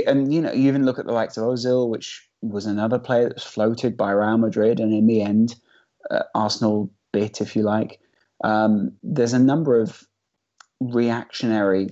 and 0.07 0.33
you 0.33 0.41
know, 0.41 0.53
you 0.53 0.69
even 0.69 0.87
look 0.87 0.99
at 0.99 1.07
the 1.07 1.13
likes 1.13 1.37
of 1.37 1.45
Ozil, 1.45 1.91
which 1.91 2.27
was 2.41 2.65
another 2.65 2.99
player 2.99 3.25
that 3.25 3.35
was 3.35 3.45
floated 3.45 3.97
by 3.97 4.11
Real 4.13 4.39
Madrid, 4.39 4.81
and 4.81 4.93
in 4.93 5.07
the 5.07 5.23
end, 5.23 5.55
uh, 6.11 6.23
Arsenal 6.35 6.91
bit, 7.13 7.41
if 7.41 7.55
you 7.55 7.63
like. 7.63 8.01
Um, 8.43 8.93
there's 9.03 9.35
a 9.35 9.39
number 9.39 9.81
of 9.81 10.03
reactionary 10.81 11.91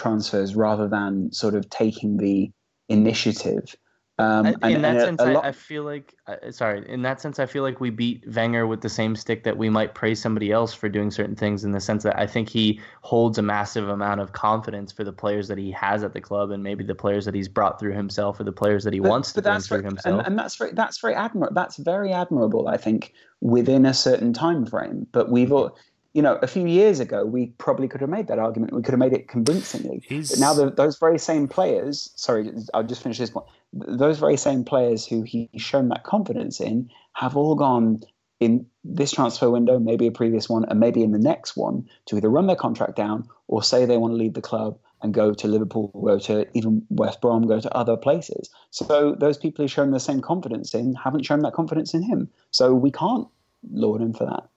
transfers 0.00 0.56
rather 0.56 0.88
than 0.88 1.32
sort 1.32 1.54
of 1.54 1.68
taking 1.68 2.16
the 2.16 2.50
initiative. 2.88 3.76
Um, 4.18 4.44
in 4.46 4.54
and, 4.60 4.84
that 4.84 4.96
and 4.96 5.00
sense, 5.00 5.20
a, 5.22 5.24
a 5.24 5.28
I, 5.28 5.32
lot, 5.32 5.44
I 5.46 5.52
feel 5.52 5.82
like 5.82 6.14
uh, 6.26 6.50
sorry. 6.50 6.84
In 6.86 7.00
that 7.02 7.22
sense, 7.22 7.38
I 7.38 7.46
feel 7.46 7.62
like 7.62 7.80
we 7.80 7.88
beat 7.88 8.22
Wenger 8.26 8.66
with 8.66 8.82
the 8.82 8.88
same 8.90 9.16
stick 9.16 9.44
that 9.44 9.56
we 9.56 9.70
might 9.70 9.94
praise 9.94 10.20
somebody 10.20 10.52
else 10.52 10.74
for 10.74 10.90
doing 10.90 11.10
certain 11.10 11.34
things. 11.34 11.64
In 11.64 11.72
the 11.72 11.80
sense 11.80 12.02
that 12.02 12.18
I 12.18 12.26
think 12.26 12.50
he 12.50 12.80
holds 13.00 13.38
a 13.38 13.42
massive 13.42 13.88
amount 13.88 14.20
of 14.20 14.32
confidence 14.32 14.92
for 14.92 15.04
the 15.04 15.12
players 15.12 15.48
that 15.48 15.56
he 15.56 15.70
has 15.70 16.04
at 16.04 16.12
the 16.12 16.20
club, 16.20 16.50
and 16.50 16.62
maybe 16.62 16.84
the 16.84 16.94
players 16.94 17.24
that 17.24 17.34
he's 17.34 17.48
brought 17.48 17.80
through 17.80 17.94
himself, 17.94 18.38
or 18.38 18.44
the 18.44 18.52
players 18.52 18.84
that 18.84 18.92
he 18.92 19.00
but, 19.00 19.08
wants 19.08 19.32
to 19.32 19.40
bring 19.40 19.60
through 19.60 19.84
himself. 19.84 20.18
And, 20.18 20.26
and 20.26 20.38
that's 20.38 20.56
very 20.56 20.72
that's 20.72 21.00
very 21.00 21.14
admirable. 21.14 21.54
That's 21.54 21.78
very 21.78 22.12
admirable. 22.12 22.68
I 22.68 22.76
think 22.76 23.14
within 23.40 23.86
a 23.86 23.94
certain 23.94 24.34
time 24.34 24.66
frame. 24.66 25.06
But 25.12 25.30
we've 25.30 25.50
all 25.50 25.78
you 26.12 26.22
know, 26.22 26.38
a 26.42 26.46
few 26.46 26.66
years 26.66 27.00
ago, 27.00 27.24
we 27.24 27.46
probably 27.58 27.86
could 27.88 28.00
have 28.00 28.10
made 28.10 28.26
that 28.28 28.38
argument. 28.38 28.72
We 28.72 28.82
could 28.82 28.92
have 28.92 28.98
made 28.98 29.12
it 29.12 29.28
convincingly. 29.28 30.02
Is- 30.08 30.30
But 30.30 30.38
now, 30.40 30.54
the, 30.54 30.70
those 30.70 30.98
very 30.98 31.18
same 31.18 31.46
players, 31.46 32.10
sorry, 32.16 32.52
I'll 32.74 32.82
just 32.82 33.02
finish 33.02 33.18
this 33.18 33.30
point. 33.30 33.46
Those 33.72 34.18
very 34.18 34.36
same 34.36 34.64
players 34.64 35.06
who 35.06 35.22
he's 35.22 35.48
shown 35.56 35.88
that 35.88 36.02
confidence 36.04 36.60
in 36.60 36.90
have 37.12 37.36
all 37.36 37.54
gone 37.54 38.02
in 38.40 38.66
this 38.82 39.12
transfer 39.12 39.50
window, 39.50 39.78
maybe 39.78 40.06
a 40.06 40.10
previous 40.10 40.48
one, 40.48 40.64
and 40.64 40.80
maybe 40.80 41.02
in 41.02 41.12
the 41.12 41.18
next 41.18 41.56
one, 41.56 41.86
to 42.06 42.16
either 42.16 42.30
run 42.30 42.46
their 42.46 42.56
contract 42.56 42.96
down 42.96 43.28
or 43.48 43.62
say 43.62 43.84
they 43.84 43.98
want 43.98 44.12
to 44.12 44.16
leave 44.16 44.32
the 44.34 44.40
club 44.40 44.78
and 45.02 45.14
go 45.14 45.32
to 45.34 45.46
Liverpool, 45.46 45.88
go 46.04 46.18
to 46.18 46.46
even 46.54 46.84
West 46.88 47.20
Brom, 47.20 47.46
go 47.46 47.60
to 47.60 47.74
other 47.76 47.96
places. 47.96 48.50
So 48.70 49.14
those 49.18 49.36
people 49.38 49.62
who've 49.62 49.70
shown 49.70 49.90
the 49.90 50.00
same 50.00 50.20
confidence 50.20 50.74
in 50.74 50.94
haven't 50.94 51.24
shown 51.24 51.40
that 51.40 51.52
confidence 51.52 51.94
in 51.94 52.02
him. 52.02 52.28
So 52.50 52.74
we 52.74 52.90
can't 52.90 53.28
laud 53.70 54.00
him 54.00 54.14
for 54.14 54.24
that. 54.24 54.48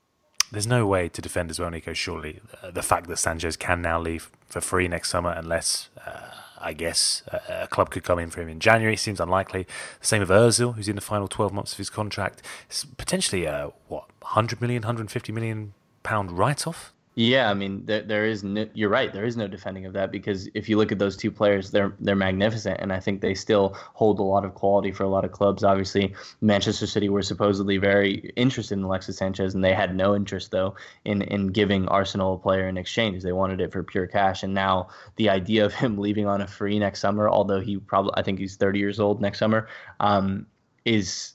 There's 0.54 0.68
no 0.68 0.86
way 0.86 1.10
to 1.10 1.20
defend 1.20 1.50
as 1.50 1.60
well, 1.60 1.72
Nico. 1.72 1.94
Surely 1.94 2.40
uh, 2.62 2.70
the 2.70 2.84
fact 2.84 3.08
that 3.08 3.18
Sanchez 3.18 3.58
can 3.58 3.82
now 3.82 4.00
leave 4.00 4.30
for 4.46 4.62
free 4.62 4.88
next 4.88 5.10
summer, 5.10 5.32
unless 5.32 5.90
uh, 6.06 6.28
I 6.62 6.74
guess 6.74 7.24
a, 7.26 7.64
a 7.64 7.68
club 7.68 7.90
could 7.90 8.04
come 8.04 8.20
in 8.20 8.30
for 8.30 8.40
him 8.40 8.50
in 8.50 8.60
January, 8.60 8.96
seems 8.96 9.20
unlikely. 9.20 9.66
The 10.00 10.06
same 10.06 10.20
with 10.20 10.30
Özil, 10.30 10.76
who's 10.76 10.88
in 10.88 10.96
the 10.96 11.02
final 11.02 11.28
12 11.28 11.52
months 11.54 11.72
of 11.72 11.80
his 11.80 11.90
contract. 11.90 12.44
It's 12.68 12.86
potentially 12.86 13.46
a 13.46 13.72
what 13.88 14.04
100 14.22 14.62
million, 14.62 14.84
150 14.84 15.32
million 15.32 15.74
pound 16.04 16.38
write-off. 16.38 16.94
Yeah, 17.16 17.52
I 17.52 17.54
mean, 17.54 17.86
there, 17.86 18.02
there 18.02 18.26
is 18.26 18.44
no, 18.44 18.68
you're 18.74 18.90
right. 18.90 19.14
There 19.14 19.26
is 19.26 19.38
no 19.38 19.48
defending 19.48 19.86
of 19.86 19.94
that 19.94 20.12
because 20.12 20.50
if 20.56 20.68
you 20.68 20.78
look 20.78 20.92
at 20.92 20.98
those 20.98 21.16
two 21.16 21.30
players, 21.30 21.70
they're 21.70 21.94
they're 22.00 22.16
magnificent, 22.16 22.80
and 22.80 22.92
I 22.92 23.00
think 23.00 23.22
they 23.22 23.36
still 23.36 23.76
hold 23.76 24.20
a 24.20 24.24
lot 24.24 24.44
of 24.44 24.56
quality 24.56 24.92
for 24.92 25.04
a 25.04 25.08
lot 25.08 25.24
of 25.24 25.32
clubs. 25.32 25.64
Obviously, 25.64 26.16
Manchester 26.42 26.88
City 26.88 27.10
were 27.10 27.22
supposedly 27.22 27.78
very 27.78 28.32
interested 28.36 28.80
in 28.80 28.84
Alexis 28.84 29.18
Sanchez, 29.18 29.54
and 29.54 29.64
they 29.64 29.76
had 29.76 29.96
no 29.96 30.16
interest 30.16 30.50
though 30.50 30.74
in 31.06 31.22
in 31.22 31.48
giving 31.48 31.88
Arsenal 31.88 32.34
a 32.34 32.40
player 32.40 32.68
in 32.68 32.78
exchange. 32.78 33.22
They 33.22 33.32
wanted 33.32 33.62
it 33.62 33.72
for 33.72 33.84
pure 33.84 34.08
cash, 34.08 34.42
and 34.42 34.56
now 34.56 34.88
the 35.18 35.30
idea 35.30 35.66
of 35.66 35.74
him 35.74 35.98
leaving 36.00 36.26
on 36.26 36.42
a 36.42 36.48
free 36.48 36.80
next 36.80 37.00
summer, 37.00 37.30
although 37.30 37.60
he 37.60 37.78
probably 37.78 38.14
I 38.16 38.24
think 38.24 38.40
he's 38.40 38.56
30 38.56 38.80
years 38.80 39.00
old 39.00 39.22
next 39.22 39.38
summer, 39.38 39.68
um, 40.00 40.48
is 40.84 41.33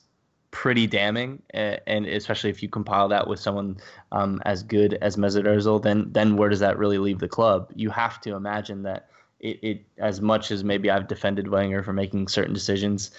pretty 0.51 0.87
damning, 0.87 1.41
and 1.53 2.05
especially 2.05 2.49
if 2.49 2.63
you 2.63 2.69
compile 2.69 3.07
that 3.09 3.27
with 3.27 3.39
someone 3.39 3.77
um, 4.11 4.41
as 4.45 4.63
good 4.63 4.95
as 4.95 5.15
Mesut 5.15 5.45
Ozil, 5.45 5.81
then 5.81 6.07
then 6.11 6.37
where 6.37 6.49
does 6.49 6.59
that 6.59 6.77
really 6.77 6.97
leave 6.97 7.19
the 7.19 7.27
club? 7.27 7.71
You 7.75 7.89
have 7.91 8.19
to 8.21 8.35
imagine 8.35 8.83
that 8.83 9.09
it, 9.39 9.59
it 9.61 9.85
as 9.97 10.21
much 10.21 10.51
as 10.51 10.63
maybe 10.63 10.89
I've 10.89 11.07
defended 11.07 11.47
Wenger 11.47 11.83
for 11.83 11.93
making 11.93 12.27
certain 12.27 12.53
decisions, 12.53 13.11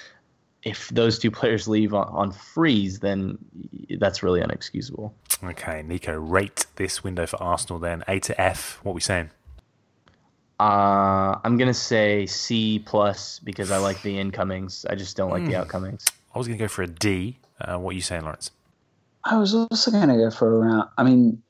if 0.63 0.89
those 0.89 1.19
two 1.19 1.31
players 1.41 1.69
leave 1.69 1.95
on, 1.95 2.09
on 2.09 2.33
freeze, 2.33 2.99
then 3.01 3.39
that's 3.99 4.23
really 4.23 4.41
unexcusable. 4.41 5.13
Okay, 5.43 5.83
Nico, 5.83 6.15
rate 6.15 6.67
this 6.77 7.03
window 7.03 7.27
for 7.27 7.43
Arsenal 7.43 7.79
then 7.79 8.05
A 8.07 8.19
to 8.21 8.39
F. 8.41 8.81
What 8.83 8.93
are 8.93 8.95
we 8.95 9.01
saying? 9.01 9.31
Uh, 10.59 11.39
I'm 11.43 11.57
gonna 11.57 11.73
say 11.73 12.27
C 12.27 12.81
plus 12.81 13.39
because 13.39 13.71
I 13.71 13.79
like 13.79 14.03
the 14.03 14.19
incomings. 14.19 14.85
I 14.91 14.95
just 14.95 15.17
don't 15.17 15.31
like 15.31 15.45
Hmm. 15.45 15.51
the 15.51 15.57
outcomings. 15.57 16.05
I 16.35 16.39
was 16.39 16.47
going 16.47 16.59
to 16.59 16.65
go 16.65 16.69
for 16.69 16.83
a 16.83 16.87
D. 16.87 17.39
Uh, 17.61 17.79
what 17.79 17.91
are 17.91 17.97
you 17.97 18.03
saying, 18.03 18.23
Laurence? 18.23 18.51
I 19.25 19.37
was 19.37 19.55
also 19.55 19.91
going 19.91 20.09
to 20.09 20.17
go 20.17 20.31
for 20.31 20.49
around. 20.49 20.89
I 20.97 21.03
mean, 21.03 21.43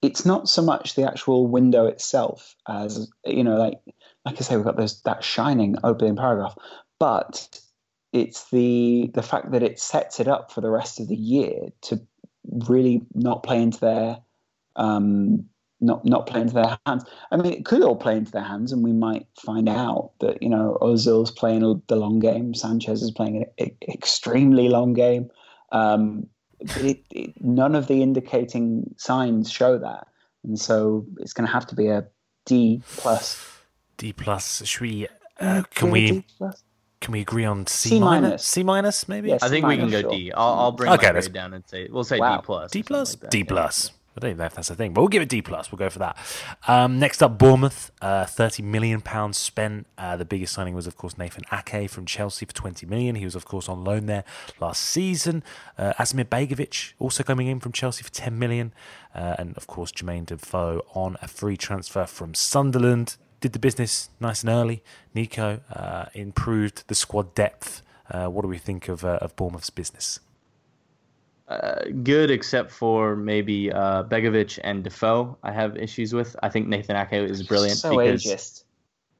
it's 0.00 0.24
not 0.24 0.48
so 0.48 0.62
much 0.62 0.94
the 0.94 1.06
actual 1.06 1.46
window 1.46 1.86
itself 1.86 2.54
as 2.66 3.10
you 3.24 3.44
know, 3.44 3.56
like 3.56 3.80
like 4.24 4.36
I 4.36 4.40
say, 4.40 4.56
we've 4.56 4.64
got 4.64 4.76
those 4.76 5.00
that 5.02 5.24
shining 5.24 5.76
opening 5.82 6.16
paragraph, 6.16 6.56
but 6.98 7.60
it's 8.12 8.48
the 8.50 9.10
the 9.12 9.22
fact 9.22 9.52
that 9.52 9.62
it 9.62 9.78
sets 9.78 10.20
it 10.20 10.28
up 10.28 10.52
for 10.52 10.60
the 10.60 10.70
rest 10.70 11.00
of 11.00 11.08
the 11.08 11.16
year 11.16 11.68
to 11.82 12.00
really 12.68 13.02
not 13.14 13.42
play 13.42 13.60
into 13.60 13.80
their 13.80 14.18
um, 14.76 15.46
not 15.80 16.04
not 16.04 16.26
play 16.26 16.40
into 16.40 16.54
their 16.54 16.78
hands. 16.86 17.04
I 17.30 17.36
mean, 17.36 17.52
it 17.52 17.64
could 17.64 17.82
all 17.82 17.96
play 17.96 18.16
into 18.16 18.32
their 18.32 18.42
hands, 18.42 18.72
and 18.72 18.82
we 18.82 18.92
might 18.92 19.26
find 19.40 19.68
out 19.68 20.12
that 20.20 20.42
you 20.42 20.48
know 20.48 20.78
Ozil's 20.80 21.30
playing 21.30 21.82
the 21.86 21.96
long 21.96 22.18
game, 22.18 22.54
Sanchez 22.54 23.02
is 23.02 23.10
playing 23.10 23.46
an 23.58 23.70
extremely 23.88 24.68
long 24.68 24.92
game. 24.92 25.30
Um, 25.70 26.26
it, 26.60 27.04
it, 27.10 27.34
none 27.40 27.74
of 27.74 27.86
the 27.86 28.02
indicating 28.02 28.94
signs 28.96 29.50
show 29.50 29.78
that, 29.78 30.08
and 30.44 30.58
so 30.58 31.06
it's 31.18 31.32
going 31.32 31.46
to 31.46 31.52
have 31.52 31.66
to 31.68 31.74
be 31.74 31.88
a 31.88 32.06
D 32.44 32.82
plus. 32.96 33.44
D 33.96 34.12
plus. 34.12 34.64
Should 34.64 34.80
we? 34.80 35.08
Uh, 35.38 35.62
can 35.74 35.90
we? 35.90 36.24
Can 37.00 37.12
we 37.12 37.20
agree 37.20 37.44
on 37.44 37.64
C, 37.68 37.90
C 37.90 38.00
minus? 38.00 38.22
minus? 38.22 38.44
C 38.44 38.62
minus, 38.64 39.08
maybe. 39.08 39.28
Yeah, 39.28 39.38
I 39.40 39.48
think 39.48 39.66
we 39.66 39.76
can 39.76 39.88
go 39.88 40.00
sure. 40.00 40.10
D. 40.10 40.32
I'll, 40.32 40.54
I'll 40.54 40.72
bring 40.72 40.90
okay, 40.94 41.12
my 41.12 41.20
grade 41.20 41.32
down 41.32 41.54
and 41.54 41.64
say 41.68 41.86
we'll 41.88 42.02
say 42.02 42.18
wow. 42.18 42.38
D 42.38 42.42
plus. 42.44 42.70
D 42.72 42.82
plus. 42.82 43.22
Like 43.22 43.30
D 43.30 43.44
plus. 43.44 43.92
I 44.18 44.20
don't 44.20 44.30
even 44.30 44.38
know 44.38 44.46
if 44.46 44.54
that's 44.54 44.68
a 44.68 44.74
thing, 44.74 44.92
but 44.92 45.00
we'll 45.00 45.08
give 45.08 45.22
it 45.22 45.28
D 45.28 45.42
plus. 45.42 45.70
We'll 45.70 45.78
go 45.78 45.88
for 45.88 46.00
that. 46.00 46.16
Um, 46.66 46.98
next 46.98 47.22
up, 47.22 47.38
Bournemouth, 47.38 47.92
uh, 48.02 48.26
thirty 48.26 48.64
million 48.64 49.00
pounds 49.00 49.38
spent. 49.38 49.86
Uh, 49.96 50.16
the 50.16 50.24
biggest 50.24 50.52
signing 50.52 50.74
was, 50.74 50.88
of 50.88 50.96
course, 50.96 51.16
Nathan 51.16 51.44
Ake 51.52 51.88
from 51.88 52.04
Chelsea 52.04 52.44
for 52.44 52.52
twenty 52.52 52.84
million. 52.84 53.14
He 53.14 53.24
was, 53.24 53.36
of 53.36 53.44
course, 53.44 53.68
on 53.68 53.84
loan 53.84 54.06
there 54.06 54.24
last 54.58 54.82
season. 54.82 55.44
Uh, 55.78 55.92
Asmir 56.00 56.24
Begovic 56.24 56.94
also 56.98 57.22
coming 57.22 57.46
in 57.46 57.60
from 57.60 57.70
Chelsea 57.70 58.02
for 58.02 58.10
ten 58.10 58.40
million, 58.40 58.72
uh, 59.14 59.36
and 59.38 59.56
of 59.56 59.68
course, 59.68 59.92
Jermaine 59.92 60.26
Defoe 60.26 60.82
on 60.94 61.16
a 61.22 61.28
free 61.28 61.56
transfer 61.56 62.04
from 62.04 62.34
Sunderland. 62.34 63.16
Did 63.40 63.52
the 63.52 63.60
business 63.60 64.10
nice 64.18 64.42
and 64.42 64.50
early. 64.50 64.82
Nico 65.14 65.60
uh, 65.72 66.06
improved 66.12 66.88
the 66.88 66.96
squad 66.96 67.36
depth. 67.36 67.82
Uh, 68.10 68.26
what 68.26 68.42
do 68.42 68.48
we 68.48 68.58
think 68.58 68.88
of 68.88 69.04
of 69.04 69.36
Bournemouth's 69.36 69.70
business? 69.70 70.18
Uh, 71.48 71.84
good, 72.02 72.30
except 72.30 72.70
for 72.70 73.16
maybe 73.16 73.72
uh, 73.72 74.04
Begovic 74.04 74.58
and 74.64 74.84
Defoe. 74.84 75.38
I 75.42 75.50
have 75.50 75.78
issues 75.78 76.12
with. 76.12 76.36
I 76.42 76.50
think 76.50 76.68
Nathan 76.68 76.94
Ake 76.94 77.14
is 77.30 77.42
brilliant. 77.42 77.78
So 77.78 77.96
because, 77.96 78.22
ageist. 78.22 78.64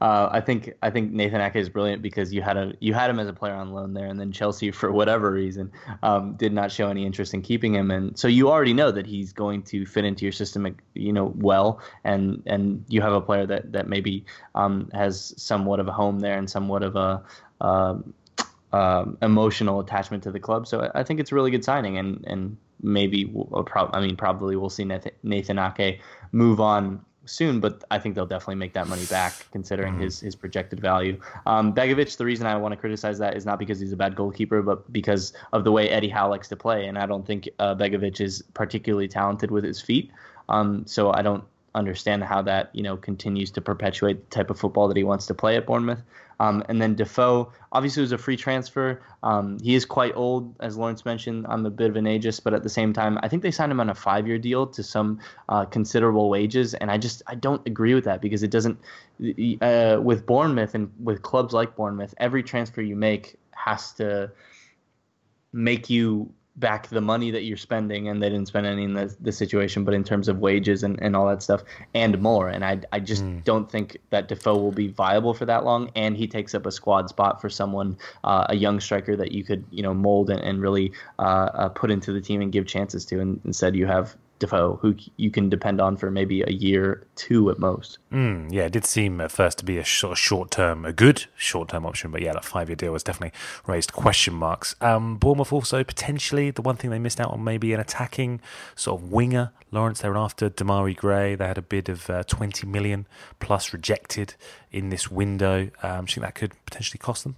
uh, 0.01 0.29
I 0.33 0.41
think 0.41 0.73
I 0.81 0.89
think 0.89 1.13
Nathan 1.13 1.43
Ake 1.43 1.57
is 1.57 1.69
brilliant 1.69 2.01
because 2.01 2.33
you 2.33 2.41
had 2.41 2.57
a 2.57 2.73
you 2.81 2.95
had 2.95 3.11
him 3.11 3.21
as 3.21 3.29
a 3.29 3.35
player 3.35 3.53
on 3.53 3.75
loan 3.75 3.93
there, 3.93 4.07
and 4.07 4.19
then 4.19 4.33
Chelsea, 4.33 4.71
for 4.71 4.91
whatever 4.93 5.31
reason, 5.31 5.71
um, 6.03 6.37
did 6.37 6.55
not 6.55 6.73
show 6.73 6.89
any 6.89 7.05
interest 7.05 7.35
in 7.35 7.43
keeping 7.43 7.75
him, 7.75 7.91
and 7.91 8.19
so 8.19 8.27
you 8.27 8.51
already 8.51 8.73
know 8.73 8.91
that 8.91 9.07
he's 9.07 9.31
going 9.31 9.63
to 9.65 9.85
fit 9.85 10.07
into 10.07 10.25
your 10.25 10.33
system, 10.33 10.75
you 10.95 11.13
know, 11.13 11.35
well, 11.37 11.83
and 12.05 12.43
and 12.47 12.83
you 12.89 13.03
have 13.03 13.13
a 13.13 13.21
player 13.21 13.45
that 13.45 13.73
that 13.73 13.89
maybe 13.89 14.25
um, 14.55 14.89
has 14.95 15.35
somewhat 15.37 15.81
of 15.81 15.87
a 15.87 15.93
home 15.93 16.21
there 16.21 16.39
and 16.39 16.49
somewhat 16.49 16.83
of 16.83 16.97
a 16.97 17.23
um, 17.61 18.15
um, 18.75 19.17
emotional 19.23 19.79
attachment 19.79 20.25
to 20.25 20.33
the 20.33 20.41
club. 20.41 20.67
So 20.67 20.91
I 20.97 21.05
think 21.05 21.21
it's 21.21 21.31
a 21.31 21.35
really 21.35 21.53
good 21.53 21.65
signing, 21.65 21.97
and 21.97 22.25
and 22.27 22.57
maybe 22.83 23.25
we'll, 23.27 23.63
pro- 23.63 23.91
I 23.93 24.01
mean 24.01 24.17
probably 24.17 24.57
we'll 24.57 24.69
see 24.79 24.85
Nathan 25.23 25.59
Ake 25.59 26.01
move 26.33 26.61
on 26.61 27.05
soon, 27.25 27.61
but 27.61 27.85
I 27.93 28.01
think 28.01 28.17
they'll 28.17 28.27
definitely 28.27 28.57
make 28.57 28.75
that 28.75 28.89
money 28.89 29.07
back 29.07 29.33
considering 29.53 29.95
mm-hmm. 29.95 30.03
his 30.03 30.19
his 30.19 30.35
projected 30.35 30.81
value. 30.81 31.21
Um, 31.47 31.73
Begovic, 31.73 32.17
the 32.17 32.25
reason 32.25 32.49
I 32.49 32.57
want 32.57 32.73
to 32.73 32.77
criticize 32.77 33.19
that 33.19 33.37
is 33.37 33.47
not 33.47 33.61
because 33.61 33.79
he's 33.79 33.93
a 33.93 33.97
bad 33.97 34.17
goalkeeper, 34.17 34.61
but 34.61 34.93
because 34.93 35.33
of 35.53 35.63
the 35.63 35.71
way 35.71 35.89
Eddie 35.89 36.09
Howe 36.09 36.29
likes 36.29 36.49
to 36.49 36.57
play, 36.57 36.87
and 36.87 36.99
I 36.99 37.07
don't 37.07 37.25
think 37.25 37.49
uh, 37.61 37.77
Begovic 37.77 38.21
is 38.21 38.43
particularly 38.55 39.07
talented 39.07 39.53
with 39.53 39.63
his 39.63 39.81
feet. 39.81 40.11
Um, 40.49 40.85
so 40.87 41.13
I 41.13 41.23
don't 41.23 41.45
understand 41.75 42.23
how 42.25 42.43
that 42.43 42.71
you 42.73 42.83
know 42.83 42.97
continues 42.97 43.51
to 43.53 43.61
perpetuate 43.61 44.31
the 44.31 44.37
type 44.37 44.51
of 44.51 44.59
football 44.59 44.89
that 44.89 44.97
he 44.97 45.05
wants 45.05 45.27
to 45.27 45.35
play 45.35 45.57
at 45.57 45.67
Bournemouth. 45.67 46.03
Um, 46.41 46.65
and 46.69 46.83
then 46.83 46.95
Defoe, 46.95 47.53
obviously, 47.71 48.01
was 48.01 48.13
a 48.13 48.19
free 48.19 48.37
transfer. 48.37 49.03
Um, 49.23 49.59
he 49.61 49.75
is 49.75 49.85
quite 49.85 50.17
old, 50.17 50.55
as 50.61 50.77
Laurence 50.77 51.05
mentioned. 51.05 51.47
I'm 51.49 51.65
a 51.65 51.71
bit 51.71 51.91
of 51.91 51.97
an 51.97 52.07
ageist, 52.07 52.43
but 52.43 52.55
at 52.55 52.65
the 52.65 52.69
same 52.69 52.93
time, 52.93 53.19
I 53.23 53.29
think 53.29 53.43
they 53.43 53.53
signed 53.53 53.71
him 53.71 53.79
on 53.79 53.89
a 53.89 53.95
five-year 53.95 54.39
deal 54.39 54.67
to 54.67 54.83
some 54.83 55.21
uh, 55.49 55.65
considerable 55.65 56.29
wages, 56.29 56.75
and 56.75 56.91
I 56.91 56.99
just 56.99 57.23
I 57.27 57.37
don't 57.37 57.65
agree 57.67 57.95
with 57.95 58.05
that 58.05 58.21
because 58.21 58.43
it 58.43 58.51
doesn't. 58.51 58.79
Uh, 59.63 60.01
with 60.03 60.27
Bournemouth 60.27 60.75
and 60.75 60.91
with 60.99 61.23
clubs 61.23 61.55
like 61.55 61.77
Bournemouth, 61.77 62.15
every 62.19 62.43
transfer 62.43 62.83
you 62.83 62.97
make 62.97 63.37
has 63.53 63.93
to 63.93 64.31
make 65.53 65.89
you 65.89 66.33
back 66.57 66.89
the 66.89 67.01
money 67.01 67.33
that 67.33 67.43
you're 67.43 67.57
spending 67.57 68.09
and 68.09 68.23
they 68.23 68.29
didn't 68.29 68.47
spend 68.47 68.65
any 68.65 68.85
in 68.85 68.95
the, 68.95 69.15
the 69.21 69.33
situation 69.33 69.85
but 69.85 69.93
in 69.93 70.05
terms 70.05 70.29
of 70.29 70.39
wages 70.39 70.85
and, 70.85 71.03
and 71.03 71.17
all 71.17 71.27
that 71.27 71.43
stuff 71.43 71.65
and 71.95 72.21
more 72.21 72.49
and 72.49 72.65
i, 72.65 72.79
I 72.93 73.01
just 73.01 73.25
mm. 73.25 73.43
don't 73.43 73.69
think 73.71 73.97
that 74.11 74.29
defoe 74.29 74.57
will 74.57 74.73
be 74.73 74.87
viable 74.87 75.35
for 75.35 75.47
that 75.47 75.65
long 75.65 75.91
and 75.97 76.17
he 76.17 76.29
takes 76.29 76.55
up 76.55 76.65
a 76.65 76.71
squad 76.71 77.09
spot 77.09 77.41
for 77.41 77.51
someone 77.51 77.97
uh, 78.23 78.47
a 78.49 78.57
young 78.57 78.79
striker 78.79 79.17
that 79.17 79.33
you 79.33 79.43
could 79.43 79.65
you 79.71 79.83
know 79.83 79.93
mold 79.93 80.31
and, 80.31 80.41
and 80.41 80.63
really 80.63 80.93
uh, 81.19 81.51
uh, 81.55 81.69
put 81.71 81.91
into 81.91 82.13
the 82.13 82.21
team 82.21 82.41
and 82.41 82.53
give 82.53 82.67
chances 82.67 83.05
to 83.07 83.21
and 83.21 83.41
instead 83.45 83.75
you 83.75 83.87
have 83.87 84.17
Defoe, 84.45 84.79
who 84.83 84.95
you 85.17 85.31
can 85.31 85.49
depend 85.49 85.81
on 85.81 85.97
for 85.97 86.11
maybe 86.11 86.43
a 86.43 86.51
year, 86.51 87.07
two 87.17 87.51
at 87.51 87.59
most. 87.59 87.99
Mm, 88.13 88.53
yeah, 88.53 88.65
it 88.65 88.73
did 88.73 88.85
seem 88.85 89.21
at 89.21 89.33
first 89.33 89.59
to 89.59 89.65
be 89.65 89.79
a 89.79 89.81
of 89.81 90.19
short 90.19 90.51
term, 90.51 90.85
a 90.85 90.93
good 90.93 91.25
short 91.35 91.71
term 91.71 91.87
option, 91.87 92.11
but 92.11 92.21
yeah, 92.21 92.33
that 92.35 92.45
five 92.45 92.69
year 92.69 92.77
deal 92.77 92.93
was 92.93 93.03
definitely 93.03 93.33
raised 93.67 93.93
question 93.93 94.35
marks. 94.35 94.77
Um, 94.81 95.17
Bournemouth 95.17 95.53
also 95.53 95.83
potentially 95.83 96.51
the 96.51 96.63
one 96.63 96.77
thing 96.77 96.91
they 96.91 96.99
missed 96.99 97.21
out 97.21 97.31
on 97.31 97.43
maybe 97.43 97.73
an 97.73 97.81
attacking 97.81 98.41
sort 98.75 99.01
of 99.01 99.11
winger. 99.11 99.53
Laurence, 99.71 100.03
they 100.03 100.09
were 100.09 100.19
after 100.19 100.51
Demarai 100.51 100.97
Gray. 100.97 101.35
They 101.35 101.47
had 101.47 101.59
a 101.59 101.63
bid 101.63 101.89
of 101.89 102.09
uh, 102.11 102.23
20 102.25 102.67
million 102.67 103.07
plus 103.41 103.73
rejected 103.73 104.35
in 104.71 104.91
this 104.91 105.11
window. 105.11 105.71
Um, 105.83 106.05
do 106.05 106.11
you 106.11 106.15
think 106.15 106.27
that 106.27 106.35
could 106.35 106.53
potentially 106.67 106.99
cost 106.99 107.25
them? 107.25 107.37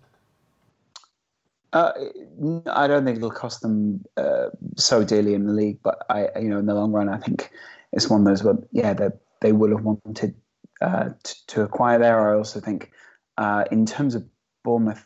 Uh, 1.77 1.93
I 2.73 2.87
don't 2.87 3.05
think 3.05 3.19
it'll 3.19 3.31
cost 3.31 3.61
them 3.61 4.03
uh, 4.17 4.47
so 4.77 5.05
dearly 5.05 5.35
in 5.35 5.47
the 5.47 5.53
league, 5.53 5.79
but 5.83 6.07
I, 6.09 6.29
you 6.41 6.49
know, 6.49 6.59
in 6.59 6.65
the 6.65 6.75
long 6.75 6.91
run, 6.91 7.11
I 7.11 7.19
think 7.19 7.51
it's 7.93 8.09
one 8.09 8.21
of 8.21 8.27
those 8.27 8.43
where, 8.43 8.57
yeah, 8.73 8.95
they 8.95 9.09
they 9.43 9.53
will 9.53 9.77
have 9.77 9.85
wanted 9.85 10.35
uh, 10.81 11.11
to, 11.23 11.47
to, 11.49 11.63
acquire 11.63 11.99
there. 11.99 12.31
I 12.31 12.35
also 12.35 12.61
think, 12.61 12.93
uh, 13.37 13.65
in 13.71 13.85
terms 13.85 14.15
of 14.15 14.25
Bournemouth, 14.65 15.05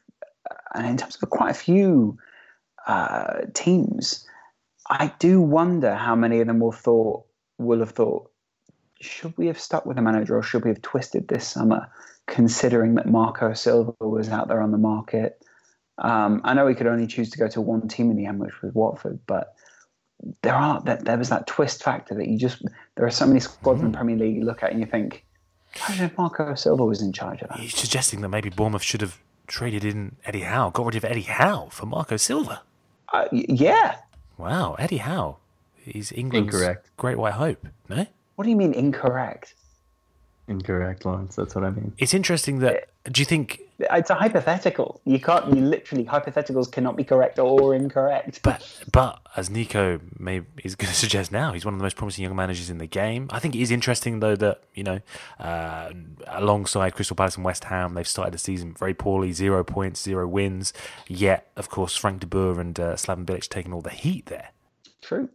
uh, 0.48 0.54
and 0.74 0.86
in 0.86 0.96
terms 0.96 1.18
of 1.20 1.28
quite 1.30 1.50
a 1.50 1.54
few 1.54 2.16
uh, 2.86 3.40
teams, 3.52 4.24
I 4.88 5.12
do 5.18 5.40
wonder 5.40 5.96
how 5.96 6.14
many 6.14 6.40
of 6.40 6.46
them 6.46 6.60
will 6.60 6.70
thought 6.70 7.24
will 7.58 7.80
have 7.80 7.90
thought, 7.90 8.30
should 9.00 9.36
we 9.36 9.48
have 9.48 9.58
stuck 9.58 9.86
with 9.86 9.96
the 9.96 10.02
manager 10.02 10.36
or 10.36 10.42
should 10.44 10.62
we 10.62 10.70
have 10.70 10.82
twisted 10.82 11.26
this 11.26 11.48
summer, 11.48 11.90
considering 12.28 12.94
that 12.94 13.08
Marco 13.08 13.54
Silva 13.54 13.92
was 13.98 14.28
out 14.28 14.46
there 14.46 14.62
on 14.62 14.70
the 14.70 14.78
market. 14.78 15.44
Um, 16.00 16.40
I 16.44 16.54
know 16.54 16.66
he 16.66 16.74
could 16.74 16.86
only 16.86 17.06
choose 17.06 17.30
to 17.30 17.38
go 17.38 17.48
to 17.48 17.60
one 17.60 17.86
team 17.88 18.10
in 18.10 18.16
the 18.16 18.26
end, 18.26 18.40
which 18.40 18.62
was 18.62 18.72
Watford, 18.74 19.18
but 19.26 19.54
there 20.42 20.54
are 20.54 20.80
that 20.82 21.04
there 21.04 21.16
was 21.16 21.28
that 21.30 21.46
twist 21.46 21.82
factor 21.82 22.14
that 22.14 22.28
you 22.28 22.38
just 22.38 22.62
there 22.96 23.06
are 23.06 23.10
so 23.10 23.26
many 23.26 23.40
squads 23.40 23.80
mm. 23.80 23.86
in 23.86 23.92
the 23.92 23.96
Premier 23.96 24.16
League 24.16 24.36
you 24.36 24.44
look 24.44 24.62
at 24.62 24.70
and 24.70 24.80
you 24.80 24.86
think, 24.86 25.24
imagine 25.86 26.06
if 26.06 26.18
Marco 26.18 26.54
Silva 26.54 26.84
was 26.84 27.02
in 27.02 27.12
charge 27.12 27.42
of 27.42 27.48
that. 27.48 27.58
He's 27.58 27.74
suggesting 27.74 28.20
that 28.22 28.28
maybe 28.28 28.50
Bournemouth 28.50 28.82
should 28.82 29.00
have 29.00 29.18
traded 29.46 29.84
in 29.84 30.16
Eddie 30.24 30.40
Howe, 30.40 30.70
got 30.70 30.86
rid 30.86 30.96
of 30.96 31.04
Eddie 31.04 31.22
Howe 31.22 31.68
for 31.70 31.86
Marco 31.86 32.16
Silva. 32.16 32.62
Uh, 33.12 33.26
yeah. 33.32 33.96
Wow, 34.38 34.76
Eddie 34.78 34.98
Howe. 34.98 35.38
He's 35.76 36.12
England's 36.12 36.54
Incorrect. 36.54 36.90
great 36.96 37.18
white 37.18 37.34
hope. 37.34 37.66
No. 37.88 38.06
What 38.36 38.44
do 38.44 38.50
you 38.50 38.56
mean 38.56 38.72
incorrect? 38.72 39.54
Incorrect, 40.46 41.04
Laurence. 41.04 41.36
That's 41.36 41.54
what 41.54 41.64
I 41.64 41.70
mean. 41.70 41.92
It's 41.98 42.14
interesting 42.14 42.60
that. 42.60 42.89
Do 43.04 43.20
you 43.20 43.24
think 43.24 43.62
it's 43.78 44.10
a 44.10 44.14
hypothetical? 44.14 45.00
You 45.04 45.18
can't. 45.18 45.54
You 45.54 45.62
literally 45.62 46.04
hypotheticals 46.04 46.70
cannot 46.70 46.96
be 46.96 47.04
correct 47.04 47.38
or 47.38 47.74
incorrect. 47.74 48.40
But 48.42 48.82
but 48.92 49.20
as 49.36 49.48
Nico 49.48 50.00
may 50.18 50.42
is 50.62 50.74
going 50.74 50.88
to 50.90 50.94
suggest 50.94 51.32
now, 51.32 51.52
he's 51.52 51.64
one 51.64 51.72
of 51.74 51.78
the 51.78 51.84
most 51.84 51.96
promising 51.96 52.24
young 52.24 52.36
managers 52.36 52.68
in 52.68 52.78
the 52.78 52.86
game. 52.86 53.28
I 53.30 53.38
think 53.38 53.54
it 53.54 53.60
is 53.62 53.70
interesting 53.70 54.20
though 54.20 54.36
that 54.36 54.62
you 54.74 54.84
know, 54.84 55.00
uh, 55.38 55.90
alongside 56.26 56.94
Crystal 56.94 57.16
Palace 57.16 57.36
and 57.36 57.44
West 57.44 57.64
Ham, 57.64 57.94
they've 57.94 58.06
started 58.06 58.34
the 58.34 58.38
season 58.38 58.74
very 58.78 58.94
poorly, 58.94 59.32
zero 59.32 59.64
points, 59.64 60.02
zero 60.02 60.28
wins. 60.28 60.74
Yet, 61.08 61.50
of 61.56 61.70
course, 61.70 61.96
Frank 61.96 62.20
de 62.20 62.26
Boer 62.26 62.60
and 62.60 62.78
uh, 62.78 62.94
Slaven 62.96 63.24
Bilic 63.24 63.48
taking 63.48 63.72
all 63.72 63.82
the 63.82 63.90
heat 63.90 64.26
there. 64.26 64.50
True. 65.00 65.30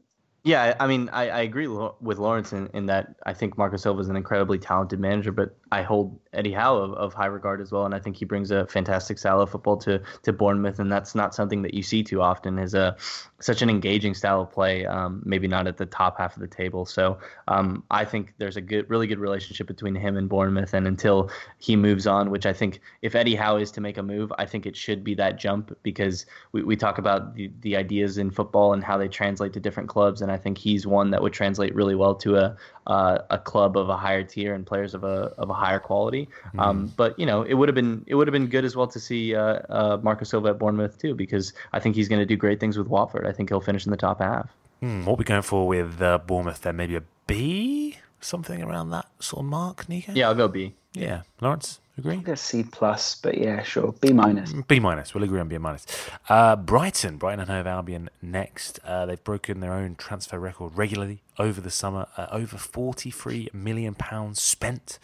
Yeah, 0.45 0.75
I 0.79 0.85
mean, 0.85 1.09
I, 1.11 1.29
I 1.29 1.39
agree 1.41 1.65
with 1.67 2.19
Laurence 2.19 2.53
in, 2.53 2.69
in 2.75 2.85
that 2.85 3.15
I 3.25 3.33
think 3.33 3.57
Marco 3.57 3.77
Silva 3.77 3.99
is 4.01 4.09
an 4.09 4.15
incredibly 4.15 4.59
talented 4.59 4.99
manager, 4.99 5.31
but 5.31 5.57
I 5.71 5.81
hold 5.81 6.19
Eddie 6.33 6.51
Howe 6.53 6.77
of, 6.77 6.93
of 6.93 7.13
high 7.15 7.25
regard 7.25 7.61
as 7.61 7.71
well, 7.71 7.83
and 7.83 7.95
I 7.95 7.99
think 7.99 8.15
he 8.15 8.25
brings 8.25 8.51
a 8.51 8.67
fantastic 8.67 9.17
style 9.17 9.41
of 9.41 9.49
football 9.49 9.75
to 9.77 10.03
to 10.21 10.31
Bournemouth, 10.31 10.77
and 10.77 10.91
that's 10.91 11.15
not 11.15 11.33
something 11.33 11.63
that 11.63 11.73
you 11.73 11.81
see 11.81 12.03
too 12.03 12.21
often. 12.21 12.59
Is 12.59 12.75
a 12.75 12.95
such 13.39 13.63
an 13.63 13.71
engaging 13.71 14.13
style 14.13 14.41
of 14.41 14.51
play, 14.51 14.85
um, 14.85 15.23
maybe 15.25 15.47
not 15.47 15.65
at 15.65 15.77
the 15.77 15.85
top 15.87 16.19
half 16.19 16.35
of 16.35 16.41
the 16.41 16.47
table. 16.47 16.85
So 16.85 17.17
um, 17.47 17.83
I 17.89 18.05
think 18.05 18.33
there's 18.37 18.55
a 18.55 18.61
good, 18.61 18.87
really 18.87 19.07
good 19.07 19.19
relationship 19.19 19.65
between 19.65 19.95
him 19.95 20.15
and 20.15 20.29
Bournemouth, 20.29 20.75
and 20.75 20.85
until 20.85 21.31
he 21.57 21.75
moves 21.75 22.05
on, 22.05 22.29
which 22.29 22.45
I 22.45 22.53
think 22.53 22.81
if 23.01 23.15
Eddie 23.15 23.35
Howe 23.35 23.57
is 23.57 23.71
to 23.71 23.81
make 23.81 23.97
a 23.97 24.03
move, 24.03 24.31
I 24.37 24.45
think 24.45 24.67
it 24.67 24.77
should 24.77 25.03
be 25.03 25.15
that 25.15 25.39
jump 25.39 25.75
because 25.81 26.27
we, 26.51 26.61
we 26.61 26.75
talk 26.75 26.99
about 26.99 27.33
the, 27.33 27.51
the 27.61 27.75
ideas 27.75 28.19
in 28.19 28.29
football 28.29 28.73
and 28.73 28.83
how 28.83 28.99
they 28.99 29.07
translate 29.07 29.53
to 29.53 29.59
different 29.59 29.89
clubs, 29.89 30.21
and 30.21 30.34
think 30.37 30.57
he's 30.57 30.85
one 30.85 31.11
that 31.11 31.21
would 31.21 31.33
translate 31.33 31.73
really 31.75 31.95
well 31.95 32.15
to 32.15 32.37
a 32.37 32.57
uh, 32.87 33.19
a 33.29 33.37
club 33.37 33.77
of 33.77 33.89
a 33.89 33.97
higher 33.97 34.23
tier 34.23 34.53
and 34.53 34.65
players 34.65 34.93
of 34.93 35.03
a 35.03 35.33
of 35.37 35.49
a 35.49 35.53
higher 35.53 35.79
quality. 35.79 36.29
Mm. 36.53 36.59
Um, 36.59 36.93
but 36.95 37.17
you 37.19 37.25
know, 37.25 37.43
it 37.43 37.53
would 37.53 37.69
have 37.69 37.75
been 37.75 38.03
it 38.07 38.15
would 38.15 38.27
have 38.27 38.33
been 38.33 38.47
good 38.47 38.65
as 38.65 38.75
well 38.75 38.87
to 38.87 38.99
see 38.99 39.35
uh, 39.35 39.59
uh, 39.69 39.99
Marco 40.01 40.25
Silva 40.25 40.49
at 40.49 40.59
Bournemouth 40.59 40.97
too, 40.97 41.15
because 41.15 41.53
I 41.73 41.79
think 41.79 41.95
he's 41.95 42.07
going 42.07 42.19
to 42.19 42.25
do 42.25 42.37
great 42.37 42.59
things 42.59 42.77
with 42.77 42.87
Watford. 42.87 43.25
I 43.25 43.31
think 43.31 43.49
he'll 43.49 43.61
finish 43.61 43.85
in 43.85 43.91
the 43.91 43.97
top 43.97 44.19
half. 44.19 44.49
Mm, 44.81 45.05
what 45.05 45.13
are 45.13 45.17
we 45.17 45.23
going 45.23 45.41
for 45.41 45.67
with 45.67 46.01
uh, 46.01 46.19
Bournemouth? 46.19 46.61
Then 46.61 46.75
maybe 46.75 46.95
a 46.95 47.03
B, 47.27 47.97
something 48.19 48.61
around 48.61 48.91
that 48.91 49.07
sort 49.19 49.41
of 49.41 49.45
mark, 49.45 49.89
Nico. 49.89 50.11
Yeah, 50.13 50.27
I'll 50.27 50.35
go 50.35 50.47
B. 50.47 50.73
Yeah, 50.93 51.21
Laurence. 51.41 51.79
Agree? 51.97 52.21
I 52.27 52.33
C 52.33 52.63
plus, 52.63 53.15
but 53.15 53.37
yeah, 53.37 53.63
sure. 53.63 53.93
B 54.01 54.11
minus. 54.11 54.51
B 54.67 54.79
minus. 54.81 55.13
We'll 55.13 55.23
agree 55.23 55.39
on 55.39 55.47
B 55.47 55.57
minus. 55.57 55.85
Uh, 56.27 56.57
Brighton, 56.57 57.17
Brighton 57.17 57.39
and 57.39 57.49
Hove 57.49 57.67
Albion 57.67 58.09
next. 58.21 58.79
Uh, 58.83 59.05
they've 59.05 59.23
broken 59.23 59.61
their 59.61 59.73
own 59.73 59.95
transfer 59.95 60.37
record 60.37 60.75
regularly 60.75 61.21
over 61.39 61.61
the 61.61 61.71
summer. 61.71 62.07
Uh, 62.17 62.27
over 62.31 62.57
forty-three 62.57 63.49
million 63.53 63.95
pounds 63.95 64.41
spent. 64.41 64.99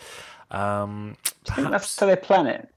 Um, 0.50 1.16
perhaps, 1.46 1.72
that's 1.72 2.00
how 2.00 2.08
they 2.08 2.18
plan 2.18 2.48
it. 2.48 2.68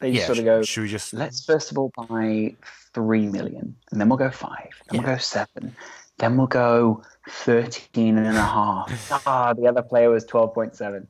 They 0.00 0.10
yeah, 0.10 0.26
sort 0.26 0.38
of 0.38 0.44
go. 0.44 0.62
Should 0.62 0.82
we 0.82 0.88
just 0.88 1.14
let's 1.14 1.44
first 1.44 1.70
of 1.70 1.78
all 1.78 1.92
buy 1.96 2.56
three 2.94 3.26
million, 3.26 3.76
and 3.92 4.00
then 4.00 4.08
we'll 4.08 4.18
go 4.18 4.30
five, 4.30 4.70
then 4.90 5.00
yeah. 5.00 5.06
we'll 5.06 5.16
go 5.16 5.18
seven, 5.18 5.76
then 6.18 6.36
we'll 6.36 6.48
go 6.48 7.02
13 7.28 8.18
and 8.18 8.36
a 8.36 8.42
half. 8.42 9.22
ah, 9.26 9.52
the 9.52 9.68
other 9.68 9.82
player 9.82 10.10
was 10.10 10.24
twelve 10.24 10.52
point 10.52 10.74
seven. 10.74 11.06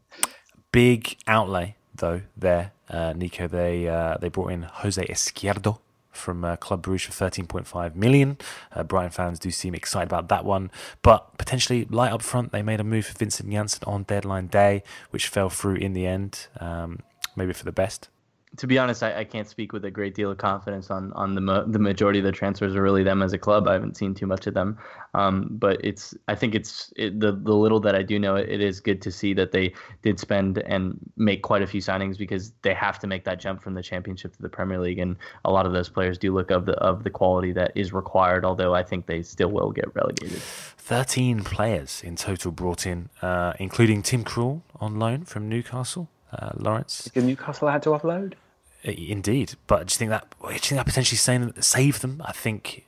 Big 0.70 1.16
outlay 1.26 1.76
though 1.98 2.22
there, 2.36 2.72
uh, 2.88 3.12
Nico. 3.16 3.48
They 3.48 3.88
uh, 3.88 4.16
they 4.18 4.28
brought 4.28 4.52
in 4.52 4.62
Jose 4.62 5.04
Izquierdo 5.04 5.78
from 6.10 6.44
uh, 6.44 6.56
Club 6.56 6.82
Bruges 6.82 7.14
for 7.14 7.30
13.5 7.30 7.94
million. 7.94 8.38
Uh, 8.74 8.82
Brighton 8.82 9.10
fans 9.10 9.38
do 9.38 9.50
seem 9.50 9.74
excited 9.74 10.08
about 10.08 10.28
that 10.28 10.44
one, 10.44 10.70
but 11.02 11.36
potentially 11.38 11.84
light 11.90 12.12
up 12.12 12.22
front. 12.22 12.52
They 12.52 12.62
made 12.62 12.80
a 12.80 12.84
move 12.84 13.06
for 13.06 13.18
Vincent 13.18 13.50
Janssen 13.50 13.84
on 13.86 14.04
deadline 14.04 14.46
day, 14.46 14.82
which 15.10 15.28
fell 15.28 15.50
through 15.50 15.76
in 15.76 15.92
the 15.92 16.06
end. 16.06 16.48
Um, 16.58 17.00
maybe 17.36 17.52
for 17.52 17.64
the 17.64 17.72
best 17.72 18.08
to 18.56 18.66
be 18.66 18.78
honest, 18.78 19.02
I, 19.02 19.20
I, 19.20 19.24
can't 19.24 19.48
speak 19.48 19.72
with 19.72 19.84
a 19.84 19.90
great 19.90 20.14
deal 20.14 20.30
of 20.30 20.38
confidence 20.38 20.90
on 20.90 21.12
on 21.12 21.34
the 21.34 21.40
ma- 21.40 21.64
the 21.64 21.78
majority 21.78 22.20
of 22.20 22.24
the 22.24 22.32
transfers 22.32 22.74
are 22.74 22.82
really 22.82 23.02
them 23.02 23.22
as 23.22 23.32
a 23.32 23.38
club. 23.38 23.68
I 23.68 23.74
haven't 23.74 23.96
seen 23.96 24.14
too 24.14 24.26
much 24.26 24.46
of 24.46 24.54
them, 24.54 24.78
um, 25.14 25.48
but 25.50 25.78
it's 25.84 26.14
I 26.28 26.34
think 26.34 26.54
it's 26.54 26.92
it, 26.96 27.20
the 27.20 27.32
the 27.32 27.54
little 27.54 27.80
that 27.80 27.94
I 27.94 28.02
do 28.02 28.18
know, 28.18 28.36
it, 28.36 28.48
it 28.48 28.60
is 28.60 28.80
good 28.80 29.02
to 29.02 29.12
see 29.12 29.34
that 29.34 29.52
they 29.52 29.74
did 30.02 30.18
spend 30.18 30.58
and 30.58 30.98
make 31.16 31.42
quite 31.42 31.62
a 31.62 31.66
few 31.66 31.80
signings 31.80 32.16
because 32.16 32.52
they 32.62 32.72
have 32.72 32.98
to 33.00 33.06
make 33.06 33.24
that 33.24 33.38
jump 33.40 33.62
from 33.62 33.74
the 33.74 33.82
Championship 33.82 34.34
to 34.36 34.42
the 34.42 34.48
Premier 34.48 34.78
League, 34.78 34.98
and 34.98 35.16
a 35.44 35.50
lot 35.50 35.66
of 35.66 35.72
those 35.72 35.88
players 35.88 36.16
do 36.16 36.32
look 36.32 36.50
of 36.50 36.66
the 36.66 36.74
of 36.74 37.04
the 37.04 37.10
quality 37.10 37.52
that 37.52 37.72
is 37.74 37.92
required. 37.92 38.44
Although 38.44 38.74
I 38.74 38.82
think 38.82 39.06
they 39.06 39.22
still 39.22 39.50
will 39.50 39.70
get 39.70 39.94
relegated. 39.94 40.40
Thirteen 40.40 41.44
players 41.44 42.02
in 42.02 42.16
total 42.16 42.52
brought 42.52 42.86
in, 42.86 43.10
uh, 43.20 43.52
including 43.58 44.02
Tim 44.02 44.24
Krul 44.24 44.62
on 44.80 44.98
loan 44.98 45.24
from 45.24 45.48
Newcastle. 45.48 46.08
Uh, 46.32 46.50
Laurence, 46.56 47.02
because 47.04 47.24
Newcastle 47.24 47.68
had 47.68 47.84
to 47.84 47.90
offload. 47.90 48.34
Indeed, 48.86 49.54
but 49.66 49.80
I 49.80 49.84
just 49.84 49.98
think 49.98 50.10
that 50.10 50.26
I 50.44 50.52
just 50.52 50.68
think 50.68 50.78
that 50.78 50.86
potentially 50.86 51.18
saying 51.18 51.52
save 51.60 52.00
them. 52.00 52.22
I 52.24 52.32
think, 52.32 52.84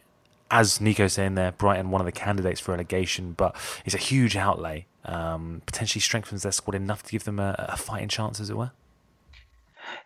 as 0.50 0.80
Nico's 0.80 1.14
saying 1.14 1.34
there, 1.34 1.52
Brighton 1.52 1.90
one 1.90 2.00
of 2.00 2.06
the 2.06 2.12
candidates 2.12 2.60
for 2.60 2.72
relegation, 2.72 3.32
but 3.32 3.56
it's 3.84 3.94
a 3.94 3.98
huge 3.98 4.36
outlay. 4.36 4.86
Um, 5.04 5.62
potentially 5.66 6.00
strengthens 6.00 6.42
their 6.42 6.52
squad 6.52 6.74
enough 6.74 7.02
to 7.04 7.12
give 7.12 7.24
them 7.24 7.38
a, 7.38 7.54
a 7.70 7.76
fighting 7.76 8.08
chance, 8.08 8.40
as 8.40 8.50
it 8.50 8.56
were. 8.56 8.72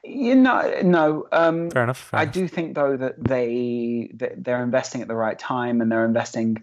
You 0.05 0.34
know, 0.34 0.80
no. 0.82 1.26
Um, 1.32 1.70
fair 1.70 1.84
enough. 1.84 1.99
Fair 1.99 2.20
I 2.20 2.22
enough. 2.24 2.34
do 2.34 2.49
think 2.49 2.74
though 2.74 2.97
that 2.97 3.22
they 3.22 4.11
they're 4.12 4.62
investing 4.62 5.03
at 5.03 5.09
the 5.09 5.16
right 5.16 5.38
time 5.38 5.80
and 5.80 5.90
they're 5.90 6.05
investing 6.05 6.62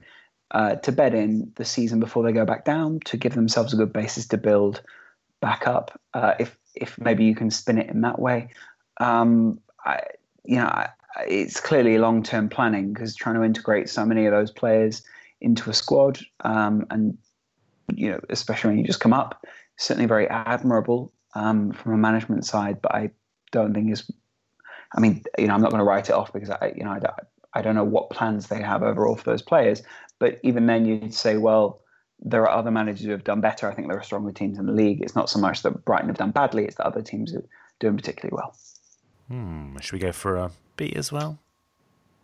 uh, 0.51 0.75
to 0.75 0.91
bed 0.91 1.13
in 1.13 1.51
the 1.55 1.65
season 1.65 1.99
before 1.99 2.23
they 2.23 2.31
go 2.31 2.45
back 2.45 2.65
down 2.65 2.99
to 3.05 3.17
give 3.17 3.35
themselves 3.35 3.73
a 3.73 3.77
good 3.77 3.93
basis 3.93 4.27
to 4.27 4.37
build 4.37 4.81
back 5.41 5.67
up. 5.67 5.99
Uh, 6.13 6.33
if 6.39 6.57
if 6.75 6.97
maybe 6.99 7.25
you 7.25 7.35
can 7.35 7.51
spin 7.51 7.77
it 7.77 7.89
in 7.89 8.01
that 8.01 8.19
way, 8.19 8.49
um, 8.99 9.59
I, 9.85 9.99
you 10.45 10.57
know, 10.57 10.65
I, 10.65 10.89
it's 11.27 11.59
clearly 11.59 11.97
long 11.97 12.23
term 12.23 12.49
planning 12.49 12.93
because 12.93 13.15
trying 13.15 13.35
to 13.35 13.43
integrate 13.43 13.89
so 13.89 14.05
many 14.05 14.25
of 14.25 14.31
those 14.31 14.51
players 14.51 15.01
into 15.41 15.69
a 15.69 15.73
squad, 15.73 16.19
um, 16.41 16.85
and 16.89 17.17
you 17.93 18.09
know, 18.11 18.19
especially 18.29 18.69
when 18.69 18.77
you 18.79 18.85
just 18.85 18.99
come 18.99 19.13
up, 19.13 19.45
certainly 19.77 20.07
very 20.07 20.27
admirable 20.27 21.11
um, 21.33 21.71
from 21.71 21.93
a 21.93 21.97
management 21.97 22.45
side. 22.45 22.81
But 22.81 22.93
I 22.93 23.11
don't 23.51 23.73
think 23.73 23.91
is, 23.91 24.09
I 24.95 24.99
mean, 24.99 25.23
you 25.37 25.47
know, 25.47 25.53
I'm 25.53 25.61
not 25.61 25.71
going 25.71 25.79
to 25.79 25.85
write 25.85 26.09
it 26.09 26.13
off 26.13 26.31
because 26.33 26.49
I, 26.49 26.73
you 26.75 26.83
know, 26.83 26.91
I, 26.91 26.99
I 27.53 27.61
don't 27.61 27.75
know 27.75 27.83
what 27.83 28.09
plans 28.09 28.47
they 28.47 28.61
have 28.61 28.83
overall 28.83 29.15
for 29.15 29.23
those 29.23 29.41
players. 29.41 29.81
But 30.19 30.39
even 30.43 30.65
then, 30.67 30.85
you'd 30.85 31.13
say, 31.13 31.37
well, 31.37 31.81
there 32.19 32.43
are 32.43 32.57
other 32.57 32.71
managers 32.71 33.05
who 33.05 33.11
have 33.11 33.23
done 33.23 33.41
better. 33.41 33.69
I 33.69 33.73
think 33.73 33.87
there 33.87 33.97
are 33.97 34.03
stronger 34.03 34.31
teams 34.31 34.59
in 34.59 34.65
the 34.65 34.73
league. 34.73 35.01
It's 35.01 35.15
not 35.15 35.29
so 35.29 35.39
much 35.39 35.63
that 35.63 35.85
Brighton 35.85 36.09
have 36.09 36.17
done 36.17 36.31
badly; 36.31 36.65
it's 36.65 36.75
that 36.75 36.85
other 36.85 37.01
teams 37.01 37.33
are 37.33 37.45
doing 37.79 37.95
particularly 37.95 38.35
well. 38.35 38.55
Hmm. 39.29 39.77
Should 39.77 39.93
we 39.93 39.99
go 39.99 40.11
for 40.11 40.35
a 40.35 40.51
B 40.75 40.93
as 40.95 41.11
well? 41.11 41.39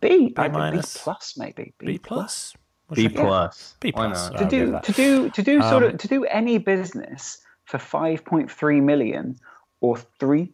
B, 0.00 0.28
B 0.28 0.48
minus, 0.48 0.94
B 0.94 1.00
plus 1.02 1.36
maybe. 1.36 1.72
B, 1.78 1.86
B 1.86 1.98
plus. 1.98 2.54
B 2.92 3.08
plus. 3.08 3.74
B 3.80 3.92
plus. 3.92 4.28
To 4.30 4.44
do 4.44 4.78
to 4.82 4.92
do 4.92 5.30
to 5.30 5.42
do 5.42 5.62
sort 5.62 5.82
um, 5.82 5.90
of 5.90 5.98
to 5.98 6.08
do 6.08 6.24
any 6.24 6.58
business 6.58 7.38
for 7.64 7.78
five 7.78 8.24
point 8.24 8.50
three 8.50 8.80
million 8.80 9.38
or 9.80 9.96
three, 10.18 10.52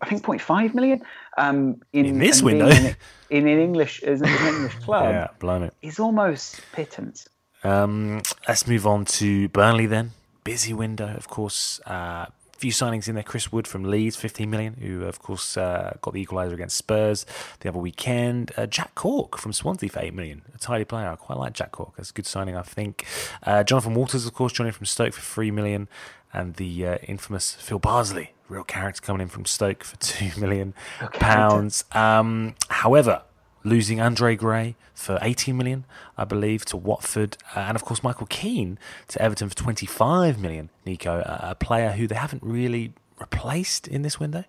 I 0.00 0.08
think 0.08 0.22
0.5 0.22 0.74
million. 0.74 1.02
Um, 1.38 1.80
in, 1.92 2.06
in 2.06 2.18
this 2.18 2.42
window, 2.42 2.68
in, 2.68 2.96
in, 3.30 3.48
an 3.48 3.58
English 3.58 4.02
as 4.02 4.20
an 4.20 4.28
English 4.28 4.74
club, 4.84 5.10
yeah, 5.10 5.28
blimey, 5.38 5.70
is 5.80 5.98
almost 5.98 6.60
pittance. 6.72 7.28
Um, 7.64 8.22
let's 8.48 8.66
move 8.66 8.86
on 8.86 9.04
to 9.06 9.48
Burnley 9.48 9.86
then. 9.86 10.10
Busy 10.44 10.72
window, 10.72 11.14
of 11.16 11.28
course. 11.28 11.80
Uh, 11.86 12.26
few 12.62 12.70
signings 12.70 13.08
in 13.08 13.16
there. 13.16 13.24
Chris 13.24 13.50
Wood 13.50 13.66
from 13.66 13.82
Leeds, 13.82 14.14
15 14.14 14.48
million, 14.48 14.74
who 14.74 15.02
of 15.02 15.20
course 15.20 15.56
uh, 15.56 15.96
got 16.00 16.14
the 16.14 16.24
equaliser 16.24 16.52
against 16.52 16.76
Spurs 16.76 17.26
the 17.58 17.68
other 17.68 17.80
weekend. 17.80 18.52
Uh, 18.56 18.66
Jack 18.66 18.94
Cork 18.94 19.36
from 19.36 19.52
Swansea 19.52 19.88
for 19.88 19.98
8 19.98 20.14
million, 20.14 20.42
a 20.54 20.58
tidy 20.58 20.84
player. 20.84 21.08
I 21.08 21.16
quite 21.16 21.40
like 21.40 21.54
Jack 21.54 21.72
Cork. 21.72 21.96
That's 21.96 22.10
a 22.10 22.12
good 22.12 22.24
signing, 22.24 22.54
I 22.54 22.62
think. 22.62 23.04
Uh, 23.42 23.64
Jonathan 23.64 23.94
Walters, 23.94 24.26
of 24.26 24.32
course, 24.32 24.52
joining 24.52 24.72
from 24.72 24.86
Stoke 24.86 25.12
for 25.12 25.20
3 25.20 25.50
million. 25.50 25.88
And 26.32 26.54
the 26.54 26.86
uh, 26.86 26.98
infamous 27.08 27.52
Phil 27.52 27.80
Bardsley, 27.80 28.32
real 28.48 28.62
character 28.62 29.02
coming 29.02 29.22
in 29.22 29.28
from 29.28 29.44
Stoke 29.44 29.82
for 29.82 29.96
2 29.96 30.40
million 30.40 30.72
pounds. 31.14 31.84
Um, 31.90 32.54
however, 32.68 33.22
losing 33.64 34.00
Andre 34.00 34.36
Gray 34.36 34.76
for 34.94 35.18
18 35.22 35.56
million, 35.56 35.84
I 36.16 36.24
believe, 36.24 36.64
to 36.66 36.76
Watford, 36.76 37.36
uh, 37.56 37.60
and 37.60 37.76
of 37.76 37.84
course 37.84 38.02
Michael 38.02 38.26
Keane 38.26 38.78
to 39.08 39.20
Everton 39.20 39.48
for 39.48 39.54
25 39.54 40.38
million. 40.40 40.70
Nico, 40.84 41.22
a 41.24 41.54
player 41.54 41.92
who 41.92 42.06
they 42.06 42.14
haven't 42.14 42.42
really 42.42 42.92
replaced 43.18 43.88
in 43.88 44.02
this 44.02 44.18
window. 44.18 44.44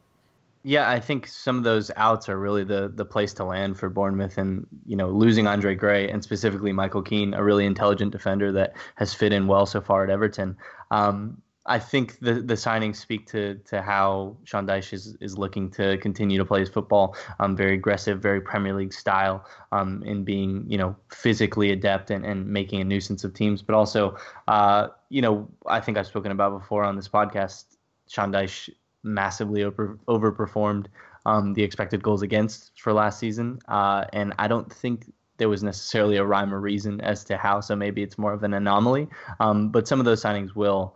Yeah, 0.66 0.90
I 0.90 1.02
think 1.02 1.28
some 1.28 1.58
of 1.58 1.66
those 1.66 1.92
outs 1.98 2.30
are 2.30 2.40
really 2.40 2.64
the 2.64 2.90
the 2.94 3.04
place 3.04 3.34
to 3.34 3.44
land 3.44 3.78
for 3.78 3.90
Bournemouth, 3.90 4.38
and 4.38 4.66
you 4.86 4.96
know 4.96 5.10
losing 5.10 5.46
Andre 5.46 5.76
Gray 5.76 6.10
and 6.10 6.24
specifically 6.24 6.72
Michael 6.72 7.02
Keane, 7.02 7.34
a 7.34 7.44
really 7.44 7.66
intelligent 7.66 8.14
defender 8.14 8.50
that 8.54 8.74
has 8.96 9.14
fit 9.14 9.34
in 9.34 9.48
well 9.48 9.66
so 9.66 9.82
far 9.82 10.06
at 10.06 10.10
Everton. 10.10 10.56
Um, 10.90 11.42
I 11.66 11.80
think 11.80 12.20
the 12.20 12.36
the 12.36 12.56
signings 12.56 12.98
speak 12.98 13.26
to 13.28 13.56
to 13.66 13.82
how 13.82 14.36
Sean 14.44 14.68
Dyche 14.68 14.92
is, 14.94 15.16
is 15.22 15.38
looking 15.38 15.72
to 15.72 15.98
continue 15.98 16.38
to 16.38 16.46
play 16.46 16.60
his 16.60 16.70
football. 16.70 17.16
Um, 17.40 17.56
very 17.56 17.74
aggressive, 17.76 18.22
very 18.22 18.42
Premier 18.42 18.74
League 18.74 18.94
style, 18.94 19.46
um, 19.72 20.04
in 20.04 20.26
being 20.26 20.66
you 20.68 20.78
know 20.78 20.96
physically 21.10 21.72
adept 21.72 22.12
and, 22.12 22.26
and 22.26 22.46
making 22.48 22.82
a 22.82 22.84
nuisance 22.84 23.24
of 23.24 23.34
teams. 23.34 23.62
But 23.62 23.76
also, 23.76 24.18
uh, 24.48 24.90
you 25.10 25.22
know, 25.22 25.48
I 25.66 25.80
think 25.80 25.98
I've 25.98 26.08
spoken 26.08 26.32
about 26.32 26.60
before 26.60 26.84
on 26.84 26.96
this 26.98 27.08
podcast. 27.08 27.66
Sean 28.10 28.32
Dyche 28.32 28.70
massively 29.04 29.64
over 29.64 29.98
overperformed 30.10 30.88
um, 31.26 31.54
the 31.54 31.64
expected 31.64 32.04
goals 32.04 32.24
against 32.24 32.72
for 32.78 32.92
last 32.92 33.20
season, 33.20 33.60
uh, 33.70 34.04
and 34.12 34.34
I 34.38 34.50
don't 34.50 34.72
think 34.72 35.14
there 35.38 35.50
was 35.50 35.64
necessarily 35.64 36.18
a 36.18 36.26
rhyme 36.26 36.54
or 36.54 36.60
reason 36.60 37.00
as 37.02 37.24
to 37.26 37.38
how. 37.38 37.62
So 37.62 37.76
maybe 37.76 38.04
it's 38.04 38.18
more 38.18 38.34
of 38.34 38.44
an 38.44 38.54
anomaly. 38.54 39.08
Um, 39.40 39.70
but 39.70 39.88
some 39.88 40.00
of 40.00 40.06
those 40.06 40.22
signings 40.22 40.56
will 40.56 40.96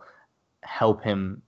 help 0.68 1.02
him 1.02 1.42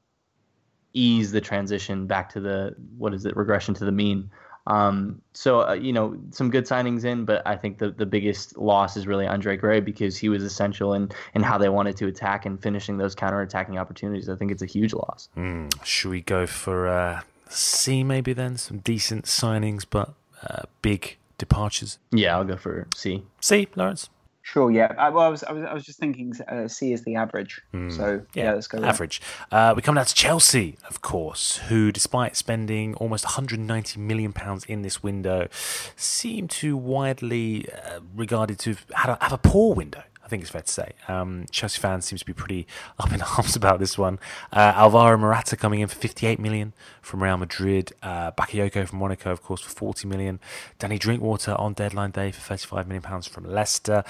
ease 0.93 1.31
the 1.31 1.41
transition 1.41 2.07
back 2.07 2.29
to 2.31 2.41
the 2.41 2.75
what 2.99 3.15
is 3.15 3.25
it 3.25 3.37
regression 3.37 3.75
to 3.75 3.85
the 3.85 3.93
mean 3.93 4.31
Um, 4.67 5.23
so 5.33 5.69
uh, 5.69 5.73
you 5.73 5.93
know, 5.93 6.17
some 6.31 6.51
good 6.51 6.65
signings 6.67 7.05
in, 7.05 7.25
but 7.25 7.41
I 7.47 7.57
think 7.57 7.79
the 7.79 7.91
the 7.91 8.07
biggest 8.07 8.57
loss 8.59 8.97
is 8.97 9.07
really 9.07 9.27
Andre 9.27 9.57
Gray 9.57 9.81
because 9.81 10.17
he 10.17 10.29
was 10.29 10.43
essential 10.43 10.95
in 10.95 11.11
in 11.35 11.43
how 11.43 11.59
they 11.59 11.69
wanted 11.69 11.97
to 11.97 12.07
attack 12.07 12.47
and 12.47 12.61
finishing 12.61 12.99
those 12.99 13.15
counter 13.15 13.41
attacking 13.41 13.79
opportunities. 13.79 14.29
I 14.29 14.37
think 14.37 14.53
it's 14.53 14.63
a 14.63 14.67
huge 14.67 14.93
loss. 14.93 15.29
Mm, 15.37 15.73
should 15.85 16.11
we 16.11 16.21
go 16.21 16.47
for 16.47 16.89
uh, 16.89 17.21
C 17.49 18.05
maybe 18.05 18.33
then? 18.35 18.59
Some 18.59 18.79
decent 18.79 19.25
signings, 19.25 19.85
but 19.89 20.13
uh, 20.47 20.65
big 20.83 21.17
departures. 21.39 21.99
Yeah, 22.13 22.37
I'll 22.37 22.45
go 22.45 22.57
for 22.57 22.87
C. 22.95 23.23
C, 23.41 23.67
Laurence. 23.75 24.11
Sure. 24.43 24.71
Yeah. 24.71 24.93
I, 24.99 25.11
well, 25.11 25.25
I 25.25 25.29
was, 25.29 25.45
I 25.45 25.53
was, 25.53 25.65
I 25.65 25.75
was 25.75 25.85
just 25.85 25.99
thinking 25.99 26.35
uh, 26.49 26.67
C 26.67 26.93
is 26.93 27.05
the 27.05 27.17
average. 27.17 27.61
Mm. 27.75 27.95
So 27.95 28.23
yeah, 28.35 28.45
yeah, 28.45 28.55
let's 28.55 28.67
go. 28.67 28.83
Average. 28.83 29.21
Uh, 29.53 29.75
we 29.77 29.83
come 29.83 29.95
down 29.95 30.07
to 30.07 30.15
Chelsea, 30.15 30.77
of 30.89 31.03
course, 31.03 31.59
who, 31.69 31.93
despite 31.93 32.37
spending 32.37 32.95
almost 32.95 33.25
190 33.25 34.01
million 34.01 34.33
pounds 34.33 34.65
in 34.65 34.83
this 34.83 35.03
window, 35.03 35.49
seem 35.97 36.49
to 36.49 36.77
widely 36.77 37.67
uh, 37.73 38.01
regarded 38.15 38.59
to 38.61 38.77
have 38.95 39.19
a, 39.21 39.25
have 39.25 39.33
a 39.33 39.39
poor 39.39 39.75
window 39.75 40.03
think 40.31 40.43
it's 40.43 40.51
fair 40.51 40.63
to 40.63 40.73
say. 40.73 40.93
Um, 41.09 41.45
Chelsea 41.51 41.81
fans 41.81 42.07
seems 42.07 42.21
to 42.21 42.27
be 42.27 42.33
pretty 42.33 42.67
up 42.99 43.13
in 43.13 43.21
arms 43.21 43.57
about 43.57 43.81
this 43.81 43.99
one. 43.99 44.19
Uh, 44.53 44.73
Alvaro 44.77 45.19
Morata 45.19 45.57
coming 45.57 45.81
in 45.81 45.89
for 45.89 45.97
58 45.97 46.39
million 46.39 46.73
from 47.03 47.23
Real 47.23 47.37
Madrid. 47.37 47.93
Uh, 48.03 48.31
Bakayoko 48.33 48.89
from 48.89 48.99
Monaco, 49.01 49.31
of 49.31 49.43
course, 49.43 49.61
for 49.61 49.71
40 49.71 50.09
million. 50.09 50.41
Danny 50.79 50.99
Drinkwater 50.99 51.55
on 51.55 51.75
deadline 51.75 52.13
day 52.13 52.31
for 52.31 52.41
35 52.41 52.87
million 52.87 53.03
pounds 53.03 53.27
from 53.27 53.45
Leicester. 53.45 54.05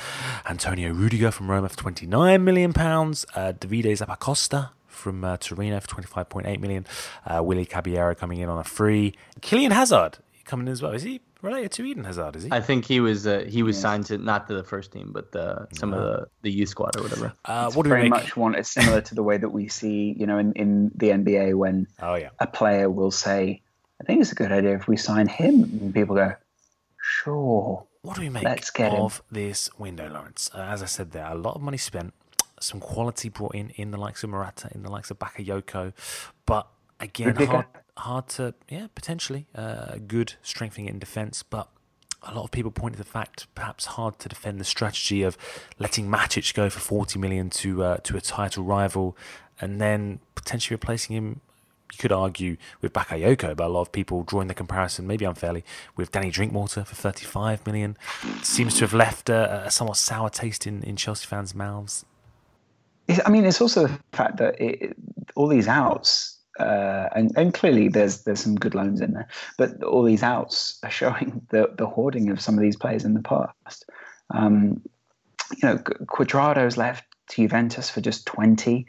Antonio 0.46 0.92
Rudiger 0.92 1.30
from 1.30 1.50
Roma 1.50 1.68
for 1.68 1.76
29 1.76 2.44
million 2.44 2.72
pounds. 2.72 3.24
Uh, 3.34 3.52
Davide 3.52 3.86
Zappacosta 3.86 4.70
from 4.86 5.24
uh, 5.24 5.36
Torino 5.38 5.80
for 5.80 5.88
25.8 5.88 6.60
million. 6.60 6.86
Uh, 7.26 7.42
Willy 7.42 7.64
Caballero 7.64 8.14
coming 8.14 8.38
in 8.38 8.48
on 8.48 8.58
a 8.58 8.64
free. 8.64 9.14
Kylian 9.40 9.72
Hazard 9.72 10.18
coming 10.44 10.66
in 10.66 10.72
as 10.72 10.82
well. 10.82 10.92
Is 10.92 11.02
he 11.02 11.20
related 11.42 11.72
to 11.72 11.84
Eden 11.84 12.04
Hazard? 12.04 12.36
Is 12.36 12.44
he? 12.44 12.52
I 12.52 12.60
think 12.60 12.84
he 12.84 13.00
was 13.00 13.26
uh, 13.26 13.44
he 13.48 13.62
was 13.62 13.76
yeah. 13.76 13.82
signed 13.82 14.06
to 14.06 14.18
not 14.18 14.48
to 14.48 14.54
the 14.54 14.64
first 14.64 14.92
team, 14.92 15.10
but 15.12 15.32
the, 15.32 15.66
some 15.72 15.90
no. 15.90 15.98
of 15.98 16.02
the, 16.02 16.26
the 16.42 16.50
youth 16.50 16.68
squad 16.68 16.96
or 16.96 17.02
whatever. 17.02 17.32
Uh, 17.44 17.70
what 17.72 17.84
do 17.84 17.88
very 17.88 18.08
much 18.08 18.36
want 18.36 18.56
it 18.56 18.66
similar 18.66 19.00
to 19.00 19.14
the 19.14 19.22
way 19.22 19.36
that 19.38 19.50
we 19.50 19.68
see, 19.68 20.14
you 20.18 20.26
know, 20.26 20.38
in, 20.38 20.52
in 20.52 20.90
the 20.94 21.08
NBA 21.08 21.54
when 21.54 21.86
oh, 22.02 22.14
yeah. 22.14 22.30
a 22.38 22.46
player 22.46 22.90
will 22.90 23.10
say, 23.10 23.62
"I 24.00 24.04
think 24.04 24.20
it's 24.20 24.32
a 24.32 24.34
good 24.34 24.52
idea 24.52 24.74
if 24.74 24.88
we 24.88 24.96
sign 24.96 25.26
him," 25.28 25.62
and 25.62 25.94
people 25.94 26.16
go, 26.16 26.34
"Sure." 27.00 27.86
What 28.02 28.16
do 28.16 28.22
we 28.22 28.30
make 28.30 28.44
Let's 28.44 28.70
get 28.70 28.92
of 28.92 29.18
him. 29.18 29.24
this 29.30 29.68
window, 29.78 30.08
Laurence? 30.08 30.50
Uh, 30.54 30.62
as 30.62 30.82
I 30.82 30.86
said, 30.86 31.10
there 31.10 31.26
a 31.26 31.34
lot 31.34 31.54
of 31.56 31.60
money 31.60 31.76
spent, 31.76 32.14
some 32.58 32.80
quality 32.80 33.28
brought 33.28 33.54
in 33.54 33.70
in 33.70 33.90
the 33.90 33.98
likes 33.98 34.24
of 34.24 34.30
Morata, 34.30 34.70
in 34.74 34.82
the 34.82 34.90
likes 34.90 35.10
of 35.10 35.18
Bakayoko, 35.18 35.92
but 36.46 36.66
again, 37.00 37.34
hard, 37.34 37.66
hard 37.96 38.28
to, 38.28 38.54
yeah, 38.68 38.88
potentially 38.94 39.46
uh, 39.54 39.96
good 40.06 40.34
strengthening 40.42 40.88
in 40.88 40.98
defence, 40.98 41.42
but 41.42 41.68
a 42.22 42.34
lot 42.34 42.44
of 42.44 42.50
people 42.50 42.70
point 42.70 42.94
to 42.94 42.98
the 42.98 43.04
fact 43.04 43.46
perhaps 43.54 43.86
hard 43.86 44.18
to 44.18 44.28
defend 44.28 44.60
the 44.60 44.64
strategy 44.64 45.22
of 45.22 45.38
letting 45.78 46.06
Matic 46.06 46.52
go 46.54 46.68
for 46.68 46.80
40 46.80 47.18
million 47.18 47.48
to 47.50 47.82
uh, 47.82 47.96
to 47.98 48.16
a 48.16 48.20
title 48.20 48.62
rival 48.62 49.16
and 49.60 49.80
then 49.80 50.20
potentially 50.34 50.74
replacing 50.74 51.16
him 51.16 51.40
you 51.92 51.98
could 51.98 52.12
argue 52.12 52.56
with 52.80 52.92
Bakayoko, 52.92 53.56
but 53.56 53.66
a 53.66 53.68
lot 53.68 53.80
of 53.80 53.90
people 53.90 54.22
drawing 54.22 54.46
the 54.46 54.54
comparison, 54.54 55.08
maybe 55.08 55.24
unfairly, 55.24 55.64
with 55.96 56.12
Danny 56.12 56.30
Drinkwater 56.30 56.84
for 56.84 56.94
35 56.94 57.66
million. 57.66 57.96
Seems 58.42 58.74
to 58.76 58.82
have 58.82 58.94
left 58.94 59.28
a, 59.28 59.66
a 59.66 59.70
somewhat 59.72 59.96
sour 59.96 60.30
taste 60.30 60.68
in, 60.68 60.84
in 60.84 60.94
Chelsea 60.94 61.26
fans' 61.26 61.52
mouths. 61.52 62.04
I 63.26 63.30
mean, 63.30 63.44
it's 63.44 63.60
also 63.60 63.88
the 63.88 63.98
fact 64.12 64.36
that 64.36 64.60
it, 64.60 64.96
all 65.34 65.48
these 65.48 65.66
outs 65.66 66.38
uh, 66.60 67.08
and, 67.14 67.32
and 67.36 67.54
clearly 67.54 67.88
there's 67.88 68.22
there's 68.24 68.40
some 68.40 68.54
good 68.54 68.74
loans 68.74 69.00
in 69.00 69.12
there, 69.12 69.28
but 69.56 69.82
all 69.82 70.02
these 70.02 70.22
outs 70.22 70.78
are 70.82 70.90
showing 70.90 71.46
the 71.50 71.70
the 71.76 71.86
hoarding 71.86 72.30
of 72.30 72.40
some 72.40 72.54
of 72.54 72.60
these 72.60 72.76
players 72.76 73.04
in 73.04 73.14
the 73.14 73.22
past. 73.22 73.88
Um, 74.30 74.82
you 75.56 75.68
know, 75.68 75.78
Cuadrado's 75.78 76.76
left 76.76 77.04
to 77.30 77.42
Juventus 77.42 77.90
for 77.90 78.00
just 78.00 78.26
20, 78.26 78.86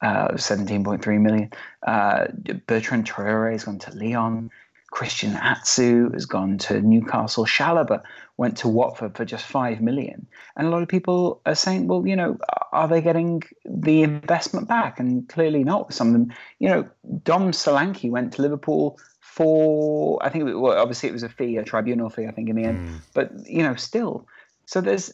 uh, 0.00 0.28
17.3 0.28 1.20
million. 1.20 1.50
Uh, 1.86 2.28
Bertrand 2.66 3.06
Traore 3.06 3.52
has 3.52 3.64
gone 3.64 3.78
to 3.80 3.94
Lyon. 3.94 4.50
Christian 4.90 5.34
Atsu 5.34 6.10
has 6.12 6.26
gone 6.26 6.58
to 6.58 6.80
Newcastle. 6.80 7.44
Chalobah 7.44 8.02
went 8.36 8.56
to 8.58 8.68
Watford 8.68 9.16
for 9.16 9.24
just 9.24 9.44
five 9.44 9.80
million. 9.80 10.26
And 10.56 10.66
a 10.66 10.70
lot 10.70 10.82
of 10.82 10.88
people 10.88 11.40
are 11.44 11.54
saying, 11.54 11.88
well, 11.88 12.06
you 12.06 12.16
know, 12.16 12.38
are 12.72 12.88
they 12.88 13.00
getting 13.00 13.42
the 13.64 14.02
investment 14.02 14.66
back? 14.66 14.98
And 14.98 15.28
clearly 15.28 15.62
not. 15.62 15.92
Some 15.92 16.08
of 16.08 16.12
them, 16.14 16.32
you 16.58 16.68
know, 16.68 16.88
Dom 17.22 17.52
Solanke 17.52 18.10
went 18.10 18.32
to 18.34 18.42
Liverpool 18.42 18.98
for, 19.20 20.18
I 20.24 20.30
think, 20.30 20.44
well, 20.46 20.78
obviously 20.78 21.08
it 21.08 21.12
was 21.12 21.22
a 21.22 21.28
fee, 21.28 21.58
a 21.58 21.64
tribunal 21.64 22.10
fee, 22.10 22.26
I 22.26 22.32
think, 22.32 22.48
in 22.48 22.56
the 22.56 22.64
end. 22.64 22.88
Mm. 22.88 23.00
But 23.14 23.46
you 23.46 23.62
know, 23.62 23.74
still. 23.74 24.26
So 24.66 24.80
there's, 24.80 25.12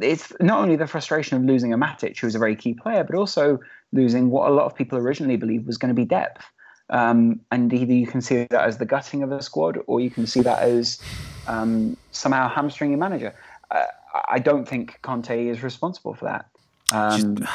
it's 0.00 0.32
not 0.40 0.60
only 0.60 0.76
the 0.76 0.86
frustration 0.86 1.36
of 1.36 1.44
losing 1.44 1.72
a 1.72 1.78
Matic, 1.78 2.18
who 2.18 2.26
was 2.26 2.34
a 2.34 2.38
very 2.38 2.56
key 2.56 2.74
player, 2.74 3.04
but 3.04 3.16
also 3.16 3.58
losing 3.92 4.30
what 4.30 4.50
a 4.50 4.54
lot 4.54 4.66
of 4.66 4.74
people 4.74 4.98
originally 4.98 5.36
believed 5.36 5.66
was 5.66 5.78
going 5.78 5.88
to 5.88 5.94
be 5.94 6.04
depth. 6.04 6.44
Um, 6.90 7.40
and 7.50 7.72
either 7.72 7.92
you 7.92 8.06
can 8.06 8.20
see 8.20 8.46
that 8.50 8.64
as 8.64 8.78
the 8.78 8.84
gutting 8.84 9.22
of 9.22 9.32
a 9.32 9.40
squad, 9.42 9.78
or 9.86 10.00
you 10.00 10.10
can 10.10 10.26
see 10.26 10.40
that 10.40 10.62
as 10.62 11.00
um, 11.46 11.96
somehow 12.10 12.48
hamstringing 12.48 12.92
your 12.92 13.00
manager. 13.00 13.34
Uh, 13.70 13.84
I 14.28 14.40
don't 14.40 14.66
think 14.66 14.98
Conte 15.02 15.46
is 15.46 15.62
responsible 15.62 16.14
for 16.14 16.24
that. 16.26 16.46
Um, 16.92 17.36
do, 17.36 17.46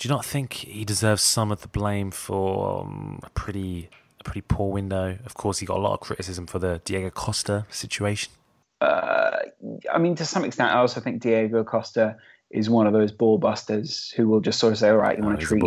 you, 0.00 0.08
not 0.08 0.24
think 0.24 0.54
he 0.54 0.84
deserves 0.84 1.22
some 1.22 1.52
of 1.52 1.62
the 1.62 1.68
blame 1.68 2.10
for 2.10 2.80
um, 2.80 3.20
a 3.22 3.30
pretty 3.30 3.88
a 4.20 4.24
pretty 4.24 4.40
poor 4.40 4.72
window? 4.72 5.16
Of 5.24 5.34
course, 5.34 5.60
he 5.60 5.66
got 5.66 5.76
a 5.76 5.80
lot 5.80 5.94
of 5.94 6.00
criticism 6.00 6.46
for 6.46 6.58
the 6.58 6.80
Diego 6.84 7.10
Costa 7.10 7.66
situation. 7.70 8.32
Uh, 8.80 9.38
I 9.92 9.98
mean, 9.98 10.16
to 10.16 10.24
some 10.24 10.44
extent, 10.44 10.72
I 10.72 10.78
also 10.78 11.00
think 11.00 11.22
Diego 11.22 11.62
Costa 11.62 12.16
is 12.52 12.68
one 12.68 12.86
of 12.86 12.92
those 12.92 13.10
ball 13.10 13.38
busters 13.38 14.10
who 14.16 14.28
will 14.28 14.40
just 14.40 14.58
sort 14.58 14.72
of 14.72 14.78
say, 14.78 14.90
"All 14.90 14.96
right, 14.96 15.16
you 15.16 15.24
oh, 15.24 15.26
want 15.26 15.40
to 15.40 15.46
treat 15.46 15.62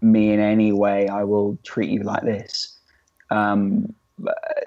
me 0.00 0.32
in 0.32 0.40
any 0.40 0.72
way, 0.72 1.08
I 1.08 1.24
will 1.24 1.58
treat 1.64 1.90
you 1.90 2.02
like 2.02 2.22
this." 2.22 2.78
Um, 3.30 3.94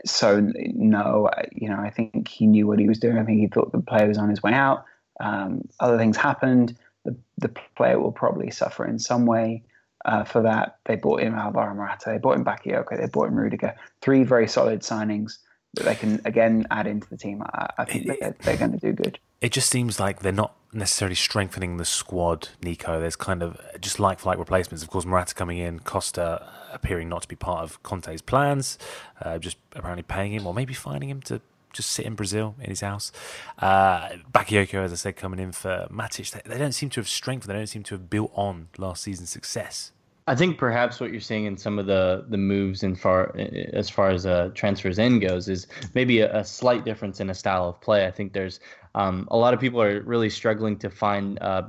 so 0.05 0.39
no, 0.39 1.29
you 1.51 1.69
know, 1.69 1.77
I 1.77 1.89
think 1.89 2.27
he 2.27 2.45
knew 2.45 2.67
what 2.67 2.79
he 2.79 2.87
was 2.87 2.99
doing. 2.99 3.17
I 3.17 3.23
think 3.23 3.39
he 3.39 3.47
thought 3.47 3.71
the 3.71 3.79
player 3.79 4.07
was 4.07 4.17
on 4.17 4.29
his 4.29 4.43
way 4.43 4.53
out. 4.53 4.85
Um, 5.19 5.67
other 5.79 5.97
things 5.97 6.17
happened. 6.17 6.77
The 7.05 7.15
the 7.37 7.49
player 7.75 7.99
will 7.99 8.11
probably 8.11 8.51
suffer 8.51 8.85
in 8.85 8.99
some 8.99 9.25
way. 9.25 9.63
Uh, 10.03 10.23
for 10.23 10.43
that, 10.43 10.77
they 10.85 10.95
bought 10.95 11.21
in 11.21 11.33
Alvaro 11.33 11.73
Morata, 11.73 12.11
they 12.11 12.19
bought 12.19 12.37
in 12.37 12.45
Bakayoko, 12.45 12.95
they 12.95 13.07
bought 13.07 13.27
in 13.27 13.33
Rudiger. 13.33 13.73
Three 14.01 14.23
very 14.23 14.47
solid 14.47 14.81
signings 14.81 15.39
that 15.73 15.85
they 15.85 15.95
can 15.95 16.21
again 16.25 16.67
add 16.69 16.85
into 16.85 17.09
the 17.09 17.17
team. 17.17 17.41
I, 17.41 17.69
I 17.79 17.85
think 17.85 18.05
they're, 18.05 18.35
they're 18.41 18.57
going 18.57 18.71
to 18.71 18.77
do 18.77 18.93
good. 18.93 19.17
It 19.41 19.51
just 19.51 19.69
seems 19.69 19.99
like 19.99 20.19
they're 20.19 20.31
not 20.31 20.55
necessarily 20.73 21.15
strengthening 21.15 21.77
the 21.77 21.85
squad, 21.85 22.49
Nico. 22.61 22.99
There's 22.99 23.15
kind 23.15 23.41
of 23.41 23.59
just 23.79 23.99
like 23.99 24.19
for 24.19 24.29
like 24.29 24.37
replacements. 24.37 24.83
Of 24.83 24.89
course, 24.89 25.05
Morata 25.05 25.33
coming 25.33 25.57
in, 25.57 25.79
Costa 25.79 26.47
appearing 26.71 27.09
not 27.09 27.21
to 27.23 27.27
be 27.27 27.35
part 27.35 27.63
of 27.63 27.81
Conte's 27.83 28.21
plans, 28.21 28.77
uh, 29.21 29.37
just 29.37 29.57
apparently 29.73 30.03
paying 30.03 30.33
him 30.33 30.45
or 30.45 30.53
maybe 30.53 30.73
finding 30.73 31.09
him 31.09 31.21
to 31.21 31.41
just 31.73 31.91
sit 31.91 32.05
in 32.05 32.15
Brazil 32.15 32.55
in 32.59 32.69
his 32.69 32.81
house. 32.81 33.11
Uh, 33.59 34.09
Bakayoko, 34.33 34.83
as 34.83 34.93
I 34.93 34.95
said, 34.95 35.15
coming 35.15 35.39
in 35.39 35.51
for 35.51 35.87
Matic. 35.91 36.31
They, 36.31 36.41
they 36.45 36.57
don't 36.57 36.71
seem 36.71 36.89
to 36.91 36.99
have 36.99 37.07
strengthened. 37.07 37.53
They 37.53 37.57
don't 37.57 37.67
seem 37.67 37.83
to 37.83 37.95
have 37.95 38.09
built 38.09 38.31
on 38.33 38.69
last 38.77 39.03
season's 39.03 39.29
success. 39.29 39.91
I 40.27 40.33
think 40.33 40.57
perhaps 40.57 40.99
what 40.99 41.11
you're 41.11 41.21
seeing 41.21 41.45
in 41.45 41.55
some 41.55 41.77
of 41.77 41.85
the 41.85 42.25
the 42.29 42.37
moves 42.37 42.81
in 42.81 42.95
far 42.95 43.35
as 43.73 43.91
far 43.91 44.09
as 44.09 44.25
uh, 44.25 44.49
transfers 44.55 44.97
in 44.97 45.19
goes 45.19 45.47
is 45.47 45.67
maybe 45.93 46.21
a, 46.21 46.39
a, 46.39 46.43
slight 46.43 46.83
difference 46.83 47.19
in 47.19 47.29
a 47.29 47.35
style 47.35 47.69
of 47.69 47.79
play. 47.79 48.07
I 48.07 48.11
think 48.11 48.33
there's 48.33 48.59
um, 48.95 49.27
a 49.29 49.37
lot 49.37 49.53
of 49.53 49.59
people 49.59 49.81
are 49.81 50.01
really 50.01 50.29
struggling 50.29 50.77
to 50.77 50.89
find 50.89 51.37
uh, 51.41 51.61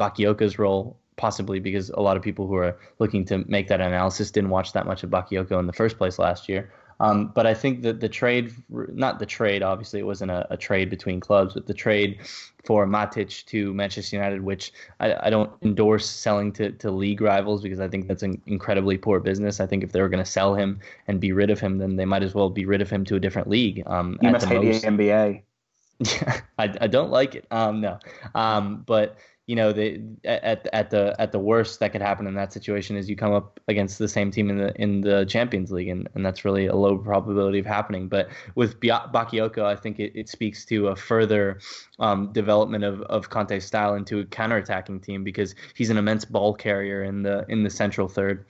role, 0.59 0.97
possibly 1.16 1.59
because 1.59 1.91
a 1.91 2.01
lot 2.01 2.16
of 2.16 2.22
people 2.22 2.47
who 2.47 2.55
are 2.55 2.79
looking 3.01 3.24
to 3.27 3.45
make 3.49 3.68
that 3.68 3.81
analysis 3.81 4.31
didn't 4.31 4.51
watch 4.51 4.72
that 4.72 4.87
much 4.87 5.03
of 5.03 5.11
Bakayoko 5.11 5.59
in 5.59 5.66
the 5.66 5.72
first 5.72 5.99
place 5.99 6.18
last 6.18 6.49
year. 6.49 6.70
Um, 7.01 7.33
but 7.35 7.47
I 7.47 7.53
think 7.53 7.83
that 7.83 8.01
the 8.01 8.09
trade, 8.09 8.55
not 8.70 9.18
the 9.18 9.27
trade, 9.27 9.62
obviously 9.62 10.01
it 10.01 10.07
wasn't 10.07 10.31
a, 10.31 10.47
a, 10.51 10.57
trade 10.57 10.89
between 10.89 11.20
clubs, 11.20 11.53
but 11.53 11.66
the 11.66 11.74
trade 11.74 12.20
for 12.64 12.87
Matic 12.87 13.45
to 13.47 13.74
Manchester 13.74 14.16
United, 14.16 14.43
which 14.43 14.72
I, 14.99 15.14
I 15.27 15.29
don't 15.29 15.51
endorse 15.62 16.09
selling 16.09 16.53
to, 16.53 16.72
to 16.72 16.91
league 16.91 17.20
rivals 17.20 17.61
because 17.61 17.81
I 17.81 17.89
think 17.89 18.09
that's 18.09 18.22
an 18.22 18.41
incredibly 18.47 18.97
poor 18.97 19.20
business. 19.20 19.61
I 19.61 19.66
think 19.66 19.85
if 19.85 19.93
they 19.93 20.01
were 20.01 20.09
going 20.09 20.24
to 20.24 20.31
sell 20.31 20.55
him 20.55 20.81
and 21.07 21.20
be 21.20 21.33
rid 21.33 21.51
of 21.51 21.61
him, 21.61 21.77
then 21.77 21.97
they 21.97 22.07
might 22.07 22.22
as 22.22 22.35
well 22.35 22.49
be 22.49 22.64
rid 22.64 22.81
of 22.81 22.89
him 22.89 23.05
to 23.07 23.16
a 23.16 23.20
different 23.20 23.49
league. 23.49 23.83
Um, 23.85 24.18
you 24.22 24.31
must 24.31 24.47
hate 24.47 24.62
most. 24.62 24.81
the 24.81 24.89
NBA. 24.89 25.43
Yeah, 25.99 26.40
I, 26.59 26.74
I 26.80 26.86
don't 26.86 27.11
like 27.11 27.34
it. 27.34 27.47
Um, 27.51 27.80
no, 27.80 27.99
um, 28.34 28.82
but 28.86 29.16
you 29.47 29.55
know, 29.55 29.72
the 29.72 30.03
at 30.24 30.68
at 30.72 30.90
the 30.90 31.14
at 31.20 31.30
the 31.30 31.38
worst 31.38 31.78
that 31.78 31.92
could 31.92 32.03
happen 32.03 32.26
in 32.26 32.34
that 32.34 32.53
situation 32.53 32.97
is 32.97 33.09
you 33.09 33.14
come 33.14 33.32
up 33.32 33.61
against 33.68 33.99
the 33.99 34.09
same 34.09 34.32
team 34.32 34.51
in 34.51 34.59
the 34.59 34.74
in 34.74 35.03
the 35.03 35.24
Champions 35.24 35.70
League, 35.70 35.88
and, 35.88 36.09
and 36.14 36.26
that's 36.26 36.44
really 36.44 36.66
a 36.66 36.74
low 36.74 36.99
probability 36.99 37.61
of 37.61 37.66
happening. 37.66 38.09
But 38.09 38.28
with 38.57 38.80
Bakayoko, 38.80 39.62
I 39.64 39.76
think 39.76 40.01
it, 40.01 40.12
it 40.16 40.28
speaks 40.28 40.64
to 40.66 40.88
a 40.88 40.97
further 40.97 41.61
um, 42.01 42.32
development 42.32 42.82
of, 42.82 43.03
of 43.03 43.30
Conte's 43.30 43.64
style 43.64 43.94
into 43.94 44.18
a 44.18 44.24
counterattacking 44.24 45.03
team 45.05 45.22
because 45.22 45.55
he's 45.74 45.90
an 45.90 45.97
immense 45.97 46.24
ball 46.24 46.53
carrier 46.53 47.05
in 47.05 47.22
the 47.22 47.47
in 47.49 47.62
the 47.62 47.70
central 47.70 48.09
third. 48.09 48.44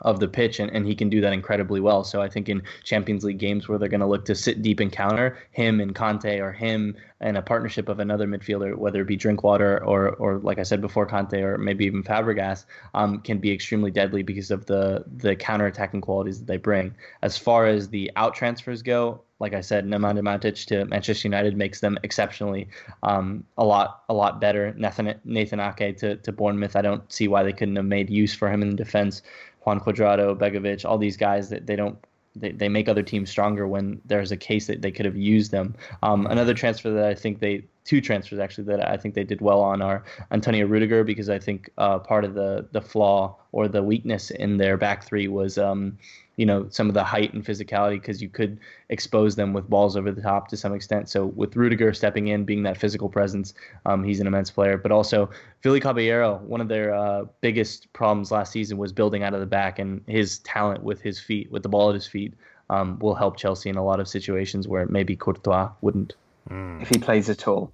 Of 0.00 0.20
the 0.20 0.28
pitch, 0.28 0.60
and, 0.60 0.70
and 0.70 0.86
he 0.86 0.94
can 0.94 1.08
do 1.08 1.20
that 1.20 1.32
incredibly 1.32 1.80
well. 1.80 2.04
So 2.04 2.22
I 2.22 2.28
think 2.28 2.48
in 2.48 2.62
Champions 2.84 3.24
League 3.24 3.38
games 3.38 3.68
where 3.68 3.78
they're 3.78 3.88
going 3.88 4.00
to 4.00 4.06
look 4.06 4.24
to 4.26 4.34
sit 4.34 4.62
deep 4.62 4.80
and 4.80 4.92
counter, 4.92 5.38
him 5.50 5.80
and 5.80 5.94
Kanté 5.94 6.40
or 6.40 6.52
him 6.52 6.96
and 7.20 7.36
a 7.36 7.42
partnership 7.42 7.88
of 7.88 7.98
another 7.98 8.28
midfielder, 8.28 8.76
whether 8.76 9.00
it 9.02 9.06
be 9.06 9.16
Drinkwater 9.16 9.84
or, 9.84 10.10
or 10.10 10.38
like 10.38 10.58
I 10.58 10.62
said 10.62 10.80
before, 10.80 11.06
Kanté 11.06 11.42
or 11.42 11.58
maybe 11.58 11.84
even 11.84 12.04
Fabregas, 12.04 12.64
um, 12.94 13.20
can 13.22 13.38
be 13.38 13.50
extremely 13.50 13.90
deadly 13.90 14.22
because 14.22 14.50
of 14.52 14.66
the 14.66 15.04
the 15.16 15.34
counter 15.34 15.66
attacking 15.66 16.00
qualities 16.00 16.38
that 16.38 16.46
they 16.46 16.58
bring. 16.58 16.94
As 17.22 17.36
far 17.36 17.66
as 17.66 17.88
the 17.88 18.10
out 18.14 18.34
transfers 18.34 18.82
go, 18.82 19.20
like 19.40 19.54
I 19.54 19.60
said, 19.60 19.84
Nemanja 19.84 20.20
Matic 20.20 20.66
to 20.66 20.84
Manchester 20.86 21.28
United 21.28 21.56
makes 21.56 21.80
them 21.80 21.98
exceptionally 22.02 22.68
um, 23.02 23.44
a 23.56 23.64
lot 23.64 24.04
a 24.08 24.14
lot 24.14 24.40
better. 24.40 24.74
Nathan 24.76 25.14
Nathan 25.24 25.60
Ake 25.60 25.96
to, 25.98 26.16
to 26.16 26.32
Bournemouth, 26.32 26.76
I 26.76 26.82
don't 26.82 27.10
see 27.12 27.28
why 27.28 27.42
they 27.42 27.52
couldn't 27.52 27.76
have 27.76 27.84
made 27.84 28.10
use 28.10 28.34
for 28.34 28.50
him 28.50 28.62
in 28.62 28.76
defense. 28.76 29.22
Juan 29.68 29.80
Cuadrado, 29.80 30.34
Begovic, 30.34 30.86
all 30.86 30.96
these 30.96 31.18
guys 31.18 31.50
that 31.50 31.66
they 31.66 31.76
don't 31.76 31.98
they, 32.34 32.52
they 32.52 32.68
make 32.70 32.88
other 32.88 33.02
teams 33.02 33.28
stronger 33.28 33.66
when 33.68 34.00
there's 34.06 34.32
a 34.32 34.36
case 34.36 34.66
that 34.66 34.80
they 34.80 34.90
could 34.90 35.04
have 35.04 35.16
used 35.16 35.50
them. 35.50 35.74
Um, 36.02 36.26
another 36.26 36.54
transfer 36.54 36.90
that 36.90 37.04
I 37.04 37.14
think 37.14 37.40
they 37.40 37.64
two 37.84 38.00
transfers 38.00 38.38
actually 38.38 38.64
that 38.64 38.88
I 38.88 38.96
think 38.96 39.14
they 39.14 39.24
did 39.24 39.42
well 39.42 39.60
on 39.60 39.82
are 39.82 40.04
Antonio 40.30 40.66
Rudiger 40.66 41.04
because 41.04 41.28
I 41.28 41.38
think 41.38 41.68
uh, 41.76 41.98
part 41.98 42.24
of 42.24 42.32
the 42.32 42.66
the 42.72 42.80
flaw 42.80 43.36
or 43.52 43.68
the 43.68 43.82
weakness 43.82 44.30
in 44.30 44.56
their 44.56 44.78
back 44.78 45.04
three 45.04 45.28
was 45.28 45.58
um, 45.58 45.98
you 46.38 46.46
know 46.46 46.66
some 46.70 46.88
of 46.88 46.94
the 46.94 47.04
height 47.04 47.34
and 47.34 47.44
physicality 47.44 48.00
because 48.00 48.22
you 48.22 48.28
could 48.28 48.58
expose 48.88 49.34
them 49.34 49.52
with 49.52 49.68
balls 49.68 49.96
over 49.96 50.10
the 50.12 50.22
top 50.22 50.48
to 50.48 50.56
some 50.56 50.72
extent. 50.72 51.10
So 51.10 51.26
with 51.26 51.56
Rudiger 51.56 51.92
stepping 51.92 52.28
in, 52.28 52.44
being 52.44 52.62
that 52.62 52.78
physical 52.78 53.08
presence, 53.08 53.52
um, 53.84 54.04
he's 54.04 54.20
an 54.20 54.26
immense 54.28 54.50
player. 54.50 54.78
But 54.78 54.92
also 54.92 55.28
Willy 55.64 55.80
Caballero, 55.80 56.36
one 56.46 56.60
of 56.60 56.68
their 56.68 56.94
uh, 56.94 57.24
biggest 57.40 57.92
problems 57.92 58.30
last 58.30 58.52
season 58.52 58.78
was 58.78 58.92
building 58.92 59.24
out 59.24 59.34
of 59.34 59.40
the 59.40 59.46
back, 59.46 59.80
and 59.80 60.00
his 60.06 60.38
talent 60.38 60.84
with 60.84 61.02
his 61.02 61.18
feet, 61.20 61.50
with 61.50 61.64
the 61.64 61.68
ball 61.68 61.88
at 61.90 61.94
his 61.94 62.06
feet, 62.06 62.32
um, 62.70 62.98
will 63.00 63.16
help 63.16 63.36
Chelsea 63.36 63.68
in 63.68 63.76
a 63.76 63.84
lot 63.84 63.98
of 63.98 64.06
situations 64.06 64.68
where 64.68 64.86
maybe 64.86 65.16
Courtois 65.16 65.70
wouldn't. 65.80 66.14
Mm. 66.48 66.80
If 66.80 66.88
he 66.88 66.98
plays 66.98 67.28
at 67.28 67.48
all. 67.48 67.72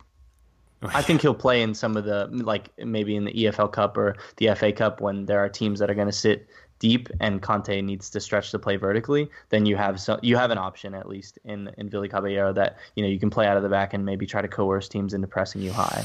I 0.83 1.03
think 1.03 1.23
he'll 1.23 1.35
play 1.35 1.63
in 1.63 1.75
some 1.75 1.97
of 1.97 2.05
the 2.05 2.29
like 2.31 2.69
maybe 2.79 3.17
in 3.17 3.25
the 3.25 3.33
EFL 3.33 3.73
Cup 3.73 3.97
or 3.97 4.17
the 4.37 4.55
FA 4.55 4.73
Cup 4.73 5.01
when 5.01 5.27
there 5.27 5.43
are 5.43 5.49
teams 5.49 5.79
that 5.79 5.91
are 5.91 5.95
going 5.95 6.09
to 6.09 6.13
sit 6.13 6.47
deep 6.79 7.09
and 7.21 7.41
Conte 7.41 7.81
needs 7.83 8.11
to 8.11 8.21
stretch 8.21 8.53
the 8.53 8.59
play 8.59 8.77
vertically, 8.77 9.31
then 9.51 9.67
you 9.67 9.77
have 9.77 10.01
so 10.01 10.19
you 10.23 10.37
have 10.37 10.51
an 10.51 10.59
option 10.59 10.95
at 10.95 11.09
least 11.09 11.39
in 11.45 11.71
in 11.79 11.89
Willy 11.91 12.09
Caballero 12.09 12.53
that 12.53 12.77
you 12.95 13.03
know 13.03 13.09
you 13.09 13.19
can 13.19 13.31
play 13.31 13.47
out 13.47 13.57
of 13.57 13.63
the 13.63 13.69
back 13.69 13.95
and 13.95 14.05
maybe 14.05 14.27
try 14.27 14.43
to 14.43 14.49
coerce 14.49 14.89
teams 14.89 15.15
into 15.15 15.27
pressing 15.27 15.63
you 15.63 15.73
high. 15.73 16.05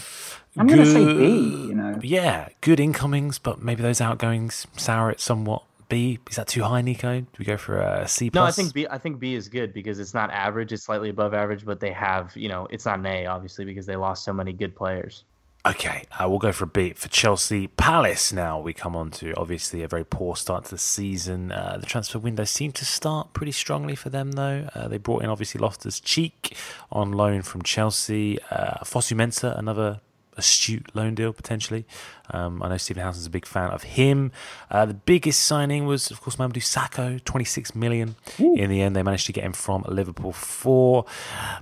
I'm 0.58 0.68
going 0.68 0.80
to 0.80 0.86
say 0.86 1.06
B. 1.06 1.68
You 1.68 1.76
know, 1.76 2.00
yeah, 2.02 2.50
good 2.62 2.80
incomings, 2.80 3.40
but 3.40 3.62
maybe 3.62 3.84
those 3.84 4.02
outgoings 4.02 4.68
sour 4.78 5.12
it 5.12 5.20
somewhat. 5.20 5.64
B 5.90 6.20
is 6.30 6.36
that 6.36 6.48
too 6.48 6.64
high, 6.64 6.82
Nico? 6.82 7.22
Do 7.22 7.28
we 7.40 7.46
go 7.46 7.58
for 7.58 7.80
a 7.80 8.08
C? 8.08 8.30
No, 8.34 8.44
I 8.44 8.52
think 8.52 8.74
B. 8.74 8.88
I 8.90 9.00
think 9.00 9.20
B 9.20 9.34
is 9.34 9.50
good 9.50 9.74
because 9.74 10.00
it's 10.00 10.14
not 10.14 10.30
average; 10.30 10.72
it's 10.72 10.84
slightly 10.84 11.10
above 11.10 11.34
average, 11.34 11.66
but 11.66 11.80
they 11.80 11.92
have 11.92 12.38
you 12.38 12.48
know 12.48 12.68
it's 12.70 12.86
not 12.86 13.00
an 13.00 13.08
A 13.08 13.26
obviously 13.26 13.66
because 13.66 13.88
they 13.88 13.96
lost 13.96 14.24
so 14.24 14.32
many 14.32 14.54
good 14.54 14.76
players. 14.76 15.24
Okay, 15.66 16.06
uh, 16.18 16.28
we'll 16.30 16.40
go 16.40 16.54
for 16.54 16.64
a 16.64 16.68
beat 16.68 16.98
for 16.98 17.10
Chelsea 17.10 17.68
Palace. 17.68 18.32
Now 18.32 18.62
we 18.62 18.72
come 18.72 18.96
on 18.96 19.12
to 19.12 19.34
obviously 19.36 19.84
a 19.84 19.90
very 19.90 20.06
poor 20.06 20.38
start 20.38 20.64
to 20.66 20.72
the 20.72 20.78
season. 20.78 21.52
Uh, 21.52 21.78
the 21.78 21.86
transfer 21.86 22.18
window 22.18 22.46
seemed 22.46 22.76
to 22.76 22.86
start 22.86 23.34
pretty 23.34 23.52
strongly 23.52 23.94
for 23.96 24.10
them, 24.10 24.32
though. 24.32 24.70
Uh, 24.74 24.88
they 24.88 24.98
brought 24.98 25.22
in 25.22 25.30
obviously 25.30 25.60
Loftus 25.60 26.00
Cheek 26.00 26.56
on 26.94 27.12
loan 27.12 27.42
from 27.42 27.62
Chelsea. 27.62 28.40
Uh, 28.50 28.86
Fosu 28.86 29.18
Mensah, 29.18 29.60
another 29.60 30.00
astute 30.38 30.96
loan 30.96 31.14
deal 31.14 31.34
potentially. 31.34 31.86
Um, 32.32 32.64
I 32.64 32.70
know 32.70 32.78
Stephen 32.78 33.04
Howson's 33.04 33.26
a 33.26 33.30
big 33.30 33.46
fan 33.46 33.70
of 33.72 33.84
him. 33.84 34.32
Uh, 34.72 34.86
the 34.86 34.94
biggest 34.94 35.44
signing 35.44 35.86
was, 35.86 36.10
of 36.10 36.22
course, 36.22 36.38
Mamadou 36.38 36.64
Sakho, 36.64 37.22
26 37.26 37.76
million. 37.76 38.16
Ooh. 38.40 38.56
In 38.56 38.70
the 38.70 38.82
end, 38.82 38.96
they 38.96 39.04
managed 39.04 39.26
to 39.26 39.34
get 39.34 39.44
him 39.44 39.52
from 39.52 39.84
Liverpool 39.90 40.32
for. 40.32 41.04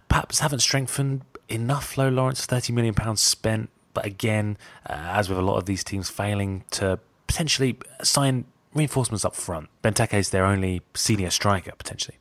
Perhaps 0.08 0.40
haven't 0.40 0.60
strengthened 0.60 1.24
enough, 1.50 1.98
Low 1.98 2.10
Laurence, 2.10 2.46
30 2.46 2.74
million 2.74 2.94
pounds 2.94 3.22
spent 3.22 3.72
but 3.98 4.06
again, 4.06 4.60
uh, 4.88 4.94
as 4.94 5.28
with 5.28 5.40
a 5.40 5.42
lot 5.42 5.58
of 5.58 5.66
these 5.66 5.84
teams 5.84 6.08
failing 6.08 6.64
to 6.70 7.00
potentially 7.26 7.80
sign 8.04 8.46
reinforcements 8.76 9.26
up 9.26 9.36
front, 9.36 9.70
Benteke 9.84 10.14
is 10.14 10.30
their 10.30 10.46
only 10.46 10.84
senior 10.94 11.32
striker 11.32 11.72
potentially. 11.76 12.16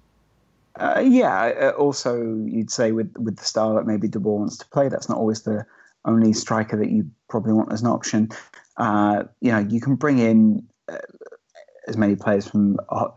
Uh, 0.76 1.04
yeah. 1.04 1.52
Uh, 1.60 1.70
also, 1.72 2.42
you'd 2.46 2.70
say 2.70 2.92
with 2.92 3.14
with 3.18 3.36
the 3.36 3.44
style 3.44 3.74
that 3.74 3.86
maybe 3.86 4.08
De 4.08 4.18
Boer 4.18 4.38
wants 4.38 4.56
to 4.56 4.66
play, 4.68 4.88
that's 4.88 5.10
not 5.10 5.18
always 5.18 5.42
the 5.42 5.66
only 6.06 6.32
striker 6.32 6.78
that 6.78 6.88
you 6.88 7.10
probably 7.28 7.52
want 7.52 7.70
as 7.70 7.82
an 7.82 7.88
option. 7.88 8.30
Uh, 8.78 9.24
you 9.42 9.52
know, 9.52 9.58
you 9.58 9.78
can 9.78 9.96
bring 9.96 10.18
in 10.18 10.66
uh, 10.88 10.96
as 11.88 11.98
many 11.98 12.16
players 12.16 12.48
from 12.48 12.78
uh, 12.88 13.08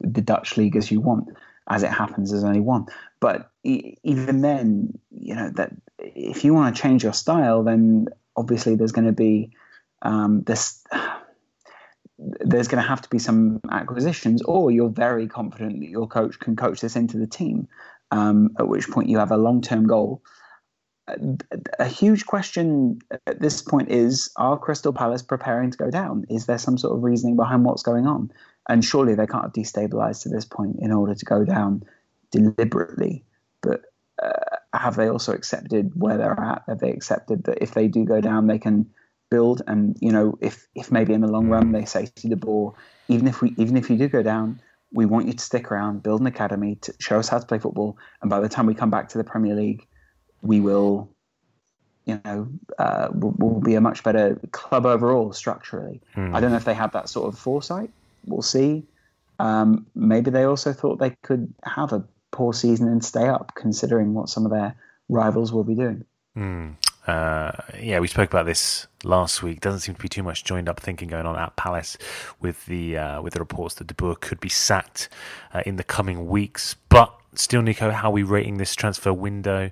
the 0.00 0.22
Dutch 0.22 0.56
league 0.56 0.74
as 0.74 0.90
you 0.90 1.00
want. 1.00 1.28
As 1.68 1.84
it 1.84 1.92
happens, 1.92 2.32
there's 2.32 2.42
only 2.42 2.58
one. 2.58 2.86
But 3.20 3.48
even 3.62 4.40
then, 4.40 4.98
you 5.12 5.36
know 5.36 5.50
that 5.50 5.70
if 5.98 6.44
you 6.44 6.54
want 6.54 6.74
to 6.74 6.82
change 6.82 7.02
your 7.02 7.12
style, 7.12 7.62
then 7.62 8.08
obviously 8.36 8.74
there's 8.74 8.92
going 8.92 9.06
to 9.06 9.12
be 9.12 9.50
um, 10.02 10.42
this. 10.42 10.84
There's 12.18 12.68
going 12.68 12.82
to 12.82 12.88
have 12.88 13.02
to 13.02 13.10
be 13.10 13.18
some 13.18 13.60
acquisitions, 13.70 14.42
or 14.42 14.70
you're 14.70 14.88
very 14.88 15.26
confident 15.26 15.80
that 15.80 15.88
your 15.88 16.08
coach 16.08 16.38
can 16.38 16.56
coach 16.56 16.80
this 16.80 16.96
into 16.96 17.18
the 17.18 17.26
team. 17.26 17.68
Um, 18.12 18.50
at 18.58 18.68
which 18.68 18.88
point 18.88 19.08
you 19.08 19.18
have 19.18 19.32
a 19.32 19.36
long-term 19.36 19.88
goal. 19.88 20.22
A, 21.78 21.86
huge 21.86 22.24
question 22.24 23.00
at 23.26 23.40
this 23.40 23.62
point 23.62 23.90
is: 23.90 24.30
Are 24.36 24.58
Crystal 24.58 24.92
Palace 24.92 25.22
preparing 25.22 25.70
to 25.70 25.78
go 25.78 25.90
down? 25.90 26.24
Is 26.30 26.46
there 26.46 26.58
some 26.58 26.78
sort 26.78 26.96
of 26.96 27.02
reasoning 27.02 27.36
behind 27.36 27.64
what's 27.64 27.82
going 27.82 28.06
on? 28.06 28.30
And 28.68 28.84
surely 28.84 29.14
they 29.14 29.26
can't 29.26 29.44
have 29.44 29.52
destabilized 29.52 30.22
to 30.22 30.28
this 30.28 30.44
point 30.44 30.76
in 30.80 30.92
order 30.92 31.14
to 31.14 31.24
go 31.24 31.44
down 31.44 31.84
deliberately. 32.30 33.25
Have 34.80 34.96
they 34.96 35.08
also 35.08 35.32
accepted 35.32 35.92
where 35.94 36.16
they're 36.16 36.38
at? 36.38 36.62
Have 36.68 36.78
they 36.80 36.90
accepted 36.90 37.44
that 37.44 37.62
if 37.62 37.72
they 37.74 37.88
do 37.88 38.04
go 38.04 38.20
down, 38.20 38.46
they 38.46 38.58
can 38.58 38.88
build? 39.30 39.62
And 39.66 39.96
you 40.00 40.12
know, 40.12 40.38
if 40.40 40.66
if 40.74 40.90
maybe 40.92 41.14
in 41.14 41.20
the 41.20 41.28
long 41.28 41.48
run 41.48 41.72
they 41.72 41.84
say 41.84 42.06
to 42.06 42.28
De 42.28 42.36
Boer, 42.36 42.74
even 43.08 43.26
if 43.26 43.40
we 43.40 43.54
even 43.56 43.76
if 43.76 43.90
you 43.90 43.96
do 43.96 44.08
go 44.08 44.22
down, 44.22 44.60
we 44.92 45.06
want 45.06 45.26
you 45.26 45.32
to 45.32 45.44
stick 45.44 45.70
around, 45.70 46.02
build 46.02 46.20
an 46.20 46.26
academy, 46.26 46.76
to 46.76 46.94
show 46.98 47.18
us 47.18 47.28
how 47.28 47.38
to 47.38 47.46
play 47.46 47.58
football, 47.58 47.96
and 48.22 48.30
by 48.30 48.40
the 48.40 48.48
time 48.48 48.66
we 48.66 48.74
come 48.74 48.90
back 48.90 49.08
to 49.10 49.18
the 49.18 49.24
Premier 49.24 49.54
League, 49.54 49.86
we 50.42 50.60
will, 50.60 51.10
you 52.04 52.20
know, 52.24 52.48
uh, 52.78 53.08
will, 53.12 53.34
will 53.38 53.60
be 53.60 53.74
a 53.74 53.80
much 53.80 54.02
better 54.02 54.40
club 54.52 54.86
overall 54.86 55.32
structurally. 55.32 56.00
Mm. 56.14 56.34
I 56.34 56.40
don't 56.40 56.50
know 56.50 56.56
if 56.56 56.64
they 56.64 56.74
have 56.74 56.92
that 56.92 57.08
sort 57.08 57.32
of 57.32 57.38
foresight. 57.38 57.90
We'll 58.26 58.42
see. 58.42 58.84
Um, 59.38 59.86
maybe 59.94 60.30
they 60.30 60.44
also 60.44 60.72
thought 60.72 60.98
they 60.98 61.10
could 61.22 61.52
have 61.64 61.92
a 61.92 62.04
poor 62.30 62.52
season 62.52 62.88
and 62.88 63.04
stay 63.04 63.26
up, 63.26 63.52
considering 63.54 64.14
what 64.14 64.28
some 64.28 64.44
of 64.44 64.50
their 64.50 64.76
rivals 65.08 65.52
will 65.52 65.64
be 65.64 65.74
doing. 65.74 66.04
Mm. 66.36 66.76
Uh, 67.06 67.52
yeah, 67.80 68.00
we 68.00 68.08
spoke 68.08 68.28
about 68.28 68.46
this 68.46 68.88
last 69.04 69.42
week. 69.42 69.60
Doesn't 69.60 69.80
seem 69.80 69.94
to 69.94 70.02
be 70.02 70.08
too 70.08 70.24
much 70.24 70.42
joined 70.42 70.68
up 70.68 70.80
thinking 70.80 71.08
going 71.08 71.24
on 71.24 71.38
at 71.38 71.54
Palace 71.56 71.96
with 72.40 72.66
the 72.66 72.96
uh, 72.98 73.22
with 73.22 73.34
the 73.34 73.38
reports 73.38 73.76
that 73.76 73.86
De 73.86 73.94
Boer 73.94 74.16
could 74.16 74.40
be 74.40 74.48
sacked 74.48 75.08
uh, 75.54 75.62
in 75.64 75.76
the 75.76 75.84
coming 75.84 76.26
weeks. 76.26 76.74
But 76.88 77.14
still, 77.34 77.62
Nico, 77.62 77.90
how 77.90 78.08
are 78.08 78.12
we 78.12 78.24
rating 78.24 78.58
this 78.58 78.74
transfer 78.74 79.12
window? 79.12 79.70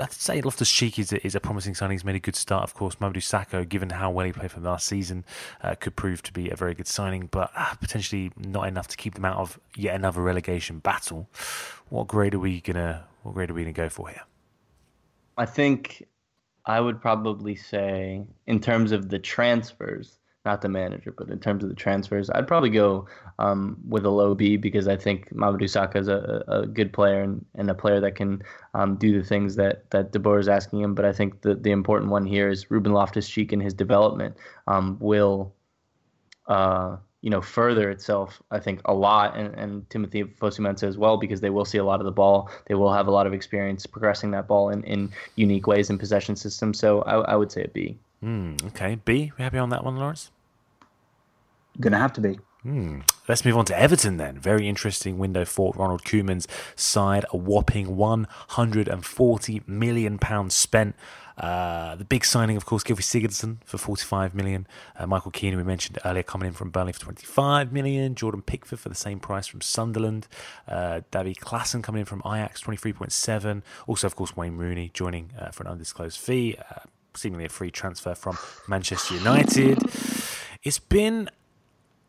I'd 0.00 0.12
say 0.12 0.40
Loftus 0.40 0.70
Cheek 0.70 0.98
is 0.98 1.12
a, 1.12 1.24
is 1.26 1.34
a 1.34 1.40
promising 1.40 1.74
signing. 1.74 1.94
He's 1.94 2.04
made 2.04 2.16
a 2.16 2.20
good 2.20 2.36
start, 2.36 2.64
of 2.64 2.74
course. 2.74 2.96
Mamadou 2.96 3.16
Sakho, 3.16 3.68
given 3.68 3.90
how 3.90 4.10
well 4.10 4.26
he 4.26 4.32
played 4.32 4.50
for 4.50 4.60
last 4.60 4.86
season, 4.86 5.24
uh, 5.62 5.74
could 5.74 5.96
prove 5.96 6.22
to 6.22 6.32
be 6.32 6.50
a 6.50 6.56
very 6.56 6.74
good 6.74 6.86
signing, 6.86 7.28
but 7.30 7.50
uh, 7.56 7.74
potentially 7.74 8.32
not 8.36 8.68
enough 8.68 8.88
to 8.88 8.96
keep 8.96 9.14
them 9.14 9.24
out 9.24 9.36
of 9.36 9.58
yet 9.76 9.94
another 9.94 10.20
relegation 10.20 10.78
battle. 10.78 11.28
What 11.88 12.06
grade 12.06 12.34
are 12.34 12.38
we 12.38 12.60
gonna 12.60 13.04
What 13.22 13.34
grade 13.34 13.50
are 13.50 13.54
we 13.54 13.62
gonna 13.62 13.72
go 13.72 13.88
for 13.88 14.08
here? 14.08 14.22
I 15.36 15.46
think 15.46 16.06
I 16.66 16.80
would 16.80 17.00
probably 17.00 17.56
say, 17.56 18.26
in 18.46 18.60
terms 18.60 18.92
of 18.92 19.08
the 19.08 19.18
transfers, 19.18 20.18
not 20.44 20.62
the 20.62 20.68
manager, 20.68 21.12
but 21.16 21.28
in 21.28 21.38
terms 21.38 21.62
of 21.62 21.68
the 21.68 21.74
transfers, 21.74 22.30
I'd 22.30 22.48
probably 22.48 22.70
go 22.70 23.06
um, 23.38 23.76
with 23.86 24.04
a 24.06 24.10
low 24.10 24.34
B 24.34 24.56
because 24.56 24.88
I 24.88 24.96
think 24.96 25.32
Mamadou 25.34 25.62
Sakho 25.62 25.96
is 25.96 26.08
a, 26.08 26.44
a 26.48 26.66
good 26.66 26.92
player 26.92 27.22
and, 27.22 27.44
and 27.54 27.70
a 27.70 27.74
player 27.74 28.00
that 28.00 28.14
can 28.14 28.42
um, 28.74 28.96
do 28.96 29.20
the 29.20 29.26
things 29.26 29.56
that, 29.56 29.90
that 29.90 30.12
De 30.12 30.18
Boer 30.18 30.38
is 30.38 30.48
asking 30.48 30.80
him. 30.80 30.94
But 30.94 31.04
I 31.04 31.12
think 31.12 31.42
the, 31.42 31.54
the 31.54 31.70
important 31.70 32.10
one 32.10 32.24
here 32.24 32.48
is 32.48 32.70
Ruben 32.70 32.92
Loftus 32.92 33.28
Cheek 33.28 33.52
and 33.52 33.62
his 33.62 33.74
development 33.74 34.36
um, 34.66 34.96
will. 35.00 35.54
Uh, 36.46 36.96
you 37.20 37.30
know, 37.30 37.40
further 37.40 37.90
itself, 37.90 38.40
I 38.52 38.60
think, 38.60 38.80
a 38.84 38.94
lot, 38.94 39.36
and, 39.36 39.52
and 39.56 39.90
Timothy 39.90 40.22
Fosu 40.22 40.60
Mensah 40.60 40.84
as 40.84 40.96
well, 40.96 41.16
because 41.16 41.40
they 41.40 41.50
will 41.50 41.64
see 41.64 41.78
a 41.78 41.84
lot 41.84 41.98
of 42.00 42.06
the 42.06 42.12
ball. 42.12 42.48
They 42.66 42.74
will 42.74 42.92
have 42.92 43.08
a 43.08 43.10
lot 43.10 43.26
of 43.26 43.32
experience 43.34 43.86
progressing 43.86 44.30
that 44.30 44.46
ball 44.46 44.70
in, 44.70 44.84
in 44.84 45.10
unique 45.34 45.66
ways 45.66 45.90
in 45.90 45.98
possession 45.98 46.36
systems. 46.36 46.78
So 46.78 47.02
I, 47.02 47.32
I 47.32 47.34
would 47.34 47.50
say 47.50 47.64
a 47.64 47.68
B. 47.68 47.98
Mm, 48.22 48.64
okay, 48.68 48.96
B. 49.04 49.32
We 49.36 49.42
happy 49.42 49.58
on 49.58 49.70
that 49.70 49.84
one, 49.84 49.96
Laurence? 49.96 50.30
Going 51.80 51.92
to 51.92 51.98
have 51.98 52.12
to 52.14 52.20
be. 52.20 52.38
Hmm. 52.62 53.00
Let's 53.28 53.44
move 53.44 53.56
on 53.56 53.64
to 53.66 53.78
Everton 53.78 54.16
then. 54.16 54.38
Very 54.38 54.68
interesting 54.68 55.16
window 55.16 55.44
for 55.44 55.72
Ronald 55.76 56.02
Koeman's 56.02 56.48
side. 56.74 57.24
A 57.32 57.36
whopping 57.36 57.96
£140 57.96 59.68
million 59.68 60.50
spent. 60.50 60.96
Uh, 61.36 61.94
the 61.94 62.04
big 62.04 62.24
signing, 62.24 62.56
of 62.56 62.66
course, 62.66 62.82
Gylfi 62.82 63.02
Sigurdsson 63.02 63.58
for 63.64 63.78
45 63.78 64.34
million. 64.34 64.66
Uh, 64.98 65.06
Michael 65.06 65.30
Keane, 65.30 65.56
we 65.56 65.62
mentioned 65.62 66.00
earlier, 66.04 66.24
coming 66.24 66.48
in 66.48 66.52
from 66.52 66.70
Burnley 66.70 66.92
for 66.92 67.00
25 67.00 67.72
million. 67.72 68.16
Jordan 68.16 68.42
Pickford 68.42 68.80
for 68.80 68.88
the 68.88 68.96
same 68.96 69.20
price 69.20 69.46
from 69.46 69.60
Sunderland. 69.60 70.26
Uh, 70.66 71.02
Davy 71.12 71.36
Klaassen 71.36 71.80
coming 71.80 72.00
in 72.00 72.06
from 72.06 72.22
Ajax, 72.26 72.62
23.7. 72.62 73.62
Also, 73.86 74.08
of 74.08 74.16
course, 74.16 74.36
Wayne 74.36 74.56
Rooney 74.56 74.90
joining 74.92 75.30
uh, 75.38 75.52
for 75.52 75.62
an 75.62 75.68
undisclosed 75.68 76.18
fee. 76.18 76.56
Seemingly 77.18 77.46
a 77.46 77.48
free 77.48 77.70
transfer 77.72 78.14
from 78.14 78.38
Manchester 78.68 79.14
United. 79.14 79.78
It's 80.62 80.78
been 80.78 81.28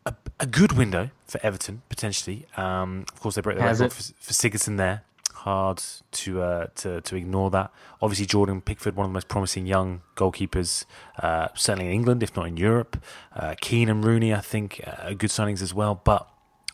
a, 0.06 0.14
a 0.38 0.46
good 0.46 0.72
window 0.72 1.10
for 1.26 1.40
Everton 1.42 1.82
potentially. 1.88 2.46
Um, 2.56 3.04
of 3.12 3.20
course, 3.20 3.34
they 3.34 3.40
broke 3.40 3.58
the 3.58 3.64
record 3.64 3.92
for, 3.92 4.02
for 4.02 4.32
Sigurdsson 4.32 4.76
there. 4.76 5.02
Hard 5.34 5.82
to 6.12 6.42
uh, 6.42 6.66
to 6.76 7.00
to 7.00 7.16
ignore 7.16 7.50
that. 7.50 7.72
Obviously, 8.00 8.26
Jordan 8.26 8.60
Pickford, 8.60 8.94
one 8.94 9.06
of 9.06 9.10
the 9.10 9.14
most 9.14 9.26
promising 9.28 9.66
young 9.66 10.02
goalkeepers, 10.14 10.84
uh, 11.18 11.48
certainly 11.54 11.86
in 11.86 11.92
England, 11.92 12.22
if 12.22 12.36
not 12.36 12.46
in 12.46 12.56
Europe. 12.56 13.02
Uh, 13.34 13.54
Keane 13.60 13.88
and 13.88 14.04
Rooney, 14.04 14.32
I 14.34 14.40
think, 14.40 14.80
uh, 14.86 15.08
are 15.08 15.14
good 15.14 15.30
signings 15.30 15.62
as 15.62 15.72
well. 15.74 16.00
But 16.04 16.28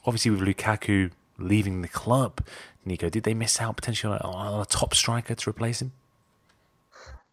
obviously, 0.05 0.31
with 0.33 0.41
Lukaku 0.41 1.13
leaving 1.39 1.83
the 1.83 1.89
club, 1.89 2.45
Nico, 2.85 3.09
did 3.09 3.23
they 3.23 3.35
miss 3.35 3.61
out 3.61 3.77
potentially 3.77 4.19
on 4.19 4.35
on 4.35 4.61
a 4.61 4.67
top 4.67 4.95
striker 4.95 5.35
to 5.37 5.51
replace 5.51 5.81
him? 5.81 5.93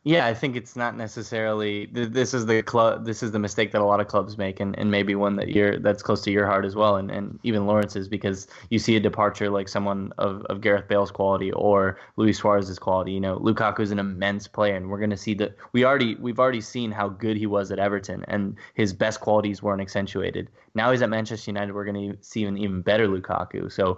Yeah, 0.05 0.25
I 0.27 0.33
think 0.33 0.57
it's 0.57 0.75
not 0.75 0.97
necessarily. 0.97 1.87
th- 1.87 2.09
This 2.09 2.33
is 2.33 2.45
the 2.45 2.61
club. 2.61 3.05
This 3.05 3.23
is 3.23 3.31
the 3.31 3.39
mistake 3.39 3.71
that 3.71 3.79
a 3.81 3.85
lot 3.85 4.01
of 4.01 4.07
clubs 4.09 4.37
make, 4.37 4.59
and, 4.59 4.77
and 4.77 4.91
maybe 4.91 5.15
one 5.15 5.37
that 5.37 5.47
you're 5.49 5.79
that's 5.79 6.03
close 6.03 6.21
to 6.23 6.31
your 6.31 6.45
heart 6.45 6.65
as 6.65 6.75
well, 6.75 6.97
and, 6.97 7.09
and 7.09 7.39
even 7.43 7.65
Laurence's, 7.65 8.09
because 8.09 8.45
you 8.69 8.79
see 8.79 8.97
a 8.97 8.99
departure 8.99 9.49
like 9.49 9.69
someone 9.69 10.11
of, 10.17 10.41
of 10.49 10.59
Gareth 10.59 10.89
Bale's 10.89 11.09
quality 11.09 11.53
or 11.53 11.97
Luis 12.17 12.37
Suarez's 12.39 12.79
quality. 12.79 13.13
You 13.13 13.21
know, 13.21 13.37
Lukaku's 13.39 13.91
an 13.91 13.99
immense 13.99 14.45
player, 14.45 14.75
and 14.75 14.89
we're 14.89 14.97
going 14.99 15.09
to 15.09 15.15
see 15.17 15.35
that 15.35 15.55
we 15.71 15.85
already 15.85 16.15
we've 16.15 16.39
already 16.39 16.61
seen 16.61 16.91
how 16.91 17.07
good 17.07 17.37
he 17.37 17.45
was 17.45 17.71
at 17.71 17.79
Everton, 17.79 18.25
and 18.27 18.57
his 18.73 18.91
best 18.91 19.21
qualities 19.21 19.63
weren't 19.63 19.81
accentuated. 19.81 20.49
Now 20.75 20.91
he's 20.91 21.01
at 21.01 21.09
Manchester 21.09 21.49
United. 21.49 21.73
We're 21.73 21.85
going 21.85 22.11
to 22.11 22.17
see 22.21 22.43
an 22.43 22.57
even 22.57 22.81
better 22.81 23.07
Lukaku. 23.07 23.71
So 23.71 23.97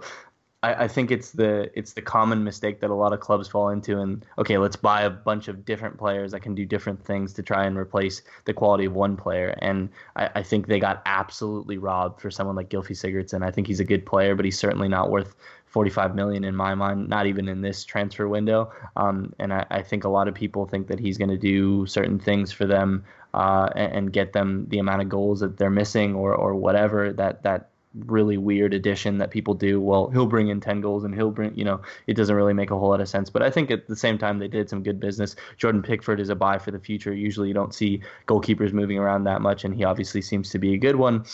I, 0.62 0.84
I 0.84 0.88
think 0.88 1.10
it's 1.10 1.32
the 1.32 1.70
it's 1.78 1.92
the 1.92 2.02
common 2.02 2.42
mistake 2.42 2.80
that 2.80 2.90
a 2.90 2.94
lot 2.94 3.12
of 3.12 3.20
clubs 3.20 3.48
fall 3.48 3.68
into. 3.68 4.00
And 4.00 4.24
okay, 4.38 4.58
let's 4.58 4.76
buy 4.76 5.02
a 5.02 5.10
bunch 5.10 5.48
of 5.48 5.64
different 5.64 5.98
players 5.98 6.32
that 6.32 6.40
can 6.40 6.54
do 6.54 6.64
different 6.64 7.04
things 7.04 7.32
to 7.34 7.42
try 7.42 7.66
and 7.66 7.76
replace 7.76 8.22
the 8.44 8.52
quality 8.52 8.86
of 8.86 8.94
one 8.94 9.16
player. 9.16 9.54
And 9.60 9.88
I, 10.16 10.30
I 10.36 10.42
think 10.42 10.66
they 10.66 10.80
got 10.80 11.02
absolutely 11.06 11.78
robbed 11.78 12.20
for 12.20 12.30
someone 12.30 12.56
like 12.56 12.70
Gylfi 12.70 12.92
Sigurdsson. 12.92 13.44
I 13.44 13.50
think 13.50 13.66
he's 13.66 13.80
a 13.80 13.84
good 13.84 14.06
player, 14.06 14.34
but 14.34 14.44
he's 14.44 14.58
certainly 14.58 14.88
not 14.88 15.10
worth 15.10 15.36
45 15.66 16.14
million 16.14 16.42
in 16.44 16.56
my 16.56 16.74
mind, 16.74 17.08
not 17.08 17.26
even 17.26 17.48
in 17.48 17.60
this 17.60 17.84
transfer 17.84 18.28
window. 18.28 18.72
Um, 18.96 19.34
and 19.38 19.52
I, 19.52 19.66
I 19.70 19.82
think 19.82 20.04
a 20.04 20.08
lot 20.08 20.26
of 20.26 20.34
people 20.34 20.66
think 20.66 20.86
that 20.88 20.98
he's 20.98 21.18
going 21.18 21.30
to 21.30 21.36
do 21.36 21.86
certain 21.86 22.18
things 22.18 22.50
for 22.50 22.66
them 22.66 23.04
uh, 23.34 23.68
and, 23.76 23.92
and 23.92 24.12
get 24.12 24.32
them 24.32 24.66
the 24.68 24.78
amount 24.78 25.02
of 25.02 25.08
goals 25.08 25.40
that 25.40 25.58
they're 25.58 25.68
missing 25.68 26.14
or 26.14 26.34
or 26.34 26.54
whatever 26.54 27.12
that 27.12 27.42
that 27.42 27.68
really 28.04 28.36
weird 28.36 28.74
addition 28.74 29.18
that 29.18 29.30
people 29.30 29.54
do. 29.54 29.80
Well, 29.80 30.08
he'll 30.10 30.26
bring 30.26 30.48
in 30.48 30.60
10 30.60 30.80
goals 30.80 31.04
and 31.04 31.14
he'll 31.14 31.30
bring, 31.30 31.56
you 31.56 31.64
know, 31.64 31.80
it 32.06 32.14
doesn't 32.14 32.34
really 32.34 32.52
make 32.52 32.70
a 32.70 32.78
whole 32.78 32.90
lot 32.90 33.00
of 33.00 33.08
sense. 33.08 33.30
But 33.30 33.42
I 33.42 33.50
think 33.50 33.70
at 33.70 33.86
the 33.86 33.96
same 33.96 34.18
time, 34.18 34.38
they 34.38 34.48
did 34.48 34.68
some 34.68 34.82
good 34.82 35.00
business. 35.00 35.36
Jordan 35.56 35.82
Pickford 35.82 36.20
is 36.20 36.28
a 36.28 36.34
buy 36.34 36.58
for 36.58 36.70
the 36.70 36.78
future. 36.78 37.14
Usually 37.14 37.48
you 37.48 37.54
don't 37.54 37.74
see 37.74 38.02
goalkeepers 38.26 38.72
moving 38.72 38.98
around 38.98 39.24
that 39.24 39.40
much, 39.40 39.64
and 39.64 39.74
he 39.74 39.84
obviously 39.84 40.20
seems 40.20 40.50
to 40.50 40.58
be 40.58 40.74
a 40.74 40.78
good 40.78 40.96
one. 40.96 41.24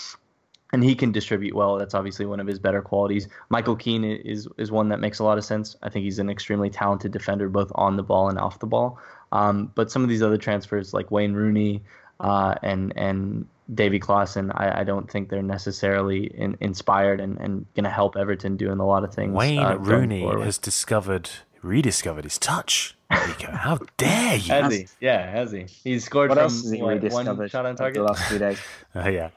And 0.74 0.82
he 0.82 0.94
can 0.94 1.12
distribute 1.12 1.54
well. 1.54 1.76
That's 1.76 1.94
obviously 1.94 2.24
one 2.24 2.40
of 2.40 2.46
his 2.46 2.58
better 2.58 2.80
qualities. 2.80 3.28
Michael 3.50 3.76
Keane 3.76 4.04
is 4.04 4.48
is 4.56 4.70
one 4.70 4.88
that 4.88 5.00
makes 5.00 5.18
a 5.18 5.24
lot 5.24 5.36
of 5.36 5.44
sense. 5.44 5.76
I 5.82 5.90
think 5.90 6.04
he's 6.04 6.18
an 6.18 6.30
extremely 6.30 6.70
talented 6.70 7.12
defender, 7.12 7.50
both 7.50 7.70
on 7.74 7.98
the 7.98 8.02
ball 8.02 8.30
and 8.30 8.38
off 8.38 8.58
the 8.58 8.66
ball. 8.66 8.98
Um, 9.32 9.70
but 9.74 9.90
some 9.90 10.02
of 10.02 10.08
these 10.08 10.22
other 10.22 10.38
transfers, 10.38 10.94
like 10.94 11.10
Wayne 11.10 11.34
Rooney 11.34 11.82
uh, 12.20 12.54
and 12.62 12.94
and 12.96 13.46
Davy 13.74 14.00
Klaassen, 14.00 14.50
I, 14.54 14.80
I 14.80 14.84
don't 14.84 15.10
think 15.10 15.28
they're 15.28 15.42
necessarily 15.42 16.26
in, 16.26 16.56
inspired 16.60 17.20
and, 17.20 17.38
and 17.38 17.66
going 17.74 17.84
to 17.84 17.90
help 17.90 18.16
Everton 18.16 18.56
doing 18.56 18.78
a 18.78 18.86
lot 18.86 19.04
of 19.04 19.14
things. 19.14 19.32
Wayne 19.34 19.58
uh, 19.60 19.76
Rooney 19.76 20.20
forward. 20.20 20.44
has 20.44 20.58
discovered, 20.58 21.30
rediscovered 21.62 22.24
his 22.24 22.38
touch. 22.38 22.96
Nico, 23.10 23.50
how 23.52 23.78
dare 23.98 24.36
you? 24.36 24.52
Has 24.52 24.72
he? 24.74 24.86
Yeah, 25.00 25.30
has 25.30 25.52
he? 25.52 25.66
He's 25.84 26.04
scored 26.04 26.30
What 26.30 26.36
from 26.36 26.44
else 26.44 26.62
has 26.62 26.70
he 26.70 26.82
what, 26.82 26.94
rediscovered 26.94 27.38
one 27.38 27.48
shot 27.48 27.66
on 27.66 27.76
target. 27.76 27.96
the 27.96 28.02
last 28.04 28.24
few 28.28 28.38
days? 28.38 28.58
Uh, 28.94 29.08
yeah. 29.08 29.30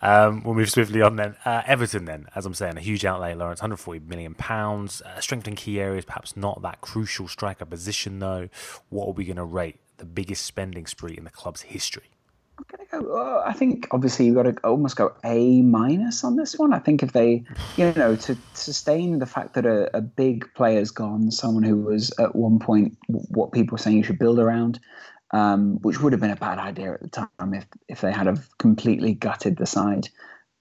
Um, 0.00 0.42
we'll 0.44 0.54
move 0.54 0.70
swiftly 0.70 1.02
on 1.02 1.16
then. 1.16 1.36
Uh, 1.44 1.62
Everton, 1.66 2.04
then, 2.06 2.26
as 2.34 2.46
I'm 2.46 2.54
saying, 2.54 2.76
a 2.76 2.80
huge 2.80 3.04
outlay, 3.04 3.34
Laurence, 3.34 3.60
140 3.60 4.00
million 4.00 4.34
pounds. 4.34 5.02
Uh, 5.02 5.20
strength 5.20 5.46
in 5.46 5.56
key 5.56 5.80
areas, 5.80 6.04
perhaps 6.04 6.36
not 6.36 6.62
that 6.62 6.80
crucial 6.80 7.28
striker 7.28 7.64
position, 7.66 8.18
though. 8.18 8.48
What 8.88 9.08
are 9.08 9.12
we 9.12 9.24
going 9.24 9.36
to 9.36 9.44
rate 9.44 9.76
the 9.98 10.06
biggest 10.06 10.44
spending 10.46 10.86
spree 10.86 11.14
in 11.16 11.24
the 11.24 11.30
club's 11.30 11.62
history? 11.62 12.10
I 12.90 13.52
think 13.52 13.86
obviously 13.90 14.26
you've 14.26 14.34
got 14.34 14.44
to 14.44 14.56
almost 14.64 14.96
go 14.96 15.14
A 15.24 15.62
minus 15.62 16.24
on 16.24 16.36
this 16.36 16.58
one. 16.58 16.72
I 16.72 16.78
think 16.78 17.02
if 17.02 17.12
they, 17.12 17.44
you 17.76 17.92
know, 17.92 18.16
to 18.16 18.36
sustain 18.54 19.18
the 19.18 19.26
fact 19.26 19.54
that 19.54 19.66
a, 19.66 19.94
a 19.96 20.00
big 20.00 20.52
player's 20.54 20.90
gone, 20.90 21.30
someone 21.30 21.64
who 21.64 21.76
was 21.76 22.12
at 22.18 22.34
one 22.34 22.58
point 22.58 22.96
what 23.08 23.52
people 23.52 23.74
were 23.74 23.78
saying 23.78 23.98
you 23.98 24.02
should 24.02 24.18
build 24.18 24.38
around, 24.38 24.80
um, 25.32 25.78
which 25.82 26.00
would 26.00 26.12
have 26.12 26.20
been 26.20 26.30
a 26.30 26.36
bad 26.36 26.58
idea 26.58 26.94
at 26.94 27.02
the 27.02 27.08
time 27.08 27.54
if 27.54 27.66
if 27.88 28.00
they 28.00 28.12
had 28.12 28.26
have 28.26 28.48
completely 28.58 29.12
gutted 29.12 29.58
the 29.58 29.66
side 29.66 30.08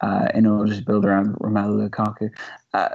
uh, 0.01 0.27
in 0.33 0.45
order 0.45 0.75
to 0.75 0.81
build 0.81 1.05
around 1.05 1.35
Romelu 1.35 1.89
Lukaku. 1.89 2.29
Uh, 2.73 2.89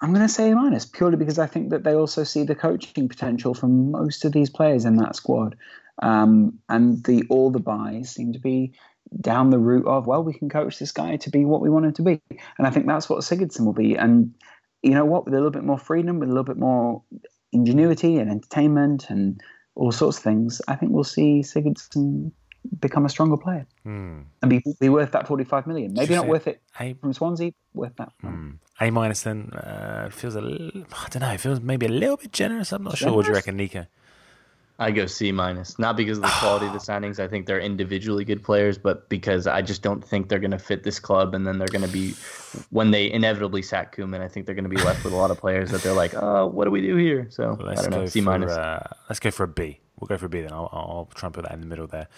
I'm 0.00 0.12
going 0.12 0.26
to 0.26 0.32
say 0.32 0.50
A 0.50 0.56
minus 0.56 0.84
purely 0.84 1.16
because 1.16 1.38
I 1.38 1.46
think 1.46 1.70
that 1.70 1.84
they 1.84 1.94
also 1.94 2.24
see 2.24 2.42
the 2.42 2.56
coaching 2.56 3.08
potential 3.08 3.54
from 3.54 3.92
most 3.92 4.24
of 4.24 4.32
these 4.32 4.50
players 4.50 4.84
in 4.84 4.96
that 4.96 5.14
squad. 5.14 5.54
Um, 6.00 6.58
and 6.68 7.02
the 7.04 7.24
all 7.28 7.50
the 7.50 7.60
buys 7.60 8.10
seem 8.10 8.32
to 8.32 8.38
be 8.38 8.72
down 9.20 9.50
the 9.50 9.58
route 9.58 9.86
of 9.86 10.06
well, 10.06 10.24
we 10.24 10.32
can 10.32 10.48
coach 10.48 10.78
this 10.78 10.92
guy 10.92 11.16
to 11.16 11.30
be 11.30 11.44
what 11.44 11.60
we 11.60 11.68
want 11.68 11.84
him 11.84 11.92
to 11.94 12.02
be, 12.02 12.20
and 12.58 12.66
I 12.66 12.70
think 12.70 12.86
that's 12.86 13.08
what 13.08 13.20
Sigurdsson 13.20 13.64
will 13.66 13.72
be. 13.74 13.94
And 13.96 14.34
you 14.82 14.92
know 14.92 15.04
what, 15.04 15.24
with 15.26 15.34
a 15.34 15.36
little 15.36 15.50
bit 15.50 15.64
more 15.64 15.78
freedom, 15.78 16.18
with 16.18 16.28
a 16.28 16.32
little 16.32 16.44
bit 16.44 16.56
more 16.56 17.02
ingenuity 17.52 18.16
and 18.18 18.30
entertainment 18.30 19.10
and 19.10 19.40
all 19.74 19.92
sorts 19.92 20.16
of 20.18 20.24
things, 20.24 20.60
I 20.68 20.76
think 20.76 20.92
we'll 20.92 21.04
see 21.04 21.40
Sigurdsson 21.40 22.32
become 22.80 23.04
a 23.04 23.08
stronger 23.08 23.36
player 23.36 23.66
Hmm. 23.82 24.20
and 24.40 24.48
be, 24.48 24.62
be 24.80 24.88
worth 24.88 25.10
that 25.12 25.26
45 25.26 25.66
million. 25.66 25.92
Maybe 25.94 26.14
not 26.14 26.28
worth 26.28 26.46
it 26.46 26.62
A- 26.78 26.94
from 26.94 27.12
Swansea, 27.12 27.52
worth 27.74 27.96
that. 27.96 28.12
Hmm. 28.20 28.50
A 28.80 28.90
minus 28.90 29.22
then 29.22 29.50
uh, 29.52 30.08
feels 30.12 30.36
a 30.36 30.40
little, 30.40 30.84
I 30.92 31.08
don't 31.10 31.22
know, 31.22 31.30
it 31.32 31.40
feels 31.40 31.60
maybe 31.60 31.86
a 31.86 31.90
little 31.90 32.16
bit 32.16 32.32
generous. 32.32 32.72
I'm 32.72 32.84
not 32.84 32.96
sure. 32.98 33.12
What 33.12 33.24
do 33.24 33.30
you 33.30 33.34
reckon, 33.34 33.56
Nico? 33.56 33.86
I 34.78 34.90
go 34.90 35.06
C 35.06 35.30
minus, 35.32 35.78
not 35.78 35.96
because 35.96 36.18
of 36.18 36.24
the 36.24 36.30
quality 36.30 36.66
of 36.66 36.72
the 36.72 36.78
signings. 36.92 37.20
I 37.20 37.28
think 37.28 37.46
they're 37.46 37.60
individually 37.60 38.24
good 38.24 38.42
players, 38.42 38.78
but 38.78 39.08
because 39.08 39.46
I 39.46 39.62
just 39.62 39.82
don't 39.82 40.02
think 40.04 40.28
they're 40.28 40.40
going 40.40 40.50
to 40.52 40.58
fit 40.58 40.82
this 40.82 40.98
club, 40.98 41.34
and 41.34 41.46
then 41.46 41.58
they're 41.58 41.68
going 41.68 41.84
to 41.86 41.92
be 41.92 42.14
when 42.70 42.90
they 42.90 43.10
inevitably 43.12 43.62
sack 43.62 43.94
Koeman. 43.96 44.20
I 44.20 44.28
think 44.28 44.46
they're 44.46 44.54
going 44.54 44.64
to 44.64 44.74
be 44.74 44.82
left 44.82 45.04
with 45.04 45.12
a 45.12 45.16
lot 45.16 45.30
of 45.30 45.38
players 45.38 45.70
that 45.70 45.82
they're 45.82 45.92
like, 45.94 46.14
oh, 46.14 46.46
what 46.46 46.64
do 46.64 46.70
we 46.70 46.80
do 46.80 46.96
here? 46.96 47.26
So 47.30 47.56
I 47.60 47.64
Let's 47.64 47.82
don't 47.82 47.90
know, 47.90 48.06
C 48.06 48.20
minus. 48.20 48.50
uh, 48.52 48.86
let's 49.08 49.20
go 49.20 49.30
for 49.30 49.44
a 49.44 49.48
B. 49.48 49.78
We'll 50.00 50.08
go 50.08 50.18
for 50.18 50.26
a 50.26 50.28
B 50.28 50.40
then. 50.40 50.52
I'll, 50.52 50.68
I'll 50.72 51.08
try 51.14 51.28
and 51.28 51.34
put 51.34 51.44
that 51.44 51.52
in 51.52 51.60
the 51.60 51.66
middle 51.66 51.86
there. 51.86 52.08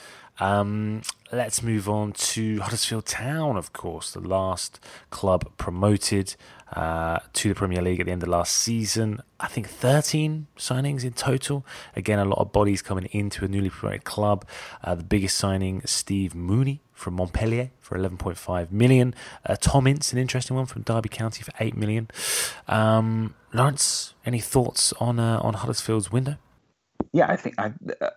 Um, 0.41 1.03
let's 1.35 1.63
move 1.63 1.89
on 1.89 2.13
to 2.13 2.61
Huddersfield 2.61 3.07
Town, 3.07 3.57
of 3.57 3.73
course, 3.73 4.13
the 4.13 4.21
last 4.21 4.81
club 5.11 5.51
promoted 5.57 6.37
uh, 6.73 7.19
to 7.33 7.49
the 7.49 7.55
Premier 7.55 7.83
League 7.83 8.01
at 8.01 8.07
the 8.07 8.13
end 8.13 8.23
of 8.23 8.29
last 8.29 8.53
season. 8.55 9.21
I 9.41 9.49
think 9.49 9.69
13 9.69 10.47
signings 10.57 11.05
in 11.05 11.13
total. 11.13 11.67
Again, 11.97 12.19
a 12.19 12.25
lot 12.25 12.39
of 12.39 12.53
bodies 12.53 12.83
coming 12.83 13.07
into 13.13 13.45
a 13.45 13.49
newly 13.49 13.71
promoted 13.71 14.05
club. 14.05 14.47
Uh, 14.83 14.95
the 14.95 15.05
biggest 15.05 15.37
signing, 15.37 15.83
Steve 15.85 16.33
Mounié 16.35 16.81
from 16.93 17.15
Montpellier 17.15 17.71
for 17.81 17.99
11.5 17.99 18.71
million. 18.71 19.15
Uh, 19.45 19.57
Tom 19.61 19.87
Ince, 19.87 20.13
an 20.13 20.19
interesting 20.19 20.57
one 20.57 20.67
from 20.67 20.83
Derby 20.83 21.09
County 21.09 21.43
for 21.43 21.53
8 21.59 21.77
million. 21.77 22.09
Um, 22.69 23.35
Laurence, 23.53 24.15
any 24.25 24.41
thoughts 24.41 24.93
on 24.95 25.19
uh, 25.19 25.39
on 25.43 25.55
Huddersfield's 25.55 26.11
window? 26.11 26.37
Yeah, 27.15 27.27
I 27.29 27.37
think 27.37 27.55
I, 27.59 27.73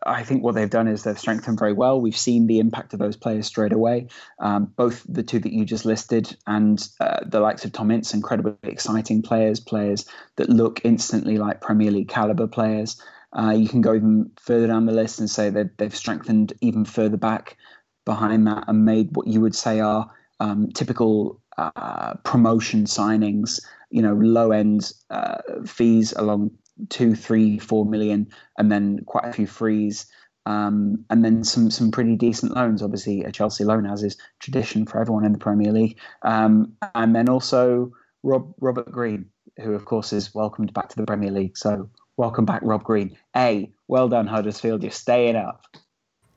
I 0.07 0.23
think 0.23 0.41
what 0.41 0.55
they've 0.55 0.67
done 0.67 0.87
is 0.87 1.03
they've 1.03 1.19
strengthened 1.19 1.59
very 1.59 1.71
well. 1.71 2.01
We've 2.01 2.17
seen 2.17 2.47
the 2.47 2.57
impact 2.57 2.93
of 2.93 2.99
those 2.99 3.15
players 3.15 3.45
straight 3.45 3.71
away. 3.71 4.07
Um, 4.39 4.73
both 4.75 5.05
the 5.07 5.21
two 5.21 5.37
that 5.37 5.53
you 5.53 5.65
just 5.65 5.85
listed 5.85 6.35
and 6.47 6.83
uh, 6.99 7.19
the 7.23 7.39
likes 7.39 7.63
of 7.63 7.73
Tom 7.73 7.91
Ince, 7.91 8.15
incredibly 8.15 8.57
exciting 8.63 9.21
players, 9.21 9.59
players 9.59 10.07
that 10.37 10.49
look 10.49 10.81
instantly 10.83 11.37
like 11.37 11.61
Premier 11.61 11.91
League 11.91 12.09
caliber 12.09 12.47
players. 12.47 12.99
Uh, 13.37 13.51
you 13.51 13.69
can 13.69 13.81
go 13.81 13.93
even 13.93 14.31
further 14.39 14.65
down 14.65 14.87
the 14.87 14.91
list 14.91 15.19
and 15.19 15.29
say 15.29 15.51
that 15.51 15.77
they've 15.77 15.95
strengthened 15.95 16.53
even 16.61 16.83
further 16.83 17.17
back 17.17 17.55
behind 18.03 18.47
that 18.47 18.63
and 18.67 18.83
made 18.83 19.15
what 19.15 19.27
you 19.27 19.39
would 19.41 19.55
say 19.55 19.79
are 19.79 20.09
um, 20.39 20.71
typical 20.71 21.39
uh, 21.59 22.15
promotion 22.23 22.85
signings. 22.85 23.61
You 23.91 24.01
know, 24.01 24.15
low 24.15 24.49
end 24.51 24.91
uh, 25.11 25.37
fees 25.67 26.13
along 26.13 26.49
two, 26.89 27.15
three, 27.15 27.59
four 27.59 27.85
million, 27.85 28.27
and 28.57 28.71
then 28.71 29.03
quite 29.05 29.25
a 29.25 29.33
few 29.33 29.47
frees, 29.47 30.05
um, 30.45 31.03
and 31.09 31.23
then 31.25 31.43
some 31.43 31.69
some 31.69 31.91
pretty 31.91 32.15
decent 32.15 32.55
loans. 32.55 32.81
Obviously, 32.81 33.23
a 33.23 33.31
Chelsea 33.31 33.63
loan 33.63 33.85
as 33.85 34.03
is 34.03 34.17
tradition 34.39 34.85
for 34.85 34.99
everyone 34.99 35.25
in 35.25 35.33
the 35.33 35.39
Premier 35.39 35.71
League, 35.71 35.99
um, 36.23 36.73
and 36.95 37.15
then 37.15 37.29
also 37.29 37.91
Rob 38.23 38.53
Robert 38.59 38.91
Green, 38.91 39.29
who 39.61 39.73
of 39.73 39.85
course 39.85 40.13
is 40.13 40.33
welcomed 40.33 40.73
back 40.73 40.89
to 40.89 40.95
the 40.95 41.05
Premier 41.05 41.31
League. 41.31 41.57
So 41.57 41.89
welcome 42.17 42.45
back, 42.45 42.61
Rob 42.63 42.83
Green. 42.83 43.17
A 43.35 43.71
well 43.87 44.09
done, 44.09 44.27
Huddersfield. 44.27 44.83
You're 44.83 44.91
staying 44.91 45.35
up. 45.35 45.65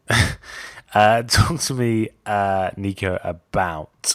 uh, 0.95 1.23
talk 1.23 1.61
to 1.61 1.75
me, 1.75 2.09
uh, 2.27 2.71
Nico, 2.77 3.19
about 3.23 4.15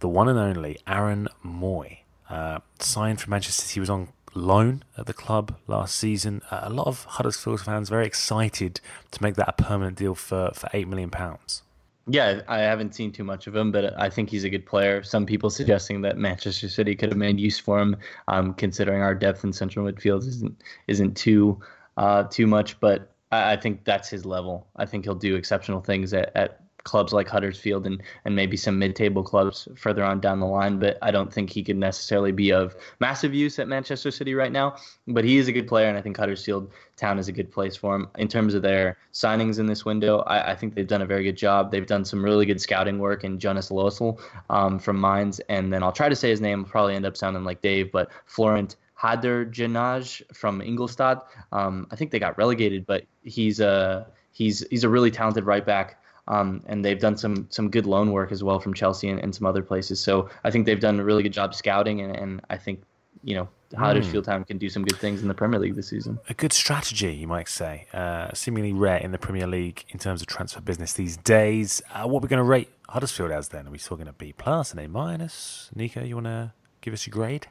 the 0.00 0.08
one 0.08 0.28
and 0.28 0.38
only 0.38 0.78
Aaron 0.86 1.28
Mooy. 1.44 1.98
Uh, 2.28 2.58
signed 2.78 3.20
for 3.20 3.30
Manchester 3.30 3.62
City. 3.62 3.74
He 3.74 3.80
was 3.80 3.90
on 3.90 4.08
loan 4.34 4.82
at 4.96 5.06
the 5.06 5.14
club 5.14 5.56
last 5.66 5.94
season. 5.96 6.42
Uh, 6.50 6.60
a 6.62 6.70
lot 6.70 6.86
of 6.86 7.04
Huddersfield 7.04 7.60
fans 7.60 7.88
very 7.88 8.06
excited 8.06 8.80
to 9.10 9.22
make 9.22 9.34
that 9.36 9.48
a 9.48 9.62
permanent 9.62 9.96
deal 9.96 10.14
for, 10.14 10.50
for 10.54 10.68
eight 10.72 10.88
million 10.88 11.10
pounds. 11.10 11.62
Yeah, 12.06 12.42
I 12.48 12.58
haven't 12.58 12.94
seen 12.94 13.12
too 13.12 13.24
much 13.24 13.46
of 13.46 13.56
him, 13.56 13.72
but 13.72 13.98
I 13.98 14.10
think 14.10 14.28
he's 14.28 14.44
a 14.44 14.50
good 14.50 14.66
player. 14.66 15.02
Some 15.02 15.24
people 15.24 15.48
suggesting 15.48 16.02
that 16.02 16.18
Manchester 16.18 16.68
City 16.68 16.94
could 16.94 17.08
have 17.08 17.16
made 17.16 17.40
use 17.40 17.58
for 17.58 17.78
him, 17.78 17.96
um, 18.28 18.52
considering 18.54 19.00
our 19.00 19.14
depth 19.14 19.42
in 19.42 19.54
central 19.54 19.90
midfield 19.90 20.26
isn't 20.26 20.62
isn't 20.86 21.16
too 21.16 21.58
uh, 21.96 22.24
too 22.24 22.46
much. 22.46 22.78
But 22.78 23.14
I, 23.32 23.52
I, 23.52 23.56
think 23.56 23.84
that's 23.84 24.10
his 24.10 24.26
level. 24.26 24.66
I 24.76 24.84
think 24.84 25.04
he'll 25.04 25.14
do 25.14 25.34
exceptional 25.34 25.80
things 25.80 26.12
at, 26.12 26.30
at 26.34 26.63
clubs 26.84 27.12
like 27.12 27.28
Huddersfield 27.28 27.86
and, 27.86 28.02
and 28.24 28.36
maybe 28.36 28.56
some 28.56 28.78
mid-table 28.78 29.22
clubs 29.22 29.66
further 29.74 30.04
on 30.04 30.20
down 30.20 30.40
the 30.40 30.46
line. 30.46 30.78
But 30.78 30.98
I 31.02 31.10
don't 31.10 31.32
think 31.32 31.50
he 31.50 31.62
could 31.62 31.76
necessarily 31.76 32.32
be 32.32 32.52
of 32.52 32.76
massive 33.00 33.34
use 33.34 33.58
at 33.58 33.68
Manchester 33.68 34.10
City 34.10 34.34
right 34.34 34.52
now. 34.52 34.76
But 35.08 35.24
he 35.24 35.38
is 35.38 35.48
a 35.48 35.52
good 35.52 35.66
player, 35.66 35.88
and 35.88 35.98
I 35.98 36.02
think 36.02 36.16
Huddersfield 36.16 36.70
Town 36.96 37.18
is 37.18 37.26
a 37.28 37.32
good 37.32 37.50
place 37.50 37.74
for 37.74 37.96
him. 37.96 38.08
In 38.18 38.28
terms 38.28 38.54
of 38.54 38.62
their 38.62 38.96
signings 39.12 39.58
in 39.58 39.66
this 39.66 39.84
window, 39.84 40.20
I, 40.20 40.52
I 40.52 40.54
think 40.54 40.74
they've 40.74 40.86
done 40.86 41.02
a 41.02 41.06
very 41.06 41.24
good 41.24 41.36
job. 41.36 41.72
They've 41.72 41.86
done 41.86 42.04
some 42.04 42.24
really 42.24 42.46
good 42.46 42.60
scouting 42.60 42.98
work 42.98 43.24
in 43.24 43.38
Jonas 43.38 43.70
Lössl 43.70 44.20
um, 44.48 44.78
from 44.78 45.00
Mainz, 45.00 45.40
and 45.48 45.72
then 45.72 45.82
I'll 45.82 45.92
try 45.92 46.08
to 46.08 46.16
say 46.16 46.30
his 46.30 46.40
name. 46.40 46.64
Probably 46.64 46.94
end 46.94 47.06
up 47.06 47.16
sounding 47.16 47.44
like 47.44 47.60
Dave, 47.62 47.90
but 47.90 48.10
Florent 48.26 48.76
Hadergjonaj 49.00 50.34
from 50.34 50.60
Ingolstadt. 50.60 51.26
Um, 51.52 51.86
I 51.90 51.96
think 51.96 52.10
they 52.10 52.18
got 52.18 52.38
relegated, 52.38 52.86
but 52.86 53.04
he's 53.22 53.60
a 53.60 54.06
he's 54.32 54.64
he's 54.70 54.84
a 54.84 54.88
really 54.88 55.10
talented 55.10 55.44
right 55.44 55.64
back. 55.64 56.00
Um, 56.26 56.62
and 56.66 56.84
they've 56.84 56.98
done 56.98 57.16
some 57.16 57.46
some 57.50 57.70
good 57.70 57.86
loan 57.86 58.12
work 58.12 58.32
as 58.32 58.42
well 58.42 58.58
from 58.58 58.72
Chelsea 58.72 59.08
and, 59.08 59.20
and, 59.20 59.34
some 59.34 59.46
other 59.46 59.62
places. 59.62 60.00
So 60.00 60.30
I 60.42 60.50
think 60.50 60.64
they've 60.64 60.80
done 60.80 60.98
a 60.98 61.04
really 61.04 61.22
good 61.22 61.34
job 61.34 61.54
scouting, 61.54 62.00
and, 62.00 62.16
and 62.16 62.40
I 62.48 62.56
think 62.56 62.82
you 63.22 63.34
know 63.34 63.48
Huddersfield 63.76 64.24
mm. 64.24 64.28
Town 64.28 64.44
can 64.44 64.58
do 64.58 64.68
some 64.68 64.84
good 64.84 64.98
things 64.98 65.22
in 65.22 65.28
the 65.28 65.34
Premier 65.34 65.60
League 65.60 65.74
this 65.74 65.88
season. 65.88 66.18
A 66.28 66.34
good 66.34 66.52
strategy, 66.52 67.14
you 67.14 67.26
might 67.26 67.48
say. 67.48 67.86
Uh, 67.92 68.32
seemingly 68.32 68.72
rare 68.72 68.98
in 68.98 69.12
the 69.12 69.18
Premier 69.18 69.46
League 69.46 69.84
in 69.90 69.98
terms 69.98 70.22
of 70.22 70.26
transfer 70.26 70.60
business 70.60 70.94
these 70.94 71.16
days. 71.18 71.82
Uh, 71.92 72.06
what 72.06 72.20
are 72.20 72.22
we 72.22 72.28
going 72.28 72.38
to 72.38 72.44
rate 72.44 72.70
Huddersfield 72.88 73.30
as 73.30 73.48
then? 73.48 73.68
Are 73.68 73.70
we 73.70 73.78
still 73.78 73.96
going 73.96 74.06
to 74.06 74.12
B 74.12 74.32
plus 74.32 74.70
and 74.70 74.80
A 74.80 74.88
minus? 74.88 75.70
Nico, 75.74 76.02
you 76.02 76.16
want 76.16 76.26
to 76.26 76.52
give 76.80 76.94
us 76.94 77.06
your 77.06 77.12
grade? 77.12 77.48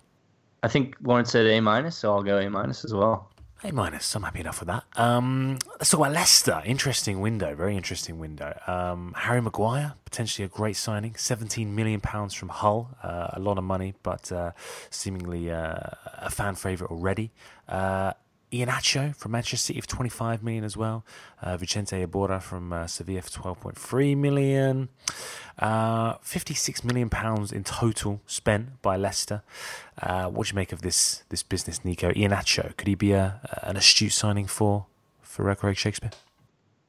I 0.64 0.68
think 0.68 0.96
Laurence 1.02 1.32
said 1.32 1.46
A 1.46 1.60
minus, 1.60 1.98
so 1.98 2.14
I'll 2.14 2.24
go 2.24 2.38
A 2.38 2.50
minus 2.50 2.86
as 2.86 2.94
well. 2.94 3.30
A 3.66 3.72
minus. 3.72 4.14
I'm 4.14 4.24
happy 4.24 4.42
enough 4.42 4.60
with 4.60 4.68
that. 4.68 4.84
Um, 4.98 5.58
let's 5.80 5.90
talk 5.90 6.02
about 6.02 6.12
Leicester. 6.12 6.62
Interesting 6.66 7.22
window. 7.22 7.56
Very 7.56 7.78
interesting 7.78 8.20
window. 8.20 8.60
Um, 8.68 9.14
Harry 9.16 9.42
Maguire, 9.42 9.94
potentially 10.04 10.44
a 10.44 10.50
great 10.50 10.76
signing. 10.76 11.16
17 11.16 11.74
million 11.74 12.02
pounds 12.02 12.34
from 12.34 12.50
Hull. 12.50 12.98
Uh, 13.02 13.30
a 13.32 13.40
lot 13.40 13.58
of 13.58 13.64
money, 13.64 13.94
but 14.04 14.30
uh, 14.34 14.52
seemingly 14.90 15.50
uh, 15.50 15.78
a 16.18 16.30
fan 16.30 16.56
favourite 16.56 16.92
already. 16.92 17.32
Iheanacho 18.54 19.16
from 19.16 19.32
Manchester 19.32 19.58
City 19.58 19.82
for 19.82 19.88
25 19.88 20.44
million 20.44 20.64
as 20.64 20.78
well. 20.78 21.04
Uh, 21.42 21.58
Vicente 21.58 22.06
Iborra 22.06 22.42
from 22.42 22.72
uh, 22.72 22.88
Sevilla 22.88 23.22
for 23.22 23.56
12.3 23.56 24.16
million. 24.16 24.90
Uh, 25.58 26.16
56 26.22 26.84
million 26.84 27.10
pounds 27.10 27.52
in 27.52 27.64
total 27.64 28.22
spent 28.28 28.82
by 28.82 28.96
Leicester. 28.96 29.42
Uh, 30.02 30.30
what 30.30 30.48
do 30.48 30.52
you 30.52 30.56
make 30.56 30.72
of 30.72 30.82
this 30.82 31.24
this 31.30 31.44
business, 31.44 31.84
Nico? 31.84 32.12
Iheanacho, 32.12 32.78
could 32.78 32.88
he 32.88 32.96
be 32.96 33.12
a, 33.12 33.40
an 33.64 33.76
astute 33.76 34.14
signing 34.14 34.46
for 34.46 34.86
for 35.22 35.54
Craig 35.56 35.78
Shakespeare? 35.78 36.12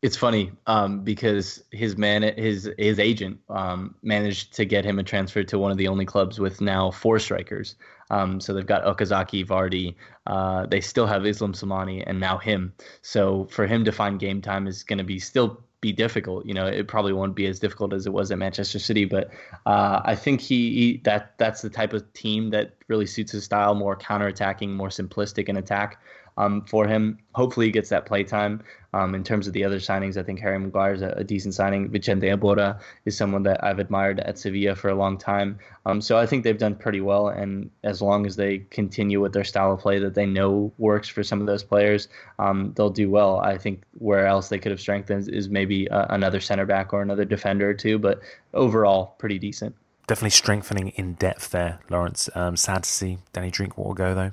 It's 0.03 0.19
funny 0.19 0.53
um, 0.67 1.01
because 1.01 1.65
his 1.71 1.97
man, 1.97 2.23
his 2.37 2.71
his 2.77 2.99
agent, 2.99 3.41
um, 3.49 3.95
managed 4.03 4.53
to 4.57 4.67
get 4.67 4.85
him 4.85 4.99
a 4.99 5.03
transfer 5.03 5.43
to 5.45 5.59
one 5.59 5.71
of 5.71 5.79
the 5.79 5.89
only 5.89 6.05
clubs 6.05 6.39
with 6.39 6.61
now 6.61 6.91
four 6.91 7.19
strikers. 7.19 7.77
Um, 8.11 8.41
so 8.41 8.53
they've 8.53 8.67
got 8.67 8.85
Okazaki, 8.85 9.47
Vardy. 9.47 9.95
Uh, 10.27 10.67
they 10.67 10.81
still 10.81 11.07
have 11.07 11.27
Islam 11.27 11.53
Slimani 11.53 12.03
and 12.07 12.21
now 12.21 12.39
him. 12.39 12.73
So 13.03 13.47
for 13.51 13.67
him 13.67 13.85
to 13.85 13.93
find 13.93 14.19
game 14.19 14.41
time 14.41 14.67
is 14.67 14.83
going 14.83 14.99
to 14.99 15.05
be 15.05 15.19
still 15.19 15.63
be 15.81 15.93
difficult. 15.93 16.47
You 16.47 16.55
know, 16.55 16.67
it 16.67 16.89
probably 16.89 17.13
won't 17.13 17.37
be 17.37 17.47
as 17.47 17.61
difficult 17.61 17.93
as 17.93 18.07
it 18.07 18.13
was 18.13 18.31
at 18.31 18.39
Manchester 18.39 18.79
City, 18.79 19.05
but 19.05 19.31
uh, 19.67 20.01
I 20.03 20.15
think 20.15 20.41
he, 20.41 20.73
he, 20.73 21.01
that 21.05 21.37
that's 21.37 21.61
the 21.61 21.69
type 21.69 21.93
of 21.93 22.11
team 22.15 22.49
that 22.51 22.75
really 22.89 23.05
suits 23.05 23.33
his 23.33 23.45
style, 23.45 23.75
more 23.75 23.95
counter-attacking, 23.95 24.75
more 24.75 24.89
simplistic 24.89 25.51
in 25.51 25.59
attack 25.59 26.01
um, 26.37 26.63
for 26.63 26.87
him. 26.87 27.19
Hopefully, 27.35 27.67
he 27.67 27.73
gets 27.73 27.89
that 27.91 28.07
play 28.07 28.25
time. 28.25 28.63
Um, 28.95 29.17
in 29.17 29.25
terms 29.25 29.49
of 29.49 29.53
the 29.53 29.65
other 29.65 29.79
signings, 29.79 30.17
I 30.17 30.23
think 30.23 30.39
Harry 30.39 30.57
Maguire 30.57 30.95
is 30.95 31.03
a, 31.03 31.09
a, 31.17 31.25
decent 31.25 31.55
signing. 31.55 31.89
Vicente 31.91 32.29
Iborra 32.29 32.79
is 33.07 33.17
someone 33.17 33.43
that 33.43 33.63
I've 33.65 33.81
admired 33.81 34.21
at 34.21 34.39
Sevilla 34.39 34.77
for 34.77 34.89
a 34.89 34.95
long 34.95 35.19
time. 35.19 35.59
Um, 35.85 36.01
so 36.01 36.17
I 36.17 36.27
think 36.27 36.45
they've 36.45 36.57
done 36.57 36.77
pretty 36.77 37.01
well. 37.01 37.27
And 37.27 37.71
as 37.83 38.01
long 38.01 38.25
as 38.25 38.37
they 38.37 38.59
continue 38.71 39.21
with 39.21 39.33
their 39.33 39.43
style 39.43 39.73
of 39.73 39.81
play 39.81 39.99
that 39.99 40.15
they 40.15 40.27
know 40.27 40.73
works 40.79 41.09
for 41.09 41.25
some 41.25 41.41
of 41.41 41.49
those 41.49 41.65
players, 41.65 42.07
um, 42.39 42.73
they'll 42.77 42.89
do 42.89 43.11
well. 43.11 43.41
I 43.41 43.59
think 43.59 43.83
where 43.99 44.29
else 44.29 44.49
they 44.49 44.61
could 44.61 44.71
have 44.71 44.81
strengthened 44.81 45.29
is 45.29 45.49
maybe 45.49 45.91
uh, 45.91 46.07
another 46.11 46.39
center 46.39 46.65
back 46.65 46.93
or 46.93 47.03
another 47.03 47.25
defender 47.25 47.71
or 47.71 47.75
two. 47.75 47.99
But 47.99 48.21
overall, 48.53 49.17
pretty 49.19 49.41
decent. 49.41 49.75
Definitely 50.07 50.31
strengthening 50.31 50.91
in 50.91 51.15
depth 51.15 51.51
there, 51.51 51.81
Laurence. 51.91 52.29
Um, 52.37 52.57
sad 52.57 52.85
to 52.85 52.89
see 52.89 53.19
Danny 53.33 53.51
Drinkwater 53.51 53.95
go 53.95 54.15
though. 54.15 54.33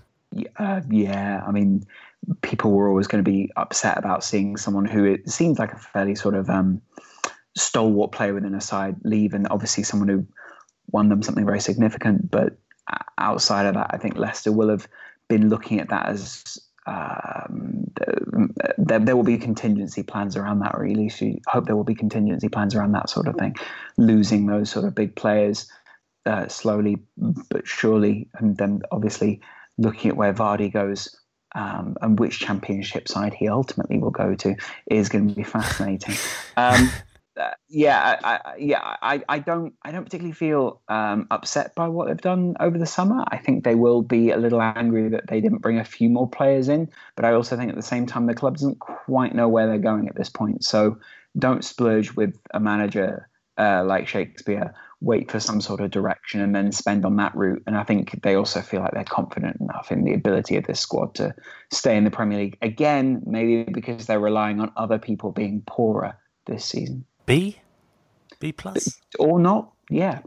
Uh, 0.57 0.81
yeah, 0.89 1.43
I 1.45 1.51
mean, 1.51 1.83
people 2.41 2.71
were 2.71 2.87
always 2.87 3.07
going 3.07 3.23
to 3.23 3.29
be 3.29 3.51
upset 3.57 3.97
about 3.97 4.23
seeing 4.23 4.57
someone 4.57 4.85
who 4.85 5.03
it 5.03 5.29
seems 5.29 5.59
like 5.59 5.73
a 5.73 5.77
fairly 5.77 6.15
sort 6.15 6.35
of 6.35 6.49
um, 6.49 6.81
stalwart 7.57 8.11
player 8.11 8.33
within 8.33 8.55
a 8.55 8.61
side 8.61 8.95
leave, 9.03 9.33
and 9.33 9.47
obviously 9.49 9.83
someone 9.83 10.09
who 10.09 10.25
won 10.91 11.09
them 11.09 11.21
something 11.21 11.45
very 11.45 11.59
significant. 11.59 12.31
But 12.31 12.57
outside 13.17 13.65
of 13.65 13.75
that, 13.75 13.91
I 13.91 13.97
think 13.97 14.17
Leicester 14.17 14.51
will 14.51 14.69
have 14.69 14.87
been 15.27 15.49
looking 15.49 15.79
at 15.79 15.89
that 15.89 16.07
as 16.07 16.57
um, 16.87 17.91
there, 18.77 18.99
there 18.99 19.15
will 19.15 19.23
be 19.23 19.37
contingency 19.37 20.03
plans 20.03 20.35
around 20.35 20.59
that, 20.59 20.73
or 20.73 20.85
at 20.85 20.95
least 20.95 21.21
you 21.21 21.39
hope 21.47 21.65
there 21.65 21.75
will 21.75 21.83
be 21.83 21.95
contingency 21.95 22.49
plans 22.49 22.75
around 22.75 22.93
that 22.93 23.09
sort 23.09 23.27
of 23.27 23.35
thing. 23.35 23.55
Losing 23.97 24.45
those 24.45 24.69
sort 24.69 24.85
of 24.85 24.95
big 24.95 25.15
players 25.15 25.69
uh, 26.25 26.47
slowly 26.47 26.97
but 27.49 27.67
surely, 27.67 28.29
and 28.35 28.57
then 28.57 28.81
obviously 28.91 29.41
looking 29.77 30.11
at 30.11 30.17
where 30.17 30.33
Vardy 30.33 30.71
goes 30.71 31.15
um, 31.55 31.97
and 32.01 32.19
which 32.19 32.39
championship 32.39 33.07
side 33.07 33.33
he 33.33 33.49
ultimately 33.49 33.97
will 33.97 34.11
go 34.11 34.35
to 34.35 34.55
is 34.89 35.09
going 35.09 35.29
to 35.29 35.35
be 35.35 35.43
fascinating. 35.43 36.15
Um, 36.55 36.89
uh, 37.39 37.51
yeah, 37.67 38.17
I, 38.23 38.33
I, 38.33 38.55
yeah, 38.57 38.79
I, 38.81 39.23
I 39.27 39.39
don't, 39.39 39.73
I 39.81 39.91
don't 39.91 40.03
particularly 40.03 40.33
feel 40.33 40.81
um, 40.87 41.27
upset 41.29 41.75
by 41.75 41.87
what 41.89 42.07
they've 42.07 42.21
done 42.21 42.55
over 42.59 42.77
the 42.77 42.85
summer. 42.85 43.23
I 43.27 43.37
think 43.37 43.63
they 43.63 43.75
will 43.75 44.01
be 44.01 44.31
a 44.31 44.37
little 44.37 44.61
angry 44.61 45.09
that 45.09 45.27
they 45.27 45.41
didn't 45.41 45.59
bring 45.59 45.79
a 45.79 45.85
few 45.85 46.09
more 46.09 46.29
players 46.29 46.69
in, 46.69 46.89
but 47.15 47.25
I 47.25 47.33
also 47.33 47.57
think 47.57 47.69
at 47.69 47.75
the 47.75 47.81
same 47.81 48.05
time 48.05 48.25
the 48.25 48.33
club 48.33 48.57
doesn't 48.57 48.79
quite 48.79 49.35
know 49.35 49.49
where 49.49 49.67
they're 49.67 49.77
going 49.77 50.07
at 50.07 50.15
this 50.15 50.29
point. 50.29 50.63
So 50.63 50.99
don't 51.37 51.63
splurge 51.63 52.13
with 52.15 52.37
a 52.53 52.59
manager 52.59 53.29
uh, 53.57 53.83
like 53.85 54.07
Shakespeare 54.07 54.73
wait 55.01 55.31
for 55.31 55.39
some 55.39 55.59
sort 55.59 55.81
of 55.81 55.89
direction 55.89 56.39
and 56.39 56.55
then 56.55 56.71
spend 56.71 57.05
on 57.05 57.15
that 57.17 57.35
route. 57.35 57.63
And 57.65 57.75
I 57.75 57.83
think 57.83 58.21
they 58.21 58.35
also 58.35 58.61
feel 58.61 58.81
like 58.81 58.91
they're 58.93 59.03
confident 59.03 59.57
enough 59.59 59.91
in 59.91 60.03
the 60.03 60.13
ability 60.13 60.55
of 60.55 60.65
this 60.67 60.79
squad 60.79 61.15
to 61.15 61.33
stay 61.71 61.97
in 61.97 62.03
the 62.03 62.11
Premier 62.11 62.37
League 62.37 62.57
again. 62.61 63.21
Maybe 63.25 63.63
because 63.63 64.05
they're 64.05 64.19
relying 64.19 64.59
on 64.59 64.71
other 64.77 64.99
people 64.99 65.31
being 65.31 65.63
poorer 65.65 66.17
this 66.45 66.63
season. 66.65 67.05
B, 67.25 67.59
B 68.39 68.51
plus, 68.51 69.01
or 69.19 69.39
not? 69.39 69.71
Yeah. 69.89 70.19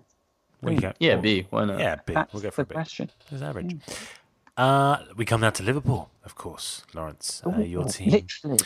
Yeah, 0.98 1.16
B. 1.16 1.46
Why 1.50 1.64
not? 1.66 1.78
Yeah, 1.78 1.96
B. 2.04 2.14
That's 2.14 2.32
we'll 2.32 2.42
go 2.42 2.50
for 2.50 2.62
the 2.62 2.68
B. 2.68 2.74
question. 2.74 3.10
It's 3.30 3.42
average. 3.42 3.76
Uh, 4.56 4.98
we 5.16 5.24
come 5.24 5.40
now 5.40 5.50
to 5.50 5.62
Liverpool, 5.62 6.10
of 6.24 6.36
course, 6.36 6.84
Laurence. 6.94 7.42
Uh, 7.44 7.58
your 7.58 7.84
team. 7.84 8.10
Literally. 8.10 8.58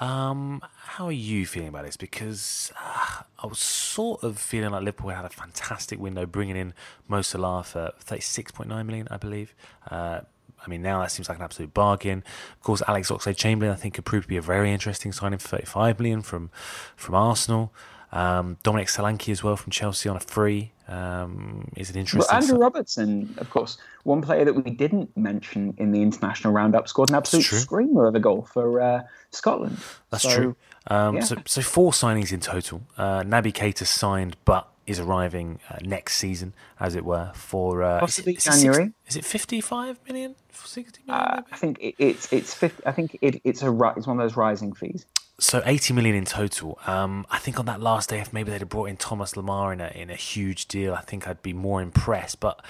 Um, 0.00 0.62
how 0.76 1.06
are 1.06 1.12
you 1.12 1.44
feeling 1.46 1.68
about 1.68 1.84
this? 1.84 1.96
Because 1.96 2.72
uh, 2.80 3.22
I 3.42 3.46
was 3.46 3.58
sort 3.58 4.22
of 4.22 4.38
feeling 4.38 4.70
like 4.70 4.82
Liverpool 4.82 5.10
had 5.10 5.24
a 5.24 5.28
fantastic 5.28 5.98
window, 5.98 6.24
bringing 6.24 6.56
in 6.56 6.72
Mo 7.08 7.22
Salah 7.22 7.64
for 7.64 7.92
thirty-six 7.98 8.52
point 8.52 8.68
nine 8.68 8.86
million, 8.86 9.08
I 9.10 9.16
believe. 9.16 9.54
Uh, 9.90 10.20
I 10.64 10.68
mean, 10.68 10.82
now 10.82 11.00
that 11.00 11.10
seems 11.10 11.28
like 11.28 11.38
an 11.38 11.44
absolute 11.44 11.74
bargain. 11.74 12.22
Of 12.52 12.62
course, 12.62 12.82
Alex 12.86 13.10
Oxlade-Chamberlain, 13.10 13.72
I 13.72 13.76
think, 13.76 13.94
could 13.94 14.04
prove 14.04 14.24
to 14.24 14.28
be 14.28 14.36
a 14.36 14.42
very 14.42 14.72
interesting 14.72 15.12
signing 15.12 15.38
for 15.38 15.48
thirty-five 15.48 15.98
million 15.98 16.22
from 16.22 16.50
from 16.96 17.14
Arsenal. 17.14 17.72
Um, 18.10 18.56
Dominic 18.62 18.88
Solanke 18.88 19.30
as 19.30 19.42
well 19.42 19.56
from 19.56 19.70
Chelsea 19.70 20.08
on 20.08 20.16
a 20.16 20.20
free. 20.20 20.72
Um, 20.88 21.68
is 21.76 21.90
it 21.90 21.96
interesting? 21.96 22.28
Well, 22.30 22.42
Andrew 22.42 22.58
Robertson, 22.58 23.34
of 23.38 23.50
course, 23.50 23.76
one 24.04 24.22
player 24.22 24.44
that 24.44 24.54
we 24.54 24.70
didn't 24.70 25.14
mention 25.16 25.74
in 25.76 25.92
the 25.92 26.00
international 26.00 26.52
roundup, 26.52 26.88
scored 26.88 27.10
an 27.10 27.16
absolute 27.16 27.44
screamer 27.44 28.06
of 28.06 28.14
a 28.14 28.20
goal 28.20 28.48
for 28.52 28.80
uh, 28.80 29.02
Scotland. 29.30 29.78
That's 30.10 30.22
so, 30.22 30.34
true. 30.34 30.56
Um, 30.86 31.16
yeah. 31.16 31.20
so, 31.20 31.36
so 31.44 31.60
four 31.60 31.92
signings 31.92 32.32
in 32.32 32.40
total. 32.40 32.82
Uh, 32.96 33.22
Naby 33.22 33.52
Keita 33.52 33.86
signed, 33.86 34.36
but 34.46 34.68
is 34.86 34.98
arriving 34.98 35.60
uh, 35.68 35.76
next 35.82 36.16
season, 36.16 36.54
as 36.80 36.94
it 36.94 37.04
were, 37.04 37.30
for 37.34 37.82
uh, 37.82 38.00
Possibly 38.00 38.32
is 38.32 38.46
it, 38.46 38.48
is 38.48 38.62
January. 38.62 38.84
It, 38.84 39.12
six, 39.12 39.16
is 39.16 39.16
it 39.16 39.24
55 39.26 39.98
million? 40.08 40.34
60 40.50 41.02
million? 41.06 41.24
Uh. 41.24 41.42
I 41.52 41.56
think 41.56 41.78
it, 41.80 41.94
it's 41.98 42.32
it's 42.32 42.54
50, 42.54 42.86
I 42.86 42.92
think 42.92 43.18
it, 43.20 43.40
it's 43.44 43.62
a 43.62 43.92
it's 43.96 44.06
one 44.06 44.18
of 44.18 44.24
those 44.24 44.36
rising 44.36 44.72
fees. 44.72 45.04
So 45.40 45.62
80 45.64 45.94
million 45.94 46.16
in 46.16 46.24
total. 46.24 46.78
Um, 46.86 47.24
I 47.30 47.38
think 47.38 47.60
on 47.60 47.66
that 47.66 47.80
last 47.80 48.08
day, 48.08 48.18
if 48.18 48.32
maybe 48.32 48.50
they'd 48.50 48.60
have 48.60 48.68
brought 48.68 48.86
in 48.88 48.96
Thomas 48.96 49.34
Lemar 49.34 49.72
in 49.72 49.80
a 49.80 49.88
in 49.94 50.10
a 50.10 50.16
huge 50.16 50.66
deal, 50.66 50.94
I 50.94 51.00
think 51.02 51.28
I'd 51.28 51.42
be 51.42 51.52
more 51.52 51.80
impressed. 51.80 52.40
But 52.40 52.60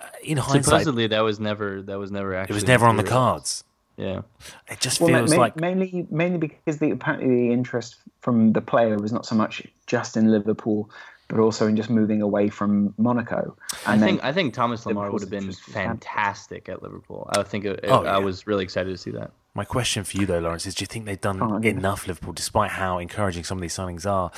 uh, 0.00 0.06
in 0.24 0.36
hindsight, 0.38 0.64
Supposedly 0.64 1.06
that 1.06 1.20
was 1.20 1.38
never 1.38 1.80
that 1.82 1.98
was 1.98 2.10
never 2.10 2.34
actually 2.34 2.54
it 2.54 2.56
was 2.56 2.66
never 2.66 2.86
on 2.86 2.96
the 2.96 3.04
cards. 3.04 3.62
Yeah. 3.96 4.22
It 4.68 4.80
just 4.80 5.00
Well, 5.00 5.10
feels 5.10 5.32
ma- 5.32 5.38
like 5.38 5.56
mainly 5.56 6.06
mainly 6.10 6.38
because 6.38 6.78
the 6.78 6.90
apparently 6.92 7.28
the 7.28 7.52
interest 7.52 7.96
from 8.20 8.52
the 8.52 8.60
player 8.60 8.96
was 8.96 9.12
not 9.12 9.26
so 9.26 9.34
much 9.34 9.62
just 9.86 10.16
in 10.16 10.30
Liverpool, 10.30 10.90
but 11.28 11.38
also 11.40 11.66
in 11.66 11.76
just 11.76 11.90
moving 11.90 12.22
away 12.22 12.48
from 12.48 12.94
Monaco. 12.98 13.56
I 13.86 13.92
And 13.92 14.02
then 14.02 14.08
think 14.08 14.24
I 14.24 14.32
think 14.32 14.54
Thomas 14.54 14.84
Lemar 14.84 15.12
would 15.12 15.20
have 15.20 15.30
been 15.30 15.52
fantastic 15.52 16.68
at 16.68 16.82
Liverpool. 16.82 17.28
I 17.36 17.42
think 17.42 17.64
it, 17.64 17.80
Oh, 17.84 18.04
I 18.04 18.18
was 18.18 18.46
really 18.46 18.64
excited 18.64 18.90
to 18.90 18.96
see 18.98 19.10
that. 19.12 19.30
My 19.54 19.64
question 19.64 20.04
for 20.04 20.16
you, 20.18 20.26
though, 20.26 20.38
Laurence, 20.38 20.66
is 20.66 20.74
do 20.74 20.82
you 20.82 20.86
think 20.86 21.04
they've 21.04 21.20
done 21.20 21.42
Oh, 21.42 21.56
enough 21.58 22.06
Liverpool, 22.06 22.32
despite 22.32 22.70
how 22.72 22.98
encouraging 22.98 23.44
some 23.44 23.58
of 23.58 23.62
these 23.62 23.74
signings 23.76 24.06
are? 24.10 24.30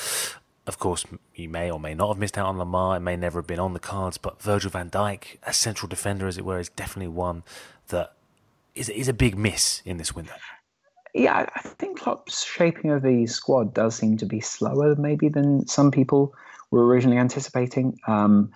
Of 0.66 0.78
course, 0.78 1.04
you 1.34 1.48
may 1.48 1.70
or 1.70 1.80
may 1.80 1.94
not 1.94 2.08
have 2.08 2.18
missed 2.18 2.38
out 2.38 2.46
on 2.46 2.56
Lemar. 2.56 2.96
It 2.96 3.00
may 3.00 3.16
never 3.16 3.40
have 3.40 3.46
been 3.46 3.58
on 3.58 3.72
the 3.72 3.80
cards, 3.80 4.18
but 4.18 4.40
Virgil 4.42 4.70
van 4.70 4.88
Dijk, 4.90 5.38
a 5.42 5.52
central 5.52 5.88
defender, 5.88 6.26
as 6.26 6.38
it 6.38 6.44
were, 6.44 6.58
is 6.60 6.68
definitely 6.68 7.08
one 7.08 7.42
that 7.88 8.12
is, 8.74 8.88
is 8.88 9.08
a 9.08 9.12
big 9.12 9.36
miss 9.36 9.82
in 9.84 9.96
this 9.96 10.14
window. 10.14 10.34
yeah, 11.14 11.34
I- 11.34 11.48
I 11.56 11.60
think 11.60 11.98
Klopp's 12.00 12.44
shaping 12.44 12.90
of 12.92 13.02
the 13.02 13.26
squad 13.26 13.74
does 13.74 13.96
seem 13.96 14.16
to 14.18 14.26
be 14.26 14.40
slower, 14.40 14.94
maybe 14.96 15.28
than 15.28 15.66
some 15.66 15.90
people 15.90 16.34
were 16.70 16.86
originally 16.86 17.18
anticipating. 17.18 17.98
Um, 18.06 18.50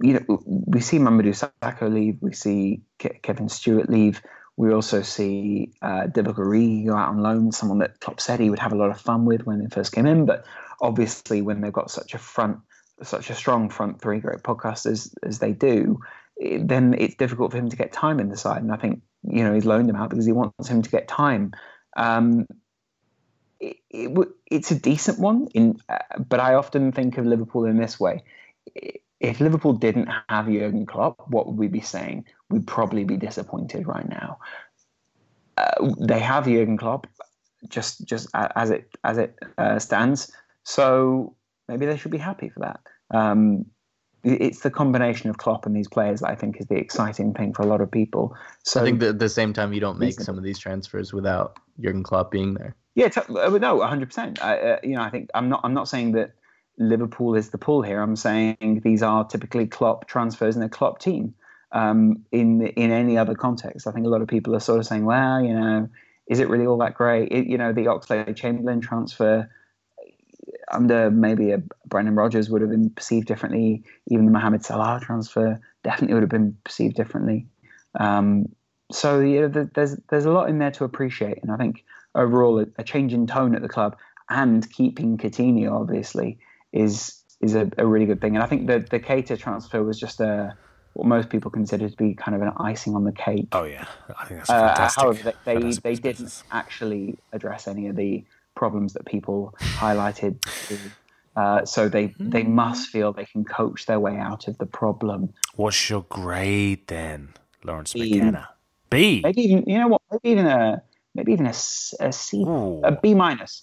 you 0.00 0.14
know, 0.14 0.40
we 0.46 0.80
see 0.80 0.98
Mamadou 0.98 1.50
Sakho 1.62 1.92
leave, 1.92 2.18
we 2.20 2.32
see 2.32 2.82
Ke- 2.98 3.22
Kevin 3.22 3.48
Stewart 3.48 3.90
leave, 3.90 4.22
we 4.56 4.72
also 4.72 5.02
see 5.02 5.72
uh, 5.82 6.06
Divock 6.06 6.86
go 6.86 6.94
out 6.96 7.08
on 7.08 7.18
loan, 7.18 7.52
someone 7.52 7.78
that 7.78 8.00
Klopp 8.00 8.20
said 8.20 8.40
he 8.40 8.50
would 8.50 8.58
have 8.58 8.72
a 8.72 8.76
lot 8.76 8.90
of 8.90 9.00
fun 9.00 9.24
with 9.24 9.44
when 9.44 9.58
they 9.58 9.66
first 9.68 9.92
came 9.92 10.06
in, 10.06 10.24
but 10.24 10.44
obviously 10.80 11.42
when 11.42 11.60
they've 11.60 11.72
got 11.72 11.90
such 11.90 12.14
a 12.14 12.18
front, 12.18 12.58
such 13.02 13.28
a 13.28 13.34
strong 13.34 13.68
front 13.68 14.00
three 14.00 14.20
great 14.20 14.42
podcasters 14.42 15.12
as 15.22 15.38
they 15.38 15.52
do, 15.52 16.00
it- 16.36 16.66
then 16.66 16.94
it's 16.98 17.16
difficult 17.16 17.52
for 17.52 17.58
him 17.58 17.68
to 17.68 17.76
get 17.76 17.92
time 17.92 18.18
in 18.18 18.28
the 18.28 18.36
side. 18.36 18.62
And 18.62 18.72
I 18.72 18.76
think 18.76 19.02
you 19.28 19.44
know 19.44 19.52
he's 19.52 19.66
loaned 19.66 19.90
him 19.90 19.96
out 19.96 20.10
because 20.10 20.26
he 20.26 20.32
wants 20.32 20.68
him 20.68 20.82
to 20.82 20.90
get 20.90 21.08
time. 21.08 21.52
Um, 21.96 22.46
it, 23.60 23.76
it, 23.90 24.28
it's 24.46 24.70
a 24.70 24.78
decent 24.78 25.18
one, 25.18 25.48
in, 25.54 25.78
uh, 25.88 25.98
but 26.28 26.40
I 26.40 26.54
often 26.54 26.92
think 26.92 27.18
of 27.18 27.26
Liverpool 27.26 27.64
in 27.64 27.76
this 27.76 27.98
way. 27.98 28.22
If 29.20 29.40
Liverpool 29.40 29.72
didn't 29.72 30.08
have 30.28 30.46
Jurgen 30.46 30.86
Klopp, 30.86 31.28
what 31.28 31.46
would 31.46 31.56
we 31.56 31.68
be 31.68 31.80
saying? 31.80 32.26
We'd 32.50 32.66
probably 32.66 33.04
be 33.04 33.16
disappointed 33.16 33.86
right 33.86 34.08
now. 34.08 34.38
Uh, 35.56 35.92
they 35.98 36.20
have 36.20 36.44
Jurgen 36.44 36.76
Klopp, 36.76 37.06
just 37.68 38.04
just 38.04 38.28
as 38.34 38.70
it 38.70 38.94
as 39.04 39.16
it 39.16 39.38
uh, 39.56 39.78
stands. 39.78 40.30
So 40.64 41.34
maybe 41.66 41.86
they 41.86 41.96
should 41.96 42.10
be 42.10 42.18
happy 42.18 42.50
for 42.50 42.60
that. 42.60 42.80
Um, 43.10 43.66
it's 44.22 44.60
the 44.60 44.70
combination 44.70 45.30
of 45.30 45.38
Klopp 45.38 45.66
and 45.66 45.74
these 45.74 45.88
players 45.88 46.20
that 46.20 46.30
I 46.30 46.34
think 46.34 46.60
is 46.60 46.66
the 46.66 46.76
exciting 46.76 47.32
thing 47.32 47.54
for 47.54 47.62
a 47.62 47.66
lot 47.66 47.80
of 47.80 47.90
people. 47.90 48.36
So 48.64 48.80
I 48.80 48.84
think 48.84 49.00
that 49.00 49.10
at 49.10 49.18
the 49.18 49.28
same 49.28 49.52
time 49.52 49.72
you 49.72 49.80
don't 49.80 49.98
make 49.98 50.20
some 50.20 50.36
of 50.36 50.42
these 50.42 50.58
transfers 50.58 51.12
without 51.12 51.58
Jurgen 51.80 52.02
Klopp 52.02 52.32
being 52.32 52.54
there. 52.54 52.74
Yeah, 52.96 53.08
t- 53.10 53.20
uh, 53.28 53.50
no, 53.50 53.80
hundred 53.82 54.06
percent. 54.06 54.42
Uh, 54.42 54.78
you 54.82 54.96
know, 54.96 55.02
I 55.02 55.10
think 55.10 55.30
I'm 55.34 55.48
not. 55.50 55.60
I'm 55.62 55.74
not 55.74 55.86
saying 55.86 56.12
that 56.12 56.32
Liverpool 56.78 57.36
is 57.36 57.50
the 57.50 57.58
pull 57.58 57.82
here. 57.82 58.00
I'm 58.00 58.16
saying 58.16 58.80
these 58.82 59.02
are 59.02 59.24
typically 59.24 59.66
Klopp 59.66 60.08
transfers 60.08 60.56
in 60.56 60.62
a 60.62 60.68
Klopp 60.68 60.98
team. 60.98 61.34
Um, 61.72 62.24
in 62.32 62.66
in 62.68 62.90
any 62.90 63.18
other 63.18 63.34
context, 63.34 63.86
I 63.86 63.92
think 63.92 64.06
a 64.06 64.08
lot 64.08 64.22
of 64.22 64.28
people 64.28 64.56
are 64.56 64.60
sort 64.60 64.80
of 64.80 64.86
saying, 64.86 65.04
"Well, 65.04 65.42
you 65.42 65.52
know, 65.54 65.88
is 66.28 66.40
it 66.40 66.48
really 66.48 66.66
all 66.66 66.78
that 66.78 66.94
great?" 66.94 67.30
It, 67.30 67.46
you 67.46 67.58
know, 67.58 67.72
the 67.72 67.84
Oxlade 67.84 68.34
Chamberlain 68.34 68.80
transfer 68.80 69.48
under 70.72 71.10
maybe 71.10 71.52
a 71.52 71.62
Brendan 71.86 72.14
Rodgers 72.14 72.50
would 72.50 72.60
have 72.60 72.70
been 72.70 72.90
perceived 72.90 73.26
differently. 73.28 73.84
Even 74.08 74.26
the 74.26 74.32
Mohamed 74.32 74.64
Salah 74.64 75.00
transfer 75.02 75.60
definitely 75.84 76.14
would 76.14 76.22
have 76.22 76.30
been 76.30 76.56
perceived 76.64 76.96
differently. 76.96 77.46
Um, 77.98 78.46
so 78.90 79.20
you 79.20 79.42
know, 79.42 79.48
th- 79.48 79.68
there's 79.74 79.96
there's 80.10 80.24
a 80.24 80.30
lot 80.32 80.48
in 80.48 80.58
there 80.58 80.70
to 80.72 80.84
appreciate, 80.84 81.38
and 81.42 81.52
I 81.52 81.56
think 81.56 81.84
overall 82.16 82.60
a, 82.60 82.66
a 82.78 82.84
change 82.84 83.12
in 83.14 83.26
tone 83.26 83.54
at 83.54 83.62
the 83.62 83.68
club 83.68 83.96
and 84.30 84.68
keeping 84.72 85.18
Coutinho 85.18 85.72
obviously 85.80 86.38
is 86.72 87.22
is 87.40 87.54
a, 87.54 87.70
a 87.78 87.86
really 87.86 88.06
good 88.06 88.20
thing. 88.20 88.34
And 88.34 88.42
I 88.42 88.46
think 88.46 88.66
the 88.66 88.84
the 88.90 88.98
Keita 89.00 89.38
transfer 89.38 89.82
was 89.84 89.98
just 90.00 90.20
a 90.20 90.56
what 90.94 91.06
most 91.06 91.28
people 91.28 91.50
consider 91.50 91.88
to 91.88 91.96
be 91.96 92.14
kind 92.14 92.34
of 92.34 92.42
an 92.42 92.52
icing 92.58 92.94
on 92.94 93.04
the 93.04 93.12
cake. 93.12 93.48
Oh, 93.52 93.64
yeah. 93.64 93.86
I 94.18 94.24
think 94.26 94.40
that's 94.40 94.50
Uh, 94.50 94.60
fantastic. 94.68 95.02
however, 95.02 95.22
they 95.22 95.34
they, 95.44 95.54
Fantastic 95.54 95.84
they 95.84 95.96
didn't 95.96 96.32
actually 96.50 97.18
address 97.32 97.68
any 97.68 97.86
of 97.88 97.96
the 97.96 98.24
problems 98.54 98.94
that 98.94 99.04
people 99.04 99.54
highlighted. 99.78 100.38
Uh, 101.36 101.64
so 101.66 101.88
they 101.88 102.14
they 102.24 102.42
Hmm. 102.42 102.54
must 102.54 102.88
feel 102.88 103.12
they 103.12 103.26
can 103.26 103.44
coach 103.44 103.84
their 103.86 104.00
way 104.00 104.16
out 104.16 104.48
of 104.48 104.56
the 104.58 104.66
problem. 104.66 105.34
What's 105.54 105.90
your 105.90 106.02
grade 106.08 106.86
then, 106.86 107.34
Laurence 107.62 107.92
B. 107.92 108.10
McKenna? 108.10 108.48
B. 108.88 109.20
Maybe 109.22 109.42
even 109.42 109.64
you 109.66 109.78
know 109.78 109.88
what? 109.88 110.02
Maybe 110.10 110.30
even 110.32 110.46
a 110.46 110.82
maybe 111.16 111.32
even 111.32 111.46
a, 111.46 111.50
S- 111.50 111.94
a 111.98 112.12
C, 112.12 112.42
Ooh. 112.42 112.80
a 112.84 112.92
B 112.92 113.14
minus. 113.14 113.62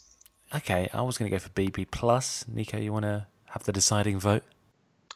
Okay, 0.53 0.89
I 0.93 1.01
was 1.01 1.17
going 1.17 1.29
to 1.31 1.35
go 1.35 1.39
for 1.39 1.49
BB 1.49 1.91
plus. 1.91 2.45
Nico, 2.47 2.77
you 2.77 2.91
want 2.91 3.05
to 3.05 3.27
have 3.49 3.63
the 3.63 3.71
deciding 3.71 4.19
vote? 4.19 4.43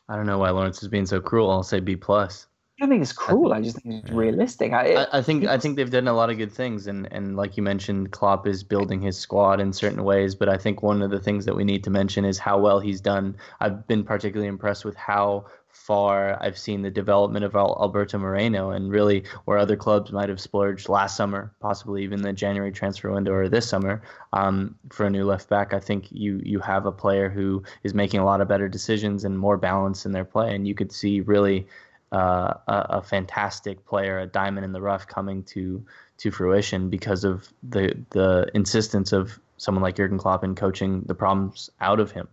I 0.07 0.15
don't 0.15 0.25
know 0.25 0.37
why 0.37 0.49
Laurence 0.51 0.81
is 0.81 0.87
being 0.87 1.05
so 1.05 1.19
cruel. 1.19 1.51
I'll 1.51 1.63
say 1.63 1.79
B 1.79 1.95
plus. 1.95 2.47
I 2.79 2.85
don't 2.85 2.89
think 2.89 3.01
it's 3.01 3.11
cruel. 3.11 3.53
I 3.53 3.61
just 3.61 3.81
think 3.81 4.03
it's 4.03 4.11
realistic. 4.11 4.71
I, 4.71 4.93
I, 4.93 5.17
I 5.17 5.21
think 5.23 5.45
I 5.45 5.57
think 5.57 5.75
they've 5.75 5.89
done 5.89 6.07
a 6.07 6.13
lot 6.13 6.29
of 6.29 6.37
good 6.37 6.51
things, 6.51 6.85
and, 6.85 7.11
and 7.11 7.35
like 7.35 7.57
you 7.57 7.63
mentioned, 7.63 8.11
Klopp 8.11 8.45
is 8.45 8.63
building 8.63 9.01
his 9.01 9.17
squad 9.17 9.59
in 9.59 9.73
certain 9.73 10.03
ways. 10.03 10.35
But 10.35 10.47
I 10.47 10.57
think 10.57 10.83
one 10.83 11.01
of 11.01 11.09
the 11.09 11.19
things 11.19 11.45
that 11.45 11.55
we 11.55 11.63
need 11.63 11.83
to 11.85 11.89
mention 11.89 12.23
is 12.23 12.37
how 12.37 12.59
well 12.59 12.79
he's 12.79 13.01
done. 13.01 13.35
I've 13.59 13.87
been 13.87 14.03
particularly 14.03 14.47
impressed 14.47 14.85
with 14.85 14.95
how 14.95 15.47
far 15.69 16.37
I've 16.41 16.57
seen 16.57 16.81
the 16.81 16.91
development 16.91 17.45
of 17.45 17.55
Alberto 17.55 18.17
Moreno, 18.17 18.71
and 18.71 18.91
really 18.91 19.23
where 19.45 19.57
other 19.57 19.75
clubs 19.75 20.11
might 20.11 20.29
have 20.29 20.41
splurged 20.41 20.89
last 20.89 21.15
summer, 21.15 21.53
possibly 21.59 22.03
even 22.03 22.21
the 22.21 22.33
January 22.33 22.71
transfer 22.71 23.11
window 23.11 23.31
or 23.33 23.47
this 23.47 23.69
summer 23.69 24.01
um, 24.33 24.75
for 24.89 25.05
a 25.05 25.09
new 25.09 25.25
left 25.25 25.49
back. 25.49 25.73
I 25.73 25.79
think 25.79 26.11
you 26.11 26.41
you 26.43 26.59
have 26.59 26.85
a 26.85 26.91
player 26.91 27.29
who 27.29 27.63
is 27.83 27.93
making 27.93 28.19
a 28.19 28.25
lot 28.25 28.41
of 28.41 28.47
better 28.47 28.67
decisions 28.67 29.23
and 29.23 29.37
more 29.39 29.57
balance 29.57 30.05
in 30.05 30.11
their 30.11 30.25
play, 30.25 30.53
and 30.53 30.67
you 30.67 30.75
could 30.75 30.91
see 30.91 31.21
really 31.21 31.67
uh, 32.11 32.53
a, 32.67 32.85
a 32.89 33.01
fantastic 33.01 33.85
player, 33.85 34.19
a 34.19 34.27
diamond 34.27 34.65
in 34.65 34.71
the 34.71 34.81
rough, 34.81 35.07
coming 35.07 35.43
to 35.43 35.85
to 36.17 36.31
fruition 36.31 36.89
because 36.89 37.23
of 37.23 37.47
the 37.63 37.97
the 38.09 38.49
insistence 38.53 39.13
of 39.13 39.39
someone 39.57 39.83
like 39.83 39.95
Jurgen 39.95 40.17
Klopp 40.17 40.43
in 40.43 40.55
coaching 40.55 41.01
the 41.07 41.15
problems 41.15 41.69
out 41.79 41.99
of 41.99 42.11
him. 42.11 42.27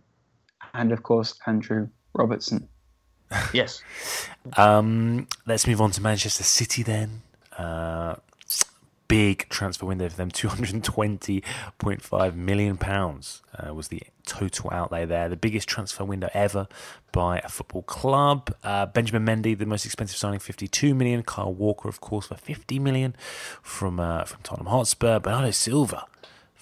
and 0.73 0.91
of 0.91 1.03
course 1.03 1.39
Andrew 1.47 1.89
Robertson. 2.13 2.67
Yes, 3.53 3.81
Um, 4.57 5.27
let's 5.47 5.65
move 5.65 5.81
on 5.81 5.91
to 5.91 6.01
Manchester 6.01 6.43
City 6.43 6.83
then. 6.83 7.21
Uh, 7.57 8.15
big 9.07 9.47
transfer 9.49 9.85
window 9.85 10.09
for 10.09 10.15
them. 10.17 10.29
Two 10.31 10.47
hundred 10.47 10.73
and 10.73 10.83
twenty 10.83 11.43
point 11.77 12.01
five 12.01 12.35
million 12.35 12.77
pounds 12.77 13.41
uh, 13.57 13.73
was 13.73 13.87
the 13.87 14.03
total 14.25 14.69
outlay 14.71 15.05
there. 15.05 15.29
The 15.29 15.35
biggest 15.35 15.67
transfer 15.67 16.03
window 16.03 16.29
ever 16.33 16.67
by 17.11 17.39
a 17.39 17.49
football 17.49 17.83
club. 17.83 18.53
Uh, 18.63 18.85
Benjamin 18.85 19.25
Mendy, 19.25 19.57
the 19.57 19.65
most 19.65 19.85
expensive 19.85 20.17
signing, 20.17 20.39
fifty 20.39 20.67
two 20.67 20.93
million. 20.93 21.23
Kyle 21.23 21.53
Walker, 21.53 21.89
of 21.89 22.01
course, 22.01 22.27
for 22.27 22.35
fifty 22.35 22.79
million 22.79 23.15
from 23.61 23.99
uh, 23.99 24.25
from 24.25 24.41
Tottenham 24.43 24.67
Hotspur. 24.67 25.19
Bernardo 25.19 25.51
Silva 25.51 26.05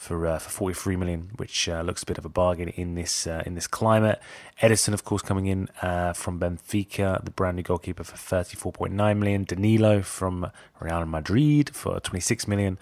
for 0.04 0.28
uh, 0.28 0.38
for 0.38 0.50
43 0.50 0.98
million, 0.98 1.30
which 1.38 1.70
uh, 1.70 1.82
looks 1.82 2.04
a 2.04 2.06
bit 2.06 2.18
of 2.18 2.26
a 2.26 2.30
bargain 2.30 2.68
in 2.70 2.96
this 2.96 3.26
uh, 3.26 3.42
in 3.46 3.56
this 3.56 3.68
climate. 3.68 4.22
Ederson, 4.62 4.94
of 4.94 5.06
course, 5.06 5.22
coming 5.22 5.46
in 5.48 5.70
uh, 5.82 6.12
from 6.12 6.40
Benfica, 6.40 7.24
the 7.24 7.32
brand 7.32 7.56
new 7.56 7.64
goalkeeper 7.64 8.04
for 8.04 8.18
34.9 8.18 9.18
million. 9.18 9.46
Danilo 9.46 10.02
from 10.02 10.52
Real 10.82 11.06
Madrid 11.06 11.74
for 11.74 12.00
26 12.02 12.48
million. 12.50 12.78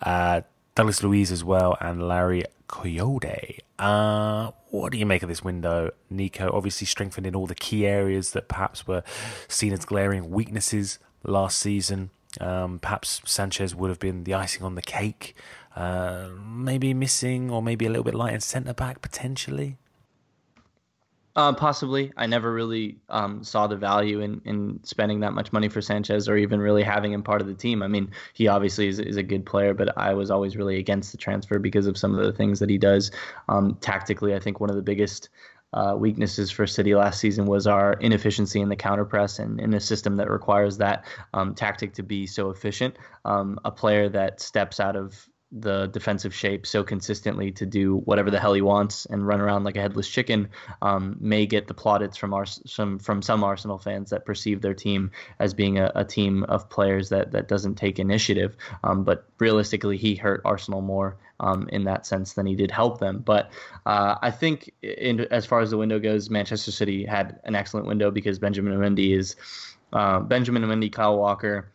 Uh, 0.00 0.42
Douglas 0.76 1.02
Luiz 1.02 1.32
as 1.32 1.42
well, 1.42 1.76
and 1.80 2.06
Larry 2.06 2.44
Coyote. 2.68 3.58
Uh, 3.78 4.52
what 4.68 4.92
do 4.92 4.98
you 4.98 5.06
make 5.06 5.24
of 5.24 5.28
this 5.28 5.42
window, 5.42 5.90
Nico? 6.08 6.50
Obviously, 6.52 6.86
strengthened 6.86 7.26
in 7.26 7.34
all 7.34 7.48
the 7.48 7.56
key 7.56 7.84
areas 7.84 8.30
that 8.30 8.46
perhaps 8.46 8.86
were 8.86 9.02
seen 9.48 9.72
as 9.72 9.84
glaring 9.84 10.30
weaknesses 10.30 11.00
last 11.24 11.58
season. 11.58 12.10
Um, 12.40 12.78
perhaps 12.78 13.20
Sanchez 13.24 13.74
would 13.74 13.90
have 13.90 13.98
been 13.98 14.22
the 14.22 14.34
icing 14.34 14.62
on 14.62 14.76
the 14.76 14.82
cake. 14.82 15.34
Uh, 15.76 16.30
maybe 16.44 16.92
missing, 16.92 17.50
or 17.50 17.62
maybe 17.62 17.86
a 17.86 17.88
little 17.88 18.04
bit 18.04 18.14
light 18.14 18.34
in 18.34 18.40
centre 18.40 18.74
back 18.74 19.00
potentially. 19.02 19.78
uh, 21.36 21.52
possibly. 21.52 22.12
I 22.16 22.26
never 22.26 22.52
really 22.52 22.98
um, 23.08 23.44
saw 23.44 23.66
the 23.66 23.76
value 23.76 24.20
in, 24.20 24.42
in 24.44 24.80
spending 24.82 25.20
that 25.20 25.32
much 25.32 25.52
money 25.52 25.68
for 25.68 25.80
Sanchez, 25.80 26.28
or 26.28 26.36
even 26.36 26.60
really 26.60 26.82
having 26.82 27.12
him 27.12 27.22
part 27.22 27.40
of 27.40 27.46
the 27.46 27.54
team. 27.54 27.82
I 27.82 27.88
mean, 27.88 28.10
he 28.34 28.48
obviously 28.48 28.88
is, 28.88 28.98
is 28.98 29.16
a 29.16 29.22
good 29.22 29.46
player, 29.46 29.72
but 29.72 29.96
I 29.96 30.12
was 30.12 30.30
always 30.30 30.56
really 30.56 30.78
against 30.78 31.12
the 31.12 31.18
transfer 31.18 31.58
because 31.58 31.86
of 31.86 31.96
some 31.96 32.14
of 32.18 32.24
the 32.24 32.32
things 32.32 32.58
that 32.58 32.68
he 32.68 32.78
does 32.78 33.12
um, 33.48 33.76
tactically. 33.80 34.34
I 34.34 34.40
think 34.40 34.60
one 34.60 34.70
of 34.70 34.76
the 34.76 34.82
biggest 34.82 35.28
uh, 35.72 35.94
weaknesses 35.96 36.50
for 36.50 36.66
City 36.66 36.96
last 36.96 37.20
season 37.20 37.46
was 37.46 37.68
our 37.68 37.92
inefficiency 37.94 38.60
in 38.60 38.68
the 38.68 38.76
counter 38.76 39.04
press 39.04 39.38
and 39.38 39.60
in 39.60 39.72
a 39.72 39.80
system 39.80 40.16
that 40.16 40.28
requires 40.28 40.76
that 40.78 41.04
um, 41.32 41.54
tactic 41.54 41.94
to 41.94 42.02
be 42.02 42.26
so 42.26 42.50
efficient. 42.50 42.96
Um, 43.24 43.58
a 43.64 43.70
player 43.70 44.08
that 44.08 44.40
steps 44.40 44.80
out 44.80 44.96
of 44.96 45.28
the 45.52 45.86
defensive 45.86 46.32
shape 46.32 46.64
so 46.64 46.84
consistently 46.84 47.50
to 47.50 47.66
do 47.66 47.96
whatever 47.96 48.30
the 48.30 48.38
hell 48.38 48.52
he 48.52 48.62
wants 48.62 49.04
and 49.06 49.26
run 49.26 49.40
around 49.40 49.64
like 49.64 49.76
a 49.76 49.80
headless 49.80 50.08
chicken 50.08 50.48
um, 50.80 51.16
may 51.18 51.44
get 51.44 51.66
the 51.66 51.74
plaudits 51.74 52.16
from 52.16 52.32
our 52.32 52.46
some 52.46 52.98
from 53.00 53.20
some 53.20 53.42
Arsenal 53.42 53.76
fans 53.76 54.10
that 54.10 54.24
perceive 54.24 54.60
their 54.60 54.74
team 54.74 55.10
as 55.40 55.52
being 55.52 55.78
a, 55.78 55.90
a 55.96 56.04
team 56.04 56.44
of 56.44 56.68
players 56.68 57.08
that 57.08 57.32
that 57.32 57.48
doesn't 57.48 57.74
take 57.74 57.98
initiative. 57.98 58.56
Um, 58.84 59.02
but 59.02 59.26
realistically, 59.38 59.96
he 59.96 60.14
hurt 60.14 60.42
Arsenal 60.44 60.82
more 60.82 61.16
um, 61.40 61.68
in 61.72 61.84
that 61.84 62.06
sense 62.06 62.34
than 62.34 62.46
he 62.46 62.54
did 62.54 62.70
help 62.70 63.00
them. 63.00 63.18
But 63.18 63.50
uh, 63.86 64.16
I 64.22 64.30
think 64.30 64.72
in, 64.82 65.20
as 65.32 65.46
far 65.46 65.60
as 65.60 65.70
the 65.70 65.78
window 65.78 65.98
goes, 65.98 66.30
Manchester 66.30 66.70
City 66.70 67.04
had 67.04 67.40
an 67.44 67.56
excellent 67.56 67.86
window 67.86 68.10
because 68.12 68.38
Benjamin 68.38 68.78
Mendy 68.78 69.16
is 69.16 69.34
uh, 69.92 70.20
Benjamin 70.20 70.62
Mendy, 70.62 70.92
Kyle 70.92 71.18
Walker 71.18 71.72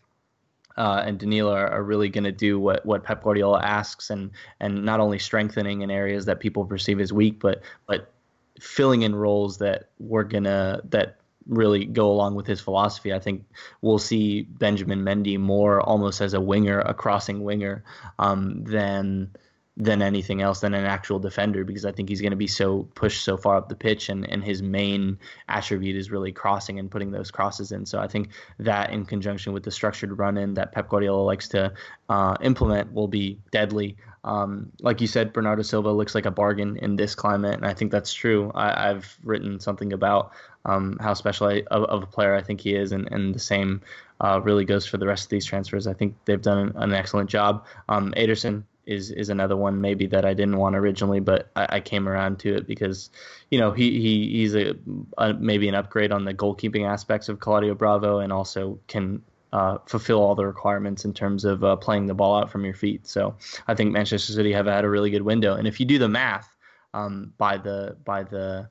uh, 0.78 1.04
and 1.06 1.20
Danilo 1.20 1.52
are, 1.52 1.68
are 1.68 1.84
really 1.84 2.10
going 2.10 2.24
to 2.24 2.32
do 2.32 2.60
what, 2.60 2.86
what 2.86 3.04
Pep 3.04 3.24
Guardiola 3.24 3.62
asks, 3.62 4.10
and 4.10 4.32
and 4.60 4.84
not 4.84 5.00
only 5.00 5.20
strengthening 5.20 5.82
in 5.82 5.92
areas 5.92 6.26
that 6.26 6.40
people 6.40 6.66
perceive 6.66 7.00
as 7.00 7.14
weak, 7.14 7.40
but 7.40 7.62
but 7.88 8.12
filling 8.60 9.02
in 9.02 9.16
roles 9.16 9.58
that 9.58 9.90
we're 10.00 10.24
gonna 10.24 10.82
that 10.90 11.18
really 11.48 11.86
go 11.86 12.12
along 12.12 12.36
with 12.36 12.48
his 12.48 12.60
philosophy. 12.60 13.14
I 13.14 13.20
think 13.20 13.46
we'll 13.82 14.00
see 14.00 14.44
Benjamin 14.44 15.04
Mendy 15.04 15.38
more 15.38 15.82
almost 15.82 16.22
as 16.22 16.34
a 16.34 16.42
winger, 16.42 16.80
a 16.80 16.94
crossing 16.94 17.44
winger, 17.44 17.84
um, 18.20 18.64
than 18.64 19.30
than 19.78 20.02
anything 20.02 20.42
else 20.42 20.62
than 20.62 20.74
an 20.74 20.86
actual 20.86 21.20
defender 21.20 21.66
because 21.66 21.86
I 21.86 21.92
think 21.92 22.08
he's 22.08 22.22
going 22.22 22.32
to 22.32 22.38
be 22.38 22.48
so 22.48 22.84
pushed 22.96 23.26
so 23.26 23.36
far 23.36 23.58
up 23.58 23.68
the 23.68 23.76
pitch 23.76 24.08
and, 24.08 24.30
and 24.30 24.42
his 24.42 24.62
main 24.62 25.20
attribute 25.50 25.98
is 25.98 26.10
really 26.10 26.32
crossing 26.32 26.80
and 26.80 26.90
putting 26.90 27.12
those 27.12 27.30
crosses 27.30 27.74
in. 27.74 27.86
So 27.86 28.00
I 28.00 28.08
think 28.08 28.30
that 28.60 28.92
in 28.92 29.06
conjunction 29.06 29.52
with 29.52 29.64
the 29.64 29.72
structured 29.72 30.18
run 30.18 30.38
in 30.38 30.54
that 30.54 30.72
Pep 30.72 30.88
Guardiola 30.88 31.22
likes 31.24 31.50
to 31.50 31.74
uh, 32.08 32.38
implement 32.42 32.94
will 32.94 33.10
be 33.10 33.38
deadly. 33.52 33.98
Um, 34.24 34.72
like 34.80 35.02
you 35.02 35.08
said, 35.08 35.34
Bernardo 35.34 35.62
Silva 35.62 35.92
looks 35.92 36.16
like 36.16 36.26
a 36.26 36.32
bargain 36.32 36.78
in 36.78 36.96
this 36.96 37.14
climate, 37.14 37.54
and 37.56 37.66
I 37.66 37.74
think 37.74 37.92
that's 37.92 38.12
true. 38.12 38.52
I, 38.56 38.88
have 38.88 39.16
written 39.24 39.60
something 39.60 39.94
about 39.94 40.32
um, 40.64 40.98
how 41.00 41.14
special 41.14 41.48
I, 41.48 41.64
of, 41.70 41.84
of, 41.84 42.02
a 42.02 42.08
player 42.08 42.34
I 42.34 42.42
think 42.42 42.62
he 42.62 42.74
is, 42.74 42.92
and, 42.92 43.08
and 43.12 43.36
the 43.36 43.40
same 43.40 43.82
uh, 44.20 44.42
really 44.44 44.66
goes 44.66 44.88
for 44.88 44.98
the 44.98 45.06
rest 45.06 45.26
of 45.26 45.30
these 45.30 45.46
transfers. 45.46 45.86
I 45.86 45.94
think 45.94 46.16
they've 46.26 46.42
done 46.42 46.58
an, 46.58 46.74
an 46.76 46.94
excellent 46.94 47.30
job. 47.30 47.66
Um, 47.88 48.16
Ederson 48.18 48.64
is 48.86 49.12
is 49.12 49.30
another 49.30 49.58
one 49.58 49.82
maybe 49.82 50.06
that 50.08 50.26
I 50.26 50.34
didn't 50.34 50.58
want 50.58 50.76
originally, 50.76 51.20
but 51.20 51.50
I, 51.56 51.68
I 51.78 51.80
came 51.80 52.08
around 52.08 52.40
to 52.40 52.56
it 52.56 52.68
because, 52.68 53.10
you 53.52 53.60
know, 53.60 53.72
he, 53.72 54.00
he 54.00 54.30
he's 54.32 54.56
a, 54.56 54.76
a, 55.18 55.34
maybe 55.34 55.68
an 55.68 55.76
upgrade 55.76 56.12
on 56.12 56.26
the 56.26 56.34
goalkeeping 56.34 56.88
aspects 56.88 57.30
of 57.30 57.40
Claudio 57.40 57.76
Bravo, 57.76 58.20
and 58.20 58.32
also 58.32 58.80
can 58.88 59.22
uh, 59.54 59.78
fulfill 59.86 60.22
all 60.22 60.36
the 60.36 60.46
requirements 60.46 61.06
in 61.06 61.14
terms 61.14 61.46
of 61.46 61.64
uh, 61.64 61.76
playing 61.76 62.06
the 62.08 62.14
ball 62.14 62.38
out 62.38 62.52
from 62.52 62.66
your 62.66 62.74
feet. 62.74 63.08
So 63.08 63.36
I 63.68 63.74
think 63.74 63.92
Manchester 63.92 64.34
City 64.34 64.52
have 64.54 64.66
had 64.66 64.86
a 64.86 64.90
really 64.90 65.10
good 65.10 65.24
window, 65.24 65.56
and 65.56 65.68
if 65.68 65.80
you 65.80 65.86
do 65.86 65.98
the 65.98 66.10
math 66.10 66.56
um, 66.94 67.34
by 67.38 67.58
the 67.58 67.98
by 68.06 68.24
the 68.24 68.70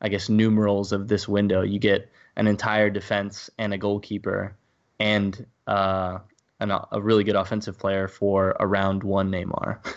I 0.00 0.08
guess 0.08 0.28
numerals 0.28 0.92
of 0.92 1.08
this 1.08 1.26
window, 1.26 1.62
you 1.62 1.78
get 1.78 2.10
an 2.36 2.46
entire 2.46 2.90
defense 2.90 3.50
and 3.58 3.72
a 3.72 3.78
goalkeeper 3.78 4.54
and 4.98 5.46
uh, 5.66 6.18
an, 6.60 6.70
a 6.70 7.00
really 7.00 7.24
good 7.24 7.36
offensive 7.36 7.78
player 7.78 8.08
for 8.08 8.56
around 8.60 9.02
one 9.02 9.30
Neymar. 9.30 9.78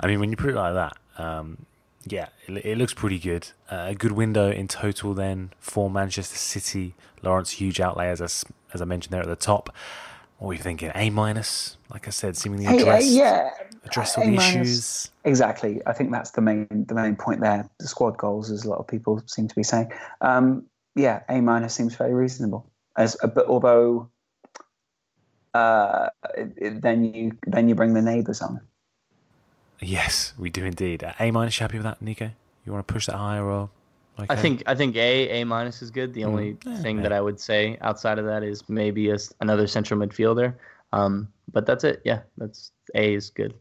I 0.00 0.06
mean, 0.06 0.20
when 0.20 0.30
you 0.30 0.36
put 0.36 0.50
it 0.50 0.56
like 0.56 0.74
that, 0.74 0.96
um, 1.18 1.66
yeah, 2.06 2.28
it, 2.46 2.64
it, 2.64 2.78
looks 2.78 2.94
pretty 2.94 3.18
good. 3.18 3.48
Uh, 3.70 3.86
a 3.88 3.94
good 3.94 4.12
window 4.12 4.50
in 4.50 4.66
total 4.66 5.12
then 5.14 5.52
for 5.58 5.90
Manchester 5.90 6.36
City. 6.36 6.94
Laurence, 7.22 7.50
huge 7.50 7.80
outlay 7.80 8.08
as 8.08 8.22
I, 8.22 8.24
as 8.72 8.80
I 8.80 8.84
mentioned 8.86 9.12
there 9.12 9.20
at 9.20 9.28
the 9.28 9.36
top. 9.36 9.74
What 10.38 10.48
were 10.48 10.54
you 10.54 10.62
thinking? 10.62 10.90
A 10.94 11.10
minus, 11.10 11.76
like 11.90 12.06
I 12.06 12.10
said, 12.10 12.34
seemingly 12.34 12.64
addressed. 12.64 13.08
Hey, 13.08 13.20
uh, 13.20 13.24
yeah, 13.24 13.50
addressed 13.84 14.16
all 14.16 14.24
the 14.24 14.36
issues. 14.36 15.10
Exactly. 15.24 15.82
I 15.86 15.92
think 15.92 16.12
that's 16.12 16.30
the 16.30 16.40
main 16.40 16.66
the 16.70 16.94
main 16.94 17.14
point 17.14 17.40
there. 17.40 17.68
The 17.78 17.86
squad 17.86 18.16
goals, 18.16 18.50
as 18.50 18.64
a 18.64 18.70
lot 18.70 18.78
of 18.78 18.88
people 18.88 19.22
seem 19.26 19.48
to 19.48 19.54
be 19.54 19.62
saying. 19.62 19.92
Um, 20.22 20.64
yeah, 20.96 21.22
A 21.28 21.42
minus 21.42 21.74
seems 21.74 21.94
very 21.94 22.14
reasonable. 22.14 22.66
As 22.96 23.18
but 23.34 23.46
although 23.48 24.08
uh, 25.54 26.08
then 26.58 27.04
you 27.04 27.32
then 27.46 27.68
you 27.68 27.74
bring 27.74 27.94
the 27.94 28.02
neighbours 28.02 28.42
on. 28.42 28.60
Yes, 29.80 30.34
we 30.38 30.50
do 30.50 30.64
indeed. 30.64 31.02
Uh, 31.02 31.12
a 31.18 31.30
minus, 31.30 31.58
happy 31.58 31.78
with 31.78 31.84
that, 31.84 32.02
Nico? 32.02 32.30
You 32.66 32.72
want 32.72 32.86
to 32.86 32.92
push 32.92 33.06
that 33.06 33.16
higher 33.16 33.44
or? 33.44 33.70
I 34.28 34.36
think 34.36 34.62
I 34.66 34.74
think 34.74 34.96
A 34.96 35.40
A 35.40 35.44
minus 35.44 35.80
is 35.80 35.90
good. 35.90 36.12
The 36.12 36.22
mm. 36.22 36.26
only 36.26 36.56
yeah, 36.66 36.76
thing 36.82 36.96
yeah. 36.96 37.04
that 37.04 37.12
I 37.12 37.22
would 37.22 37.40
say 37.40 37.78
outside 37.80 38.18
of 38.18 38.26
that 38.26 38.42
is 38.42 38.68
maybe 38.68 39.08
a, 39.10 39.16
another 39.40 39.66
central 39.66 39.98
midfielder. 39.98 40.54
Um, 40.92 41.28
but 41.50 41.64
that's 41.64 41.84
it. 41.84 42.02
Yeah, 42.04 42.20
that's 42.36 42.70
A 42.94 43.14
is 43.14 43.30
good. 43.30 43.54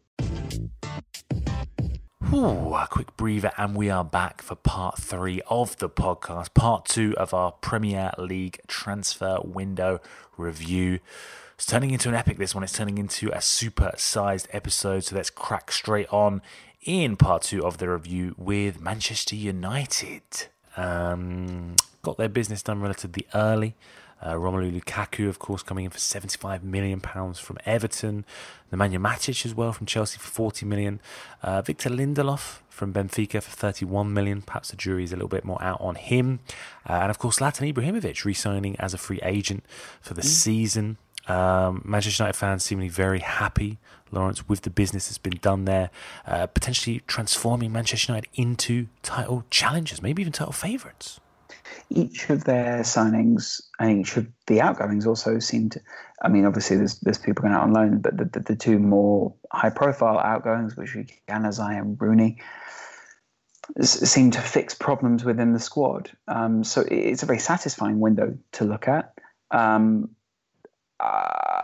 Ooh, 2.33 2.75
a 2.75 2.87
quick 2.91 3.15
breather, 3.15 3.51
and 3.57 3.75
we 3.75 3.89
are 3.89 4.03
back 4.03 4.41
for 4.41 4.55
part 4.55 4.99
three 4.99 5.41
of 5.49 5.77
the 5.77 5.89
podcast, 5.89 6.53
part 6.53 6.85
two 6.85 7.15
of 7.17 7.33
our 7.33 7.53
Premier 7.53 8.11
League 8.17 8.59
transfer 8.67 9.39
window 9.43 9.99
review. 10.37 10.99
It's 11.59 11.65
turning 11.65 11.91
into 11.91 12.07
an 12.07 12.15
epic, 12.15 12.37
this 12.37 12.55
one. 12.55 12.63
It's 12.63 12.71
turning 12.71 12.97
into 12.97 13.35
a 13.35 13.41
super 13.41 13.91
sized 13.97 14.47
episode. 14.53 15.03
So 15.03 15.17
let's 15.17 15.29
crack 15.29 15.73
straight 15.73 16.07
on 16.07 16.41
in 16.85 17.17
part 17.17 17.41
two 17.41 17.65
of 17.65 17.79
the 17.79 17.89
review 17.89 18.33
with 18.37 18.79
Manchester 18.79 19.35
United. 19.35 20.21
Um, 20.77 21.75
got 22.01 22.15
their 22.15 22.29
business 22.29 22.63
done 22.63 22.79
relatively 22.79 23.27
early. 23.33 23.75
Uh, 24.21 24.35
Romelu 24.35 24.79
Lukaku, 24.79 25.27
of 25.27 25.39
course, 25.39 25.61
coming 25.61 25.83
in 25.83 25.91
for 25.91 25.99
75 25.99 26.63
million 26.63 27.01
pounds 27.01 27.39
from 27.39 27.57
Everton. 27.65 28.23
Nemanja 28.71 28.97
Matic 28.97 29.45
as 29.45 29.53
well 29.53 29.73
from 29.73 29.85
Chelsea 29.85 30.17
for 30.17 30.29
40 30.29 30.65
million. 30.65 31.01
Uh, 31.43 31.61
Victor 31.61 31.89
Lindelof 31.89 32.59
from 32.69 32.93
Benfica 32.93 33.43
for 33.43 33.53
£31 33.53 34.11
million. 34.11 34.41
Perhaps 34.41 34.71
the 34.71 34.77
jury 34.77 35.03
is 35.03 35.11
a 35.11 35.17
little 35.17 35.27
bit 35.27 35.43
more 35.43 35.61
out 35.61 35.81
on 35.81 35.95
him. 35.95 36.39
Uh, 36.89 36.93
and 36.93 37.09
of 37.09 37.19
course, 37.19 37.39
Zlatan 37.39 37.73
Ibrahimovic 37.73 38.23
re-signing 38.23 38.77
as 38.79 38.93
a 38.93 38.97
free 38.97 39.19
agent 39.23 39.65
for 39.99 40.13
the 40.13 40.21
mm. 40.21 40.25
season. 40.25 40.97
Um, 41.29 41.83
Manchester 41.85 42.23
United 42.23 42.37
fans 42.37 42.63
seemingly 42.63 42.89
very 42.89 43.19
happy, 43.19 43.77
Laurence, 44.11 44.49
with 44.49 44.61
the 44.61 44.69
business 44.71 45.07
that's 45.07 45.19
been 45.19 45.39
done 45.41 45.65
there, 45.65 45.91
uh, 46.25 46.47
potentially 46.47 47.01
transforming 47.05 47.71
Manchester 47.71 48.11
United 48.11 48.29
into 48.33 48.87
title 49.03 49.43
challengers, 49.51 50.01
maybe 50.01 50.21
even 50.23 50.33
title 50.33 50.51
favourites. 50.51 51.19
Each 51.91 52.29
of 52.29 52.45
their 52.45 52.79
signings 52.79 53.61
and 53.79 53.99
each 53.99 54.17
of 54.17 54.27
the 54.47 54.59
outgoings 54.61 55.05
also 55.05 55.39
seem 55.39 55.69
to. 55.69 55.81
I 56.21 56.27
mean, 56.27 56.45
obviously, 56.45 56.77
there's 56.77 56.99
there's 56.99 57.19
people 57.19 57.43
going 57.43 57.53
out 57.53 57.63
on 57.63 57.73
loan, 57.73 57.99
but 57.99 58.17
the, 58.17 58.25
the, 58.25 58.39
the 58.39 58.55
two 58.55 58.79
more 58.79 59.33
high-profile 59.51 60.19
outgoings, 60.19 60.75
which 60.75 60.95
are 60.95 61.05
Januzaj 61.29 61.79
and 61.79 62.01
Rooney, 62.01 62.41
seem 63.81 64.31
to 64.31 64.41
fix 64.41 64.73
problems 64.73 65.23
within 65.23 65.53
the 65.53 65.59
squad. 65.59 66.11
Um, 66.27 66.63
so 66.63 66.83
it's 66.89 67.23
a 67.23 67.27
very 67.27 67.39
satisfying 67.39 67.99
window 67.99 68.37
to 68.53 68.65
look 68.65 68.87
at. 68.87 69.13
Um, 69.51 70.09
I, 70.99 71.63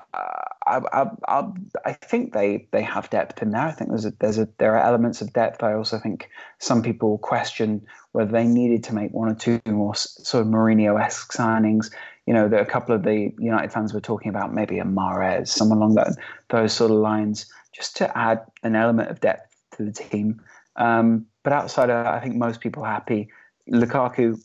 I, 0.65 1.09
I, 1.27 1.51
I, 1.85 1.93
think 1.93 2.33
they, 2.33 2.67
they 2.71 2.81
have 2.81 3.09
depth 3.09 3.41
in 3.41 3.51
there. 3.51 3.61
I 3.61 3.71
think 3.71 3.89
there's 3.89 4.05
a, 4.05 4.13
there's 4.19 4.37
a, 4.37 4.47
there 4.57 4.75
are 4.75 4.83
elements 4.83 5.21
of 5.21 5.33
depth. 5.33 5.61
I 5.61 5.73
also 5.73 5.99
think 5.99 6.29
some 6.59 6.81
people 6.81 7.17
question 7.17 7.85
whether 8.13 8.31
they 8.31 8.45
needed 8.45 8.83
to 8.85 8.95
make 8.95 9.11
one 9.11 9.29
or 9.29 9.35
two 9.35 9.61
more 9.65 9.95
sort 9.95 10.45
of 10.45 10.51
Mourinho-esque 10.51 11.33
signings. 11.33 11.91
You 12.25 12.33
know, 12.33 12.45
a 12.45 12.65
couple 12.65 12.95
of 12.95 13.03
the 13.03 13.33
United 13.37 13.71
fans 13.71 13.93
were 13.93 14.01
talking 14.01 14.29
about 14.29 14.53
maybe 14.53 14.79
a 14.79 14.85
Mahrez, 14.85 15.49
someone 15.49 15.79
along 15.79 15.95
that, 15.95 16.15
those 16.49 16.73
sort 16.73 16.91
of 16.91 16.97
lines, 16.97 17.45
just 17.73 17.95
to 17.97 18.17
add 18.17 18.41
an 18.63 18.75
element 18.75 19.11
of 19.11 19.19
depth 19.19 19.53
to 19.77 19.83
the 19.83 19.91
team. 19.91 20.41
Um, 20.77 21.25
but 21.43 21.53
outside 21.53 21.89
of 21.89 22.05
I 22.05 22.19
think 22.19 22.35
most 22.35 22.61
people 22.61 22.83
are 22.83 22.91
happy. 22.91 23.29
Lukaku, 23.69 24.39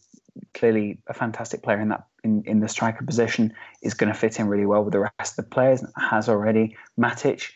clearly 0.55 0.99
a 1.07 1.15
fantastic 1.15 1.63
player 1.63 1.81
in 1.81 1.89
that 1.89 2.05
in, 2.25 2.43
in 2.47 2.61
the 2.61 2.69
striker 2.69 3.05
position 3.05 3.53
is 3.83 3.95
going 3.95 4.13
to 4.13 4.19
fit 4.19 4.39
in 4.39 4.49
really 4.49 4.67
well 4.67 4.85
with 4.85 4.93
the 4.93 5.01
rest 5.19 5.39
of 5.39 5.45
the 5.45 5.51
players. 5.51 5.85
Has 5.97 6.29
already 6.29 6.77
Matic. 6.99 7.51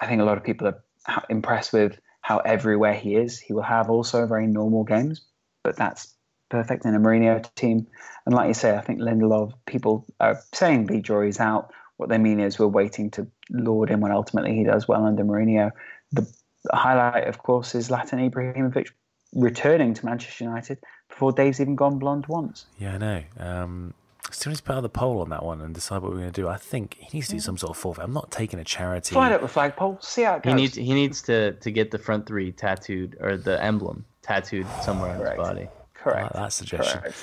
I 0.00 0.06
think 0.06 0.20
a 0.20 0.24
lot 0.24 0.38
of 0.38 0.44
people 0.44 0.72
are 1.06 1.24
impressed 1.28 1.72
with 1.72 1.98
how 2.22 2.38
everywhere 2.38 2.94
he 2.94 3.16
is. 3.16 3.38
He 3.38 3.52
will 3.52 3.62
have 3.62 3.90
also 3.90 4.26
very 4.26 4.46
normal 4.46 4.84
games, 4.84 5.22
but 5.62 5.76
that's 5.76 6.14
perfect 6.48 6.84
in 6.84 6.94
a 6.94 6.98
Mourinho 6.98 7.42
team. 7.54 7.86
And 8.26 8.34
like 8.34 8.48
you 8.48 8.54
say, 8.54 8.76
I 8.76 8.80
think 8.80 9.00
Lindelof. 9.00 9.52
People 9.66 10.06
are 10.20 10.40
saying 10.52 10.86
the 10.86 11.00
jury's 11.00 11.40
out. 11.40 11.72
What 11.96 12.08
they 12.08 12.18
mean 12.18 12.40
is 12.40 12.58
we're 12.58 12.66
waiting 12.66 13.10
to 13.12 13.26
lord 13.50 13.90
him 13.90 14.00
when 14.00 14.12
ultimately 14.12 14.54
he 14.54 14.64
does 14.64 14.88
well 14.88 15.04
under 15.04 15.24
Mourinho. 15.24 15.70
The 16.12 16.26
highlight, 16.72 17.26
of 17.26 17.38
course, 17.38 17.74
is 17.74 17.88
Zlatan 17.88 18.30
Ibrahimovic 18.30 18.88
returning 19.34 19.94
to 19.94 20.04
Manchester 20.04 20.44
United 20.44 20.78
before 21.08 21.32
Dave's 21.32 21.60
even 21.60 21.76
gone 21.76 21.98
blonde 21.98 22.26
once. 22.26 22.66
Yeah, 22.78 22.94
I 22.94 22.98
know. 22.98 23.22
Um, 23.38 23.94
still 24.30 24.50
needs 24.50 24.60
to 24.60 24.64
put 24.66 24.76
out 24.76 24.80
the 24.82 24.88
poll 24.88 25.20
on 25.20 25.28
that 25.30 25.44
one 25.44 25.60
and 25.60 25.74
decide 25.74 26.02
what 26.02 26.10
we're 26.12 26.18
going 26.18 26.32
to 26.32 26.40
do. 26.40 26.48
I 26.48 26.56
think 26.56 26.96
he 26.98 27.08
needs 27.18 27.28
to 27.28 27.34
do 27.34 27.40
some 27.40 27.56
sort 27.58 27.70
of 27.70 27.76
forfeit. 27.76 28.04
I'm 28.04 28.12
not 28.12 28.30
taking 28.30 28.58
a 28.58 28.64
charity. 28.64 29.14
Find 29.14 29.32
out 29.34 29.40
the 29.40 29.48
flagpole. 29.48 29.98
See 30.00 30.22
how 30.22 30.36
it 30.36 30.42
goes. 30.42 30.50
He 30.50 30.54
needs 30.54 30.74
he 30.74 30.94
needs 30.94 31.22
to 31.22 31.52
to 31.52 31.70
get 31.70 31.90
the 31.90 31.98
front 31.98 32.26
three 32.26 32.52
tattooed 32.52 33.16
or 33.20 33.36
the 33.36 33.62
emblem 33.62 34.04
tattooed 34.22 34.66
somewhere 34.82 35.10
on 35.12 35.20
his 35.20 35.36
body. 35.36 35.62
I 35.62 35.98
Correct. 35.98 36.22
like 36.22 36.32
that 36.32 36.52
suggestion. 36.52 37.00
Correct. 37.00 37.16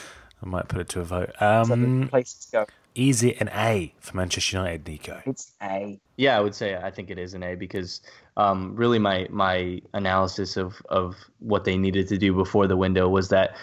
I 0.44 0.46
might 0.48 0.68
put 0.68 0.80
it 0.82 0.90
to 0.90 1.02
a 1.02 1.04
vote. 1.04 1.32
So 1.40 1.46
Um, 1.46 2.02
the 2.02 2.08
places 2.08 2.46
to 2.46 2.52
go. 2.52 2.66
is 2.94 3.24
it 3.24 3.42
an 3.42 3.50
A 3.56 3.94
for 4.00 4.16
Manchester 4.16 4.58
United, 4.58 4.88
Nico? 4.88 5.20
It's 5.26 5.52
A. 5.64 6.00
Yeah, 6.18 6.38
I 6.38 6.42
would 6.42 6.54
say 6.54 6.76
I 6.76 6.92
think 6.92 7.10
it 7.10 7.18
is 7.18 7.34
an 7.34 7.42
A 7.42 7.56
because 7.56 8.02
um, 8.38 8.76
really 8.76 9.00
my 9.00 9.28
my 9.32 9.82
analysis 9.94 10.56
of 10.58 10.76
of 10.90 11.16
what 11.40 11.64
they 11.64 11.76
needed 11.76 12.08
to 12.10 12.18
do 12.20 12.34
before 12.34 12.68
the 12.68 12.78
window 12.78 13.10
was 13.10 13.30
that 13.30 13.56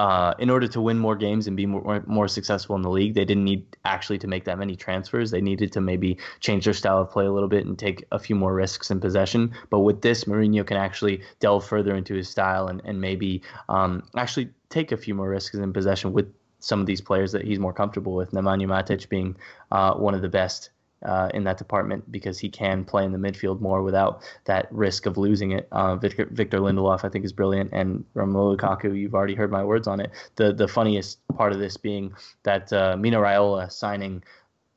uh, 0.00 0.32
in 0.38 0.48
order 0.48 0.66
to 0.66 0.80
win 0.80 0.98
more 0.98 1.14
games 1.14 1.46
and 1.46 1.58
be 1.58 1.66
more 1.66 2.02
more 2.06 2.26
successful 2.26 2.74
in 2.74 2.80
the 2.80 2.88
league, 2.88 3.12
they 3.12 3.26
didn't 3.26 3.44
need 3.44 3.62
actually 3.84 4.18
to 4.18 4.26
make 4.26 4.44
that 4.46 4.58
many 4.58 4.74
transfers. 4.74 5.30
They 5.30 5.42
needed 5.42 5.72
to 5.72 5.80
maybe 5.82 6.16
change 6.40 6.64
their 6.64 6.72
style 6.72 7.02
of 7.02 7.10
play 7.10 7.26
a 7.26 7.30
little 7.30 7.50
bit 7.50 7.66
and 7.66 7.78
take 7.78 8.02
a 8.10 8.18
few 8.18 8.34
more 8.34 8.54
risks 8.54 8.90
in 8.90 8.98
possession. 8.98 9.52
But 9.68 9.80
with 9.80 10.00
this, 10.00 10.24
Mourinho 10.24 10.66
can 10.66 10.78
actually 10.78 11.20
delve 11.38 11.66
further 11.66 11.94
into 11.94 12.14
his 12.14 12.30
style 12.30 12.68
and 12.68 12.80
and 12.86 12.98
maybe 12.98 13.42
um, 13.68 14.02
actually 14.16 14.48
take 14.70 14.90
a 14.90 14.96
few 14.96 15.14
more 15.14 15.28
risks 15.28 15.54
in 15.54 15.70
possession 15.70 16.14
with 16.14 16.32
some 16.60 16.80
of 16.80 16.86
these 16.86 17.02
players 17.02 17.32
that 17.32 17.44
he's 17.44 17.58
more 17.58 17.74
comfortable 17.74 18.14
with. 18.14 18.30
Nemanja 18.30 18.66
Matic 18.66 19.06
being 19.10 19.36
uh, 19.70 19.92
one 19.92 20.14
of 20.14 20.22
the 20.22 20.30
best 20.30 20.70
uh, 21.04 21.28
in 21.32 21.44
that 21.44 21.58
department 21.58 22.10
because 22.10 22.38
he 22.38 22.48
can 22.48 22.84
play 22.84 23.04
in 23.04 23.12
the 23.12 23.18
midfield 23.18 23.60
more 23.60 23.82
without 23.82 24.22
that 24.44 24.68
risk 24.70 25.06
of 25.06 25.16
losing 25.16 25.52
it. 25.52 25.68
Uh, 25.72 25.96
Victor, 25.96 26.28
Victor 26.30 26.58
Lindelof, 26.58 27.04
I 27.04 27.08
think, 27.08 27.24
is 27.24 27.32
brilliant, 27.32 27.70
and 27.72 28.04
Romelu 28.14 28.56
Lukaku. 28.56 28.98
You've 28.98 29.14
already 29.14 29.34
heard 29.34 29.50
my 29.50 29.64
words 29.64 29.86
on 29.86 30.00
it. 30.00 30.10
The 30.36 30.52
the 30.52 30.68
funniest 30.68 31.26
part 31.28 31.52
of 31.52 31.58
this 31.58 31.76
being 31.76 32.14
that 32.42 32.72
uh, 32.72 32.96
Mino 32.96 33.20
Raiola 33.22 33.70
signing 33.70 34.22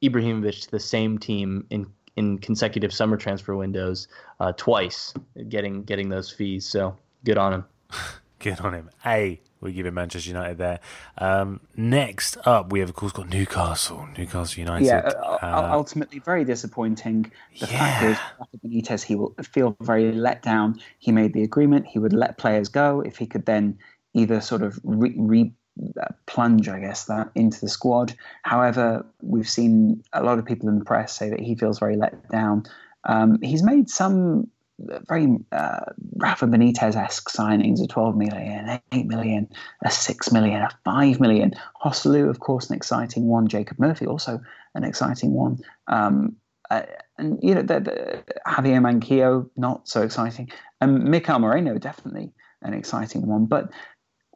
Ibrahimovic 0.01 0.63
to 0.63 0.71
the 0.71 0.79
same 0.79 1.17
team 1.17 1.65
in 1.69 1.87
in 2.15 2.37
consecutive 2.37 2.93
summer 2.93 3.17
transfer 3.17 3.55
windows 3.55 4.07
uh, 4.39 4.53
twice, 4.53 5.13
getting 5.49 5.83
getting 5.83 6.09
those 6.09 6.29
fees. 6.29 6.65
So 6.65 6.95
good 7.25 7.37
on 7.37 7.53
him. 7.53 7.65
Good 8.39 8.59
on 8.59 8.73
him. 8.73 8.89
A, 9.05 9.39
we're 9.63 9.73
giving 9.73 9.93
Manchester 9.93 10.29
United 10.29 10.57
there. 10.57 10.79
Um, 11.17 11.61
next 11.75 12.37
up, 12.45 12.71
we 12.71 12.79
have, 12.79 12.89
of 12.89 12.95
course, 12.95 13.13
got 13.13 13.29
Newcastle. 13.29 14.07
Newcastle 14.17 14.59
United. 14.59 14.85
Yeah, 14.85 14.99
uh, 14.99 15.37
Uh, 15.41 15.69
ultimately 15.71 16.19
very 16.19 16.43
disappointing. 16.43 17.31
The 17.59 17.67
yeah. 17.67 17.77
fact 17.77 18.03
is, 18.03 18.17
Rafa 18.39 18.57
Benitez, 18.65 19.03
he 19.03 19.15
will 19.15 19.35
feel 19.41 19.75
very 19.81 20.11
let 20.11 20.41
down. 20.41 20.79
He 20.99 21.11
made 21.11 21.33
the 21.33 21.43
agreement; 21.43 21.87
he 21.87 21.99
would 21.99 22.13
let 22.13 22.37
players 22.37 22.69
go 22.69 23.01
if 23.01 23.17
he 23.17 23.25
could 23.25 23.45
then 23.45 23.77
either 24.13 24.41
sort 24.41 24.61
of 24.61 24.79
re, 24.83 25.13
re 25.17 25.53
uh, 25.99 26.05
plunge, 26.27 26.69
I 26.69 26.79
guess, 26.79 27.05
that 27.05 27.31
into 27.33 27.59
the 27.61 27.69
squad. 27.69 28.13
However, 28.43 29.05
we've 29.21 29.49
seen 29.49 30.03
a 30.13 30.21
lot 30.21 30.37
of 30.37 30.45
people 30.45 30.69
in 30.69 30.77
the 30.77 30.85
press 30.85 31.17
say 31.17 31.29
that 31.29 31.39
he 31.39 31.55
feels 31.55 31.79
very 31.79 31.95
let 31.95 32.29
down. 32.29 32.65
Um, 33.05 33.41
he's 33.41 33.63
made 33.63 33.89
some 33.89 34.49
very 34.79 35.37
uh, 35.51 35.81
Rafa 36.17 36.47
Benitez 36.47 36.95
esque 36.95 37.29
signings 37.29 37.83
a 37.83 37.87
12 37.87 38.15
million, 38.15 38.69
an 38.69 38.81
8 38.91 39.05
million, 39.05 39.49
a 39.83 39.91
6 39.91 40.31
million, 40.31 40.61
a 40.61 40.69
5 40.83 41.19
million. 41.19 41.53
Joselu, 41.83 42.29
of 42.29 42.39
course, 42.39 42.69
an 42.69 42.75
exciting 42.75 43.27
one. 43.27 43.47
Jacob 43.47 43.79
Murphy, 43.79 44.05
also 44.05 44.41
an 44.75 44.83
exciting 44.83 45.33
one. 45.33 45.59
Um, 45.87 46.35
uh, 46.69 46.83
and, 47.17 47.39
you 47.43 47.53
know, 47.53 47.61
the, 47.61 47.79
the, 47.79 48.23
Javier 48.47 48.81
Manquillo, 48.81 49.49
not 49.55 49.87
so 49.87 50.01
exciting. 50.01 50.49
And 50.81 51.03
Mikel 51.03 51.39
Merino, 51.39 51.77
definitely 51.77 52.33
an 52.61 52.73
exciting 52.73 53.27
one. 53.27 53.45
But 53.45 53.71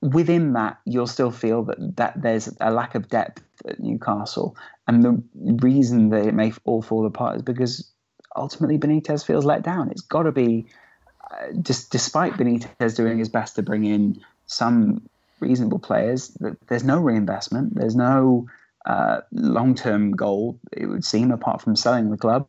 within 0.01 0.53
that, 0.53 0.80
you'll 0.85 1.07
still 1.07 1.31
feel 1.31 1.64
that, 1.64 1.77
that 1.97 2.22
there's 2.22 2.49
a 2.61 2.72
lack 2.72 2.93
of 2.95 3.09
depth 3.09 3.43
at 3.68 3.80
Newcastle. 3.80 4.55
And 4.88 5.03
the 5.03 5.23
reason 5.65 6.09
that 6.09 6.27
it 6.27 6.34
may 6.34 6.53
all 6.65 6.81
fall 6.81 7.05
apart 7.07 7.38
is 7.38 7.41
because 7.41 7.91
ultimately 8.38 8.77
Benitez 8.77 9.26
feels 9.26 9.45
let 9.45 9.64
down. 9.64 9.89
It's 9.91 10.01
got 10.01 10.23
to 10.23 10.31
be, 10.31 10.68
uh, 11.31 11.53
just 11.61 11.91
despite 11.91 12.34
Benitez 12.34 12.95
doing 12.95 13.18
his 13.18 13.30
best 13.30 13.55
to 13.55 13.64
bring 13.64 13.85
in 13.85 14.22
some 14.45 15.09
reasonable 15.39 15.80
players, 15.80 16.30
th- 16.30 16.55
there's 16.68 16.84
no 16.84 16.99
reinvestment. 16.99 17.76
There's 17.76 17.95
no 17.95 18.47
uh, 18.85 19.22
long-term 19.31 20.11
goal. 20.11 20.59
It 20.72 20.85
would 20.85 21.03
seem, 21.03 21.31
apart 21.31 21.61
from 21.61 21.76
selling 21.76 22.09
the 22.09 22.18
club. 22.18 22.47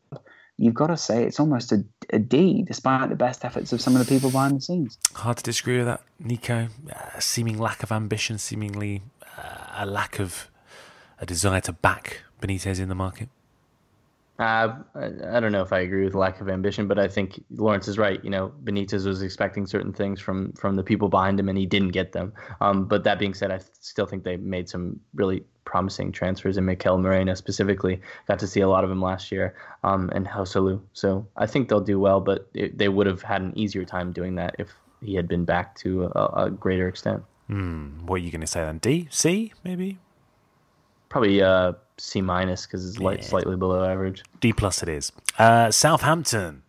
You've 0.56 0.74
got 0.74 0.88
to 0.88 0.96
say 0.96 1.24
it's 1.24 1.38
almost 1.38 1.70
a, 1.70 1.84
a 2.10 2.18
D, 2.18 2.64
despite 2.66 3.08
the 3.10 3.16
best 3.16 3.44
efforts 3.44 3.72
of 3.72 3.80
some 3.80 3.94
of 3.94 4.04
the 4.04 4.12
people 4.12 4.30
behind 4.30 4.56
the 4.56 4.60
scenes. 4.60 4.98
Hard 5.14 5.36
to 5.36 5.42
disagree 5.42 5.78
with 5.78 5.86
that, 5.86 6.02
Nico. 6.18 6.68
Uh, 6.92 7.20
seeming 7.20 7.58
lack 7.58 7.82
of 7.82 7.92
ambition, 7.92 8.38
seemingly 8.38 9.02
uh, 9.38 9.84
a 9.84 9.86
lack 9.86 10.18
of 10.18 10.50
a 11.20 11.26
desire 11.26 11.60
to 11.60 11.72
back 11.72 12.22
Benitez 12.40 12.80
in 12.80 12.88
the 12.88 12.94
market. 12.94 13.28
Uh, 14.38 14.76
I 14.94 15.06
I 15.36 15.40
don't 15.40 15.50
know 15.50 15.62
if 15.62 15.72
I 15.72 15.80
agree 15.80 16.04
with 16.04 16.14
lack 16.14 16.40
of 16.40 16.48
ambition, 16.48 16.86
but 16.86 16.98
I 16.98 17.08
think 17.08 17.42
Laurence 17.50 17.88
is 17.88 17.98
right. 17.98 18.22
You 18.22 18.30
know, 18.30 18.52
Benitez 18.62 19.04
was 19.04 19.20
expecting 19.20 19.66
certain 19.66 19.92
things 19.92 20.20
from 20.20 20.52
from 20.52 20.76
the 20.76 20.84
people 20.84 21.08
behind 21.08 21.40
him, 21.40 21.48
and 21.48 21.58
he 21.58 21.66
didn't 21.66 21.88
get 21.88 22.12
them. 22.12 22.32
Um, 22.60 22.86
but 22.86 23.02
that 23.04 23.18
being 23.18 23.34
said, 23.34 23.50
I 23.50 23.60
still 23.80 24.06
think 24.06 24.22
they 24.22 24.36
made 24.36 24.68
some 24.68 25.00
really 25.14 25.44
promising 25.64 26.12
transfers, 26.12 26.56
and 26.56 26.66
Mikel 26.66 26.98
Merino 26.98 27.34
specifically 27.34 28.00
got 28.28 28.38
to 28.38 28.46
see 28.46 28.60
a 28.60 28.68
lot 28.68 28.84
of 28.84 28.90
him 28.90 29.02
last 29.02 29.32
year, 29.32 29.56
um, 29.82 30.08
and 30.14 30.26
Joselu. 30.26 30.80
So 30.92 31.26
I 31.36 31.46
think 31.46 31.68
they'll 31.68 31.80
do 31.80 31.98
well, 31.98 32.20
but 32.20 32.48
it, 32.54 32.78
they 32.78 32.88
would 32.88 33.08
have 33.08 33.22
had 33.22 33.42
an 33.42 33.52
easier 33.58 33.84
time 33.84 34.12
doing 34.12 34.36
that 34.36 34.54
if 34.58 34.72
he 35.00 35.14
had 35.14 35.26
been 35.26 35.44
back 35.44 35.74
to 35.78 36.04
a, 36.14 36.44
a 36.44 36.50
greater 36.50 36.86
extent. 36.86 37.24
Hmm, 37.48 38.06
what 38.06 38.16
are 38.16 38.24
you 38.24 38.30
going 38.30 38.42
to 38.42 38.46
say 38.46 38.60
then? 38.60 38.78
D, 38.78 39.08
C, 39.10 39.52
maybe 39.64 39.98
Probably 41.08 41.42
uh, 41.42 41.72
C 41.98 42.20
minus 42.20 42.66
because 42.66 42.86
it's 42.88 42.98
light, 42.98 43.18
Yeah. 43.20 43.24
slightly 43.26 43.56
below 43.56 43.84
average. 43.84 44.22
D 44.40 44.52
plus. 44.52 44.82
It 44.82 44.88
is. 44.88 45.12
Uh, 45.38 45.70
Southampton 45.70 46.62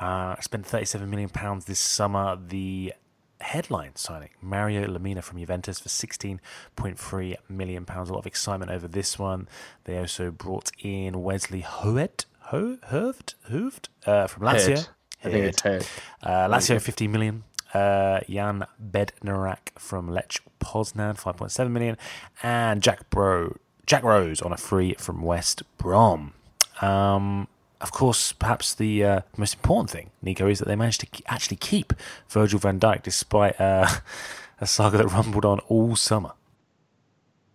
uh, 0.00 0.36
spent 0.40 0.66
37 0.66 1.08
million 1.08 1.28
pounds 1.28 1.64
this 1.66 1.78
summer. 1.78 2.36
The 2.40 2.92
headline 3.40 3.94
signing 3.94 4.30
Mario 4.40 4.86
Lemina 4.86 5.22
from 5.22 5.38
Juventus 5.38 5.78
for 5.78 5.88
16.3 5.88 7.36
million 7.48 7.84
pounds. 7.84 8.08
A 8.08 8.12
lot 8.12 8.20
of 8.20 8.26
excitement 8.26 8.70
over 8.70 8.88
this 8.88 9.18
one. 9.18 9.48
They 9.84 9.98
also 9.98 10.30
brought 10.30 10.70
in 10.80 11.22
Wesley 11.22 11.60
Hoet, 11.62 12.24
Ho, 12.46 12.78
Hooved, 12.90 13.34
Hooved 13.50 13.88
uh, 14.06 14.26
from 14.26 14.42
Lazio. 14.44 14.76
Hurt. 14.78 14.88
I 15.24 15.30
think 15.30 15.44
it's. 15.46 15.64
Uh, 15.64 16.48
Lazio 16.48 16.80
15 16.80 17.10
million. 17.10 17.44
Uh, 17.72 18.20
Jan 18.28 18.66
Bednarek 18.80 19.70
from 19.78 20.08
Lech 20.08 20.38
Poznan 20.60 21.20
5.7 21.20 21.70
million, 21.72 21.96
and 22.42 22.80
Jack 22.80 23.10
Bro 23.10 23.56
Jack 23.86 24.02
Rose 24.02 24.40
on 24.40 24.52
a 24.52 24.56
free 24.56 24.94
from 24.94 25.22
West 25.22 25.62
Brom. 25.78 26.32
Um, 26.80 27.48
of 27.80 27.92
course, 27.92 28.32
perhaps 28.32 28.74
the 28.74 29.04
uh, 29.04 29.20
most 29.36 29.54
important 29.54 29.90
thing, 29.90 30.10
Nico, 30.22 30.48
is 30.48 30.58
that 30.58 30.68
they 30.68 30.76
managed 30.76 31.00
to 31.00 31.22
actually 31.26 31.58
keep 31.58 31.92
Virgil 32.28 32.58
van 32.58 32.80
Dijk 32.80 33.02
despite 33.02 33.60
uh, 33.60 33.86
a 34.60 34.66
saga 34.66 34.98
that 34.98 35.08
rumbled 35.08 35.44
on 35.44 35.60
all 35.68 35.96
summer. 35.96 36.32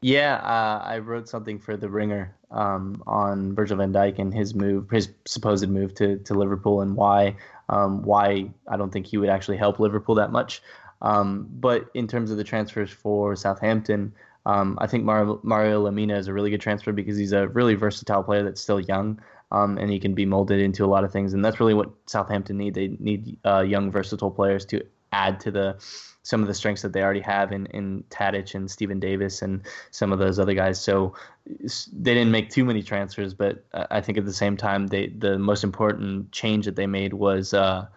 Yeah, 0.01 0.35
uh, 0.35 0.83
I 0.85 0.99
wrote 0.99 1.27
something 1.27 1.59
for 1.59 1.75
the 1.75 1.89
Ringer 1.89 2.33
um, 2.51 3.03
on 3.05 3.53
Virgil 3.53 3.77
van 3.77 3.91
Dijk 3.91 4.19
and 4.19 4.33
his 4.33 4.55
move, 4.55 4.89
his 4.89 5.09
supposed 5.25 5.67
move 5.67 5.93
to, 5.95 6.17
to 6.19 6.33
Liverpool, 6.33 6.81
and 6.81 6.95
why 6.95 7.35
um, 7.69 8.01
why 8.03 8.49
I 8.67 8.77
don't 8.77 8.91
think 8.91 9.05
he 9.05 9.17
would 9.17 9.29
actually 9.29 9.57
help 9.57 9.79
Liverpool 9.79 10.15
that 10.15 10.31
much. 10.31 10.61
Um, 11.01 11.47
but 11.51 11.89
in 11.93 12.07
terms 12.07 12.31
of 12.31 12.37
the 12.37 12.43
transfers 12.43 12.91
for 12.91 13.35
Southampton, 13.35 14.13
um, 14.49 14.79
I 14.81 14.87
think 14.87 15.03
Mario, 15.03 15.39
Mario 15.43 15.85
Lemina 15.85 16.17
is 16.17 16.27
a 16.27 16.33
really 16.33 16.49
good 16.49 16.61
transfer 16.61 16.91
because 16.91 17.17
he's 17.17 17.33
a 17.33 17.47
really 17.49 17.75
versatile 17.75 18.23
player 18.23 18.43
that's 18.43 18.59
still 18.59 18.79
young. 18.79 19.21
Um, 19.51 19.77
and 19.79 19.89
he 19.89 19.99
can 19.99 20.13
be 20.13 20.25
molded 20.27 20.59
into 20.59 20.85
a 20.85 20.87
lot 20.87 21.03
of 21.03 21.11
things, 21.11 21.33
and 21.33 21.43
that's 21.43 21.59
really 21.59 21.73
what 21.73 21.89
Southampton 22.05 22.57
need. 22.57 22.75
They 22.75 22.89
need 22.99 23.35
uh, 23.43 23.61
young, 23.61 23.89
versatile 23.91 24.29
players 24.29 24.63
to 24.65 24.85
add 25.11 25.39
to 25.39 25.49
the 25.49 25.75
some 26.21 26.43
of 26.43 26.47
the 26.47 26.53
strengths 26.53 26.83
that 26.83 26.93
they 26.93 27.01
already 27.01 27.21
have 27.21 27.51
in 27.51 27.65
in 27.67 28.03
Tadic 28.11 28.53
and 28.53 28.69
Stephen 28.69 28.99
Davis 28.99 29.41
and 29.41 29.65
some 29.89 30.13
of 30.13 30.19
those 30.19 30.37
other 30.37 30.53
guys. 30.53 30.79
So 30.79 31.15
they 31.47 32.13
didn't 32.13 32.29
make 32.29 32.51
too 32.51 32.63
many 32.63 32.83
transfers, 32.83 33.33
but 33.33 33.65
uh, 33.73 33.87
I 33.89 34.01
think 34.01 34.19
at 34.19 34.25
the 34.25 34.33
same 34.33 34.55
time, 34.55 34.85
they 34.85 35.07
the 35.07 35.39
most 35.39 35.63
important 35.63 36.31
change 36.31 36.65
that 36.65 36.75
they 36.75 36.87
made 36.87 37.13
was 37.13 37.51
uh, 37.51 37.87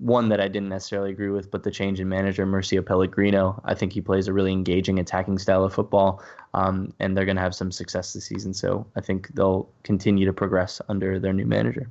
one 0.00 0.28
that 0.28 0.40
I 0.40 0.48
didn't 0.48 0.68
necessarily 0.68 1.10
agree 1.10 1.30
with, 1.30 1.50
but 1.50 1.62
the 1.62 1.70
change 1.70 2.00
in 2.00 2.08
manager 2.08 2.46
Mauricio 2.46 2.84
Pellegrino. 2.84 3.60
I 3.64 3.74
think 3.74 3.92
he 3.92 4.00
plays 4.00 4.28
a 4.28 4.32
really 4.32 4.52
engaging, 4.52 4.98
attacking 4.98 5.38
style 5.38 5.64
of 5.64 5.74
football, 5.74 6.22
um, 6.54 6.92
and 7.00 7.16
they're 7.16 7.24
going 7.24 7.36
to 7.36 7.42
have 7.42 7.54
some 7.54 7.72
success 7.72 8.12
this 8.12 8.26
season. 8.26 8.54
So 8.54 8.86
I 8.96 9.00
think 9.00 9.28
they'll 9.34 9.68
continue 9.82 10.26
to 10.26 10.32
progress 10.32 10.80
under 10.88 11.18
their 11.18 11.32
new 11.32 11.46
manager. 11.46 11.88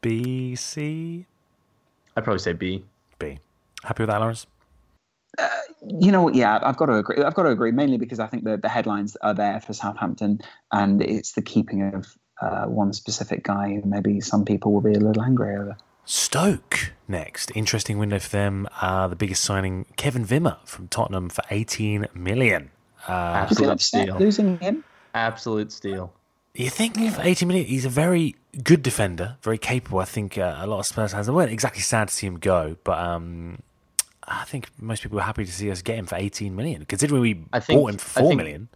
B, 0.00 0.54
C, 0.54 1.26
I'd 2.16 2.24
probably 2.24 2.38
say 2.40 2.52
B. 2.52 2.84
B. 3.18 3.38
Happy 3.82 4.02
with 4.02 4.10
that, 4.10 4.20
Laurence? 4.20 4.46
You 5.86 6.10
know 6.10 6.22
what? 6.22 6.34
Yeah, 6.34 6.58
I've 6.62 6.76
got 6.76 6.86
to 6.86 6.94
agree. 6.94 7.22
I've 7.22 7.34
got 7.34 7.42
to 7.42 7.50
agree 7.50 7.70
mainly 7.70 7.98
because 7.98 8.18
I 8.20 8.26
think 8.26 8.44
the 8.44 8.56
the 8.56 8.68
headlines 8.68 9.16
are 9.16 9.34
there 9.34 9.60
for 9.60 9.72
Southampton, 9.72 10.40
and 10.72 11.02
it's 11.02 11.32
the 11.32 11.42
keeping 11.42 11.94
of 11.94 12.16
uh, 12.40 12.64
one 12.64 12.92
specific 12.92 13.44
guy 13.44 13.74
who 13.74 13.82
maybe 13.88 14.20
some 14.20 14.44
people 14.44 14.72
will 14.72 14.80
be 14.80 14.94
a 14.94 14.98
little 14.98 15.22
angry 15.22 15.56
over. 15.56 15.76
Stoke 16.06 16.92
next. 17.08 17.50
Interesting 17.56 17.98
window 17.98 18.18
for 18.20 18.28
them. 18.30 18.68
Uh, 18.80 19.08
the 19.08 19.16
biggest 19.16 19.42
signing, 19.42 19.86
Kevin 19.96 20.24
Wimmer 20.24 20.56
from 20.64 20.86
Tottenham 20.88 21.28
for 21.28 21.42
18 21.50 22.06
million. 22.14 22.70
Uh, 23.08 23.12
Absolute 23.12 23.70
upset 23.70 24.02
steal. 24.04 24.16
losing 24.18 24.58
him. 24.58 24.84
Absolute 25.14 25.72
steal. 25.72 26.12
you 26.54 26.70
think 26.70 26.94
for 27.12 27.22
18 27.22 27.48
million, 27.48 27.66
he's 27.66 27.84
a 27.84 27.88
very 27.88 28.36
good 28.62 28.82
defender, 28.82 29.36
very 29.42 29.58
capable. 29.58 29.98
I 29.98 30.04
think 30.04 30.38
uh, 30.38 30.56
a 30.60 30.66
lot 30.66 30.78
of 30.78 30.86
Spurs 30.86 31.12
fans 31.12 31.28
weren't 31.30 31.50
exactly 31.52 31.82
sad 31.82 32.08
to 32.08 32.14
see 32.14 32.26
him 32.26 32.38
go, 32.38 32.76
but 32.84 32.98
um, 32.98 33.58
I 34.24 34.44
think 34.44 34.68
most 34.80 35.02
people 35.02 35.18
are 35.18 35.22
happy 35.22 35.44
to 35.44 35.52
see 35.52 35.70
us 35.72 35.82
get 35.82 35.98
him 35.98 36.06
for 36.06 36.14
18 36.16 36.54
million, 36.54 36.84
considering 36.84 37.20
we 37.20 37.44
I 37.52 37.58
think- 37.60 37.80
bought 37.80 37.90
him 37.92 37.98
for 37.98 38.18
I 38.18 38.22
four 38.22 38.30
think- 38.30 38.38
million. 38.38 38.68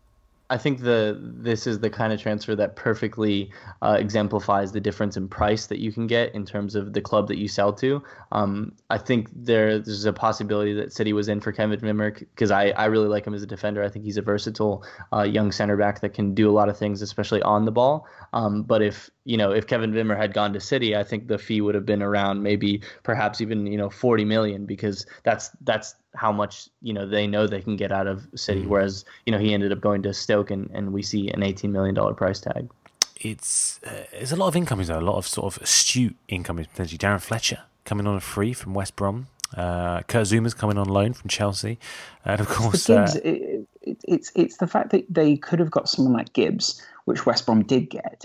I 0.51 0.59
think 0.59 0.81
the 0.81 1.17
this 1.21 1.67
is 1.69 1.79
the 1.79 1.89
kind 1.89 2.13
of 2.13 2.21
transfer 2.21 2.57
that 2.57 2.75
perfectly 2.75 3.53
uh, 3.83 3.97
exemplifies 3.99 4.73
the 4.73 4.81
difference 4.81 5.17
in 5.17 5.29
price 5.29 5.67
that 5.67 5.79
you 5.79 5.93
can 5.93 6.09
get 6.09 6.35
in 6.35 6.45
terms 6.45 6.75
of 6.75 6.93
the 6.93 7.01
club 7.01 7.29
that 7.29 7.39
you 7.39 7.47
sell 7.47 7.73
to. 7.75 8.03
Um, 8.33 8.73
I 8.91 8.99
think 8.99 9.29
there 9.33 9.79
there's 9.79 10.05
a 10.07 10.13
possibility 10.13 10.75
that 10.75 10.93
City 10.93 11.13
was 11.13 11.29
in 11.29 11.41
for 11.41 11.53
Kevin 11.53 11.79
Wimmer 11.79 12.19
because 12.19 12.51
I, 12.51 12.71
I 12.71 12.87
really 12.87 13.07
like 13.07 13.27
him 13.27 13.35
as 13.35 13.45
a 13.45 13.47
defender. 13.47 13.85
I 13.85 13.89
think 13.89 14.05
he's 14.05 14.17
a 14.17 14.23
versatile 14.23 14.85
uh, 15.13 15.23
young 15.23 15.53
center 15.53 15.77
back 15.77 16.01
that 16.01 16.15
can 16.15 16.35
do 16.35 16.51
a 16.51 16.53
lot 16.53 16.69
of 16.69 16.77
things, 16.77 17.01
especially 17.01 17.43
on 17.43 17.65
the 17.65 17.73
ball. 17.73 18.07
Um, 18.32 18.62
but 18.62 18.82
if 18.82 19.11
you 19.24 19.36
know 19.36 19.51
if 19.51 19.66
Kevin 19.66 19.93
Wimmer 19.93 20.16
had 20.16 20.32
gone 20.32 20.52
to 20.52 20.61
City, 20.61 20.97
I 20.97 21.02
think 21.02 21.28
the 21.28 21.39
fee 21.39 21.61
would 21.61 21.74
have 21.74 21.86
been 21.86 22.02
around 22.02 22.43
maybe 22.43 22.82
perhaps 23.02 23.40
even 23.40 23.66
you 23.66 23.77
know 23.77 23.90
40 23.90 24.24
million 24.24 24.66
because 24.66 25.07
that's 25.24 25.51
that's 25.62 25.94
how 26.15 26.32
much 26.32 26.69
you 26.82 26.93
know 26.93 27.07
they 27.07 27.27
know 27.27 27.47
they 27.47 27.61
can 27.61 27.77
get 27.77 27.93
out 27.93 28.07
of 28.07 28.27
City. 28.35 28.66
Whereas 28.66 29.05
you 29.27 29.32
know 29.32 29.39
he 29.39 29.52
ended 29.52 29.73
up 29.73 29.81
going 29.81 30.02
to 30.02 30.15
Stoke 30.15 30.51
and, 30.51 30.70
and 30.73 30.93
we 30.93 31.02
see 31.02 31.28
an 31.31 31.43
18 31.43 31.73
million 31.73 31.94
dollar 31.94 32.15
price 32.15 32.40
tag. 32.40 32.70
It's 33.16 33.81
uh, 33.85 34.05
there's 34.12 34.32
a 34.32 34.36
lot 34.36 34.48
of 34.48 34.57
incomings 34.57 34.89
though, 34.89 34.98
a 34.98 35.01
lot 35.01 35.16
of 35.16 35.27
sort 35.27 35.55
of 35.55 35.62
astute 35.62 36.16
incomings 36.28 36.69
potentially. 36.69 36.98
Darren 36.98 37.20
Fletcher 37.20 37.62
coming 37.85 38.07
on 38.07 38.16
a 38.16 38.20
free 38.20 38.52
from 38.52 38.74
West 38.74 38.97
Brom. 38.97 39.27
Uh, 39.57 40.02
Kurt 40.02 40.28
Zouma's 40.28 40.55
coming 40.55 40.78
on 40.78 40.89
loan 40.89 41.12
from 41.12 41.28
Chelsea, 41.28 41.78
and 42.24 42.40
of 42.40 42.48
course, 42.48 42.86
Gibbs, 42.86 43.16
uh, 43.16 43.20
it, 43.24 43.66
it, 43.82 43.98
it's 44.05 44.31
it's 44.36 44.59
the 44.59 44.69
fact 44.69 44.90
that 44.90 45.05
they 45.12 45.36
could 45.36 45.59
have 45.59 45.73
got 45.73 45.89
someone 45.89 46.15
like 46.15 46.32
Gibbs, 46.32 46.81
which 47.11 47.27
West 47.27 47.45
Brom 47.47 47.62
did 47.65 47.91
get, 47.91 48.24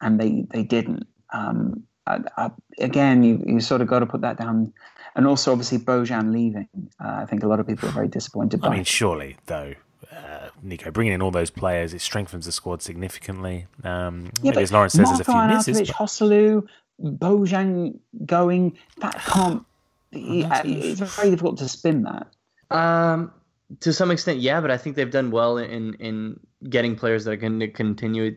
and 0.00 0.20
they 0.20 0.46
they 0.50 0.62
didn't. 0.62 1.06
Um, 1.32 1.82
I, 2.06 2.20
I, 2.36 2.50
again, 2.78 3.22
you 3.24 3.42
you 3.46 3.60
sort 3.60 3.80
of 3.80 3.88
got 3.88 4.00
to 4.00 4.06
put 4.06 4.20
that 4.20 4.38
down, 4.38 4.72
and 5.14 5.26
also 5.26 5.52
obviously 5.52 5.78
Bojan 5.78 6.32
leaving. 6.32 6.68
Uh, 7.02 7.20
I 7.22 7.26
think 7.26 7.42
a 7.42 7.48
lot 7.48 7.60
of 7.60 7.66
people 7.66 7.88
are 7.88 7.92
very 7.92 8.08
disappointed 8.08 8.60
by. 8.60 8.68
I 8.68 8.70
mean, 8.76 8.84
surely 8.84 9.36
though, 9.46 9.74
uh, 10.12 10.48
Nico 10.62 10.90
bringing 10.90 11.14
in 11.14 11.22
all 11.22 11.30
those 11.30 11.50
players, 11.50 11.94
it 11.94 12.00
strengthens 12.00 12.46
the 12.46 12.52
squad 12.52 12.82
significantly. 12.82 13.66
Um, 13.82 14.30
yeah, 14.42 14.50
maybe 14.52 14.62
as 14.62 14.72
Laurence 14.72 14.92
says, 14.92 15.08
there's 15.08 15.20
a 15.20 15.24
few 15.24 15.34
Marko 15.34 15.54
misses. 15.56 15.80
Arnautovic, 15.80 15.86
but- 15.88 15.96
Joselu, 15.96 16.68
Bojan 17.02 17.98
going. 18.24 18.76
That 18.98 19.14
can't. 19.16 19.64
It's 20.12 21.00
very 21.00 21.30
difficult 21.30 21.58
to 21.58 21.68
spin 21.68 22.04
that. 22.04 22.26
Um, 22.74 23.32
to 23.80 23.92
some 23.92 24.10
extent, 24.10 24.40
yeah, 24.40 24.60
but 24.60 24.70
I 24.70 24.76
think 24.76 24.96
they've 24.96 25.10
done 25.10 25.30
well 25.30 25.58
in 25.58 25.94
in 25.94 26.40
getting 26.68 26.96
players 26.96 27.24
that 27.24 27.32
are 27.32 27.36
going 27.36 27.60
to 27.60 27.68
continue 27.68 28.36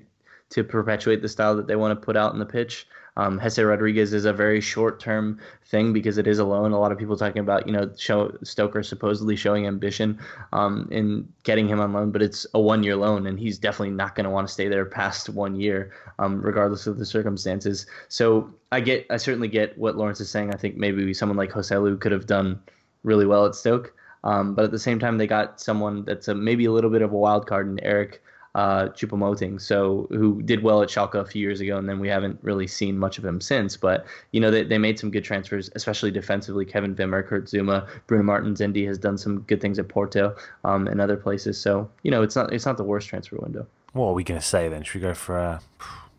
to 0.49 0.63
perpetuate 0.63 1.21
the 1.21 1.29
style 1.29 1.55
that 1.55 1.67
they 1.67 1.75
want 1.75 1.99
to 1.99 2.05
put 2.05 2.17
out 2.17 2.33
in 2.33 2.39
the 2.39 2.45
pitch. 2.45 2.87
Um, 3.17 3.39
Jesse 3.39 3.63
Rodriguez 3.63 4.13
is 4.13 4.23
a 4.23 4.31
very 4.31 4.61
short 4.61 4.99
term 4.99 5.39
thing 5.65 5.91
because 5.91 6.17
it 6.17 6.25
is 6.25 6.39
a 6.39 6.45
loan. 6.45 6.71
A 6.71 6.79
lot 6.79 6.91
of 6.91 6.97
people 6.97 7.17
talking 7.17 7.41
about 7.41 7.67
you 7.67 7.73
know 7.73 7.91
show 7.97 8.35
Stoker 8.43 8.81
supposedly 8.81 9.35
showing 9.35 9.67
ambition 9.67 10.19
um, 10.53 10.87
in 10.89 11.27
getting 11.43 11.67
him 11.67 11.79
on 11.79 11.93
loan, 11.93 12.11
but 12.11 12.21
it's 12.21 12.47
a 12.53 12.59
one 12.59 12.81
year 12.81 12.95
loan, 12.95 13.27
and 13.27 13.37
he's 13.37 13.59
definitely 13.59 13.93
not 13.93 14.15
going 14.15 14.23
to 14.23 14.29
want 14.29 14.47
to 14.47 14.53
stay 14.53 14.67
there 14.67 14.85
past 14.85 15.29
one 15.29 15.59
year, 15.59 15.91
um, 16.17 16.41
regardless 16.41 16.87
of 16.87 16.97
the 16.97 17.05
circumstances. 17.05 17.85
So 18.07 18.51
I 18.71 18.79
get, 18.79 19.05
I 19.09 19.17
certainly 19.17 19.49
get 19.49 19.77
what 19.77 19.97
Laurence 19.97 20.21
is 20.21 20.29
saying. 20.29 20.53
I 20.53 20.57
think 20.57 20.77
maybe 20.77 21.13
someone 21.13 21.37
like 21.37 21.51
Joselu 21.51 21.99
could 21.99 22.13
have 22.13 22.25
done 22.25 22.59
really 23.03 23.25
well 23.25 23.45
at 23.45 23.53
Stoke. 23.53 23.93
Um, 24.23 24.53
but 24.53 24.65
at 24.65 24.71
the 24.71 24.79
same 24.79 24.99
time, 24.99 25.17
they 25.17 25.27
got 25.27 25.59
someone 25.59 26.03
that's 26.05 26.27
a, 26.27 26.35
maybe 26.35 26.65
a 26.65 26.71
little 26.71 26.89
bit 26.89 27.01
of 27.01 27.11
a 27.11 27.17
wild 27.17 27.47
card 27.47 27.67
in 27.67 27.79
Eric 27.83 28.21
uh, 28.55 28.87
Choupo-Moting, 28.89 29.61
so 29.61 30.07
who 30.09 30.41
did 30.41 30.63
well 30.63 30.81
at 30.81 30.89
Schalke 30.89 31.15
a 31.15 31.25
few 31.25 31.41
years 31.41 31.61
ago, 31.61 31.77
and 31.77 31.87
then 31.87 31.99
we 31.99 32.07
haven't 32.09 32.39
really 32.41 32.67
seen 32.67 32.97
much 32.97 33.17
of 33.17 33.25
him 33.25 33.39
since. 33.39 33.77
But 33.77 34.05
you 34.31 34.41
know, 34.41 34.49
they, 34.49 34.63
they 34.63 34.77
made 34.77 34.99
some 34.99 35.11
good 35.11 35.23
transfers, 35.23 35.69
especially 35.75 36.11
defensively. 36.11 36.65
Kevin 36.65 36.95
Wimmer, 36.95 37.25
Kurt 37.25 37.45
Zouma, 37.45 37.87
Bruno 38.07 38.23
Martins, 38.23 38.59
Indi 38.59 38.85
has 38.85 38.97
done 38.97 39.17
some 39.17 39.41
good 39.41 39.61
things 39.61 39.77
at 39.77 39.87
Porto 39.87 40.35
um, 40.63 40.87
and 40.87 40.99
other 40.99 41.15
places. 41.15 41.61
So 41.61 41.89
you 42.03 42.11
know, 42.11 42.23
it's 42.23 42.35
not 42.35 42.51
it's 42.51 42.65
not 42.65 42.77
the 42.77 42.83
worst 42.83 43.07
transfer 43.07 43.37
window. 43.37 43.67
What 43.93 44.07
are 44.07 44.13
we 44.13 44.23
going 44.23 44.39
to 44.39 44.45
say 44.45 44.67
then? 44.69 44.83
Should 44.83 44.95
we 44.95 45.01
go 45.01 45.13
for 45.13 45.37
a 45.37 45.61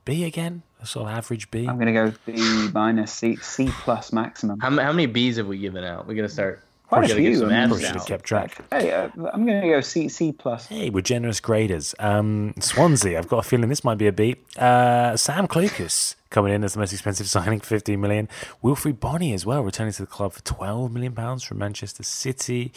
B 0.05 0.25
again? 0.25 0.63
A 0.81 0.87
sort 0.87 1.11
of 1.11 1.17
average 1.17 1.51
B? 1.51 1.67
I'm 1.69 1.79
going 1.79 1.93
to 1.93 1.93
go 1.93 2.13
B 2.27 2.71
minus, 2.73 3.13
C, 3.13 3.37
C 3.37 3.69
plus 3.83 4.13
maximum. 4.13 4.59
How, 4.61 4.71
how 4.71 4.93
many 4.93 5.07
B's 5.07 5.37
have 5.37 5.47
we 5.47 5.59
given 5.59 5.85
out? 5.85 6.07
We're 6.07 6.15
gonna 6.15 6.29
start. 6.29 6.63
Quite 6.91 7.07
we 7.07 7.13
a 7.13 7.15
few. 7.15 7.37
some 7.37 7.51
I 7.51 7.67
Probably 7.69 7.85
should 7.85 7.95
have 7.95 8.07
kept 8.07 8.25
track. 8.25 8.65
Hey, 8.73 8.91
uh, 8.91 9.11
I'm 9.33 9.47
going 9.47 9.63
to 9.63 9.69
go 9.69 9.81
C, 9.81 10.09
C 10.09 10.33
plus. 10.33 10.67
Hey, 10.67 10.91
we're 10.91 11.03
generous 11.03 11.39
graders. 11.39 11.95
Um, 12.01 12.53
Swansea, 12.59 13.17
I've 13.17 13.29
got 13.29 13.39
a 13.39 13.49
feeling 13.49 13.69
this 13.69 13.85
might 13.85 13.97
be 13.97 14.09
a 14.09 14.13
B. 14.13 14.35
Uh, 14.57 15.17
Sam 15.17 15.47
Clucas 15.47 16.17
coming 16.31 16.53
in 16.53 16.65
as 16.65 16.73
the 16.73 16.81
most 16.81 16.93
expensive 16.93 17.29
signing, 17.31 17.61
15 17.61 18.01
million. 18.01 18.29
Wilfried 18.61 18.99
Bony 18.99 19.33
as 19.33 19.47
well, 19.47 19.63
returning 19.63 19.93
to 19.93 20.03
the 20.03 20.09
club 20.09 20.33
for 20.33 20.43
12 20.43 20.93
million 20.93 21.13
pounds 21.13 21.45
from 21.45 21.59
Manchester 21.59 22.03
City. 22.03 22.73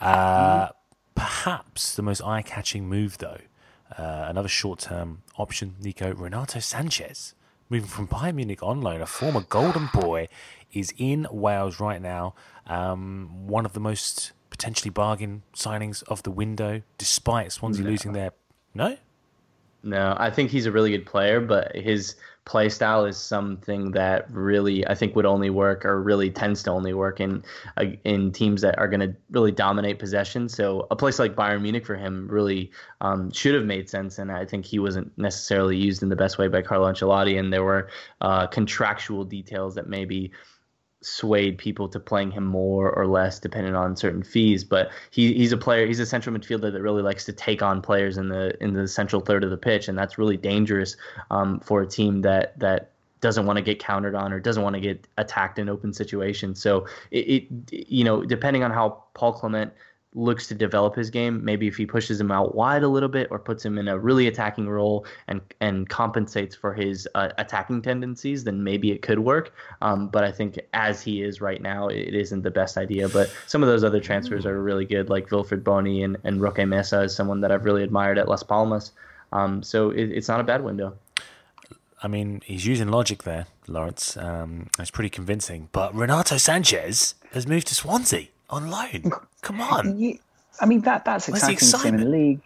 Uh, 0.00 0.70
perhaps 1.14 1.94
the 1.94 2.02
most 2.02 2.20
eye-catching 2.20 2.88
move, 2.88 3.18
though, 3.18 3.38
uh, 3.96 4.26
another 4.28 4.48
short-term 4.48 5.22
option, 5.38 5.76
Nico 5.80 6.12
Renato 6.12 6.58
Sanches, 6.58 7.34
moving 7.70 7.88
from 7.88 8.08
Bayern 8.08 8.34
Munich 8.34 8.60
on 8.60 8.80
loan, 8.80 9.00
a 9.00 9.06
former 9.06 9.42
Golden 9.42 9.88
Boy, 9.94 10.26
is 10.72 10.92
in 10.96 11.26
Wales 11.30 11.80
right 11.80 12.00
now. 12.00 12.34
Um, 12.66 13.46
one 13.46 13.64
of 13.64 13.72
the 13.72 13.80
most 13.80 14.32
potentially 14.50 14.90
bargain 14.90 15.42
signings 15.54 16.02
of 16.04 16.22
the 16.22 16.30
window, 16.30 16.82
despite 16.98 17.52
Swansea 17.52 17.84
losing 17.84 18.12
their 18.12 18.32
no. 18.74 18.96
No, 19.82 20.14
I 20.18 20.30
think 20.30 20.50
he's 20.50 20.66
a 20.66 20.72
really 20.72 20.90
good 20.90 21.06
player, 21.06 21.40
but 21.40 21.74
his 21.74 22.14
play 22.44 22.68
style 22.68 23.04
is 23.04 23.16
something 23.16 23.92
that 23.92 24.28
really 24.32 24.86
I 24.86 24.94
think 24.94 25.14
would 25.14 25.26
only 25.26 25.50
work 25.50 25.84
or 25.84 26.02
really 26.02 26.28
tends 26.30 26.62
to 26.64 26.70
only 26.70 26.92
work 26.92 27.20
in 27.20 27.44
uh, 27.76 27.84
in 28.04 28.32
teams 28.32 28.62
that 28.62 28.78
are 28.78 28.88
going 28.88 29.00
to 29.00 29.14
really 29.30 29.52
dominate 29.52 29.98
possession. 29.98 30.48
So 30.48 30.86
a 30.90 30.96
place 30.96 31.18
like 31.18 31.34
Bayern 31.34 31.62
Munich 31.62 31.86
for 31.86 31.96
him 31.96 32.26
really 32.28 32.70
um, 33.00 33.30
should 33.32 33.54
have 33.54 33.64
made 33.64 33.88
sense, 33.88 34.18
and 34.18 34.30
I 34.30 34.44
think 34.44 34.64
he 34.64 34.78
wasn't 34.78 35.16
necessarily 35.16 35.76
used 35.76 36.02
in 36.02 36.08
the 36.08 36.16
best 36.16 36.38
way 36.38 36.48
by 36.48 36.62
Carlo 36.62 36.90
Ancelotti, 36.90 37.38
and 37.38 37.52
there 37.52 37.64
were 37.64 37.88
uh, 38.20 38.46
contractual 38.48 39.24
details 39.24 39.74
that 39.76 39.88
maybe 39.88 40.32
swayed 41.02 41.58
people 41.58 41.88
to 41.88 42.00
playing 42.00 42.30
him 42.30 42.44
more 42.44 42.90
or 42.90 43.06
less 43.06 43.38
depending 43.38 43.74
on 43.74 43.96
certain 43.96 44.22
fees. 44.22 44.64
But 44.64 44.90
he, 45.10 45.34
he's 45.34 45.52
a 45.52 45.56
player. 45.56 45.86
He's 45.86 46.00
a 46.00 46.06
central 46.06 46.36
midfielder 46.36 46.72
that 46.72 46.80
really 46.80 47.02
likes 47.02 47.24
to 47.26 47.32
take 47.32 47.62
on 47.62 47.82
players 47.82 48.16
in 48.16 48.28
the 48.28 48.56
in 48.62 48.74
the 48.74 48.88
central 48.88 49.20
third 49.20 49.44
of 49.44 49.50
the 49.50 49.56
pitch, 49.56 49.88
and 49.88 49.98
that's 49.98 50.18
really 50.18 50.36
dangerous 50.36 50.96
um, 51.30 51.60
for 51.60 51.82
a 51.82 51.86
team 51.86 52.22
that 52.22 52.58
that 52.58 52.90
doesn't 53.20 53.46
want 53.46 53.56
to 53.56 53.62
get 53.62 53.78
countered 53.78 54.14
on 54.14 54.32
or 54.32 54.40
doesn't 54.40 54.64
want 54.64 54.74
to 54.74 54.80
get 54.80 55.06
attacked 55.16 55.58
in 55.58 55.68
open 55.68 55.92
situations. 55.92 56.60
So 56.60 56.86
it, 57.10 57.46
it 57.70 57.72
you 57.88 58.04
know 58.04 58.24
depending 58.24 58.62
on 58.62 58.70
how 58.70 59.04
Paul 59.14 59.32
Clement 59.32 59.72
looks 60.14 60.46
to 60.48 60.54
develop 60.54 60.94
his 60.94 61.10
game. 61.10 61.44
Maybe 61.44 61.66
if 61.66 61.76
he 61.76 61.86
pushes 61.86 62.20
him 62.20 62.30
out 62.30 62.54
wide 62.54 62.82
a 62.82 62.88
little 62.88 63.08
bit 63.08 63.28
or 63.30 63.38
puts 63.38 63.64
him 63.64 63.78
in 63.78 63.88
a 63.88 63.98
really 63.98 64.26
attacking 64.26 64.68
role 64.68 65.06
and 65.28 65.40
and 65.60 65.88
compensates 65.88 66.54
for 66.54 66.74
his 66.74 67.08
uh, 67.14 67.30
attacking 67.38 67.82
tendencies, 67.82 68.44
then 68.44 68.62
maybe 68.62 68.92
it 68.92 69.02
could 69.02 69.20
work. 69.20 69.54
Um, 69.80 70.08
but 70.08 70.24
I 70.24 70.32
think 70.32 70.60
as 70.74 71.02
he 71.02 71.22
is 71.22 71.40
right 71.40 71.60
now, 71.62 71.88
it 71.88 72.14
isn't 72.14 72.42
the 72.42 72.50
best 72.50 72.76
idea. 72.76 73.08
But 73.08 73.34
some 73.46 73.62
of 73.62 73.68
those 73.68 73.84
other 73.84 74.00
transfers 74.00 74.44
are 74.44 74.62
really 74.62 74.84
good, 74.84 75.08
like 75.08 75.30
Wilfred 75.30 75.64
Bony 75.64 76.02
and, 76.02 76.16
and 76.24 76.40
Roque 76.40 76.66
Mesa 76.66 77.02
is 77.02 77.14
someone 77.14 77.40
that 77.40 77.52
I've 77.52 77.64
really 77.64 77.82
admired 77.82 78.18
at 78.18 78.28
Las 78.28 78.42
Palmas. 78.42 78.92
Um, 79.32 79.62
so 79.62 79.90
it, 79.90 80.10
it's 80.10 80.28
not 80.28 80.40
a 80.40 80.44
bad 80.44 80.62
window. 80.62 80.94
I 82.02 82.08
mean, 82.08 82.42
he's 82.44 82.66
using 82.66 82.88
logic 82.88 83.22
there, 83.22 83.46
Laurence. 83.68 84.16
Um, 84.16 84.68
it's 84.78 84.90
pretty 84.90 85.08
convincing. 85.08 85.68
But 85.70 85.94
Renato 85.94 86.34
Sanches 86.34 87.14
has 87.32 87.46
moved 87.46 87.68
to 87.68 87.76
Swansea 87.76 88.26
on 88.52 88.70
loan. 88.70 89.10
Come 89.40 89.60
on. 89.60 89.98
Yeah, 89.98 90.14
I 90.60 90.66
mean 90.66 90.82
that 90.82 91.04
that's 91.04 91.28
Where's 91.28 91.42
the 91.42 91.52
exciting 91.52 91.92
to 91.92 91.98
see 91.98 92.04
in 92.04 92.10
the 92.10 92.16
league. 92.16 92.40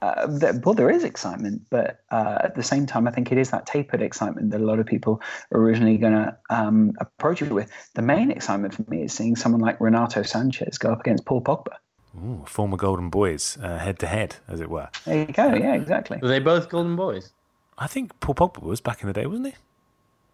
Uh, 0.00 0.28
that, 0.28 0.64
well, 0.64 0.76
there 0.76 0.90
is 0.90 1.02
excitement, 1.02 1.60
but 1.70 1.98
uh, 2.12 2.38
at 2.44 2.54
the 2.54 2.62
same 2.62 2.86
time, 2.86 3.08
I 3.08 3.10
think 3.10 3.32
it 3.32 3.38
is 3.38 3.50
that 3.50 3.66
tapered 3.66 4.00
excitement 4.00 4.52
that 4.52 4.60
a 4.60 4.64
lot 4.64 4.78
of 4.78 4.86
people 4.86 5.20
are 5.50 5.60
originally 5.60 5.96
going 5.96 6.12
to 6.12 6.36
um, 6.50 6.92
approach 7.00 7.42
it 7.42 7.50
with. 7.50 7.68
The 7.94 8.02
main 8.02 8.30
excitement 8.30 8.74
for 8.74 8.84
me 8.88 9.02
is 9.02 9.12
seeing 9.12 9.34
someone 9.34 9.60
like 9.60 9.80
Renato 9.80 10.20
Sanches 10.20 10.78
go 10.78 10.92
up 10.92 11.00
against 11.00 11.24
Paul 11.24 11.42
Pogba. 11.42 11.78
Ooh, 12.16 12.44
former 12.46 12.76
Golden 12.76 13.10
Boys, 13.10 13.58
uh, 13.60 13.78
head 13.78 13.98
to 13.98 14.06
head, 14.06 14.36
as 14.46 14.60
it 14.60 14.70
were. 14.70 14.88
There 15.04 15.18
you 15.18 15.32
go. 15.32 15.52
Yeah, 15.54 15.74
exactly. 15.74 16.18
Were 16.22 16.28
they 16.28 16.38
both 16.38 16.68
Golden 16.68 16.94
Boys? 16.94 17.32
I 17.76 17.88
think 17.88 18.18
Paul 18.20 18.36
Pogba 18.36 18.62
was 18.62 18.80
back 18.80 19.02
in 19.02 19.08
the 19.08 19.12
day, 19.12 19.26
wasn't 19.26 19.48
he? 19.48 19.54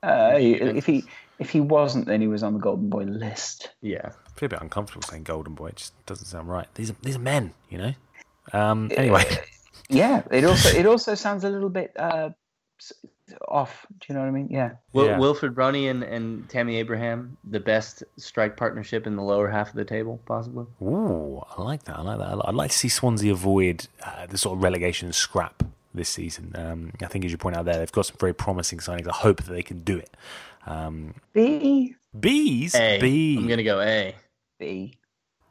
Uh, 0.02 0.36
if 0.36 0.84
he 0.84 1.04
if 1.38 1.50
he 1.50 1.60
wasn't, 1.60 2.06
then 2.06 2.20
he 2.20 2.28
was 2.28 2.42
on 2.42 2.52
the 2.54 2.58
Golden 2.60 2.88
Boy 2.88 3.04
list. 3.04 3.70
Yeah. 3.80 4.10
I 4.26 4.38
feel 4.38 4.46
a 4.46 4.50
bit 4.50 4.60
uncomfortable 4.62 5.02
saying 5.02 5.24
Golden 5.24 5.54
Boy. 5.54 5.68
It 5.68 5.76
just 5.76 6.06
doesn't 6.06 6.26
sound 6.26 6.48
right. 6.48 6.66
These 6.74 6.90
are 6.90 6.96
these 7.02 7.16
are 7.16 7.20
men, 7.20 7.52
you 7.70 7.78
know. 7.78 7.92
Um, 8.52 8.90
anyway, 8.96 9.24
Yeah, 9.88 10.22
it 10.30 10.44
also 10.50 10.68
it 10.76 10.86
also 10.86 11.14
sounds 11.14 11.44
a 11.44 11.50
little 11.50 11.68
bit 11.70 11.92
uh, 11.98 12.30
off. 13.48 13.86
Do 14.00 14.06
you 14.08 14.14
know 14.14 14.20
what 14.20 14.28
I 14.28 14.32
mean? 14.32 14.48
Yeah. 14.50 14.72
Wil- 14.92 15.06
Yeah. 15.06 15.18
Wilfred 15.18 15.54
Bony 15.54 15.88
and, 15.88 16.02
and 16.02 16.48
Tammy 16.48 16.76
Abraham, 16.76 17.36
the 17.44 17.60
best 17.60 18.02
strike 18.16 18.56
partnership 18.56 19.06
in 19.06 19.16
the 19.16 19.22
lower 19.22 19.48
half 19.50 19.70
of 19.70 19.74
the 19.74 19.84
table, 19.84 20.20
possibly. 20.26 20.66
ooh, 20.82 21.42
I 21.56 21.62
like 21.62 21.84
that. 21.84 21.96
I 21.98 22.02
like 22.02 22.18
that. 22.18 22.40
I'd 22.48 22.54
like 22.54 22.70
to 22.70 22.76
see 22.78 22.88
Swansea 22.88 23.32
avoid 23.32 23.88
uh, 24.02 24.26
the 24.26 24.38
sort 24.38 24.56
of 24.58 24.62
relegation 24.62 25.12
scrap 25.12 25.62
this 25.94 26.08
season. 26.08 26.52
Um, 26.56 26.92
I 27.02 27.06
think, 27.06 27.24
as 27.24 27.30
you 27.32 27.38
point 27.38 27.56
out 27.56 27.64
there, 27.64 27.78
they've 27.78 27.92
got 27.92 28.06
some 28.06 28.16
very 28.18 28.34
promising 28.34 28.78
signings. 28.80 29.08
I 29.08 29.12
hope 29.14 29.42
that 29.44 29.52
they 29.52 29.62
can 29.62 29.80
do 29.84 29.96
it. 29.96 30.16
Um, 30.66 31.14
B 31.32 31.94
B's, 32.18 32.74
A. 32.74 33.00
B. 33.00 33.36
I'm 33.38 33.46
gonna 33.48 33.62
go 33.64 33.80
A. 33.80 34.14
B. 34.58 34.94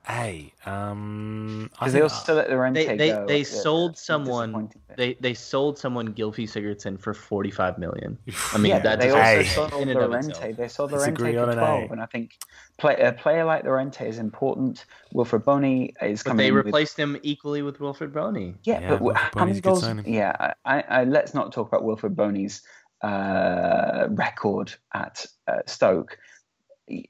A. 0.10 0.52
Um, 0.66 1.70
I 1.80 1.86
Because 1.86 1.94
they 1.94 2.00
think- 2.00 2.12
also 2.12 2.36
let 2.36 2.50
Llorente 2.50 2.86
They 2.86 2.98
they, 2.98 3.10
go. 3.12 3.26
they 3.26 3.38
Yeah, 3.40 3.44
sold 3.46 3.92
that's 3.92 4.06
someone. 4.06 4.70
They 4.98 5.14
they 5.16 5.34
sold 5.34 5.78
someone 5.78 6.14
Gylfi 6.14 6.44
Sigurdsson 6.44 7.00
for 7.00 7.14
forty 7.14 7.52
five 7.52 7.78
million. 7.78 8.18
I 8.54 8.58
mean 8.58 8.72
yeah, 8.72 8.80
that 8.80 9.00
they 9.00 9.06
just 9.08 9.18
also 9.18 9.26
Hey. 9.38 9.44
sold 9.46 9.74
in 9.82 9.90
and 9.90 10.00
of 10.00 10.10
Llorente. 10.10 10.30
itself. 10.32 10.58
They 10.58 10.68
sold 10.68 10.92
Let's 10.92 11.04
Llorente 11.08 11.34
for 11.38 11.50
an 11.52 11.58
twelve, 11.58 11.92
and 11.92 12.02
I 12.02 12.06
think 12.08 12.38
play, 12.78 12.98
a 12.98 13.14
player 13.14 13.46
like 13.46 13.64
Llorente 13.64 14.08
is 14.08 14.20
important. 14.20 14.86
Wilfred 15.14 15.46
Bony 15.46 15.94
is 16.02 16.22
But 16.22 16.32
coming. 16.32 16.38
they 16.44 16.48
in 16.50 16.56
with- 16.56 16.66
replaced 16.66 16.98
him 17.00 17.18
equally 17.24 17.62
with 17.62 17.80
Wilfred 17.80 18.14
Bony. 18.14 18.56
Yeah, 18.64 18.82
Yeah, 18.82 18.90
but 18.90 19.02
Wilfred 19.02 19.24
how 19.24 19.30
Bony's 19.40 19.48
many 19.56 19.60
a 19.60 19.62
goals? 19.62 19.82
signing. 19.84 20.14
Yeah, 20.14 20.54
I, 20.66 20.82
I, 20.90 21.04
let's 21.06 21.34
not 21.34 21.54
talk 21.54 21.70
about 21.70 21.84
Wilfred 21.86 22.14
Bony's 22.16 22.62
uh, 23.04 24.08
record 24.12 24.74
at 24.94 25.26
uh, 25.48 25.60
Stoke, 25.68 26.18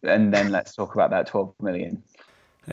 and 0.04 0.34
then 0.34 0.52
let's 0.52 0.76
talk 0.76 0.96
about 0.96 1.12
that 1.12 1.28
12 1.28 1.54
million. 1.62 2.04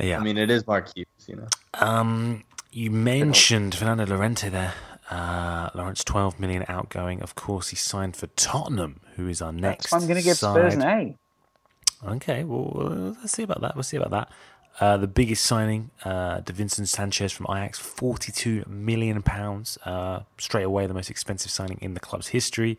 yeah. 0.00 0.18
I 0.18 0.22
mean 0.22 0.38
it 0.38 0.50
is 0.50 0.66
Mark 0.66 0.88
Hughes, 0.94 1.06
you 1.26 1.36
know. 1.36 1.48
Um, 1.74 2.44
you 2.72 2.90
mentioned 2.90 3.74
Fernando 3.74 4.06
Llorente 4.06 4.48
there. 4.48 4.74
Uh, 5.10 5.70
Laurence, 5.74 6.04
12 6.04 6.38
million 6.38 6.64
outgoing. 6.68 7.20
Of 7.20 7.34
course, 7.34 7.70
he 7.70 7.76
signed 7.76 8.14
for 8.14 8.28
Tottenham, 8.28 9.00
who 9.16 9.26
is 9.26 9.42
our 9.42 9.52
next. 9.52 9.90
That's 9.90 9.92
why 9.92 9.98
I'm 9.98 10.06
going 10.06 10.18
to 10.18 10.24
give 10.24 10.36
Spurs 10.36 10.74
an. 10.74 10.82
A. 10.82 11.16
Okay, 12.06 12.44
well, 12.44 12.72
uh, 12.76 13.20
let's 13.20 13.32
see 13.32 13.42
about 13.42 13.60
that. 13.60 13.74
We'll 13.74 13.82
see 13.82 13.96
about 13.96 14.12
that. 14.12 14.30
Uh, 14.78 14.96
the 14.96 15.06
biggest 15.06 15.44
signing, 15.44 15.90
uh, 16.04 16.40
Davinson 16.40 16.86
Sanchez 16.86 17.32
from 17.32 17.46
Ajax, 17.50 17.78
forty-two 17.78 18.64
million 18.66 19.22
pounds. 19.22 19.76
Uh, 19.84 20.20
straight 20.38 20.62
away, 20.62 20.86
the 20.86 20.94
most 20.94 21.10
expensive 21.10 21.50
signing 21.50 21.78
in 21.82 21.94
the 21.94 22.00
club's 22.00 22.28
history. 22.28 22.78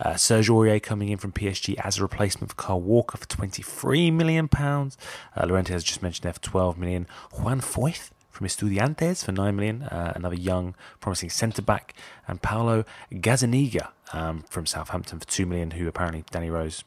Uh, 0.00 0.14
Serge 0.16 0.48
Aurier 0.48 0.82
coming 0.82 1.10
in 1.10 1.18
from 1.18 1.32
PSG 1.32 1.78
as 1.78 1.98
a 1.98 2.02
replacement 2.02 2.50
for 2.50 2.56
Carl 2.56 2.80
Walker 2.80 3.18
for 3.18 3.26
twenty-three 3.26 4.10
million 4.10 4.48
pounds. 4.48 4.96
Uh, 5.36 5.46
Llorente 5.46 5.72
has 5.72 5.84
just 5.84 6.02
mentioned 6.02 6.24
there 6.24 6.32
for 6.32 6.40
twelve 6.40 6.78
million. 6.78 7.06
Juan 7.32 7.60
Foyth 7.60 8.10
from 8.30 8.46
Estudiantes 8.46 9.24
for 9.24 9.30
9 9.30 9.54
million, 9.54 9.82
uh, 9.82 10.14
another 10.16 10.34
young, 10.34 10.74
promising 11.00 11.28
centre 11.28 11.60
back, 11.60 11.94
and 12.26 12.40
Paulo 12.40 12.84
Gazzaniga 13.12 13.90
um, 14.14 14.44
from 14.48 14.64
Southampton 14.64 15.18
for 15.20 15.26
2 15.26 15.44
million, 15.44 15.72
who 15.72 15.86
apparently 15.86 16.24
Danny 16.30 16.48
Rose 16.48 16.82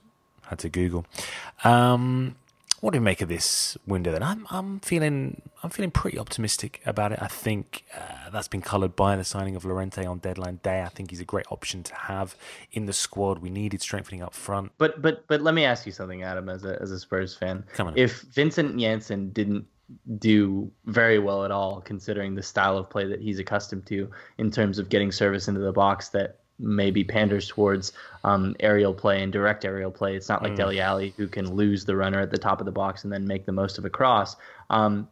had 0.48 0.60
to 0.60 0.70
Google. 0.70 1.06
Um, 1.64 2.36
what 2.86 2.92
do 2.92 2.98
you 2.98 3.02
make 3.02 3.20
of 3.20 3.30
this 3.30 3.80
window 3.88 4.12
then? 4.12 4.22
I'm, 4.22 4.46
I'm 4.52 4.80
feeling 4.80 5.42
I'm 5.64 5.72
feeling 5.72 5.90
pretty 5.90 6.20
optimistic 6.20 6.84
about 6.86 7.12
it. 7.12 7.20
I 7.20 7.26
think 7.26 7.84
uh, 7.98 8.30
that's 8.30 8.48
been 8.48 8.62
coloured 8.62 8.96
by 8.96 9.16
the 9.16 9.24
signing 9.24 9.56
of 9.56 9.66
Llorente 9.66 10.06
on 10.06 10.20
deadline 10.20 10.60
day. 10.62 10.84
I 10.84 10.90
think 10.90 11.10
he's 11.10 11.20
a 11.20 11.26
great 11.26 11.48
option 11.50 11.82
to 11.82 11.96
have 11.96 12.36
in 12.74 12.86
the 12.86 12.94
squad. 12.94 13.40
We 13.40 13.50
needed 13.50 13.82
strengthening 13.82 14.22
up 14.22 14.36
front. 14.36 14.72
But 14.78 15.02
but 15.02 15.26
but 15.28 15.42
let 15.42 15.56
me 15.56 15.66
ask 15.66 15.88
you 15.88 15.92
something, 15.92 16.22
Adam, 16.22 16.48
as 16.48 16.64
a 16.64 16.80
as 16.80 16.92
a 16.92 17.00
Spurs 17.00 17.36
fan. 17.36 17.66
Come 17.74 17.88
on. 17.88 17.98
If 17.98 18.22
Vincent 18.22 18.80
Janssen 18.80 19.32
didn't 19.32 19.66
do 20.20 20.72
very 20.86 21.18
well 21.18 21.44
at 21.44 21.50
all, 21.50 21.82
considering 21.82 22.36
the 22.36 22.44
style 22.44 22.78
of 22.78 22.88
play 22.88 23.08
that 23.08 23.20
he's 23.20 23.40
accustomed 23.40 23.88
to 23.88 24.12
in 24.38 24.52
terms 24.52 24.78
of 24.78 24.90
getting 24.90 25.12
service 25.12 25.48
into 25.48 25.60
the 25.60 25.74
box 25.74 26.10
that 26.10 26.38
maybe 26.60 27.04
panders 27.04 27.48
towards 27.48 27.92
um, 28.24 28.56
aerial 28.60 28.94
play 28.94 29.22
and 29.22 29.32
direct 29.32 29.66
aerial 29.66 29.92
play. 29.92 30.16
It's 30.16 30.30
not 30.30 30.42
like 30.42 30.56
Dele 30.56 30.80
Alli 30.80 31.14
who 31.18 31.28
can 31.28 31.54
lose 31.54 31.86
the 31.86 31.96
runner 31.96 32.20
at 32.20 32.32
the 32.32 32.38
top 32.38 32.60
of 32.62 32.66
the 32.66 32.72
box 32.72 33.04
and 33.04 33.12
then 33.12 33.28
make 33.28 33.46
the 33.46 33.52
most 33.52 33.78
of 33.78 33.86
a 33.86 33.90
cross. 33.90 34.36
Um, 34.70 35.10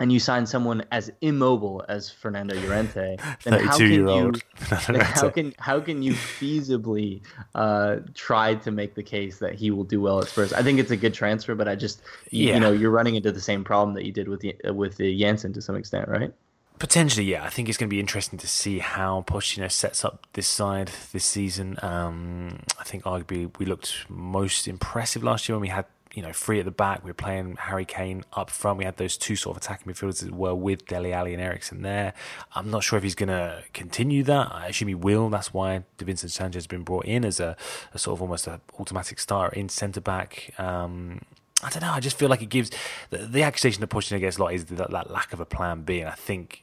and 0.00 0.12
you 0.12 0.20
sign 0.20 0.46
someone 0.46 0.84
as 0.92 1.10
immobile 1.22 1.84
as 1.88 2.08
Fernando 2.08 2.54
Llorente, 2.54 3.16
then 3.44 3.64
how 3.64 3.76
can 3.76 3.90
you 3.90 4.32
how 4.60 5.28
can 5.28 5.54
how 5.58 5.80
can 5.80 6.02
you 6.02 6.12
feasibly 6.12 7.20
uh, 7.56 7.96
try 8.14 8.54
to 8.54 8.70
make 8.70 8.94
the 8.94 9.02
case 9.02 9.38
that 9.38 9.54
he 9.54 9.72
will 9.72 9.82
do 9.82 10.00
well 10.00 10.20
at 10.20 10.28
Spurs? 10.28 10.52
I 10.52 10.62
think 10.62 10.78
it's 10.78 10.92
a 10.92 10.96
good 10.96 11.14
transfer, 11.14 11.56
but 11.56 11.66
I 11.66 11.74
just 11.74 12.02
you, 12.30 12.46
Yeah. 12.48 12.54
you 12.54 12.60
know 12.60 12.70
you're 12.70 12.92
running 12.92 13.16
into 13.16 13.32
the 13.32 13.40
same 13.40 13.64
problem 13.64 13.94
that 13.96 14.04
you 14.04 14.12
did 14.12 14.28
with 14.28 14.40
the 14.40 14.54
with 14.72 14.96
the 14.96 15.18
Janssen 15.18 15.52
to 15.54 15.60
some 15.62 15.74
extent, 15.74 16.08
right? 16.08 16.32
Potentially, 16.78 17.26
yeah. 17.26 17.44
I 17.44 17.50
think 17.50 17.68
it's 17.68 17.76
going 17.76 17.88
to 17.88 17.94
be 17.94 17.98
interesting 17.98 18.38
to 18.38 18.46
see 18.46 18.78
how 18.78 19.24
Pochettino 19.26 19.70
sets 19.70 20.04
up 20.04 20.26
this 20.34 20.46
side 20.46 20.92
this 21.12 21.24
season. 21.24 21.78
Um, 21.82 22.60
I 22.78 22.84
think 22.84 23.04
arguably 23.04 23.56
we 23.58 23.66
looked 23.66 24.06
most 24.08 24.68
impressive 24.68 25.24
last 25.24 25.48
year 25.48 25.56
when 25.56 25.62
we 25.62 25.68
had 25.68 25.86
you 26.14 26.22
know 26.22 26.32
three 26.32 26.58
at 26.58 26.64
the 26.64 26.70
back. 26.70 27.02
We 27.02 27.10
were 27.10 27.14
playing 27.14 27.56
Harry 27.56 27.84
Kane 27.84 28.24
up 28.32 28.50
front. 28.50 28.78
We 28.78 28.84
had 28.84 28.96
those 28.96 29.16
two 29.16 29.34
sort 29.34 29.56
of 29.56 29.62
attacking 29.62 29.92
midfielders 29.92 30.22
as 30.22 30.30
well 30.30 30.56
with 30.56 30.86
Dele 30.86 31.12
Alli 31.12 31.32
and 31.32 31.42
Eriksen 31.42 31.82
there. 31.82 32.14
I'm 32.54 32.70
not 32.70 32.84
sure 32.84 32.96
if 32.96 33.02
he's 33.02 33.16
going 33.16 33.28
to 33.28 33.64
continue 33.72 34.22
that. 34.24 34.52
I 34.52 34.68
assume 34.68 34.88
he 34.88 34.94
will. 34.94 35.30
That's 35.30 35.52
why 35.52 35.84
Davinson 35.98 36.30
Sanchez 36.30 36.62
has 36.62 36.66
been 36.66 36.82
brought 36.82 37.06
in 37.06 37.24
as 37.24 37.40
a, 37.40 37.56
a 37.92 37.98
sort 37.98 38.18
of 38.18 38.22
almost 38.22 38.46
a 38.46 38.60
automatic 38.78 39.18
starter 39.18 39.54
in 39.54 39.68
centre 39.68 40.00
back. 40.00 40.52
Um, 40.58 41.22
I 41.62 41.70
don't 41.70 41.82
know. 41.82 41.90
I 41.90 41.98
just 41.98 42.16
feel 42.16 42.28
like 42.28 42.42
it 42.42 42.50
gives 42.50 42.70
the, 43.10 43.18
the 43.18 43.42
accusation 43.42 43.80
that 43.80 43.90
Pochettino 43.90 44.20
gets 44.20 44.36
a 44.38 44.42
lot 44.42 44.54
is 44.54 44.66
that, 44.66 44.90
that 44.90 45.10
lack 45.10 45.32
of 45.32 45.40
a 45.40 45.44
plan 45.44 45.82
B, 45.82 45.98
and 46.00 46.08
I 46.08 46.14
think 46.14 46.62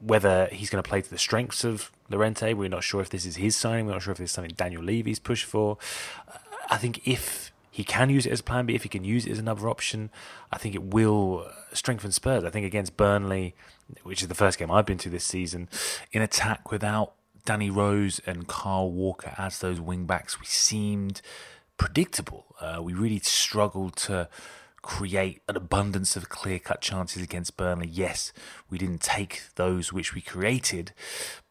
whether 0.00 0.46
he's 0.46 0.70
going 0.70 0.82
to 0.82 0.88
play 0.88 1.02
to 1.02 1.10
the 1.10 1.18
strengths 1.18 1.64
of 1.64 1.90
Llorente, 2.08 2.54
we're 2.54 2.68
not 2.68 2.84
sure 2.84 3.00
if 3.00 3.10
this 3.10 3.26
is 3.26 3.36
his 3.36 3.56
signing. 3.56 3.86
We're 3.86 3.92
not 3.92 4.02
sure 4.02 4.12
if 4.12 4.18
this 4.18 4.30
is 4.30 4.34
something 4.34 4.54
Daniel 4.56 4.82
Levy's 4.82 5.18
pushed 5.18 5.44
for. 5.44 5.78
I 6.70 6.76
think 6.76 7.06
if 7.06 7.52
he 7.70 7.84
can 7.84 8.10
use 8.10 8.26
it 8.26 8.32
as 8.32 8.40
a 8.40 8.44
plan 8.44 8.66
B, 8.66 8.74
if 8.74 8.82
he 8.82 8.88
can 8.88 9.04
use 9.04 9.26
it 9.26 9.32
as 9.32 9.38
another 9.38 9.68
option, 9.68 10.10
I 10.52 10.58
think 10.58 10.74
it 10.74 10.82
will 10.82 11.48
strengthen 11.72 12.12
Spurs. 12.12 12.44
I 12.44 12.50
think 12.50 12.66
against 12.66 12.96
Burnley, 12.96 13.54
which 14.02 14.22
is 14.22 14.28
the 14.28 14.34
first 14.34 14.58
game 14.58 14.70
I've 14.70 14.86
been 14.86 14.98
to 14.98 15.10
this 15.10 15.24
season, 15.24 15.68
in 16.12 16.22
attack 16.22 16.70
without 16.70 17.12
Danny 17.44 17.70
Rose 17.70 18.20
and 18.26 18.46
Carl 18.46 18.92
Walker 18.92 19.34
as 19.38 19.60
those 19.60 19.80
wing 19.80 20.06
backs, 20.06 20.40
we 20.40 20.46
seemed 20.46 21.22
predictable. 21.76 22.44
Uh, 22.60 22.80
we 22.82 22.92
really 22.92 23.20
struggled 23.20 23.96
to 23.96 24.28
create 24.88 25.42
an 25.46 25.54
abundance 25.54 26.16
of 26.16 26.30
clear 26.30 26.58
cut 26.58 26.80
chances 26.80 27.22
against 27.22 27.58
Burnley. 27.58 27.86
Yes, 27.86 28.32
we 28.70 28.78
didn't 28.78 29.02
take 29.02 29.42
those 29.56 29.92
which 29.92 30.14
we 30.14 30.22
created, 30.22 30.92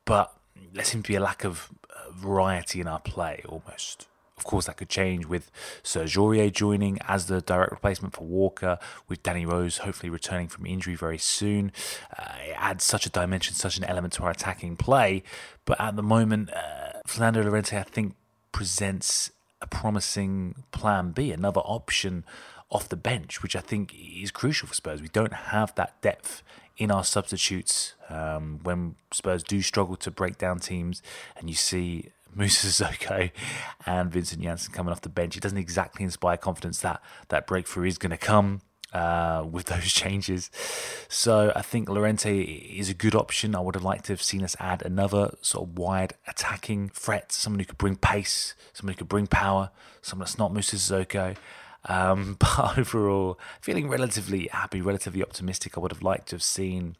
but 0.05 0.35
there 0.73 0.83
seemed 0.83 1.05
to 1.05 1.11
be 1.11 1.15
a 1.15 1.19
lack 1.19 1.43
of 1.43 1.69
uh, 1.87 2.09
variety 2.15 2.81
in 2.81 2.87
our 2.87 2.99
play 2.99 3.43
almost. 3.47 4.07
Of 4.39 4.43
course, 4.43 4.65
that 4.65 4.77
could 4.77 4.89
change 4.89 5.27
with 5.27 5.51
Serge 5.83 6.15
Aurier 6.15 6.51
joining 6.51 6.97
as 7.07 7.27
the 7.27 7.39
direct 7.39 7.71
replacement 7.71 8.15
for 8.15 8.23
Walker, 8.23 8.79
with 9.07 9.21
Danny 9.21 9.45
Rose 9.45 9.77
hopefully 9.77 10.09
returning 10.09 10.47
from 10.47 10.65
injury 10.65 10.95
very 10.95 11.19
soon. 11.19 11.71
Uh, 12.17 12.23
it 12.43 12.55
adds 12.57 12.83
such 12.83 13.05
a 13.05 13.09
dimension, 13.11 13.53
such 13.53 13.77
an 13.77 13.83
element 13.83 14.13
to 14.13 14.23
our 14.23 14.31
attacking 14.31 14.77
play. 14.77 15.21
But 15.63 15.79
at 15.79 15.95
the 15.95 16.03
moment, 16.03 16.51
uh, 16.51 17.01
Fernando 17.05 17.43
Llorente, 17.43 17.77
I 17.77 17.83
think, 17.83 18.15
presents 18.51 19.29
a 19.61 19.67
promising 19.67 20.63
plan 20.71 21.11
B, 21.11 21.31
another 21.31 21.61
option 21.61 22.23
off 22.69 22.89
the 22.89 22.97
bench, 22.97 23.41
which 23.41 23.55
I 23.55 23.61
think 23.61 23.93
is 23.95 24.31
crucial 24.31 24.67
for 24.67 24.73
Spurs. 24.73 25.01
We 25.01 25.07
don't 25.07 25.33
have 25.33 25.73
that 25.75 26.01
depth 26.01 26.43
in 26.77 26.91
our 26.91 27.03
substitutes 27.03 27.95
um, 28.09 28.59
when 28.63 28.95
Spurs 29.11 29.43
do 29.43 29.61
struggle 29.61 29.95
to 29.97 30.11
break 30.11 30.37
down 30.37 30.59
teams, 30.59 31.01
and 31.37 31.49
you 31.49 31.55
see 31.55 32.11
Moussa 32.35 32.67
Sissoko 32.67 33.31
and 33.85 34.11
Vincent 34.11 34.41
Janssen 34.41 34.73
coming 34.73 34.91
off 34.91 35.01
the 35.01 35.09
bench. 35.09 35.35
It 35.35 35.43
doesn't 35.43 35.57
exactly 35.57 36.03
inspire 36.03 36.37
confidence 36.37 36.81
that 36.81 37.01
that 37.29 37.47
breakthrough 37.47 37.87
is 37.87 37.97
going 37.97 38.11
to 38.11 38.17
come 38.17 38.61
uh, 38.93 39.45
with 39.49 39.65
those 39.67 39.91
changes. 39.91 40.51
So 41.07 41.51
I 41.55 41.61
think 41.61 41.89
Llorente 41.89 42.41
is 42.41 42.89
a 42.89 42.93
good 42.93 43.15
option. 43.15 43.55
I 43.55 43.59
would 43.59 43.75
have 43.75 43.83
liked 43.83 44.05
to 44.05 44.13
have 44.13 44.21
seen 44.21 44.43
us 44.43 44.55
add 44.59 44.85
another 44.85 45.35
sort 45.41 45.69
of 45.69 45.77
wide 45.77 46.13
attacking 46.27 46.89
threat, 46.89 47.31
someone 47.31 47.59
who 47.59 47.65
could 47.65 47.77
bring 47.77 47.95
pace, 47.95 48.55
someone 48.73 48.93
who 48.93 48.99
could 48.99 49.09
bring 49.09 49.27
power, 49.27 49.71
someone 50.01 50.25
that's 50.25 50.37
not 50.37 50.53
Moussa 50.53 50.75
Sissoko. 50.75 51.35
Um, 51.87 52.37
but 52.39 52.77
overall, 52.77 53.39
feeling 53.61 53.89
relatively 53.89 54.47
happy, 54.47 54.81
relatively 54.81 55.23
optimistic. 55.23 55.77
I 55.77 55.81
would 55.81 55.91
have 55.91 56.03
liked 56.03 56.29
to 56.29 56.35
have 56.35 56.43
seen 56.43 56.95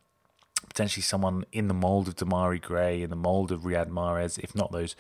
potentially 0.68 1.04
someone 1.04 1.46
in 1.52 1.68
the 1.68 1.74
mould 1.74 2.08
of 2.08 2.16
Demarai 2.16 2.62
Gray, 2.62 3.02
in 3.02 3.10
the 3.10 3.16
mould 3.16 3.52
of 3.52 3.62
Riyad 3.62 3.90
Mahrez, 3.90 4.40
if 4.40 4.56
not 4.56 4.72
those 4.72 4.96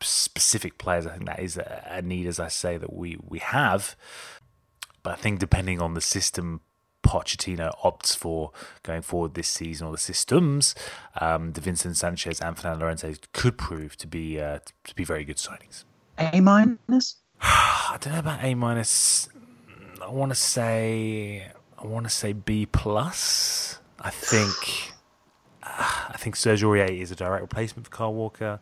specific 0.00 0.78
players. 0.78 1.06
I 1.06 1.12
think 1.12 1.26
that 1.26 1.40
is 1.40 1.56
a, 1.56 2.00
need, 2.02 2.26
as 2.26 2.38
I 2.40 2.48
say, 2.48 2.76
that 2.76 2.92
we, 2.92 3.16
we 3.26 3.38
have. 3.40 3.96
But 5.02 5.12
I 5.14 5.16
think 5.16 5.40
depending 5.40 5.80
on 5.80 5.94
the 5.94 6.00
system 6.00 6.60
Pochettino 7.02 7.72
opts 7.82 8.16
for 8.16 8.52
going 8.82 9.02
forward 9.02 9.34
this 9.34 9.48
season, 9.48 9.86
or 9.86 9.92
the 9.92 9.98
systems, 9.98 10.74
um, 11.20 11.52
Davinson 11.52 11.96
Sanchez 11.96 12.40
and 12.40 12.56
Fernando 12.56 12.84
Llorente 12.84 13.14
could 13.32 13.56
prove 13.56 13.96
to 13.96 14.06
be 14.06 14.38
uh, 14.40 14.58
to 14.84 14.94
be 14.94 15.04
very 15.04 15.24
good 15.24 15.38
signings. 15.38 15.84
A 16.18 16.40
minus? 16.40 17.16
I 17.42 17.96
don't 18.00 18.12
know 18.12 18.18
about 18.18 18.44
A 18.44 18.54
minus. 18.54 19.28
I 20.02 20.08
want 20.08 20.30
to 20.30 20.36
say 20.36 21.50
I 21.78 21.86
want 21.86 22.06
to 22.06 22.10
say 22.10 22.32
B 22.32 22.66
plus. 22.66 23.78
I 23.98 24.10
think 24.10 24.92
I 25.62 26.16
think 26.18 26.36
Serge 26.36 26.62
Aurier 26.62 27.00
is 27.00 27.10
a 27.10 27.16
direct 27.16 27.42
replacement 27.42 27.86
for 27.86 27.92
Carl 27.92 28.14
Walker. 28.14 28.60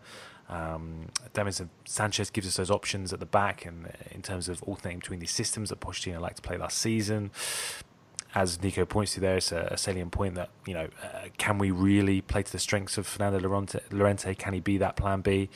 Um, 0.49 1.09
Sanchez 1.85 2.31
gives 2.31 2.47
us 2.47 2.57
those 2.57 2.71
options 2.71 3.13
at 3.13 3.21
the 3.21 3.27
back, 3.27 3.67
and 3.67 3.93
in 4.11 4.23
terms 4.23 4.49
of 4.49 4.63
alternating 4.63 5.01
between 5.01 5.21
these 5.21 5.31
systems 5.31 5.69
that 5.69 5.81
Pochettino 5.81 6.21
liked 6.21 6.37
to 6.37 6.43
play 6.43 6.57
last 6.57 6.79
season. 6.79 7.31
As 8.35 8.63
Nico 8.63 8.85
points 8.85 9.15
to, 9.15 9.21
there 9.21 9.39
it's 9.39 9.53
a, 9.53 9.69
a 9.71 9.79
salient 9.79 10.13
point 10.13 10.35
that 10.35 10.51
you 10.67 10.75
know, 10.75 10.89
uh, 11.03 11.29
can 11.39 11.59
we 11.59 11.71
really 11.71 12.21
play 12.21 12.43
to 12.43 12.53
the 12.53 12.59
strengths 12.59 12.99
of 12.99 13.07
Fernando 13.07 13.41
Llorente? 13.41 13.81
Llorente? 13.91 14.35
Can 14.35 14.55
he 14.55 14.61
be 14.61 14.79
that 14.79 14.97
plan 14.97 15.23
B? 15.23 15.49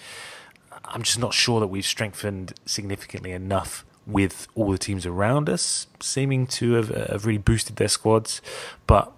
I'm 0.85 1.03
just 1.03 1.19
not 1.19 1.35
sure 1.35 1.61
that 1.61 1.69
we've 1.69 1.85
strengthened 1.85 2.55
significantly 2.67 3.33
enough 3.33 3.85
with 4.07 4.49
all 4.55 4.73
the 4.73 4.79
teams 4.79 5.07
around 5.07 5.49
us 5.49 5.87
seeming 6.01 6.47
to 6.47 6.73
have, 6.73 6.89
have 6.89 7.27
really 7.27 7.39
boosted 7.39 7.77
their 7.77 7.89
squads, 7.89 8.43
but 8.87 9.13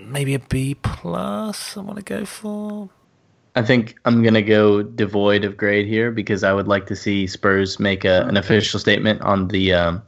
maybe 0.00 0.34
a 0.34 0.38
B 0.38 0.74
plus. 0.74 1.76
I 1.76 1.80
want 1.80 1.98
to 1.98 2.04
go 2.04 2.24
for. 2.24 2.90
I 3.54 3.62
think 3.62 3.96
I'm 4.04 4.22
gonna 4.22 4.42
go 4.42 4.82
devoid 4.82 5.44
of 5.44 5.56
grade 5.56 5.86
here 5.86 6.10
because 6.10 6.42
I 6.42 6.52
would 6.52 6.68
like 6.68 6.86
to 6.86 6.96
see 6.96 7.26
Spurs 7.26 7.78
make 7.78 8.04
a, 8.04 8.22
an 8.26 8.36
official 8.36 8.80
statement 8.80 9.20
on 9.20 9.48
the 9.48 9.74
um, 9.74 10.02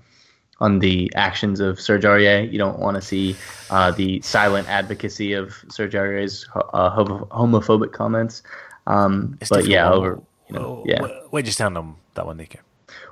on 0.61 0.79
the 0.79 1.12
actions 1.15 1.61
of 1.61 1.79
Serge 1.79 2.05
Aurier. 2.05 2.51
You 2.51 2.59
don't 2.59 2.79
want 2.79 2.95
to 2.95 3.03
see 3.03 3.37
uh, 3.69 3.91
the 3.91 4.23
silent 4.23 4.69
advocacy 4.69 5.35
of 5.35 5.62
Serge 5.69 5.93
Aurier's 5.93 6.47
uh, 6.55 6.97
homophobic 6.97 7.93
comments. 7.93 8.43
Um, 8.87 9.39
but 9.51 9.66
yeah, 9.66 9.91
over 9.91 10.23
you 10.49 10.55
know, 10.55 10.83
yeah. 10.87 11.01
Where 11.31 11.45
you 11.45 11.53
stand 11.53 11.77
on 11.77 11.97
that 12.15 12.27
one, 12.27 12.37
Nico? 12.37 12.59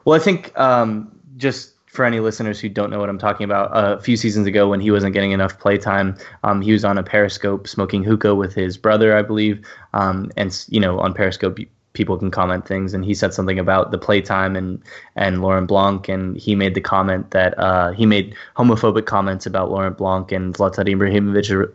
Well, 0.04 0.18
I 0.18 0.22
think 0.22 0.56
um, 0.58 1.18
just 1.36 1.72
for 1.86 2.04
any 2.04 2.20
listeners 2.20 2.58
who 2.58 2.68
don't 2.68 2.90
know 2.90 2.98
what 2.98 3.10
I'm 3.10 3.18
talking 3.18 3.44
about, 3.44 3.70
a 3.72 4.00
few 4.00 4.16
seasons 4.16 4.46
ago 4.46 4.68
when 4.68 4.80
he 4.80 4.90
wasn't 4.90 5.12
getting 5.12 5.32
enough 5.32 5.58
playtime, 5.58 6.16
um, 6.42 6.62
he 6.62 6.72
was 6.72 6.84
on 6.84 6.96
a 6.96 7.02
Periscope 7.02 7.68
smoking 7.68 8.02
hookah 8.02 8.34
with 8.34 8.54
his 8.54 8.78
brother, 8.78 9.16
I 9.16 9.22
believe. 9.22 9.62
Um, 9.92 10.30
and 10.36 10.64
you 10.68 10.80
know, 10.80 10.98
on 11.00 11.12
Periscope, 11.12 11.58
people 11.92 12.16
can 12.16 12.30
comment 12.30 12.66
things, 12.66 12.94
and 12.94 13.04
he 13.04 13.14
said 13.14 13.34
something 13.34 13.58
about 13.58 13.90
the 13.90 13.98
playtime 13.98 14.56
and 14.56 14.82
and 15.16 15.42
Laurent 15.42 15.68
Blanc, 15.68 16.08
and 16.08 16.36
he 16.36 16.54
made 16.54 16.74
the 16.74 16.80
comment 16.80 17.30
that 17.32 17.58
uh, 17.58 17.92
he 17.92 18.06
made 18.06 18.34
homophobic 18.56 19.06
comments 19.06 19.44
about 19.44 19.70
Laurent 19.70 19.98
Blanc 19.98 20.32
and 20.32 20.54
Zlatan 20.54 20.88
Ibrahimovic 20.88 21.72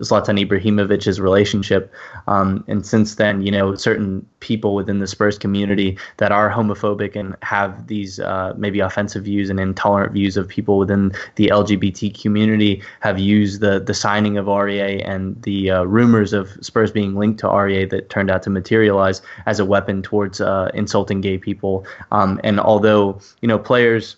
Zlatan 0.00 0.44
Ibrahimovic's 0.44 1.20
relationship. 1.20 1.92
Um, 2.26 2.64
and 2.68 2.84
since 2.84 3.16
then, 3.16 3.42
you 3.42 3.50
know, 3.50 3.74
certain 3.74 4.26
people 4.40 4.74
within 4.74 4.98
the 4.98 5.06
Spurs 5.06 5.38
community 5.38 5.98
that 6.18 6.32
are 6.32 6.50
homophobic 6.50 7.16
and 7.16 7.36
have 7.42 7.86
these 7.86 8.20
uh, 8.20 8.54
maybe 8.56 8.80
offensive 8.80 9.24
views 9.24 9.50
and 9.50 9.58
intolerant 9.58 10.12
views 10.12 10.36
of 10.36 10.48
people 10.48 10.78
within 10.78 11.12
the 11.36 11.48
LGBT 11.48 12.20
community 12.20 12.82
have 13.00 13.18
used 13.18 13.60
the 13.60 13.80
the 13.80 13.94
signing 13.94 14.36
of 14.36 14.46
Aurier 14.46 15.02
and 15.08 15.40
the 15.42 15.70
uh, 15.70 15.82
rumors 15.84 16.32
of 16.32 16.50
Spurs 16.60 16.90
being 16.90 17.14
linked 17.14 17.40
to 17.40 17.46
Aurier 17.46 17.88
that 17.90 18.10
turned 18.10 18.30
out 18.30 18.42
to 18.44 18.50
materialize 18.50 19.22
as 19.46 19.60
a 19.60 19.64
weapon 19.64 20.02
towards 20.02 20.40
uh, 20.40 20.70
insulting 20.74 21.20
gay 21.20 21.38
people. 21.38 21.86
Um, 22.12 22.40
and 22.44 22.60
although 22.60 23.20
you 23.40 23.48
know 23.48 23.58
players 23.58 24.16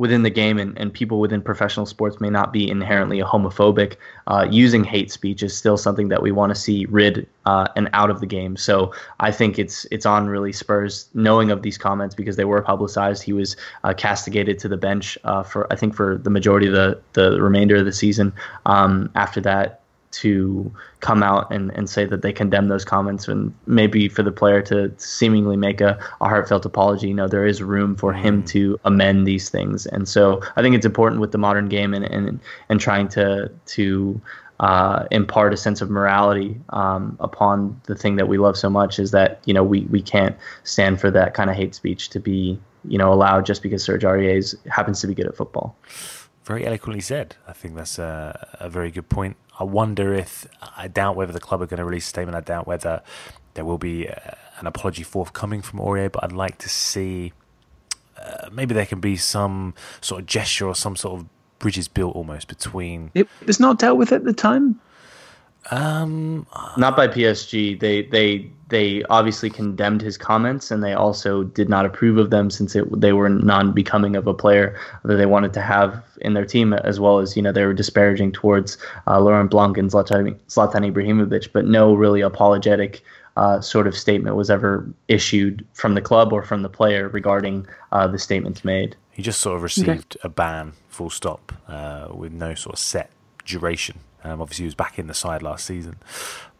within 0.00 0.22
the 0.22 0.30
game 0.30 0.58
and, 0.58 0.76
and 0.78 0.90
people 0.90 1.20
within 1.20 1.42
professional 1.42 1.84
sports 1.84 2.22
may 2.22 2.30
not 2.30 2.54
be 2.54 2.70
inherently 2.70 3.18
homophobic, 3.20 3.96
uh, 4.28 4.48
using 4.50 4.82
hate 4.82 5.12
speech 5.12 5.42
is 5.42 5.54
still 5.54 5.76
something 5.76 6.08
that 6.08 6.22
we 6.22 6.32
want 6.32 6.48
to 6.48 6.58
see 6.58 6.86
rid 6.86 7.28
uh, 7.44 7.68
and 7.76 7.90
out 7.92 8.08
of 8.08 8.20
the 8.20 8.26
game. 8.26 8.56
So 8.56 8.94
I 9.20 9.30
think 9.30 9.58
it's 9.58 9.84
it's 9.90 10.06
on 10.06 10.26
really 10.26 10.54
Spurs 10.54 11.10
knowing 11.12 11.50
of 11.50 11.60
these 11.60 11.76
comments 11.76 12.14
because 12.14 12.36
they 12.36 12.46
were 12.46 12.62
publicized. 12.62 13.22
He 13.22 13.34
was 13.34 13.58
uh, 13.84 13.92
castigated 13.92 14.58
to 14.60 14.68
the 14.68 14.78
bench 14.78 15.18
uh, 15.24 15.42
for 15.42 15.70
I 15.70 15.76
think 15.76 15.94
for 15.94 16.16
the 16.16 16.30
majority 16.30 16.66
of 16.66 16.72
the 16.72 16.98
the 17.12 17.38
remainder 17.38 17.76
of 17.76 17.84
the 17.84 17.92
season. 17.92 18.32
Um, 18.64 19.10
after 19.14 19.42
that, 19.42 19.79
to 20.12 20.72
come 21.00 21.22
out 21.22 21.50
and, 21.52 21.70
and 21.72 21.88
say 21.88 22.04
that 22.04 22.22
they 22.22 22.32
condemn 22.32 22.68
those 22.68 22.84
comments 22.84 23.28
and 23.28 23.54
maybe 23.66 24.08
for 24.08 24.22
the 24.22 24.32
player 24.32 24.60
to 24.62 24.92
seemingly 24.96 25.56
make 25.56 25.80
a, 25.80 25.98
a 26.20 26.28
heartfelt 26.28 26.64
apology 26.64 27.08
you 27.08 27.14
know 27.14 27.28
there 27.28 27.46
is 27.46 27.62
room 27.62 27.94
for 27.94 28.12
him 28.12 28.42
mm. 28.42 28.46
to 28.46 28.78
amend 28.84 29.26
these 29.26 29.48
things 29.48 29.86
and 29.86 30.08
so 30.08 30.40
i 30.56 30.62
think 30.62 30.74
it's 30.74 30.86
important 30.86 31.20
with 31.20 31.32
the 31.32 31.38
modern 31.38 31.68
game 31.68 31.94
and 31.94 32.04
and, 32.04 32.40
and 32.68 32.80
trying 32.80 33.08
to 33.08 33.50
to 33.66 34.20
uh, 34.60 35.06
impart 35.10 35.54
a 35.54 35.56
sense 35.56 35.80
of 35.80 35.88
morality 35.88 36.60
um, 36.70 37.16
upon 37.20 37.80
the 37.86 37.94
thing 37.94 38.16
that 38.16 38.28
we 38.28 38.36
love 38.36 38.58
so 38.58 38.68
much 38.68 38.98
is 38.98 39.10
that 39.10 39.40
you 39.46 39.54
know 39.54 39.64
we, 39.64 39.82
we 39.86 40.02
can't 40.02 40.36
stand 40.64 41.00
for 41.00 41.10
that 41.10 41.32
kind 41.32 41.48
of 41.48 41.56
hate 41.56 41.74
speech 41.74 42.10
to 42.10 42.20
be 42.20 42.60
you 42.84 42.98
know 42.98 43.12
allowed 43.12 43.46
just 43.46 43.62
because 43.62 43.82
Serge 43.82 44.02
Aurier 44.02 44.54
happens 44.68 45.00
to 45.00 45.06
be 45.06 45.14
good 45.14 45.26
at 45.26 45.34
football. 45.34 45.74
Very 46.50 46.66
eloquently 46.66 47.00
said. 47.00 47.36
I 47.46 47.52
think 47.52 47.76
that's 47.76 47.96
a, 47.96 48.56
a 48.58 48.68
very 48.68 48.90
good 48.90 49.08
point. 49.08 49.36
I 49.60 49.62
wonder 49.62 50.12
if 50.12 50.48
I 50.76 50.88
doubt 50.88 51.14
whether 51.14 51.32
the 51.32 51.38
club 51.38 51.62
are 51.62 51.66
going 51.66 51.78
to 51.78 51.84
release 51.84 52.06
a 52.06 52.08
statement. 52.08 52.36
I 52.36 52.40
doubt 52.40 52.66
whether 52.66 53.02
there 53.54 53.64
will 53.64 53.78
be 53.78 54.08
uh, 54.08 54.14
an 54.58 54.66
apology 54.66 55.04
forthcoming 55.04 55.62
from 55.62 55.78
Aurier, 55.78 56.10
but 56.10 56.24
I'd 56.24 56.32
like 56.32 56.58
to 56.58 56.68
see 56.68 57.32
uh, 58.18 58.48
maybe 58.50 58.74
there 58.74 58.84
can 58.84 58.98
be 58.98 59.16
some 59.16 59.74
sort 60.00 60.22
of 60.22 60.26
gesture 60.26 60.66
or 60.66 60.74
some 60.74 60.96
sort 60.96 61.20
of 61.20 61.28
bridges 61.60 61.86
built 61.86 62.16
almost 62.16 62.48
between. 62.48 63.12
It 63.14 63.28
was 63.46 63.60
not 63.60 63.78
dealt 63.78 63.96
with 63.96 64.10
at 64.10 64.24
the 64.24 64.32
time. 64.32 64.80
Um, 65.70 66.48
not 66.76 66.96
by 66.96 67.06
PSG. 67.06 67.78
They 67.78 68.02
they 68.02 68.50
they 68.70 69.02
obviously 69.10 69.50
condemned 69.50 70.00
his 70.00 70.16
comments, 70.16 70.70
and 70.70 70.82
they 70.82 70.92
also 70.92 71.44
did 71.44 71.68
not 71.68 71.84
approve 71.84 72.18
of 72.18 72.30
them 72.30 72.50
since 72.50 72.74
it, 72.74 73.00
they 73.00 73.12
were 73.12 73.28
non-becoming 73.28 74.16
of 74.16 74.26
a 74.26 74.34
player 74.34 74.78
that 75.04 75.16
they 75.16 75.26
wanted 75.26 75.52
to 75.54 75.60
have 75.60 76.02
in 76.20 76.34
their 76.34 76.46
team, 76.46 76.72
as 76.72 76.98
well 76.98 77.18
as 77.18 77.36
you 77.36 77.42
know 77.42 77.52
they 77.52 77.64
were 77.64 77.74
disparaging 77.74 78.32
towards 78.32 78.78
uh, 79.06 79.20
Laurent 79.20 79.50
Blanc 79.50 79.76
and 79.76 79.90
Zlatan, 79.90 80.34
Zlatan 80.48 80.90
Ibrahimovic, 80.90 81.52
but 81.52 81.66
no 81.66 81.94
really 81.94 82.20
apologetic. 82.20 83.02
Uh, 83.36 83.60
sort 83.60 83.86
of 83.86 83.96
statement 83.96 84.34
was 84.36 84.50
ever 84.50 84.86
issued 85.06 85.64
from 85.72 85.94
the 85.94 86.00
club 86.00 86.32
or 86.32 86.42
from 86.42 86.62
the 86.62 86.68
player 86.68 87.08
regarding 87.08 87.66
uh, 87.92 88.06
the 88.06 88.18
statements 88.18 88.64
made. 88.64 88.96
He 89.12 89.22
just 89.22 89.40
sort 89.40 89.56
of 89.56 89.62
received 89.62 90.16
okay. 90.16 90.24
a 90.24 90.28
ban, 90.28 90.72
full 90.88 91.10
stop, 91.10 91.52
uh, 91.68 92.08
with 92.12 92.32
no 92.32 92.54
sort 92.54 92.74
of 92.74 92.80
set 92.80 93.10
duration. 93.44 94.00
Um, 94.24 94.42
obviously, 94.42 94.64
he 94.64 94.66
was 94.66 94.74
back 94.74 94.98
in 94.98 95.06
the 95.06 95.14
side 95.14 95.42
last 95.42 95.64
season. 95.64 95.96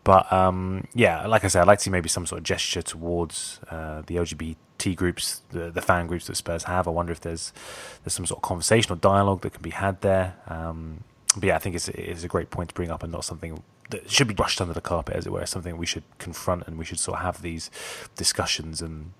But 0.04 0.32
um, 0.32 0.86
yeah, 0.94 1.26
like 1.26 1.44
I 1.44 1.48
said, 1.48 1.62
I'd 1.62 1.66
like 1.66 1.78
to 1.78 1.84
see 1.84 1.90
maybe 1.90 2.08
some 2.08 2.26
sort 2.26 2.38
of 2.38 2.44
gesture 2.44 2.82
towards 2.82 3.60
uh, 3.70 4.02
the 4.06 4.16
LGBT 4.16 4.96
groups, 4.96 5.42
the, 5.50 5.70
the 5.70 5.82
fan 5.82 6.06
groups 6.06 6.26
that 6.26 6.36
Spurs 6.36 6.64
have. 6.64 6.88
I 6.88 6.90
wonder 6.90 7.12
if 7.12 7.20
there's 7.20 7.52
there's 8.02 8.14
some 8.14 8.26
sort 8.26 8.38
of 8.38 8.42
conversational 8.42 8.96
dialogue 8.96 9.42
that 9.42 9.52
can 9.52 9.62
be 9.62 9.70
had 9.70 10.00
there. 10.00 10.36
Um, 10.48 11.04
but 11.36 11.44
yeah, 11.44 11.56
I 11.56 11.58
think 11.58 11.76
it's, 11.76 11.88
it's 11.88 12.24
a 12.24 12.28
great 12.28 12.50
point 12.50 12.70
to 12.70 12.74
bring 12.74 12.90
up 12.90 13.02
and 13.02 13.12
not 13.12 13.24
something 13.24 13.62
that 13.90 14.10
should 14.10 14.28
be 14.28 14.34
brushed 14.34 14.60
under 14.60 14.72
the 14.72 14.80
carpet, 14.80 15.16
as 15.16 15.26
it 15.26 15.32
were. 15.32 15.44
Something 15.46 15.76
we 15.76 15.86
should 15.86 16.04
confront 16.18 16.66
and 16.66 16.78
we 16.78 16.84
should 16.84 16.98
sort 16.98 17.18
of 17.18 17.24
have 17.24 17.42
these 17.42 17.70
discussions 18.16 18.80
and, 18.80 19.12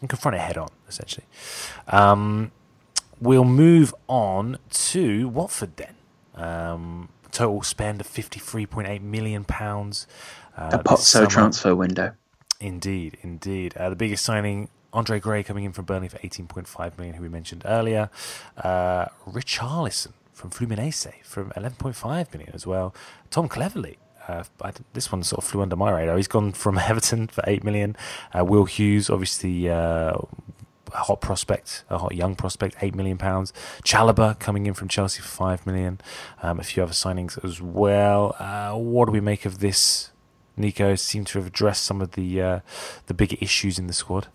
and 0.00 0.08
confront 0.08 0.36
it 0.36 0.40
head 0.40 0.56
on, 0.56 0.70
essentially. 0.88 1.26
Um, 1.88 2.50
we'll 3.20 3.44
move 3.44 3.94
on 4.08 4.58
to 4.70 5.28
Watford 5.28 5.76
then. 5.76 5.94
Um, 6.34 7.08
total 7.34 7.62
spend 7.62 8.00
of 8.00 8.06
£53.8 8.06 9.02
million. 9.02 9.44
Uh, 9.50 10.70
the 10.70 10.78
Pozzo 10.78 11.28
transfer 11.28 11.74
window. 11.74 12.12
Indeed, 12.60 13.18
indeed. 13.22 13.76
Uh, 13.76 13.90
the 13.90 13.96
biggest 13.96 14.24
signing, 14.24 14.70
Andre 14.92 15.20
Gray 15.20 15.42
coming 15.42 15.64
in 15.64 15.72
from 15.72 15.84
Burnley 15.84 16.08
for 16.08 16.18
18.5 16.18 16.96
million, 16.96 17.16
who 17.16 17.22
we 17.22 17.28
mentioned 17.28 17.62
earlier. 17.66 18.08
Uh, 18.56 19.06
Richarlison 19.26 20.12
from 20.32 20.50
Fluminense 20.50 21.22
from 21.22 21.50
11.5 21.50 22.32
million 22.32 22.50
as 22.54 22.66
well. 22.66 22.94
Tom 23.30 23.48
Cleverley. 23.48 23.96
Uh, 24.26 24.42
this 24.94 25.12
one 25.12 25.22
sort 25.22 25.44
of 25.44 25.50
flew 25.50 25.60
under 25.60 25.76
my 25.76 25.90
radar. 25.90 26.16
He's 26.16 26.28
gone 26.28 26.52
from 26.52 26.78
Everton 26.88 27.26
for 27.26 27.44
8 27.46 27.62
million. 27.62 27.94
Uh, 28.32 28.44
Will 28.44 28.64
Hughes, 28.64 29.10
obviously 29.10 29.68
uh, 29.68 30.16
a 30.94 30.98
hot 30.98 31.20
prospect, 31.20 31.84
a 31.90 31.98
hot 31.98 32.14
young 32.14 32.34
prospect, 32.36 32.76
eight 32.80 32.94
million 32.94 33.18
pounds. 33.18 33.52
Chalobah 33.84 34.38
coming 34.38 34.66
in 34.66 34.74
from 34.74 34.88
Chelsea 34.88 35.20
for 35.20 35.28
five 35.28 35.66
million. 35.66 36.00
Um, 36.42 36.60
a 36.60 36.62
few 36.62 36.82
other 36.82 36.92
signings 36.92 37.42
as 37.44 37.60
well. 37.60 38.36
Uh, 38.38 38.74
what 38.76 39.06
do 39.06 39.12
we 39.12 39.20
make 39.20 39.44
of 39.44 39.58
this? 39.58 40.10
Nico 40.56 40.94
seemed 40.94 41.26
to 41.28 41.38
have 41.38 41.48
addressed 41.48 41.82
some 41.82 42.00
of 42.00 42.12
the 42.12 42.40
uh, 42.40 42.60
the 43.06 43.14
bigger 43.14 43.36
issues 43.40 43.78
in 43.78 43.88
the 43.88 43.92
squad. 43.92 44.28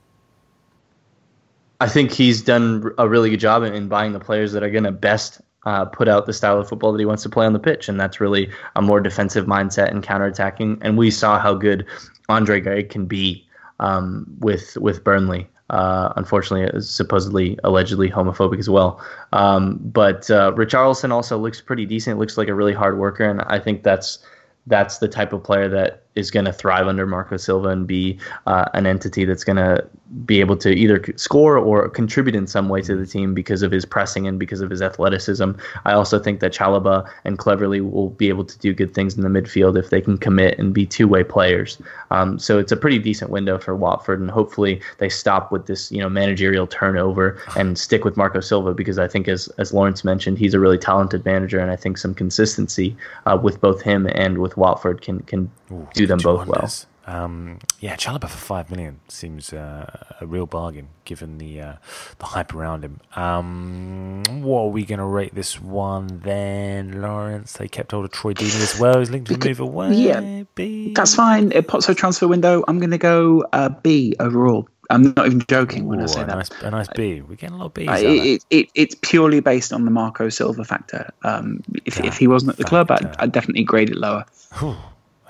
I 1.80 1.88
think 1.88 2.11
he's 2.11 2.41
done 2.41 2.91
a 2.98 3.07
really 3.07 3.30
good 3.30 3.40
job 3.40 3.64
in, 3.64 3.73
in 3.73 3.88
buying 3.88 4.11
the 4.11 4.19
players 4.19 4.52
that 4.52 4.64
are 4.64 4.69
going 4.69 4.84
to 4.84 4.91
best 4.91 5.40
uh, 5.65 5.86
put 5.86 6.10
out 6.10 6.26
the 6.26 6.34
style 6.34 6.60
of 6.60 6.68
football 6.68 6.91
that 6.91 6.99
he 6.99 7.06
wants 7.06 7.23
to 7.23 7.30
play 7.30 7.45
on 7.45 7.53
the 7.53 7.60
pitch, 7.60 7.88
and 7.88 7.98
that's 7.98 8.19
really 8.19 8.49
a 8.76 8.81
more 8.81 8.99
defensive 8.99 9.45
mindset 9.45 9.91
and 9.91 10.03
counterattacking. 10.03 10.80
And 10.81 10.98
we 10.98 11.10
saw 11.10 11.40
how 11.40 11.53
good 11.53 11.86
Andre 12.27 12.60
Gray 12.60 12.84
can 12.84 13.06
be 13.06 13.48
um, 13.80 14.26
with 14.40 14.77
with 14.77 15.06
Burnley. 15.06 15.48
Uh, 15.69 16.13
unfortunately, 16.15 16.67
is 16.77 16.89
supposedly 16.89 17.59
allegedly 17.63 18.09
homophobic 18.09 18.57
as 18.57 18.69
well. 18.69 18.99
Um, 19.33 19.77
but 19.83 20.29
uh, 20.31 20.51
Richarlison 20.53 21.11
also 21.11 21.37
looks 21.37 21.61
pretty 21.61 21.85
decent. 21.85 22.17
Looks 22.17 22.37
like 22.37 22.47
a 22.47 22.55
really 22.55 22.73
hard 22.73 22.97
worker, 22.97 23.23
and 23.29 23.41
I 23.41 23.59
think 23.59 23.83
that's 23.83 24.19
that's 24.67 24.97
the 24.97 25.07
type 25.07 25.31
of 25.33 25.43
player 25.43 25.69
that 25.69 26.03
is 26.15 26.31
going 26.31 26.45
to 26.45 26.53
thrive 26.53 26.88
under 26.88 27.06
Marco 27.06 27.38
Silva 27.38 27.69
and 27.69 27.88
be 27.88 28.18
uh, 28.48 28.65
an 28.73 28.86
entity 28.86 29.26
that's 29.26 29.44
going 29.44 29.57
to 29.57 29.88
be 30.26 30.40
able 30.40 30.57
to 30.57 30.69
either 30.69 31.03
score 31.15 31.57
or 31.57 31.88
contribute 31.88 32.36
in 32.36 32.48
some 32.48 32.68
way 32.68 32.81
to 32.81 32.95
the 32.95 33.06
team 33.06 33.34
because 33.34 33.61
of 33.61 33.72
his 33.72 33.86
pressing 33.86 34.27
and 34.27 34.40
because 34.40 34.60
of 34.60 34.69
his 34.69 34.81
athleticism. 34.81 35.52
I 35.86 35.94
also 35.94 36.19
think 36.19 36.40
that 36.40 36.52
Chalobah 36.52 37.07
and 37.26 37.38
Cleverley 37.38 37.88
will 37.88 38.10
be 38.10 38.27
able 38.30 38.44
to 38.44 38.57
do 38.57 38.73
good 38.73 38.94
things 38.94 39.15
in 39.15 39.22
the 39.22 39.30
midfield 39.30 39.77
if 39.77 39.91
they 39.91 40.02
can 40.02 40.18
commit 40.18 40.57
and 40.57 40.73
be 40.73 40.86
two-way 40.86 41.23
players. 41.23 41.80
Um, 42.10 42.40
so 42.40 42.57
it's 42.57 42.72
a 42.72 42.77
pretty 42.77 42.98
decent 42.98 43.30
window 43.30 43.60
for 43.60 43.76
Watford, 43.76 44.19
and 44.19 44.31
hopefully 44.31 44.81
they 44.98 45.10
stop 45.10 45.52
with 45.52 45.68
this 45.68 45.91
you 45.91 45.99
know 45.99 46.10
managerial 46.10 46.65
turnover 46.65 47.40
and 47.56 47.77
stick 47.77 48.03
with 48.03 48.18
Marco 48.18 48.40
Silva 48.40 48.73
because 48.73 48.98
I 48.98 49.07
think 49.07 49.27
as 49.27 49.48
as 49.60 49.73
Laurence 49.73 50.03
mentioned, 50.03 50.40
he's 50.40 50.56
a 50.56 50.60
really 50.60 50.80
talented 50.80 51.23
manager, 51.23 51.60
and 51.60 51.69
I 51.69 51.76
think 51.76 51.99
some 51.99 52.15
consistency 52.15 52.95
uh, 53.27 53.38
with 53.41 53.61
both 53.61 53.81
him 53.81 54.07
and 54.14 54.40
with 54.40 54.57
Watford 54.57 55.02
can 55.02 55.19
can 55.22 55.52
Ooh, 55.72 55.88
do 55.99 56.07
them 56.07 56.19
both 56.19 56.47
wonders. 56.47 56.85
well. 56.85 56.89
Um, 57.09 57.57
yeah, 57.80 57.95
Chalobah 57.95 58.30
for 58.30 58.38
five 58.38 58.69
million 58.69 58.99
seems 59.07 59.51
uh, 59.51 60.15
a 60.21 60.27
real 60.27 60.45
bargain 60.45 60.89
given 61.05 61.39
the 61.39 61.59
uh, 61.59 61.73
the 62.19 62.26
hype 62.26 62.53
around 62.53 62.84
him. 62.84 62.99
Um, 63.15 64.21
what 64.43 64.61
are 64.61 64.67
we 64.67 64.85
going 64.85 64.99
to 64.99 65.05
rate 65.05 65.34
this 65.34 65.59
one 65.59 66.19
then, 66.23 67.01
Laurence? 67.01 67.53
They 67.53 67.67
kept 67.67 67.93
hold 67.93 68.05
of 68.05 68.11
Troy 68.11 68.34
Deeney 68.34 68.61
as 68.61 68.80
well. 68.80 68.99
He's 68.99 69.09
linked 69.09 69.31
to 69.31 69.38
move 69.47 69.59
away. 69.59 69.93
Yeah, 69.93 70.43
B. 70.53 70.93
That's 70.93 71.15
fine. 71.15 71.51
It 71.51 71.57
A 71.57 71.63
Pozzo 71.63 71.97
transfer 71.97 72.27
window. 72.27 72.63
I'm 72.67 72.77
going 72.77 72.91
to 72.91 72.99
go 72.99 73.43
uh, 73.53 73.69
B 73.69 74.15
overall. 74.19 74.69
I'm 74.91 75.13
not 75.15 75.26
even 75.26 75.43
joking 75.47 75.88
when 75.88 76.01
I 76.01 76.05
say 76.07 76.21
a 76.21 76.26
that. 76.26 76.35
nice, 76.35 76.49
a 76.61 76.69
nice 76.71 76.88
B. 76.95 77.21
We're 77.21 77.35
getting 77.35 77.55
a 77.55 77.59
lot 77.59 77.67
of 77.67 77.73
Bs. 77.73 77.89
Uh, 77.89 77.93
it, 77.97 78.05
it, 78.05 78.45
it, 78.49 78.69
it's 78.76 78.95
purely 79.01 79.39
based 79.39 79.73
on 79.73 79.85
the 79.85 79.91
Marco 79.91 80.30
Silva 80.30 80.63
factor. 80.63 81.09
Um, 81.23 81.61
if, 81.85 81.99
if 82.03 82.17
he 82.17 82.27
wasn't 82.27 82.51
at 82.51 82.57
the 82.57 82.63
club, 82.65 82.91
I'd. 82.91 83.15
I'd 83.17 83.31
definitely 83.31 83.63
grade 83.63 83.89
it 83.89 83.97
lower. 83.97 84.26
Whew. 84.59 84.76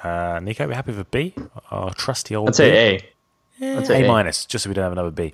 Uh, 0.04 0.40
Nico, 0.42 0.68
we're 0.68 0.76
happy 0.76 0.92
with 0.92 1.00
a 1.00 1.06
B? 1.06 1.34
Our 1.72 1.94
trusty 1.94 2.36
old 2.36 2.50
I'd 2.50 2.56
say 2.56 3.00
B? 3.00 3.06
A. 3.62 3.66
Eh, 3.66 3.78
I'd 3.80 3.88
say 3.88 4.04
A 4.04 4.08
minus, 4.08 4.46
just 4.46 4.64
so 4.64 4.70
we 4.70 4.74
don't 4.74 4.84
have 4.84 4.94
another 4.94 5.12
B. 5.12 5.34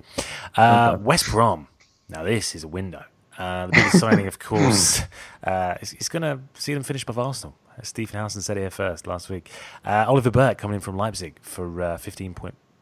Uh, 0.56 0.96
West 1.00 1.30
Brom. 1.30 1.68
Now 2.08 2.24
this 2.24 2.54
is 2.54 2.64
a 2.64 2.68
window. 2.68 3.04
Uh, 3.38 3.66
the 3.66 3.72
biggest 3.72 3.98
signing, 3.98 4.26
of 4.26 4.38
course, 4.38 5.02
uh, 5.44 5.74
is, 5.80 6.08
going 6.08 6.22
to 6.22 6.40
see 6.54 6.74
them 6.74 6.82
finish 6.82 7.02
above 7.02 7.18
Arsenal. 7.18 7.56
As 7.78 7.88
Stephen 7.88 8.18
Housen 8.18 8.40
said 8.40 8.56
here 8.56 8.70
first 8.70 9.06
last 9.06 9.28
week. 9.28 9.50
Uh, 9.84 10.06
Oliver 10.08 10.30
Burke 10.30 10.56
coming 10.56 10.76
in 10.76 10.80
from 10.80 10.96
Leipzig 10.96 11.38
for 11.42 11.82
uh, 11.82 11.98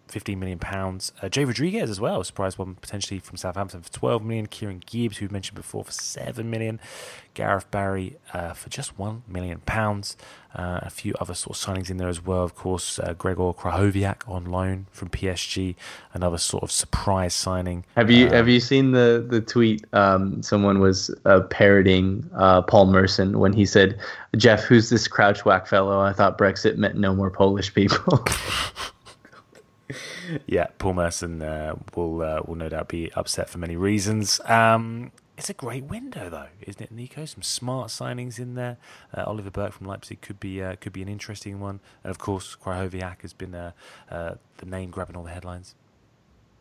15 0.08 0.34
point. 0.34 0.34
15 0.34 0.40
million 0.40 0.58
pounds. 0.58 1.12
Uh, 1.22 1.28
Jay 1.28 1.44
Rodriguez 1.44 1.90
as 1.90 2.00
well, 2.00 2.22
surprise 2.24 2.58
one 2.58 2.74
potentially 2.76 3.20
from 3.20 3.36
Southampton 3.36 3.82
for 3.82 3.92
12 3.92 4.22
million. 4.24 4.46
Kieran 4.46 4.82
Gibbs, 4.84 5.18
who 5.18 5.26
we 5.26 5.32
mentioned 5.32 5.56
before, 5.56 5.84
for 5.84 5.92
7 5.92 6.48
million. 6.48 6.80
Gareth 7.34 7.70
Barry 7.70 8.16
uh, 8.32 8.52
for 8.52 8.70
just 8.70 8.98
1 8.98 9.24
million 9.28 9.60
pounds. 9.66 10.16
Uh, 10.54 10.78
a 10.82 10.90
few 10.90 11.12
other 11.20 11.34
sort 11.34 11.56
of 11.56 11.62
signings 11.64 11.90
in 11.90 11.96
there 11.96 12.08
as 12.08 12.24
well, 12.24 12.44
of 12.44 12.54
course. 12.54 13.00
Uh, 13.00 13.12
Gregor 13.14 13.52
Krychowiak 13.52 14.28
on 14.28 14.44
loan 14.44 14.86
from 14.92 15.08
PSG, 15.08 15.74
another 16.12 16.38
sort 16.38 16.62
of 16.62 16.70
surprise 16.70 17.34
signing. 17.34 17.84
Have 17.96 18.08
you 18.08 18.28
Uh, 18.28 18.32
have 18.34 18.48
you 18.48 18.60
seen 18.60 18.92
the 18.92 19.26
the 19.28 19.40
tweet? 19.40 19.84
Um, 19.92 20.42
someone 20.44 20.78
was 20.78 21.12
uh, 21.24 21.40
parroting 21.40 22.30
uh, 22.36 22.62
Paul 22.62 22.86
Merson 22.86 23.40
when 23.40 23.52
he 23.52 23.66
said, 23.66 23.98
"Jeff, 24.36 24.62
who's 24.62 24.90
this 24.90 25.08
crouch 25.08 25.44
whack 25.44 25.66
fellow? 25.66 25.98
I 26.00 26.12
thought 26.12 26.38
Brexit 26.38 26.76
meant 26.76 26.94
no 26.94 27.14
more 27.16 27.30
Polish 27.32 27.74
people." 27.74 28.24
yeah, 30.46 30.68
Paul 30.78 30.94
Merson 30.94 31.42
uh, 31.42 31.76
will 31.94 32.22
uh, 32.22 32.42
will 32.46 32.56
no 32.56 32.68
doubt 32.68 32.88
be 32.88 33.12
upset 33.12 33.48
for 33.48 33.58
many 33.58 33.76
reasons. 33.76 34.40
Um, 34.46 35.12
it's 35.36 35.50
a 35.50 35.54
great 35.54 35.84
window, 35.84 36.30
though, 36.30 36.46
isn't 36.60 36.80
it, 36.80 36.92
Nico? 36.92 37.24
Some 37.24 37.42
smart 37.42 37.88
signings 37.88 38.38
in 38.38 38.54
there. 38.54 38.76
Uh, 39.12 39.24
Oliver 39.26 39.50
Burke 39.50 39.72
from 39.72 39.86
Leipzig 39.86 40.20
could 40.20 40.38
be 40.38 40.62
uh, 40.62 40.76
could 40.76 40.92
be 40.92 41.02
an 41.02 41.08
interesting 41.08 41.60
one, 41.60 41.80
and 42.02 42.10
of 42.10 42.18
course, 42.18 42.56
Krychowiak 42.56 43.22
has 43.22 43.32
been 43.32 43.54
uh, 43.54 43.72
uh, 44.10 44.34
the 44.58 44.66
name 44.66 44.90
grabbing 44.90 45.16
all 45.16 45.24
the 45.24 45.30
headlines. 45.30 45.74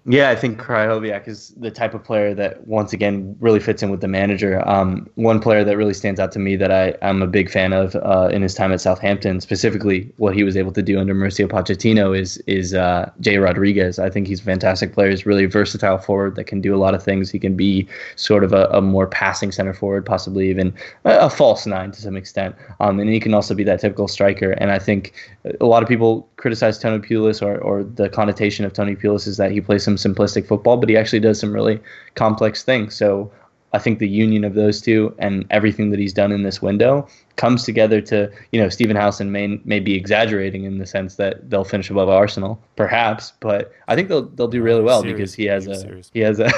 Yeah, 0.05 0.31
I 0.31 0.35
think 0.35 0.59
Krychowiak 0.59 1.29
is 1.29 1.53
the 1.55 1.71
type 1.71 1.93
of 1.93 2.03
player 2.03 2.33
that 2.33 2.67
once 2.67 2.91
again 2.91 3.37
really 3.39 3.61
fits 3.61 3.81
in 3.81 3.89
with 3.89 4.01
the 4.01 4.09
manager. 4.09 4.61
Um, 4.67 5.09
one 5.15 5.39
player 5.39 5.63
that 5.63 5.77
really 5.77 5.93
stands 5.93 6.19
out 6.19 6.33
to 6.33 6.39
me 6.39 6.57
that 6.57 6.71
I, 6.71 6.93
I'm 7.01 7.21
a 7.21 7.27
big 7.27 7.49
fan 7.49 7.71
of 7.71 7.95
uh, 7.95 8.27
in 8.29 8.41
his 8.41 8.53
time 8.53 8.73
at 8.73 8.81
Southampton, 8.81 9.39
specifically 9.39 10.11
what 10.17 10.35
he 10.35 10.43
was 10.43 10.57
able 10.57 10.73
to 10.73 10.81
do 10.81 10.99
under 10.99 11.15
Mauricio 11.15 11.47
Pochettino, 11.47 12.17
is 12.17 12.37
is 12.47 12.73
uh, 12.73 13.09
Jay 13.21 13.37
Rodriguez. 13.37 13.97
I 13.97 14.09
think 14.09 14.27
he's 14.27 14.41
a 14.41 14.43
fantastic 14.43 14.91
player. 14.91 15.09
He's 15.09 15.25
really 15.25 15.45
versatile 15.45 15.99
forward 15.99 16.35
that 16.35 16.45
can 16.45 16.59
do 16.59 16.75
a 16.75 16.77
lot 16.77 16.93
of 16.93 17.01
things. 17.01 17.31
He 17.31 17.39
can 17.39 17.55
be 17.55 17.87
sort 18.17 18.43
of 18.43 18.51
a, 18.51 18.65
a 18.73 18.81
more 18.81 19.07
passing 19.07 19.53
center 19.53 19.73
forward, 19.73 20.05
possibly 20.05 20.49
even 20.49 20.73
a, 21.05 21.27
a 21.27 21.29
false 21.29 21.65
nine 21.65 21.91
to 21.91 22.01
some 22.01 22.17
extent. 22.17 22.57
Um, 22.81 22.99
and 22.99 23.09
he 23.09 23.21
can 23.21 23.33
also 23.33 23.55
be 23.55 23.63
that 23.63 23.79
typical 23.79 24.09
striker. 24.09 24.51
And 24.51 24.69
I 24.69 24.79
think 24.79 25.13
a 25.61 25.65
lot 25.65 25.81
of 25.81 25.87
people 25.87 26.27
criticize 26.35 26.77
Tony 26.77 26.99
Pulis 26.99 27.41
or, 27.41 27.57
or 27.59 27.85
the 27.85 28.09
connotation 28.09 28.65
of 28.65 28.73
Tony 28.73 28.97
Pulis 28.97 29.27
is 29.27 29.37
that 29.37 29.51
he 29.51 29.61
plays 29.61 29.83
some 29.83 29.92
simplistic 29.95 30.47
football, 30.47 30.77
but 30.77 30.89
he 30.89 30.97
actually 30.97 31.19
does 31.19 31.39
some 31.39 31.53
really 31.53 31.79
complex 32.15 32.63
things. 32.63 32.95
So 32.95 33.31
I 33.73 33.79
think 33.79 33.97
the 33.97 34.07
union 34.07 34.43
of 34.43 34.53
those 34.53 34.79
two 34.79 35.15
and 35.17 35.45
everything 35.49 35.89
that 35.89 35.99
he's 35.99 36.13
done 36.13 36.31
in 36.31 36.43
this 36.43 36.61
window 36.61 37.07
comes 37.37 37.63
together 37.63 38.01
to, 38.01 38.31
you 38.51 38.61
know, 38.61 38.69
Stephen 38.69 38.95
Housen 38.95 39.31
may 39.31 39.59
may 39.65 39.79
be 39.79 39.95
exaggerating 39.95 40.63
in 40.63 40.77
the 40.77 40.85
sense 40.85 41.15
that 41.15 41.49
they'll 41.49 41.63
finish 41.63 41.89
above 41.89 42.07
Arsenal, 42.07 42.61
perhaps, 42.75 43.33
but 43.39 43.73
I 43.87 43.95
think 43.95 44.09
they'll 44.09 44.27
they'll 44.29 44.47
do 44.47 44.61
really 44.61 44.83
well 44.83 45.01
Serious. 45.01 45.17
because 45.17 45.33
he 45.33 45.45
has 45.45 45.67
a 45.67 45.75
serious. 45.75 46.11
he 46.13 46.19
has 46.19 46.39
a 46.39 46.51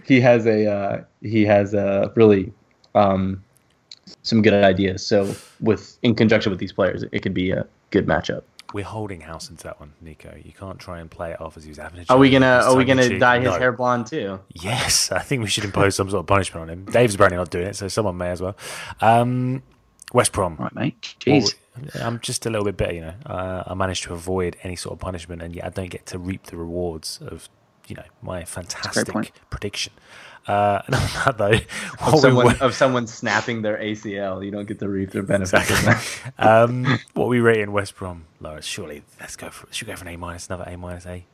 he 0.06 0.20
has 0.20 0.46
a 0.46 0.70
uh, 0.70 1.04
he 1.22 1.44
has 1.44 1.74
a 1.74 2.12
really 2.14 2.52
um, 2.94 3.42
some 4.22 4.40
good 4.40 4.54
ideas. 4.54 5.04
So 5.04 5.34
with 5.60 5.98
in 6.02 6.14
conjunction 6.14 6.50
with 6.50 6.60
these 6.60 6.72
players, 6.72 7.04
it 7.10 7.20
could 7.22 7.34
be 7.34 7.50
a 7.50 7.66
good 7.90 8.06
matchup. 8.06 8.42
We're 8.72 8.84
holding 8.84 9.20
House 9.20 9.50
into 9.50 9.64
that 9.64 9.78
one, 9.78 9.92
Nico. 10.00 10.34
You 10.42 10.52
can't 10.52 10.78
try 10.78 10.98
and 11.00 11.10
play 11.10 11.30
it 11.32 11.40
off 11.40 11.56
as 11.56 11.62
he 11.64 11.70
was 11.70 11.78
having 11.78 12.00
a 12.00 12.04
Are 12.12 12.18
we 12.18 12.30
gonna 12.30 12.46
are 12.64 12.74
we 12.74 12.84
gonna 12.84 13.02
tongue-in-cheek. 13.02 13.20
dye 13.20 13.38
his 13.38 13.52
No. 13.52 13.58
hair 13.58 13.72
blonde 13.72 14.06
too? 14.08 14.40
Yes, 14.52 15.12
I 15.12 15.20
think 15.20 15.42
we 15.42 15.48
should 15.48 15.64
impose 15.64 15.94
some 15.94 16.10
sort 16.10 16.20
of 16.20 16.26
punishment 16.26 16.62
on 16.62 16.68
him. 16.70 16.84
Dave's 16.86 17.14
apparently 17.14 17.36
not 17.38 17.50
doing 17.50 17.66
it, 17.68 17.76
so 17.76 17.86
someone 17.88 18.16
may 18.16 18.30
as 18.30 18.40
well. 18.42 18.56
Um, 19.00 19.62
West 20.12 20.32
Brom. 20.32 20.56
Right, 20.58 20.74
mate. 20.74 21.14
Well, 21.26 21.40
Jeez. 21.40 21.54
I'm 22.04 22.20
just 22.20 22.46
a 22.46 22.50
little 22.50 22.64
bit 22.64 22.76
better, 22.76 22.94
you 22.94 23.00
know. 23.00 23.14
Uh, 23.26 23.64
I 23.66 23.74
managed 23.74 24.04
to 24.04 24.12
avoid 24.14 24.56
any 24.62 24.76
sort 24.76 24.92
of 24.92 25.00
punishment, 25.00 25.42
and 25.42 25.54
yet 25.54 25.64
I 25.66 25.68
don't 25.70 25.90
get 25.90 26.06
to 26.06 26.18
reap 26.18 26.44
the 26.44 26.56
rewards 26.56 27.20
of, 27.26 27.48
you 27.88 27.96
know, 27.96 28.04
my 28.22 28.44
fantastic 28.44 29.08
point. 29.08 29.32
prediction. 29.50 29.92
Uh, 30.46 30.82
and 30.86 30.94
on 30.94 31.34
though, 31.36 31.52
Of 31.52 31.62
what 32.00 32.14
we 32.14 32.20
someone 32.20 32.56
of 32.60 32.74
someone 32.74 33.06
snapping 33.06 33.62
their 33.62 33.78
ACL, 33.78 34.44
you 34.44 34.50
don't 34.50 34.66
get 34.66 34.78
to 34.80 34.88
reap 34.88 35.10
their 35.10 35.22
benefits. 35.22 35.70
of 35.70 35.84
that. 35.84 36.32
um, 36.38 36.98
what 37.14 37.28
we 37.28 37.40
rate 37.40 37.60
in 37.60 37.72
West 37.72 37.96
Brom, 37.96 38.26
Laurence? 38.40 38.66
Surely, 38.66 39.02
let's 39.20 39.36
go 39.36 39.50
for 39.50 39.66
should 39.72 39.86
we 39.86 39.92
go 39.92 39.96
for 39.96 40.06
an 40.06 40.14
A 40.14 40.16
minus, 40.18 40.48
another 40.48 40.64
A 40.66 40.76
minus 40.76 41.06
A. 41.06 41.24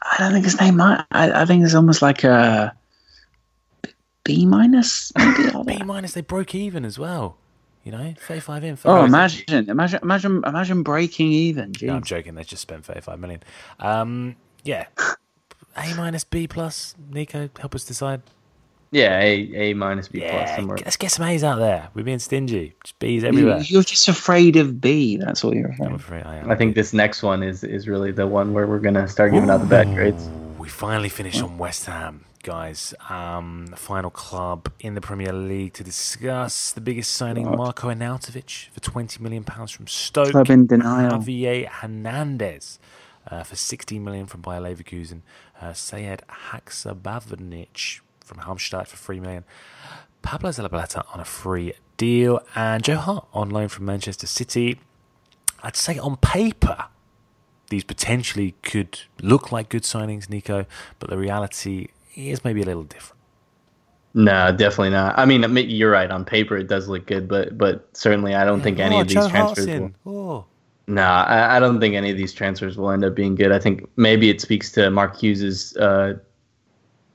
I 0.00 0.16
don't 0.18 0.32
think 0.32 0.44
his 0.44 0.60
name 0.60 0.76
might. 0.76 1.04
I, 1.10 1.42
I 1.42 1.44
think 1.44 1.64
it's 1.64 1.74
almost 1.74 2.02
like 2.02 2.24
a 2.24 2.74
B 4.24 4.46
minus. 4.46 5.12
Maybe. 5.16 5.50
B 5.78 5.82
minus, 5.82 6.12
they 6.12 6.20
broke 6.20 6.54
even 6.54 6.84
as 6.84 6.98
well. 6.98 7.36
You 7.84 7.92
know, 7.92 8.14
35 8.18 8.64
in. 8.64 8.78
Oh, 8.84 9.04
imagine, 9.04 9.70
imagine, 9.70 10.00
imagine, 10.02 10.42
imagine 10.44 10.82
breaking 10.82 11.32
even. 11.32 11.72
No, 11.80 11.94
I'm 11.94 12.02
joking. 12.04 12.34
They 12.34 12.44
just 12.44 12.60
spent 12.60 12.84
35 12.84 13.18
million. 13.18 13.42
Um, 13.78 14.36
yeah, 14.62 14.86
A 15.76 15.94
minus, 15.94 16.24
B 16.24 16.46
plus. 16.46 16.94
Nico, 17.10 17.48
help 17.58 17.74
us 17.74 17.84
decide. 17.84 18.22
Yeah, 18.90 19.18
A 19.20 19.32
A 19.54 19.74
minus 19.74 20.08
B 20.08 20.20
plus 20.20 20.56
somewhere. 20.56 20.78
let's 20.84 20.96
get 20.96 21.10
some 21.10 21.26
A's 21.26 21.44
out 21.44 21.58
there. 21.58 21.88
We're 21.94 22.04
being 22.04 22.18
stingy. 22.18 22.74
Just 22.82 22.98
B's 22.98 23.22
everywhere. 23.24 23.60
you're 23.60 23.82
just 23.82 24.08
afraid 24.08 24.56
of 24.56 24.80
B. 24.80 25.16
That's 25.18 25.44
all 25.44 25.54
you're 25.54 25.68
afraid. 25.70 25.88
I'm 25.88 25.94
afraid 25.94 26.24
I 26.24 26.36
am. 26.36 26.50
I 26.50 26.56
think 26.56 26.74
this 26.74 26.92
next 26.92 27.22
one 27.22 27.42
is 27.42 27.62
is 27.64 27.86
really 27.86 28.12
the 28.12 28.26
one 28.26 28.54
where 28.54 28.66
we're 28.66 28.78
gonna 28.78 29.06
start 29.06 29.32
giving 29.32 29.50
out 29.50 29.58
the 29.60 29.66
bad 29.66 29.88
grades. 29.94 30.28
We 30.58 30.68
finally 30.68 31.08
finished 31.08 31.42
on 31.42 31.58
West 31.58 31.84
Ham, 31.86 32.24
guys. 32.42 32.94
Um, 33.10 33.66
the 33.70 33.76
final 33.76 34.10
club 34.10 34.70
in 34.80 34.94
the 34.94 35.00
Premier 35.00 35.32
League 35.32 35.74
to 35.74 35.84
discuss 35.84 36.72
the 36.72 36.80
biggest 36.80 37.12
signing, 37.12 37.44
Marko 37.50 37.88
Arnautovic 37.88 38.68
for 38.70 38.80
20 38.80 39.22
million 39.22 39.44
pounds 39.44 39.70
from 39.70 39.86
Stoke. 39.86 40.30
Club 40.32 40.50
in 40.50 40.66
denial. 40.66 41.12
Javier 41.18 41.68
Hernandez 41.68 42.78
uh, 43.30 43.42
for 43.44 43.56
16 43.56 44.02
million 44.02 44.26
from 44.26 44.40
Bayer 44.40 44.60
Leverkusen. 44.60 45.22
Uh, 45.60 45.72
Sead 45.72 46.20
Haksabanovic 46.50 48.00
from 48.28 48.38
Halmstad 48.38 48.86
for 48.86 48.96
3 48.96 49.20
million. 49.20 49.44
Pablo 50.22 50.50
Zabaleta 50.50 51.04
on 51.14 51.20
a 51.20 51.24
free 51.24 51.72
deal. 51.96 52.40
And 52.54 52.82
Joe 52.82 52.96
Hart 52.96 53.26
on 53.34 53.50
loan 53.50 53.68
from 53.68 53.84
Manchester 53.84 54.26
City. 54.26 54.80
I'd 55.62 55.76
say 55.76 55.98
on 55.98 56.16
paper, 56.16 56.86
these 57.68 57.84
potentially 57.84 58.54
could 58.62 59.00
look 59.20 59.52
like 59.52 59.68
good 59.68 59.82
signings, 59.82 60.30
Nico, 60.30 60.66
but 60.98 61.10
the 61.10 61.18
reality 61.18 61.88
is 62.14 62.44
maybe 62.44 62.62
a 62.62 62.64
little 62.64 62.84
different. 62.84 63.18
No, 64.14 64.50
definitely 64.50 64.90
not. 64.90 65.18
I 65.18 65.26
mean, 65.26 65.42
you're 65.68 65.90
right. 65.90 66.10
On 66.10 66.24
paper, 66.24 66.56
it 66.56 66.66
does 66.66 66.88
look 66.88 67.06
good, 67.06 67.28
but 67.28 67.58
but 67.58 67.88
certainly, 67.92 68.34
I 68.34 68.44
don't 68.44 68.62
think 68.62 68.78
any 68.78 68.96
oh, 68.96 69.00
of 69.02 69.08
these 69.08 69.16
Joe 69.16 69.28
transfers. 69.28 69.66
Will. 69.66 69.92
Oh. 70.06 70.46
nah, 70.86 71.24
I, 71.24 71.56
I 71.56 71.60
don't 71.60 71.78
think 71.78 71.94
any 71.94 72.10
of 72.10 72.16
these 72.16 72.32
transfers 72.32 72.78
will 72.78 72.90
end 72.90 73.04
up 73.04 73.14
being 73.14 73.34
good. 73.34 73.52
I 73.52 73.58
think 73.58 73.88
maybe 73.96 74.30
it 74.30 74.40
speaks 74.40 74.72
to 74.72 74.90
Mark 74.90 75.20
Hughes's 75.20 75.76
uh, 75.76 76.14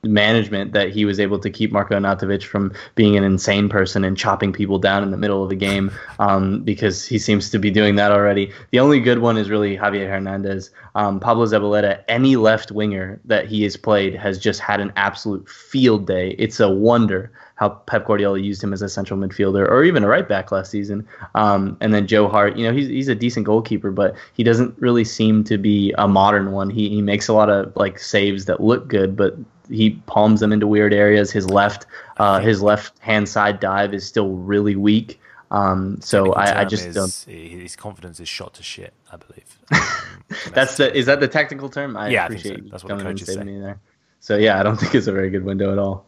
management 0.06 0.72
that 0.72 0.90
he 0.90 1.04
was 1.04 1.20
able 1.20 1.38
to 1.38 1.50
keep 1.50 1.72
Marko 1.72 1.98
Arnautovic 1.98 2.42
from 2.42 2.72
being 2.94 3.16
an 3.16 3.24
insane 3.24 3.68
person 3.68 4.04
and 4.04 4.16
chopping 4.16 4.52
people 4.52 4.78
down 4.78 5.02
in 5.02 5.10
the 5.10 5.16
middle 5.16 5.42
of 5.42 5.48
the 5.48 5.56
game 5.56 5.90
um, 6.18 6.62
because 6.62 7.06
he 7.06 7.18
seems 7.18 7.50
to 7.50 7.58
be 7.58 7.70
doing 7.70 7.96
that 7.96 8.12
already. 8.12 8.52
The 8.70 8.80
only 8.80 9.00
good 9.00 9.18
one 9.18 9.36
is 9.36 9.50
really 9.50 9.76
Javier 9.76 10.08
Hernandez. 10.08 10.70
Um, 10.94 11.20
Pablo 11.20 11.46
Zabaleta, 11.46 12.02
any 12.08 12.36
left 12.36 12.70
winger 12.70 13.20
that 13.24 13.46
he 13.46 13.62
has 13.64 13.76
played 13.76 14.14
has 14.14 14.38
just 14.38 14.60
had 14.60 14.80
an 14.80 14.92
absolute 14.96 15.48
field 15.48 16.06
day. 16.06 16.30
It's 16.38 16.60
a 16.60 16.70
wonder 16.70 17.32
how 17.56 17.68
Pep 17.70 18.06
Guardiola 18.06 18.38
used 18.40 18.62
him 18.62 18.72
as 18.72 18.82
a 18.82 18.88
central 18.88 19.18
midfielder 19.18 19.68
or 19.68 19.84
even 19.84 20.02
a 20.02 20.08
right 20.08 20.28
back 20.28 20.50
last 20.50 20.70
season. 20.70 21.06
Um, 21.36 21.76
and 21.80 21.94
then 21.94 22.06
Joe 22.06 22.28
Hart, 22.28 22.56
you 22.56 22.66
know, 22.66 22.72
he's, 22.72 22.88
he's 22.88 23.08
a 23.08 23.14
decent 23.14 23.46
goalkeeper, 23.46 23.90
but 23.92 24.14
he 24.32 24.42
doesn't 24.42 24.74
really 24.80 25.04
seem 25.04 25.44
to 25.44 25.56
be 25.56 25.94
a 25.96 26.08
modern 26.08 26.50
one. 26.52 26.68
He, 26.70 26.88
he 26.88 27.00
makes 27.00 27.28
a 27.28 27.32
lot 27.32 27.50
of 27.50 27.74
like 27.76 27.98
saves 28.00 28.46
that 28.46 28.60
look 28.60 28.88
good, 28.88 29.14
but 29.16 29.36
he 29.70 29.90
palms 30.06 30.40
them 30.40 30.52
into 30.52 30.66
weird 30.66 30.92
areas. 30.92 31.30
His 31.30 31.48
left, 31.48 31.86
uh, 32.18 32.40
his 32.40 32.60
left 32.60 32.98
hand 32.98 33.28
side 33.28 33.60
dive 33.60 33.94
is 33.94 34.04
still 34.04 34.30
really 34.30 34.74
weak. 34.76 35.20
Um, 35.50 36.00
so 36.00 36.32
I, 36.32 36.62
I 36.62 36.64
just 36.64 36.86
is- 36.86 36.94
don't. 36.96 37.32
His 37.32 37.76
confidence 37.76 38.18
is 38.18 38.28
shot 38.28 38.54
to 38.54 38.62
shit. 38.64 38.92
I 39.12 39.16
believe. 39.16 39.58
Um, 40.46 40.50
That's 40.54 40.76
the 40.78 40.92
is 40.96 41.06
that 41.06 41.20
the 41.20 41.28
technical 41.28 41.68
term? 41.68 41.96
I 41.96 42.08
Yeah, 42.08 42.24
I 42.24 42.28
think 42.28 42.40
so. 42.40 42.48
appreciate 42.50 42.70
That's 42.70 42.82
what 42.84 42.98
the 42.98 43.04
coaches 43.04 43.26
saving 43.28 43.46
say. 43.46 43.52
me 43.52 43.60
there. 43.60 43.78
So 44.20 44.36
yeah, 44.38 44.58
I 44.58 44.62
don't 44.62 44.76
think 44.80 44.94
it's 44.94 45.06
a 45.06 45.12
very 45.12 45.28
good 45.30 45.44
window 45.44 45.70
at 45.70 45.78
all. 45.78 46.06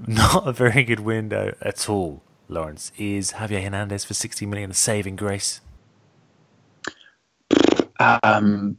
not 0.06 0.46
a 0.48 0.52
very 0.52 0.84
good 0.84 1.00
window 1.00 1.54
at 1.60 1.88
all. 1.88 2.22
Laurence 2.48 2.92
is 2.98 3.32
Javier 3.32 3.62
Hernandez 3.62 4.04
for 4.04 4.14
60 4.14 4.46
million, 4.46 4.70
a 4.70 4.74
saving 4.74 5.16
grace. 5.16 5.60
Um, 7.98 8.76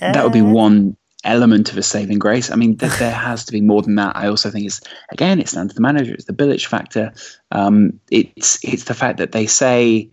that 0.00 0.22
would 0.22 0.32
be 0.32 0.42
one 0.42 0.96
element 1.24 1.72
of 1.72 1.78
a 1.78 1.82
saving 1.82 2.18
grace. 2.18 2.50
I 2.50 2.56
mean, 2.56 2.76
th- 2.76 2.98
there 2.98 3.10
has 3.14 3.44
to 3.46 3.52
be 3.52 3.60
more 3.60 3.82
than 3.82 3.96
that. 3.96 4.16
I 4.16 4.28
also 4.28 4.50
think 4.50 4.66
it's 4.66 4.80
again, 5.10 5.40
it's 5.40 5.52
down 5.52 5.68
to 5.68 5.74
the 5.74 5.80
manager. 5.80 6.14
It's 6.14 6.24
the 6.24 6.32
Bilic 6.32 6.64
factor. 6.66 7.12
Um, 7.50 8.00
it's 8.10 8.64
it's 8.64 8.84
the 8.84 8.94
fact 8.94 9.18
that 9.18 9.32
they 9.32 9.46
say 9.46 10.10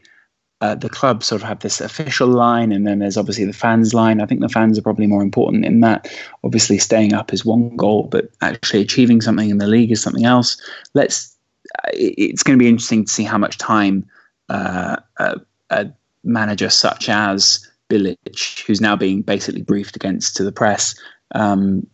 uh, 0.63 0.75
the 0.75 0.89
club 0.89 1.23
sort 1.23 1.41
of 1.41 1.47
have 1.47 1.59
this 1.59 1.81
official 1.81 2.27
line, 2.29 2.71
and 2.71 2.87
then 2.87 2.99
there's 2.99 3.17
obviously 3.17 3.43
the 3.45 3.53
fans 3.65 3.93
line. 3.93 4.21
I 4.21 4.25
think 4.25 4.39
the 4.41 4.47
fans 4.57 4.77
are 4.77 4.81
probably 4.81 5.07
more 5.07 5.21
important 5.21 5.65
in 5.65 5.81
that. 5.81 6.07
Obviously, 6.43 6.77
staying 6.79 7.13
up 7.13 7.33
is 7.33 7.43
one 7.45 7.75
goal, 7.75 8.03
but 8.09 8.29
actually 8.41 8.81
achieving 8.81 9.21
something 9.21 9.49
in 9.49 9.57
the 9.57 9.67
league 9.67 9.91
is 9.91 10.01
something 10.01 10.25
else. 10.25 10.55
Let's. 10.93 11.35
uh, 11.79 11.89
it- 11.93 12.15
It's 12.17 12.43
going 12.43 12.57
to 12.57 12.63
be 12.63 12.69
interesting 12.69 13.03
to 13.05 13.11
see 13.11 13.25
how 13.25 13.37
much 13.37 13.57
time 13.57 14.05
uh, 14.49 14.95
a, 15.17 15.39
a 15.69 15.91
manager 16.23 16.69
such 16.69 17.09
as 17.09 17.67
Bilic, 17.89 18.65
who's 18.65 18.79
now 18.81 18.95
being 18.95 19.21
basically 19.21 19.63
briefed 19.63 19.95
against 19.95 20.35
to 20.37 20.43
the 20.43 20.51
press, 20.51 20.95
um, 21.35 21.85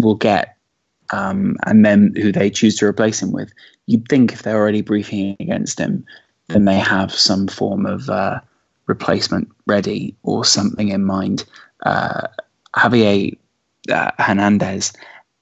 will 0.00 0.16
get, 0.16 0.56
um, 1.12 1.56
and 1.66 1.84
then 1.84 2.14
who 2.16 2.32
they 2.32 2.50
choose 2.50 2.76
to 2.76 2.86
replace 2.86 3.22
him 3.22 3.32
with. 3.32 3.52
You'd 3.86 4.08
think 4.08 4.32
if 4.32 4.42
they're 4.42 4.56
already 4.62 4.82
briefing 4.82 5.36
against 5.40 5.78
him, 5.78 6.04
then 6.48 6.64
they 6.64 6.78
have 6.78 7.12
some 7.12 7.46
form 7.48 7.86
of 7.86 8.08
uh, 8.10 8.40
replacement 8.86 9.50
ready 9.66 10.14
or 10.22 10.44
something 10.44 10.88
in 10.88 11.04
mind. 11.04 11.44
Uh, 11.84 12.26
Javier 12.74 13.36
uh, 13.90 14.10
Hernandez 14.18 14.92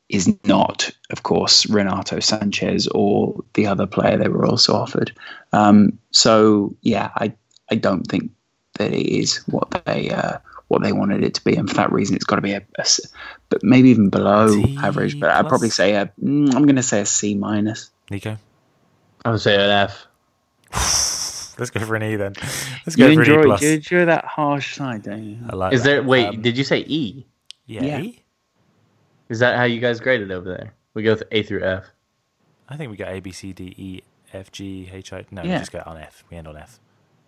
is 0.09 0.35
not, 0.45 0.91
of 1.11 1.23
course, 1.23 1.67
Renato 1.69 2.17
Sanches 2.19 2.87
or 2.95 3.43
the 3.55 3.67
other 3.67 3.87
player 3.87 4.17
they 4.17 4.29
were 4.29 4.45
also 4.45 4.75
offered. 4.75 5.13
Um, 5.53 5.99
so 6.11 6.75
yeah, 6.83 7.11
I 7.17 7.33
I 7.71 7.77
don't 7.77 8.05
think 8.05 8.31
that 8.79 8.93
it 8.93 9.07
is 9.07 9.39
what 9.47 9.71
they 9.87 10.11
uh, 10.11 10.39
what 10.69 10.83
they 10.83 10.93
wanted 10.93 11.25
it 11.25 11.35
to 11.35 11.45
be, 11.45 11.57
and 11.57 11.69
for 11.69 11.77
that 11.77 11.93
reason, 11.93 12.15
it's 12.17 12.25
got 12.25 12.37
to 12.37 12.43
be 12.43 12.53
a, 12.53 12.63
a 12.77 12.81
s- 12.81 13.01
but 13.49 13.63
maybe 13.63 13.91
even 13.91 14.09
below 14.11 14.55
D 14.55 14.77
average. 14.83 15.19
But 15.19 15.31
I'd 15.31 15.49
probably 15.49 15.71
say 15.71 15.95
a 15.95 16.07
mm, 16.23 16.55
I'm 16.55 16.63
going 16.65 16.77
to 16.77 16.83
say 16.83 17.01
a 17.01 17.07
C 17.07 17.35
minus. 17.35 17.91
Nico, 18.11 18.37
I 19.25 19.31
would 19.31 19.41
say 19.41 19.55
an 19.55 19.61
F. 19.71 20.07
let's 21.59 21.71
go 21.71 21.81
for 21.81 21.95
an 21.97 22.03
E 22.03 22.17
then. 22.17 22.33
Let's 22.87 22.97
You 22.97 23.09
go 23.09 23.15
for 23.15 23.23
an 23.23 23.29
E 23.29 23.35
enjoy, 23.35 23.43
plus. 23.45 23.63
you 23.63 23.71
enjoy 23.73 24.05
that 24.07 24.25
harsh 24.25 24.77
side, 24.77 25.03
don't 25.03 25.23
you? 25.25 25.39
I 25.51 25.57
like 25.57 25.73
Is 25.73 25.83
that. 25.83 25.89
there? 25.89 26.03
Wait, 26.03 26.27
Um, 26.27 26.43
did 26.43 26.57
you 26.59 26.65
say 26.65 26.81
E? 26.81 27.27
yeah, 27.67 27.83
Yeah. 27.85 28.01
E? 28.01 28.19
Is 29.29 29.39
that 29.39 29.57
how 29.57 29.65
you 29.65 29.81
guys 29.81 30.01
graded 30.01 30.31
over 30.31 30.49
there? 30.49 30.75
We 30.95 31.03
go 31.03 31.13
with 31.13 31.23
A 31.33 31.43
through 31.43 31.65
F. 31.65 31.85
I 32.69 32.77
think 32.77 32.91
we 32.91 32.97
got 32.97 33.09
A, 33.09 33.21
B, 33.21 33.33
C, 33.33 33.53
D, 33.53 33.75
E, 33.77 34.01
F, 34.33 34.51
G, 34.53 34.89
H, 34.93 35.13
I. 35.13 35.25
No, 35.31 35.43
we 35.43 35.49
just 35.49 35.73
go 35.73 35.83
on 35.87 35.97
F. 35.97 36.25
We 36.31 36.37
end 36.37 36.49
on 36.49 36.57
F. 36.57 36.79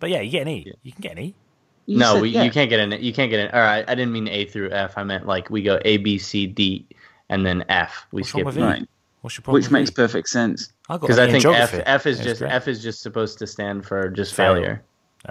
But 0.00 0.10
yeah, 0.10 0.20
you 0.20 0.30
get 0.30 0.42
an 0.42 0.48
E. 0.48 0.72
You 0.82 0.92
can 0.92 1.00
get 1.00 1.12
an 1.12 1.18
E. 1.18 1.34
You 1.86 1.98
no, 1.98 2.14
said- 2.14 2.22
we, 2.22 2.28
yeah. 2.30 2.42
you 2.44 2.50
can't 2.50 2.68
get 2.70 2.80
an. 2.80 2.92
You 3.02 3.12
can't 3.12 3.30
get 3.30 3.40
an. 3.40 3.50
All 3.54 3.60
right, 3.60 3.84
I 3.88 3.94
didn't 3.94 4.12
mean 4.12 4.28
A 4.28 4.44
through 4.46 4.70
F. 4.70 4.96
I 4.98 5.04
meant 5.04 5.26
like 5.26 5.48
we 5.50 5.62
go 5.62 5.78
A, 5.84 5.96
B, 5.98 6.18
C, 6.18 6.46
D, 6.46 6.86
and 7.30 7.44
then 7.44 7.64
F. 7.70 8.06
We 8.12 8.20
What's 8.22 8.30
skip 8.30 8.44
with 8.46 8.58
E. 8.58 8.60
E? 8.62 8.86
What's 9.22 9.36
your 9.38 9.42
problem? 9.42 9.54
which 9.54 9.64
with 9.66 9.72
makes 9.72 9.90
E? 9.90 9.94
perfect 9.94 10.28
sense. 10.28 10.72
I 10.88 10.96
because 10.98 11.18
an 11.18 11.24
I 11.24 11.26
in 11.36 11.42
think 11.42 11.44
F. 11.46 11.74
F 11.86 12.06
is 12.06 12.18
It's 12.20 12.26
just 12.28 12.40
great. 12.40 12.52
F 12.52 12.68
is 12.68 12.82
just 12.82 13.00
supposed 13.02 13.38
to 13.38 13.46
stand 13.46 13.86
for 13.86 14.08
just 14.10 14.34
Fail. 14.34 14.54
failure. 14.54 14.82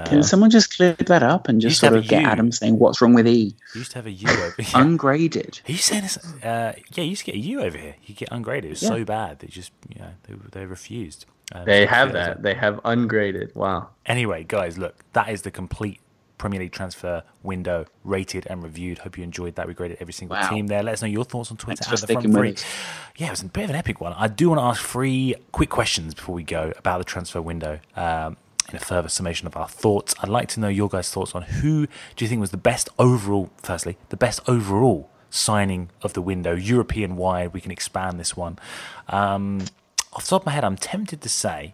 Can 0.06 0.24
someone 0.24 0.50
just 0.50 0.76
clear 0.76 0.94
that 0.94 1.22
up 1.22 1.48
and 1.48 1.62
just 1.62 1.80
sort 1.80 1.94
of 1.94 2.08
get 2.08 2.24
U. 2.24 2.28
Adam 2.28 2.52
saying 2.52 2.80
what's 2.80 3.00
wrong 3.00 3.14
with 3.14 3.28
E? 3.28 3.56
You 3.76 3.80
used 3.80 3.92
to 3.92 4.00
have 4.00 4.08
a 4.08 4.12
U 4.12 4.28
over 4.28 4.56
here. 4.62 4.82
Ungraded. 4.82 5.62
Are 5.70 5.72
you 5.72 5.78
saying 5.78 6.02
this? 6.02 6.18
Uh, 6.44 6.74
yeah, 6.94 7.04
you 7.04 7.12
used 7.12 7.26
to 7.26 7.32
get 7.32 7.36
a 7.36 7.40
U 7.40 7.62
over 7.62 7.78
here. 7.78 7.96
You 8.04 8.16
get 8.16 8.30
ungraded. 8.32 8.66
It 8.66 8.70
was 8.72 8.82
Yeah. 8.82 8.90
so 8.90 9.06
bad 9.06 9.38
they 9.38 9.48
just, 9.48 9.72
you 9.94 10.02
know, 10.02 10.10
they, 10.24 10.34
they 10.62 10.66
refused. 10.66 11.28
Um, 11.52 11.66
They 11.66 11.86
so 11.86 11.90
have 11.92 12.12
fails 12.12 12.26
that. 12.26 12.42
They 12.42 12.56
have 12.56 12.80
ungraded. 12.84 13.54
Wow. 13.54 13.90
Anyway, 14.08 14.46
guys, 14.48 14.80
look, 14.80 14.96
that 15.14 15.30
is 15.30 15.44
the 15.44 15.52
complete 15.52 16.00
Premier 16.44 16.60
League 16.60 16.74
transfer 16.74 17.24
window 17.42 17.86
rated 18.04 18.46
and 18.48 18.62
reviewed. 18.62 18.98
Hope 18.98 19.18
you 19.18 19.24
enjoyed 19.24 19.56
that. 19.56 19.66
We 19.66 19.74
graded 19.74 20.00
every 20.02 20.12
single 20.12 20.36
Wow. 20.36 20.50
team 20.50 20.68
there. 20.68 20.84
Let 20.84 20.96
us 20.96 21.02
know 21.02 21.08
your 21.08 21.24
thoughts 21.24 21.50
on 21.52 21.56
Twitter 21.56 21.86
Thanks 21.86 22.04
at 22.04 22.06
the 22.10 22.14
front 22.16 22.34
three. 22.34 22.56
Yeah, 23.16 23.28
it 23.28 23.30
was 23.30 23.42
a 23.44 23.46
bit 23.46 23.64
of 23.64 23.70
an 23.70 23.78
epic 23.78 24.02
one. 24.02 24.12
I 24.12 24.28
do 24.28 24.50
want 24.50 24.60
to 24.60 24.66
ask 24.66 24.84
three 24.84 25.36
quick 25.54 25.70
questions 25.70 26.14
before 26.14 26.36
we 26.36 26.44
go 26.44 26.74
about 26.78 26.98
the 26.98 27.06
transfer 27.06 27.42
window. 27.42 27.80
Um, 27.96 28.36
in 28.70 28.76
a 28.76 28.80
further 28.80 29.08
summation 29.08 29.48
of 29.48 29.56
our 29.56 29.70
thoughts, 29.70 30.16
I'd 30.22 30.28
like 30.28 30.50
to 30.50 30.60
know 30.60 30.68
your 30.68 30.90
guys' 30.90 31.10
thoughts 31.10 31.34
on 31.34 31.44
who 31.44 31.86
do 32.18 32.26
you 32.26 32.28
think 32.28 32.42
was 32.42 32.52
the 32.52 32.58
best 32.58 32.90
overall. 33.00 33.50
Firstly, 33.62 33.98
the 34.10 34.18
best 34.18 34.42
overall 34.46 35.10
signing 35.30 35.92
of 36.02 36.12
the 36.12 36.22
window, 36.22 36.54
European 36.56 37.16
wide. 37.16 37.54
We 37.54 37.62
can 37.62 37.72
expand 37.72 38.20
this 38.20 38.36
one. 38.36 38.60
Um, 39.08 39.62
off 40.12 40.24
the 40.26 40.30
top 40.32 40.42
of 40.42 40.46
my 40.48 40.52
head, 40.52 40.66
I'm 40.66 40.76
tempted 40.76 41.22
to 41.22 41.30
say 41.30 41.74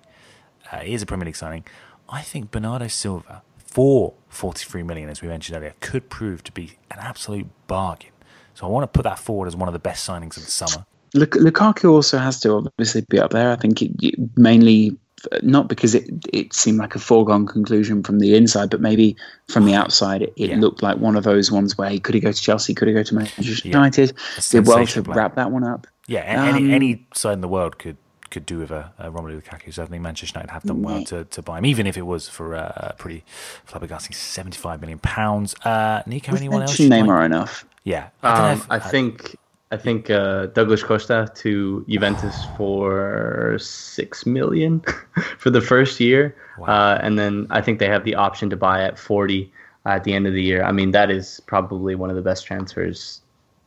uh, 0.72 0.82
he 0.82 0.94
is 0.94 1.02
a 1.02 1.08
Premier 1.08 1.26
League 1.26 1.36
signing. 1.36 1.64
I 2.08 2.22
think 2.22 2.52
Bernardo 2.52 2.88
Silva 2.88 3.42
for 3.72 4.14
43 4.30 4.84
million, 4.84 5.10
as 5.10 5.22
we 5.22 5.28
mentioned 5.28 5.58
earlier, 5.58 5.74
could 5.80 6.10
prove 6.10 6.44
to 6.46 6.52
be 6.52 6.78
an 6.92 6.98
absolute 7.00 7.48
bargain. 7.68 8.12
So 8.54 8.66
I 8.66 8.70
want 8.70 8.84
to 8.84 8.88
put 8.98 9.04
that 9.04 9.20
forward 9.20 9.48
as 9.48 9.56
one 9.56 9.68
of 9.70 9.74
the 9.74 9.80
best 9.80 10.08
signings 10.08 10.38
of 10.38 10.46
the 10.46 10.52
summer. 10.52 10.86
Luk- 11.14 11.32
Lukaku 11.32 11.92
also 11.92 12.18
has 12.18 12.40
to 12.42 12.52
obviously 12.54 13.06
be 13.10 13.20
up 13.20 13.32
there. 13.32 13.52
I 13.52 13.56
think 13.56 13.82
it, 13.82 13.92
it 14.02 14.16
mainly 14.38 14.98
not 15.44 15.68
because 15.68 15.96
it 15.96 16.10
it 16.32 16.54
seemed 16.54 16.78
like 16.78 16.96
a 16.96 17.00
foregone 17.00 17.46
conclusion 17.46 18.04
from 18.04 18.20
the 18.20 18.36
inside, 18.36 18.70
but 18.70 18.80
maybe 18.80 19.16
from 19.50 19.66
the 19.66 19.74
outside, 19.74 20.22
it, 20.22 20.34
it 20.38 20.50
Yeah. 20.52 20.58
looked 20.60 20.82
like 20.84 20.98
one 20.98 21.16
of 21.18 21.24
those 21.24 21.52
ones 21.52 21.78
where 21.78 21.90
he 21.90 22.00
could 22.00 22.16
he 22.16 22.22
go 22.22 22.32
to 22.32 22.42
Chelsea, 22.42 22.74
could 22.74 22.88
he 22.88 22.94
go 22.94 23.04
to 23.04 23.16
Manchester 23.16 23.68
United? 23.68 24.14
A 24.38 24.42
Did 24.50 24.68
well 24.68 24.86
to 24.86 25.02
wrap 25.02 25.36
that 25.36 25.52
one 25.52 25.64
up. 25.66 25.88
Yeah, 26.08 26.22
a- 26.22 26.48
any 26.48 26.66
Um, 26.66 26.72
any 26.72 27.08
side 27.14 27.34
in 27.34 27.42
the 27.42 27.48
world 27.50 27.80
could 27.80 27.98
could 28.30 28.46
do 28.46 28.60
with 28.60 28.72
a, 28.72 28.92
a 29.00 29.12
Romelu 29.12 29.42
Lukaku. 29.42 29.74
So 29.74 29.84
I 29.84 29.86
think 29.88 30.02
Manchester 30.02 30.38
United 30.40 30.52
have 30.54 30.64
done 30.64 30.82
well 30.82 31.04
to, 31.06 31.26
to 31.26 31.42
buy 31.42 31.58
him, 31.58 31.66
even 31.66 31.88
if 31.88 31.98
it 31.98 32.04
was 32.04 32.28
for 32.30 32.54
a 32.56 32.94
pretty 32.98 33.24
flabbergasting 33.68 34.14
seventy-five 34.14 34.80
million 34.82 35.00
pounds. 35.00 35.56
Uh, 35.66 36.02
Nico, 36.06 36.32
Was 36.32 36.42
anyone 36.42 36.62
else? 36.62 36.72
mentioned 36.80 36.90
you'd 36.94 37.06
like- 37.08 37.10
Neymar 37.22 37.26
enough? 37.26 37.66
Yeah, 37.84 38.10
I, 38.24 38.52
Um, 38.52 38.58
if- 38.60 38.72
I 38.72 38.80
think 38.80 39.36
I 39.72 39.78
think 39.78 40.10
uh, 40.10 40.48
Douglas 40.48 40.82
Costa 40.84 41.32
to 41.36 41.86
Juventus 41.88 42.36
for 42.58 43.56
six 43.60 44.26
million 44.26 44.82
for 45.38 45.50
the 45.52 45.62
first 45.62 46.00
year, 46.00 46.36
uh, 46.68 46.98
and 47.02 47.20
then 47.20 47.46
I 47.52 47.62
think 47.62 47.80
they 47.80 47.88
have 47.88 48.04
the 48.04 48.16
option 48.16 48.50
to 48.50 48.58
buy 48.58 48.84
at 48.84 48.98
forty 48.98 49.52
at 49.86 50.04
the 50.04 50.14
end 50.14 50.28
of 50.28 50.34
the 50.34 50.42
year. 50.44 50.64
I 50.64 50.72
mean, 50.72 50.92
that 50.92 51.10
is 51.12 51.40
probably 51.46 51.96
one 51.96 52.10
of 52.10 52.16
the 52.16 52.22
best 52.22 52.46
transfers, 52.48 53.22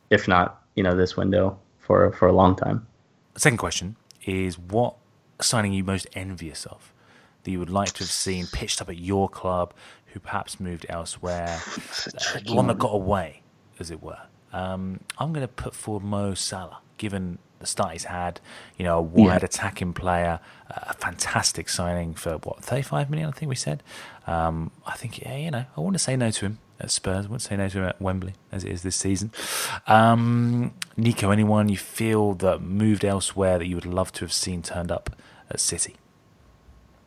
if 0.09 0.27
not 0.27 0.61
you 0.75 0.83
know 0.83 0.95
this 0.95 1.15
window 1.17 1.57
for 1.79 2.11
for 2.13 2.27
a 2.27 2.33
long 2.33 2.55
time. 2.55 2.85
Second 3.35 3.57
question 3.57 3.95
is 4.25 4.57
what 4.57 4.95
signing 5.41 5.73
are 5.73 5.75
you 5.75 5.83
most 5.83 6.07
envious 6.13 6.65
of 6.65 6.93
that 7.43 7.51
you 7.51 7.59
would 7.59 7.69
like 7.69 7.91
to 7.93 7.99
have 7.99 8.09
seen 8.11 8.47
pitched 8.47 8.81
up 8.81 8.89
at 8.89 8.97
your 8.97 9.27
club, 9.27 9.73
who 10.07 10.19
perhaps 10.19 10.59
moved 10.59 10.85
elsewhere, 10.89 11.59
uh, 12.07 12.39
the 12.45 12.53
one 12.53 12.67
that 12.67 12.79
got 12.79 12.93
away, 12.93 13.41
as 13.79 13.91
it 13.91 14.01
were. 14.01 14.19
Um, 14.53 15.01
I'm 15.17 15.33
going 15.33 15.45
to 15.45 15.51
put 15.51 15.75
forward 15.75 16.03
Mo 16.03 16.35
Salah, 16.35 16.79
given 16.97 17.39
the 17.59 17.65
start 17.65 17.91
he's 17.93 18.05
had. 18.05 18.39
You 18.77 18.85
know, 18.85 18.99
a 18.99 19.01
wide 19.01 19.41
Yeah. 19.41 19.45
attacking 19.45 19.93
player, 19.93 20.39
a 20.69 20.93
fantastic 20.93 21.67
signing 21.67 22.13
for 22.13 22.33
what 22.37 22.63
35 22.63 23.09
million, 23.09 23.27
I 23.27 23.31
think 23.33 23.49
we 23.49 23.55
said. 23.55 23.83
Um, 24.27 24.71
I 24.85 24.95
think, 24.95 25.19
yeah, 25.21 25.35
you 25.35 25.51
know, 25.51 25.65
I 25.75 25.81
want 25.81 25.95
to 25.95 25.99
say 25.99 26.15
no 26.15 26.31
to 26.31 26.45
him 26.45 26.59
at 26.83 26.91
Spurs. 26.91 27.25
I 27.25 27.29
wouldn't 27.29 27.41
say 27.41 27.55
no 27.55 27.69
to 27.69 27.77
him 27.79 27.85
at 27.85 28.01
Wembley 28.01 28.33
as 28.51 28.63
it 28.63 28.71
is 28.71 28.83
this 28.83 28.95
season. 28.95 29.31
Um, 29.87 30.73
Nico, 30.97 31.31
anyone 31.31 31.69
you 31.69 31.77
feel 31.77 32.33
that 32.35 32.61
moved 32.61 33.05
elsewhere 33.05 33.57
that 33.57 33.67
you 33.67 33.75
would 33.75 33.85
love 33.85 34.11
to 34.13 34.25
have 34.25 34.33
seen 34.33 34.61
turned 34.61 34.91
up 34.91 35.15
at 35.49 35.59
City? 35.59 35.95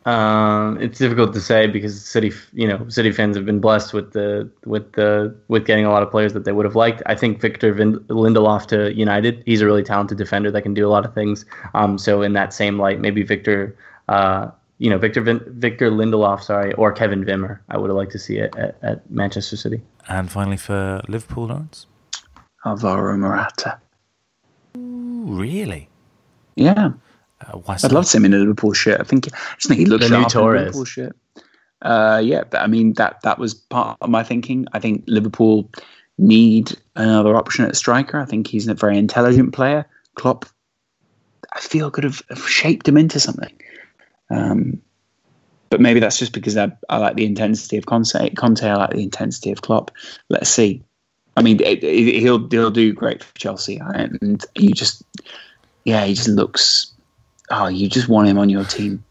Um, 0.05 0.81
it's 0.81 0.99
difficult 0.99 1.33
to 1.33 1.41
say 1.41 1.67
because 1.67 2.01
City, 2.01 2.31
you 2.53 2.65
know, 2.65 2.87
City 2.87 3.11
fans 3.11 3.35
have 3.35 3.45
been 3.45 3.59
blessed 3.59 3.93
with 3.93 4.13
the 4.13 4.49
with 4.65 4.93
the 4.93 5.35
with 5.49 5.65
getting 5.65 5.85
a 5.85 5.91
lot 5.91 6.01
of 6.01 6.09
players 6.09 6.31
that 6.31 6.45
they 6.45 6.53
would 6.53 6.65
have 6.65 6.77
liked. 6.77 7.03
I 7.07 7.15
think 7.15 7.41
Victor 7.41 7.75
Lindelof 7.75 8.67
to 8.67 8.93
United, 8.93 9.43
he's 9.45 9.59
a 9.59 9.65
really 9.65 9.83
talented 9.83 10.17
defender 10.17 10.49
that 10.49 10.61
can 10.61 10.73
do 10.73 10.87
a 10.87 10.91
lot 10.91 11.05
of 11.05 11.13
things. 11.13 11.45
Um, 11.73 11.97
so 11.97 12.21
in 12.21 12.31
that 12.33 12.53
same 12.53 12.79
light, 12.79 13.01
maybe 13.01 13.21
Victor, 13.21 13.77
uh, 14.07 14.49
you 14.79 14.89
know, 14.89 14.97
Victor 14.97 15.21
Vin- 15.21 15.43
Victor 15.47 15.89
Lindelof, 15.91 16.43
sorry, 16.43 16.73
or 16.73 16.91
Kevin 16.91 17.23
Wimmer, 17.25 17.59
I 17.69 17.77
would 17.77 17.89
have 17.89 17.97
liked 17.97 18.11
to 18.13 18.19
see 18.19 18.37
it 18.37 18.55
at, 18.55 18.77
at 18.81 19.09
Manchester 19.11 19.57
City. 19.57 19.81
And 20.07 20.29
finally 20.31 20.57
for 20.57 21.01
Liverpool, 21.07 21.47
Laurence? 21.47 21.87
Alvaro 22.65 23.17
Morata. 23.17 23.79
Ooh, 24.77 25.25
really? 25.27 25.89
Yeah, 26.55 26.91
Uh, 27.41 27.57
why 27.59 27.75
I'd 27.75 27.81
so? 27.81 27.87
love 27.89 28.03
to 28.05 28.09
see 28.09 28.17
him 28.17 28.25
in 28.25 28.33
a 28.33 28.37
Liverpool 28.37 28.73
shirt. 28.73 28.99
I 28.99 29.03
think 29.03 29.27
I 29.27 29.37
just 29.55 29.67
think 29.67 29.79
he 29.79 29.85
looks 29.85 30.07
The 30.09 30.17
new 30.17 30.21
sharp 30.23 30.31
in 30.33 30.37
a 30.37 30.41
Torres. 30.41 30.61
Liverpool 30.65 30.85
shirt. 30.85 31.15
Uh, 31.83 32.19
yeah, 32.23 32.43
but 32.49 32.61
I 32.61 32.67
mean 32.67 32.93
that 32.93 33.21
that 33.21 33.37
was 33.37 33.53
part 33.53 33.97
of 34.01 34.09
my 34.09 34.23
thinking. 34.23 34.65
I 34.73 34.79
think 34.79 35.03
Liverpool 35.07 35.69
need 36.17 36.75
another 36.95 37.35
option 37.35 37.65
at 37.65 37.75
striker. 37.75 38.19
I 38.19 38.25
think 38.25 38.47
he's 38.47 38.67
a 38.67 38.73
very 38.73 38.97
intelligent 38.97 39.53
player. 39.53 39.85
Klopp, 40.15 40.45
I 41.55 41.59
feel 41.59 41.91
could 41.91 42.03
have 42.03 42.23
have 42.29 42.47
shaped 42.49 42.87
him 42.87 42.97
into 42.97 43.19
something. 43.19 43.53
Um, 44.29 44.81
but 45.69 45.81
maybe 45.81 45.99
that's 45.99 46.17
just 46.17 46.33
because 46.33 46.55
I, 46.57 46.71
I 46.89 46.97
like 46.97 47.15
the 47.15 47.25
intensity 47.25 47.77
of 47.77 47.85
Conte. 47.85 48.29
Conte, 48.35 48.63
I 48.63 48.75
like 48.75 48.91
the 48.91 49.03
intensity 49.03 49.51
of 49.51 49.61
Klopp. 49.61 49.91
Let's 50.29 50.49
see. 50.49 50.83
I 51.35 51.41
mean, 51.41 51.59
it, 51.61 51.83
it, 51.83 52.19
he'll 52.19 52.47
he'll 52.49 52.71
do 52.71 52.93
great 52.93 53.23
for 53.23 53.37
Chelsea, 53.37 53.79
and 53.79 54.43
you 54.55 54.73
just, 54.73 55.03
yeah, 55.83 56.03
he 56.05 56.13
just 56.13 56.29
looks. 56.29 56.93
Oh, 57.49 57.67
you 57.67 57.87
just 57.87 58.09
want 58.09 58.27
him 58.27 58.37
on 58.37 58.49
your 58.49 58.65
team. 58.65 59.03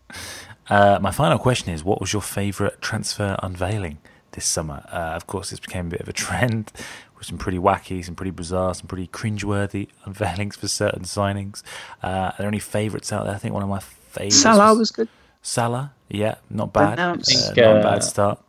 Uh, 0.69 0.99
my 1.01 1.13
final 1.13 1.39
question 1.39 1.73
is: 1.73 1.85
What 1.85 2.01
was 2.01 2.13
your 2.13 2.23
favourite 2.23 2.81
transfer 2.81 3.37
unveiling 3.43 3.99
this 4.33 4.45
summer? 4.45 4.85
Uh, 4.91 5.15
of 5.15 5.29
course, 5.29 5.51
this 5.51 5.61
became 5.61 5.87
a 5.87 5.91
bit 5.91 6.01
of 6.01 6.09
a 6.09 6.13
trend 6.13 6.73
with 7.17 7.27
some 7.27 7.39
pretty 7.39 7.59
wacky, 7.59 8.05
some 8.05 8.17
pretty 8.17 8.33
bizarre, 8.33 8.75
some 8.75 8.89
pretty 8.89 9.07
cringeworthy 9.07 9.89
unveilings 10.05 10.57
for 10.57 10.67
certain 10.67 11.03
signings. 11.03 11.63
Uh, 12.03 12.07
are 12.07 12.35
there 12.39 12.49
any 12.49 12.59
favourites 12.59 13.13
out 13.13 13.25
there? 13.25 13.35
I 13.35 13.39
think 13.39 13.55
one 13.55 13.63
of 13.63 13.69
my 13.69 13.81
favourites. 14.17 14.37
Salah 14.41 14.71
was, 14.71 14.79
was 14.79 14.91
good. 14.91 15.09
Salah, 15.43 15.93
yeah, 16.09 16.37
not 16.51 16.73
bad. 16.73 16.99
Uh, 16.99 17.17
think, 17.17 17.57
not 17.57 17.77
a 17.77 17.83
bad 17.83 18.05
start. 18.05 18.41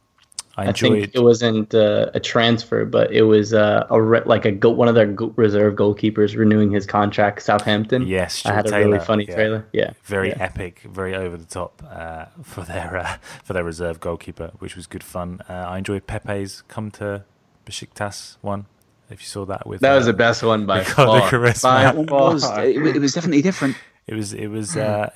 I, 0.60 0.70
I 0.70 0.72
think 0.72 1.14
it 1.14 1.20
wasn't 1.22 1.76
uh, 1.76 2.10
a 2.16 2.20
transfer, 2.20 2.84
but 2.84 3.12
it 3.12 3.22
was 3.22 3.54
uh, 3.54 3.86
a 3.92 4.02
re- 4.02 4.24
like 4.26 4.44
a 4.46 4.52
go- 4.52 4.72
one 4.72 4.88
of 4.88 4.96
their 4.96 5.06
go- 5.06 5.32
reserve 5.36 5.76
goalkeepers 5.76 6.36
renewing 6.36 6.72
his 6.72 6.88
contract. 6.88 7.44
Southampton. 7.44 8.08
Yes, 8.08 8.44
I 8.44 8.54
had 8.54 8.68
a 8.68 8.76
really 8.76 9.00
funny 9.00 9.26
yeah. 9.30 9.36
trailer. 9.36 9.68
Yeah, 9.72 9.92
very 10.04 10.30
yeah. 10.30 10.44
epic, 10.44 10.82
very 10.92 11.14
over 11.14 11.38
the 11.38 11.46
top 11.46 11.84
uh, 11.88 12.26
for 12.42 12.62
their 12.62 12.98
uh, 12.98 13.18
for 13.44 13.54
their 13.54 13.64
reserve 13.64 14.00
goalkeeper, 14.00 14.52
which 14.58 14.76
was 14.76 14.88
good 14.88 15.04
fun. 15.04 15.42
Uh, 15.48 15.54
I 15.54 15.78
enjoyed 15.78 16.08
Pepe's 16.08 16.64
come 16.68 16.90
to 16.92 17.24
Besiktas 17.68 18.38
one. 18.42 18.66
If 19.12 19.22
you 19.22 19.28
saw 19.28 19.46
that 19.46 19.68
with 19.68 19.82
that 19.82 19.94
was 19.94 20.06
uh, 20.06 20.12
the 20.12 20.18
best 20.18 20.42
one 20.42 20.66
by 20.66 20.80
the 20.80 20.86
far. 20.86 21.30
charisma. 21.30 21.62
By 21.62 22.02
It 22.02 22.10
was, 22.10 22.44
far. 22.44 22.66
it, 22.66 22.96
it 22.96 23.00
was 23.00 23.14
definitely 23.14 23.44
different. 23.44 23.78
It 24.08 24.16
was 24.16 24.34
it 24.34 24.48
was 24.48 24.76
uh, 24.88 25.12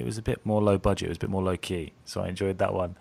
it 0.00 0.04
was 0.06 0.18
a 0.18 0.22
bit 0.22 0.44
more 0.44 0.62
low 0.62 0.78
budget. 0.78 1.06
It 1.06 1.10
was 1.10 1.18
a 1.18 1.20
bit 1.20 1.30
more 1.30 1.42
low 1.42 1.56
key, 1.56 1.92
so 2.04 2.22
I 2.22 2.28
enjoyed 2.28 2.58
that 2.58 2.74
one. 2.74 2.96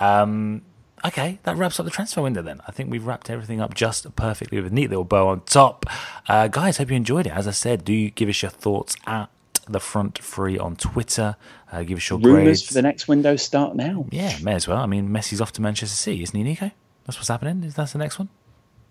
Um, 0.00 0.62
okay, 1.04 1.38
that 1.42 1.56
wraps 1.56 1.78
up 1.78 1.84
the 1.84 1.90
transfer 1.90 2.22
window. 2.22 2.42
Then 2.42 2.60
I 2.66 2.72
think 2.72 2.90
we've 2.90 3.06
wrapped 3.06 3.28
everything 3.30 3.60
up 3.60 3.74
just 3.74 4.14
perfectly 4.16 4.60
with 4.60 4.72
a 4.72 4.74
neat 4.74 4.88
little 4.90 5.04
bow 5.04 5.28
on 5.28 5.40
top. 5.42 5.86
Uh, 6.28 6.48
guys, 6.48 6.78
hope 6.78 6.90
you 6.90 6.96
enjoyed 6.96 7.26
it. 7.26 7.32
As 7.32 7.46
I 7.46 7.52
said, 7.52 7.84
do 7.84 8.10
give 8.10 8.28
us 8.28 8.40
your 8.42 8.50
thoughts 8.50 8.96
at 9.06 9.28
the 9.68 9.80
front 9.80 10.18
free 10.18 10.58
on 10.58 10.76
Twitter. 10.76 11.36
Uh, 11.72 11.82
give 11.82 11.98
us 11.98 12.08
your 12.08 12.18
Rumours 12.20 12.44
grades. 12.44 12.66
for 12.66 12.74
the 12.74 12.82
next 12.82 13.08
window 13.08 13.36
start 13.36 13.74
now. 13.74 14.06
Yeah, 14.10 14.36
may 14.42 14.54
as 14.54 14.68
well. 14.68 14.78
I 14.78 14.86
mean, 14.86 15.08
Messi's 15.08 15.40
off 15.40 15.52
to 15.54 15.62
Manchester 15.62 15.96
City, 15.96 16.22
isn't 16.22 16.36
he, 16.36 16.44
Nico? 16.44 16.70
That's 17.04 17.18
what's 17.18 17.28
happening. 17.28 17.64
Is 17.64 17.74
that 17.74 17.88
the 17.88 17.98
next 17.98 18.18
one? 18.18 18.28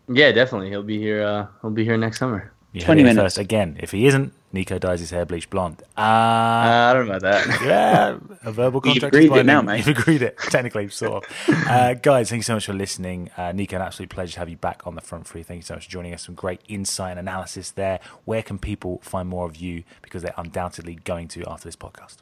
Yeah, 0.08 0.32
definitely. 0.32 0.70
He'll 0.70 0.84
be 0.84 1.00
here. 1.00 1.24
Uh, 1.24 1.48
he'll 1.62 1.72
be 1.72 1.84
here 1.86 1.98
next 1.98 2.20
summer. 2.20 2.52
You 2.74 2.82
20 2.82 3.04
minutes. 3.04 3.24
First. 3.24 3.38
Again, 3.38 3.78
if 3.80 3.92
he 3.92 4.06
isn't, 4.08 4.34
Nico 4.56 4.80
dyes 4.80 5.00
his 5.02 5.12
hair 5.12 5.26
bleach 5.26 5.50
blonde. 5.52 5.84
Uh, 5.96 6.02
Uh, 6.02 6.90
I 6.90 6.94
don't 6.94 7.08
know 7.08 7.16
about 7.16 7.22
that. 7.22 7.62
yeah, 7.64 8.18
a 8.44 8.52
verbal 8.52 8.82
contract. 8.82 8.86
You've 8.86 9.12
contract. 9.12 9.16
agreed 9.16 9.32
is 9.32 9.40
it 9.42 9.46
now, 9.46 9.62
binding. 9.62 9.66
mate. 9.66 9.86
You've 9.88 9.98
agreed 10.00 10.22
it, 10.24 10.38
technically, 10.50 10.90
sort 10.90 11.24
of. 11.26 11.50
Uh, 11.70 11.94
guys, 11.94 12.30
thank 12.30 12.40
you 12.40 12.44
so 12.44 12.56
much 12.56 12.66
for 12.66 12.74
listening. 12.74 13.30
Uh, 13.38 13.52
Nico, 13.52 13.76
an 13.76 13.84
absolute 13.84 14.10
pleasure 14.10 14.34
to 14.34 14.40
have 14.40 14.50
you 14.50 14.58
back 14.58 14.88
on 14.88 14.96
the 14.96 15.02
front 15.02 15.28
free. 15.28 15.44
Thank 15.44 15.60
you 15.60 15.64
so 15.66 15.76
much 15.76 15.86
for 15.86 15.92
joining 15.92 16.14
us. 16.14 16.26
Some 16.26 16.36
great 16.36 16.62
insight 16.68 17.12
and 17.12 17.20
analysis 17.20 17.70
there. 17.72 18.00
Where 18.26 18.42
can 18.42 18.58
people 18.58 19.00
find 19.04 19.30
more 19.30 19.46
of 19.46 19.56
you? 19.58 19.84
Because 20.02 20.24
they're 20.24 20.34
undoubtedly 20.38 20.96
going 21.04 21.28
to 21.30 21.44
after 21.50 21.68
this 21.68 21.76
podcast. 21.76 22.18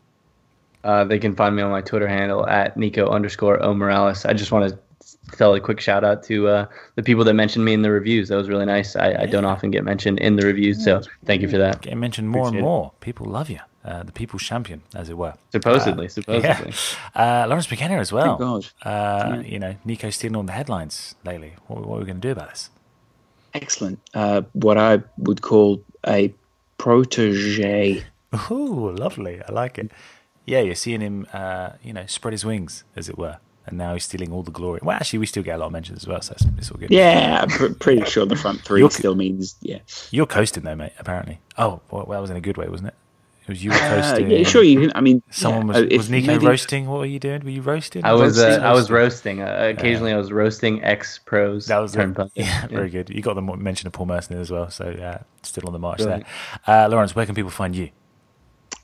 Uh, 0.83 1.05
they 1.05 1.17
can 1.17 1.33
find 1.33 1.55
me 1.55 1.61
on 1.61 1.71
my 1.71 1.79
Twitter 1.79 2.07
handle 2.09 2.45
at 2.45 2.75
Nico 2.75 3.07
underscore 3.07 3.63
O 3.63 3.73
Morales. 3.73 4.25
I 4.25 4.33
just 4.33 4.51
want 4.51 4.69
to 4.69 4.77
tell 5.31 5.53
a 5.55 5.59
quick 5.59 5.79
shout 5.79 6.03
out 6.03 6.21
to 6.23 6.47
uh, 6.47 6.65
the 6.95 7.03
people 7.03 7.23
that 7.23 7.33
mentioned 7.33 7.65
me 7.65 7.73
in 7.73 7.81
the 7.81 7.91
reviews. 7.91 8.29
That 8.29 8.35
was 8.35 8.49
really 8.49 8.65
nice. 8.65 8.95
I, 8.95 9.23
I 9.23 9.25
don't 9.25 9.45
often 9.45 9.71
get 9.71 9.83
mentioned 9.83 10.19
in 10.19 10.35
the 10.35 10.45
reviews, 10.45 10.83
so 10.83 11.01
thank 11.25 11.41
you 11.41 11.47
for 11.49 11.57
that. 11.57 11.81
Getting 11.81 11.99
mentioned 11.99 12.29
more 12.29 12.47
Appreciate 12.47 12.59
and 12.59 12.65
it. 12.67 12.69
more. 12.69 12.91
People 13.01 13.25
love 13.27 13.49
you. 13.49 13.59
Uh, 13.85 14.01
the 14.03 14.13
people's 14.13 14.43
champion, 14.43 14.81
as 14.95 15.09
it 15.09 15.17
were. 15.17 15.33
Supposedly, 15.51 16.05
Uh, 16.05 16.09
supposedly. 16.09 16.73
Yeah. 17.15 17.41
Uh, 17.43 17.45
Laurence 17.47 17.69
McKenna 17.69 17.97
as 17.97 18.13
well. 18.13 18.37
God. 18.37 18.67
Uh, 18.83 19.41
You 19.45 19.59
know, 19.59 19.75
Nico 19.83 20.09
stealing 20.09 20.37
all 20.37 20.43
the 20.43 20.53
headlines 20.53 21.15
lately. 21.25 21.53
What, 21.67 21.85
what 21.85 21.97
are 21.97 21.99
we 21.99 22.05
going 22.05 22.21
to 22.21 22.27
do 22.27 22.31
about 22.31 22.49
this? 22.51 22.69
Excellent. 23.53 23.99
Uh, 24.13 24.43
what 24.53 24.77
I 24.77 25.01
would 25.17 25.41
call 25.41 25.83
a 26.07 26.33
protege. 26.77 28.03
Ooh, 28.49 28.91
lovely. 28.91 29.41
I 29.47 29.51
like 29.51 29.77
it. 29.77 29.91
Yeah, 30.45 30.61
you're 30.61 30.75
seeing 30.75 31.01
him, 31.01 31.27
uh, 31.33 31.71
you 31.83 31.93
know, 31.93 32.05
spread 32.07 32.31
his 32.33 32.45
wings, 32.45 32.83
as 32.95 33.09
it 33.09 33.17
were. 33.17 33.37
And 33.65 33.77
now 33.77 33.93
he's 33.93 34.03
stealing 34.03 34.33
all 34.33 34.43
the 34.43 34.51
glory. 34.51 34.79
Well, 34.83 34.95
actually, 34.95 35.19
we 35.19 35.25
still 35.25 35.41
get 35.43 35.55
a 35.55 35.57
lot 35.57 35.67
of 35.67 35.71
mentions 35.71 35.99
as 36.03 36.07
well, 36.07 36.21
so 36.21 36.33
it's, 36.33 36.45
it's 36.57 36.69
all 36.71 36.77
good. 36.77 36.91
Yeah, 36.91 37.39
I'm 37.43 37.49
pr- 37.49 37.73
pretty 37.73 38.03
sure 38.09 38.25
the 38.25 38.35
front 38.35 38.59
3 38.61 38.79
You're- 38.81 38.91
still 38.91 39.15
means 39.15 39.55
yeah. 39.61 39.79
You're 40.11 40.25
coasting, 40.25 40.63
though, 40.63 40.75
mate, 40.75 40.91
apparently. 40.99 41.39
Oh, 41.57 41.79
well, 41.89 42.05
that 42.07 42.19
was 42.19 42.29
in 42.29 42.35
a 42.35 42.41
good 42.41 42.57
way, 42.57 42.67
wasn't 42.67 42.89
it? 42.89 42.95
It 43.43 43.49
was 43.49 43.63
you 43.63 43.71
were 43.71 43.75
Uh, 43.75 43.89
coasting. 44.01 44.31
yeah, 44.31 44.43
sure. 44.43 44.63
You 44.63 44.79
can. 44.81 44.91
I 44.95 45.01
mean, 45.01 45.21
Someone 45.29 45.67
yeah, 45.67 45.81
was, 45.81 45.91
uh, 45.93 45.97
was 45.97 46.09
Nico 46.09 46.27
maybe- 46.27 46.45
roasting? 46.45 46.87
What 46.87 46.99
were 46.99 47.05
you 47.05 47.19
doing? 47.19 47.43
Were 47.43 47.49
you 47.49 47.61
roasting? 47.61 48.03
I 48.05 48.13
was 48.13 48.37
uh, 48.39 48.45
Roasting. 48.47 48.63
I 48.65 48.71
was 48.73 48.89
roasting. 48.91 49.41
Uh, 49.41 49.73
occasionally, 49.77 50.13
I 50.13 50.17
was 50.17 50.31
roasting 50.31 50.83
ex 50.83 51.19
pros. 51.19 51.67
That 51.67 51.79
was 51.79 51.91
turned 51.93 52.15
the, 52.15 52.29
yeah, 52.35 52.67
very 52.67 52.89
good. 52.89 53.09
You 53.09 53.21
got 53.21 53.33
the 53.35 53.41
mention 53.41 53.87
of 53.87 53.93
Paul 53.93 54.05
Merson 54.07 54.37
as 54.39 54.49
well, 54.51 54.69
so 54.71 54.93
yeah, 54.97 55.19
still 55.41 55.63
on 55.67 55.73
the 55.73 55.79
march 55.79 55.97
Brilliant. 55.99 56.25
there. 56.65 56.85
Uh, 56.85 56.87
Laurence, 56.89 57.15
where 57.15 57.25
can 57.25 57.35
people 57.35 57.51
find 57.51 57.75
you? 57.75 57.89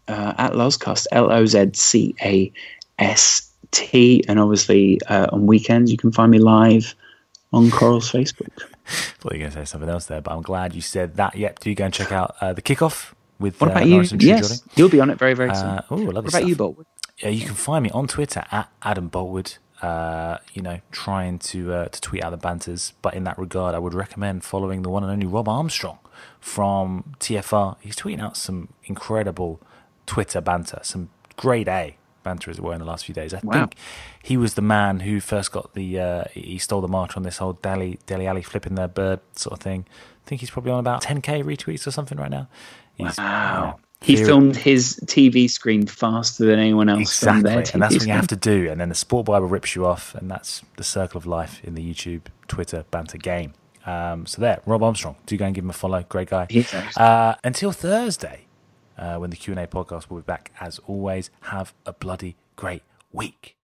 uh, 0.09 0.33
at 0.37 0.53
Lozcast, 0.53 1.07
L 1.11 1.31
O 1.31 1.45
Z 1.45 1.71
C 1.73 2.15
A 2.21 2.51
S 2.97 3.48
T, 3.71 4.23
and 4.27 4.39
obviously 4.39 4.99
uh, 5.07 5.27
on 5.31 5.45
weekends 5.45 5.91
you 5.91 5.97
can 5.97 6.11
find 6.11 6.31
me 6.31 6.39
live 6.39 6.95
on 7.53 7.69
Coral's 7.71 8.11
Facebook. 8.11 8.61
thought 8.85 9.33
you 9.33 9.39
were 9.39 9.43
going 9.43 9.51
to 9.51 9.57
say 9.57 9.65
something 9.65 9.89
else 9.89 10.05
there, 10.05 10.21
but 10.21 10.31
I'm 10.33 10.41
glad 10.41 10.73
you 10.73 10.81
said 10.81 11.15
that. 11.17 11.35
Yep, 11.35 11.59
do 11.59 11.75
go 11.75 11.85
and 11.85 11.93
check 11.93 12.11
out 12.11 12.35
uh, 12.41 12.53
the 12.53 12.61
kickoff 12.61 13.13
with 13.39 13.59
What 13.59 13.69
uh, 13.69 13.71
about 13.71 13.85
you? 13.85 13.91
Laurence 13.91 14.11
and 14.11 14.21
True 14.21 14.29
Yes, 14.29 14.63
you'll 14.75 14.89
be 14.89 14.99
on 14.99 15.09
it 15.09 15.17
very 15.17 15.33
very 15.33 15.53
soon. 15.53 15.65
Uh, 15.65 15.81
oh, 15.89 15.95
lovely 15.95 16.05
what 16.05 16.17
about 16.17 16.31
stuff. 16.31 16.47
you, 16.47 16.55
Boultwood? 16.55 16.85
Yeah, 17.21 17.29
you 17.29 17.45
can 17.45 17.55
find 17.55 17.83
me 17.83 17.89
on 17.91 18.07
Twitter 18.07 18.45
at 18.51 18.71
Adam 18.81 19.09
Boultwood. 19.09 19.57
Uh, 19.81 20.39
you 20.53 20.61
know, 20.61 20.81
trying 20.91 21.39
to 21.39 21.71
uh, 21.71 21.87
to 21.87 22.01
tweet 22.01 22.23
out 22.23 22.31
the 22.31 22.37
banters, 22.37 22.93
but 23.01 23.13
in 23.13 23.23
that 23.23 23.37
regard, 23.37 23.75
I 23.75 23.79
would 23.79 23.93
recommend 23.93 24.43
following 24.43 24.81
the 24.81 24.89
one 24.89 25.03
and 25.03 25.11
only 25.11 25.25
Rob 25.25 25.47
Armstrong 25.47 25.99
from 26.39 27.15
TFR. 27.19 27.77
He's 27.79 27.95
tweeting 27.95 28.21
out 28.21 28.35
some 28.35 28.69
incredible 28.85 29.61
Twitter 30.05 30.41
banter, 30.41 30.79
some 30.83 31.09
grade 31.37 31.69
A 31.69 31.95
banter 32.29 32.51
as 32.51 32.57
it 32.59 32.63
were 32.63 32.73
in 32.73 32.79
the 32.79 32.85
last 32.93 33.05
few 33.05 33.15
days. 33.15 33.33
I 33.33 33.39
Wow. 33.43 33.53
think 33.53 33.75
he 34.23 34.35
was 34.37 34.53
the 34.53 34.61
man 34.77 34.93
who 35.01 35.19
first 35.19 35.51
got 35.51 35.73
the 35.73 35.87
uh, 35.99 36.23
he 36.33 36.57
stole 36.57 36.81
the 36.81 36.87
march 36.99 37.17
on 37.17 37.23
this 37.23 37.37
whole 37.37 37.53
Dele 37.53 37.97
Dele 38.05 38.27
Alli 38.27 38.41
flipping 38.43 38.75
their 38.75 38.87
bird 39.01 39.19
sort 39.35 39.53
of 39.53 39.59
thing. 39.59 39.85
I 40.25 40.29
think 40.29 40.41
he's 40.41 40.51
probably 40.51 40.71
on 40.71 40.79
about 40.79 41.01
10k 41.03 41.43
retweets 41.43 41.87
or 41.87 41.91
something 41.91 42.17
right 42.17 42.29
now. 42.39 42.47
He's, 42.95 43.17
Wow. 43.17 43.55
you 43.55 43.61
know, 43.71 43.79
He 44.01 44.15
very- 44.15 44.27
filmed 44.27 44.55
his 44.55 44.99
TV 45.05 45.49
screen 45.49 45.87
faster 45.87 46.45
than 46.45 46.59
anyone 46.59 46.87
else 46.89 47.01
Exactly, 47.01 47.51
and 47.73 47.81
that's 47.81 47.95
what 47.95 48.05
you 48.07 48.13
have 48.13 48.27
to 48.27 48.35
do. 48.35 48.69
And 48.69 48.79
then 48.79 48.89
the 48.89 48.95
Sport 48.95 49.25
Bible 49.25 49.47
rips 49.47 49.75
you 49.75 49.85
off, 49.85 50.13
and 50.15 50.29
that's 50.29 50.61
the 50.77 50.83
circle 50.83 51.17
of 51.17 51.25
life 51.25 51.61
in 51.63 51.73
the 51.75 51.83
YouTube, 51.93 52.21
Twitter 52.47 52.85
banter 52.91 53.17
game. 53.17 53.53
Um, 53.85 54.25
so 54.25 54.39
there, 54.41 54.59
Rob 54.65 54.83
Armstrong. 54.83 55.15
Do 55.25 55.35
go 55.37 55.45
and 55.45 55.55
give 55.55 55.63
him 55.63 55.69
a 55.69 55.79
follow. 55.83 56.03
Great 56.07 56.29
guy. 56.29 56.45
Uh, 56.95 57.33
until 57.43 57.71
Thursday, 57.71 58.45
uh, 58.99 59.15
when 59.17 59.29
the 59.29 59.37
Q 59.37 59.53
and 59.53 59.59
A 59.59 59.67
podcast 59.67 60.09
will 60.09 60.17
be 60.17 60.23
back. 60.23 60.51
As 60.59 60.79
always, 60.87 61.31
have 61.41 61.73
a 61.85 61.93
bloody 61.93 62.35
great 62.55 62.83
week. 63.11 63.55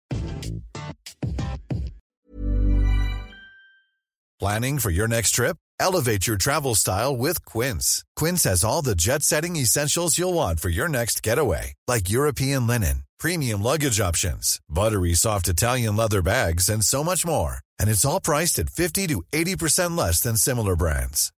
Planning 4.40 4.80
for 4.80 4.90
your 4.90 5.08
next 5.08 5.32
trip? 5.32 5.58
Elevate 5.80 6.28
your 6.28 6.38
travel 6.38 6.76
style 6.76 7.16
with 7.16 7.44
Quince. 7.46 8.04
Quince 8.16 8.44
has 8.44 8.64
all 8.64 8.82
the 8.82 8.96
jet 8.96 9.24
setting 9.24 9.56
essentials 9.56 10.18
you'll 10.18 10.34
want 10.34 10.60
for 10.60 10.70
your 10.70 10.90
next 10.90 11.24
getaway, 11.24 11.74
like 11.88 12.10
European 12.10 12.68
linen, 12.68 13.04
premium 13.18 13.62
luggage 13.62 14.00
options, 14.00 14.60
buttery 14.70 15.14
soft 15.14 15.48
Italian 15.48 15.96
leather 15.96 16.22
bags, 16.22 16.70
and 16.70 16.84
so 16.84 17.04
much 17.04 17.26
more. 17.26 17.60
And 17.80 17.90
it's 17.90 18.06
all 18.06 18.20
priced 18.20 18.60
at 18.60 18.70
50 18.70 19.08
to 19.08 19.24
80% 19.34 19.98
less 19.98 20.20
than 20.22 20.38
similar 20.38 20.76
brands. 20.76 21.32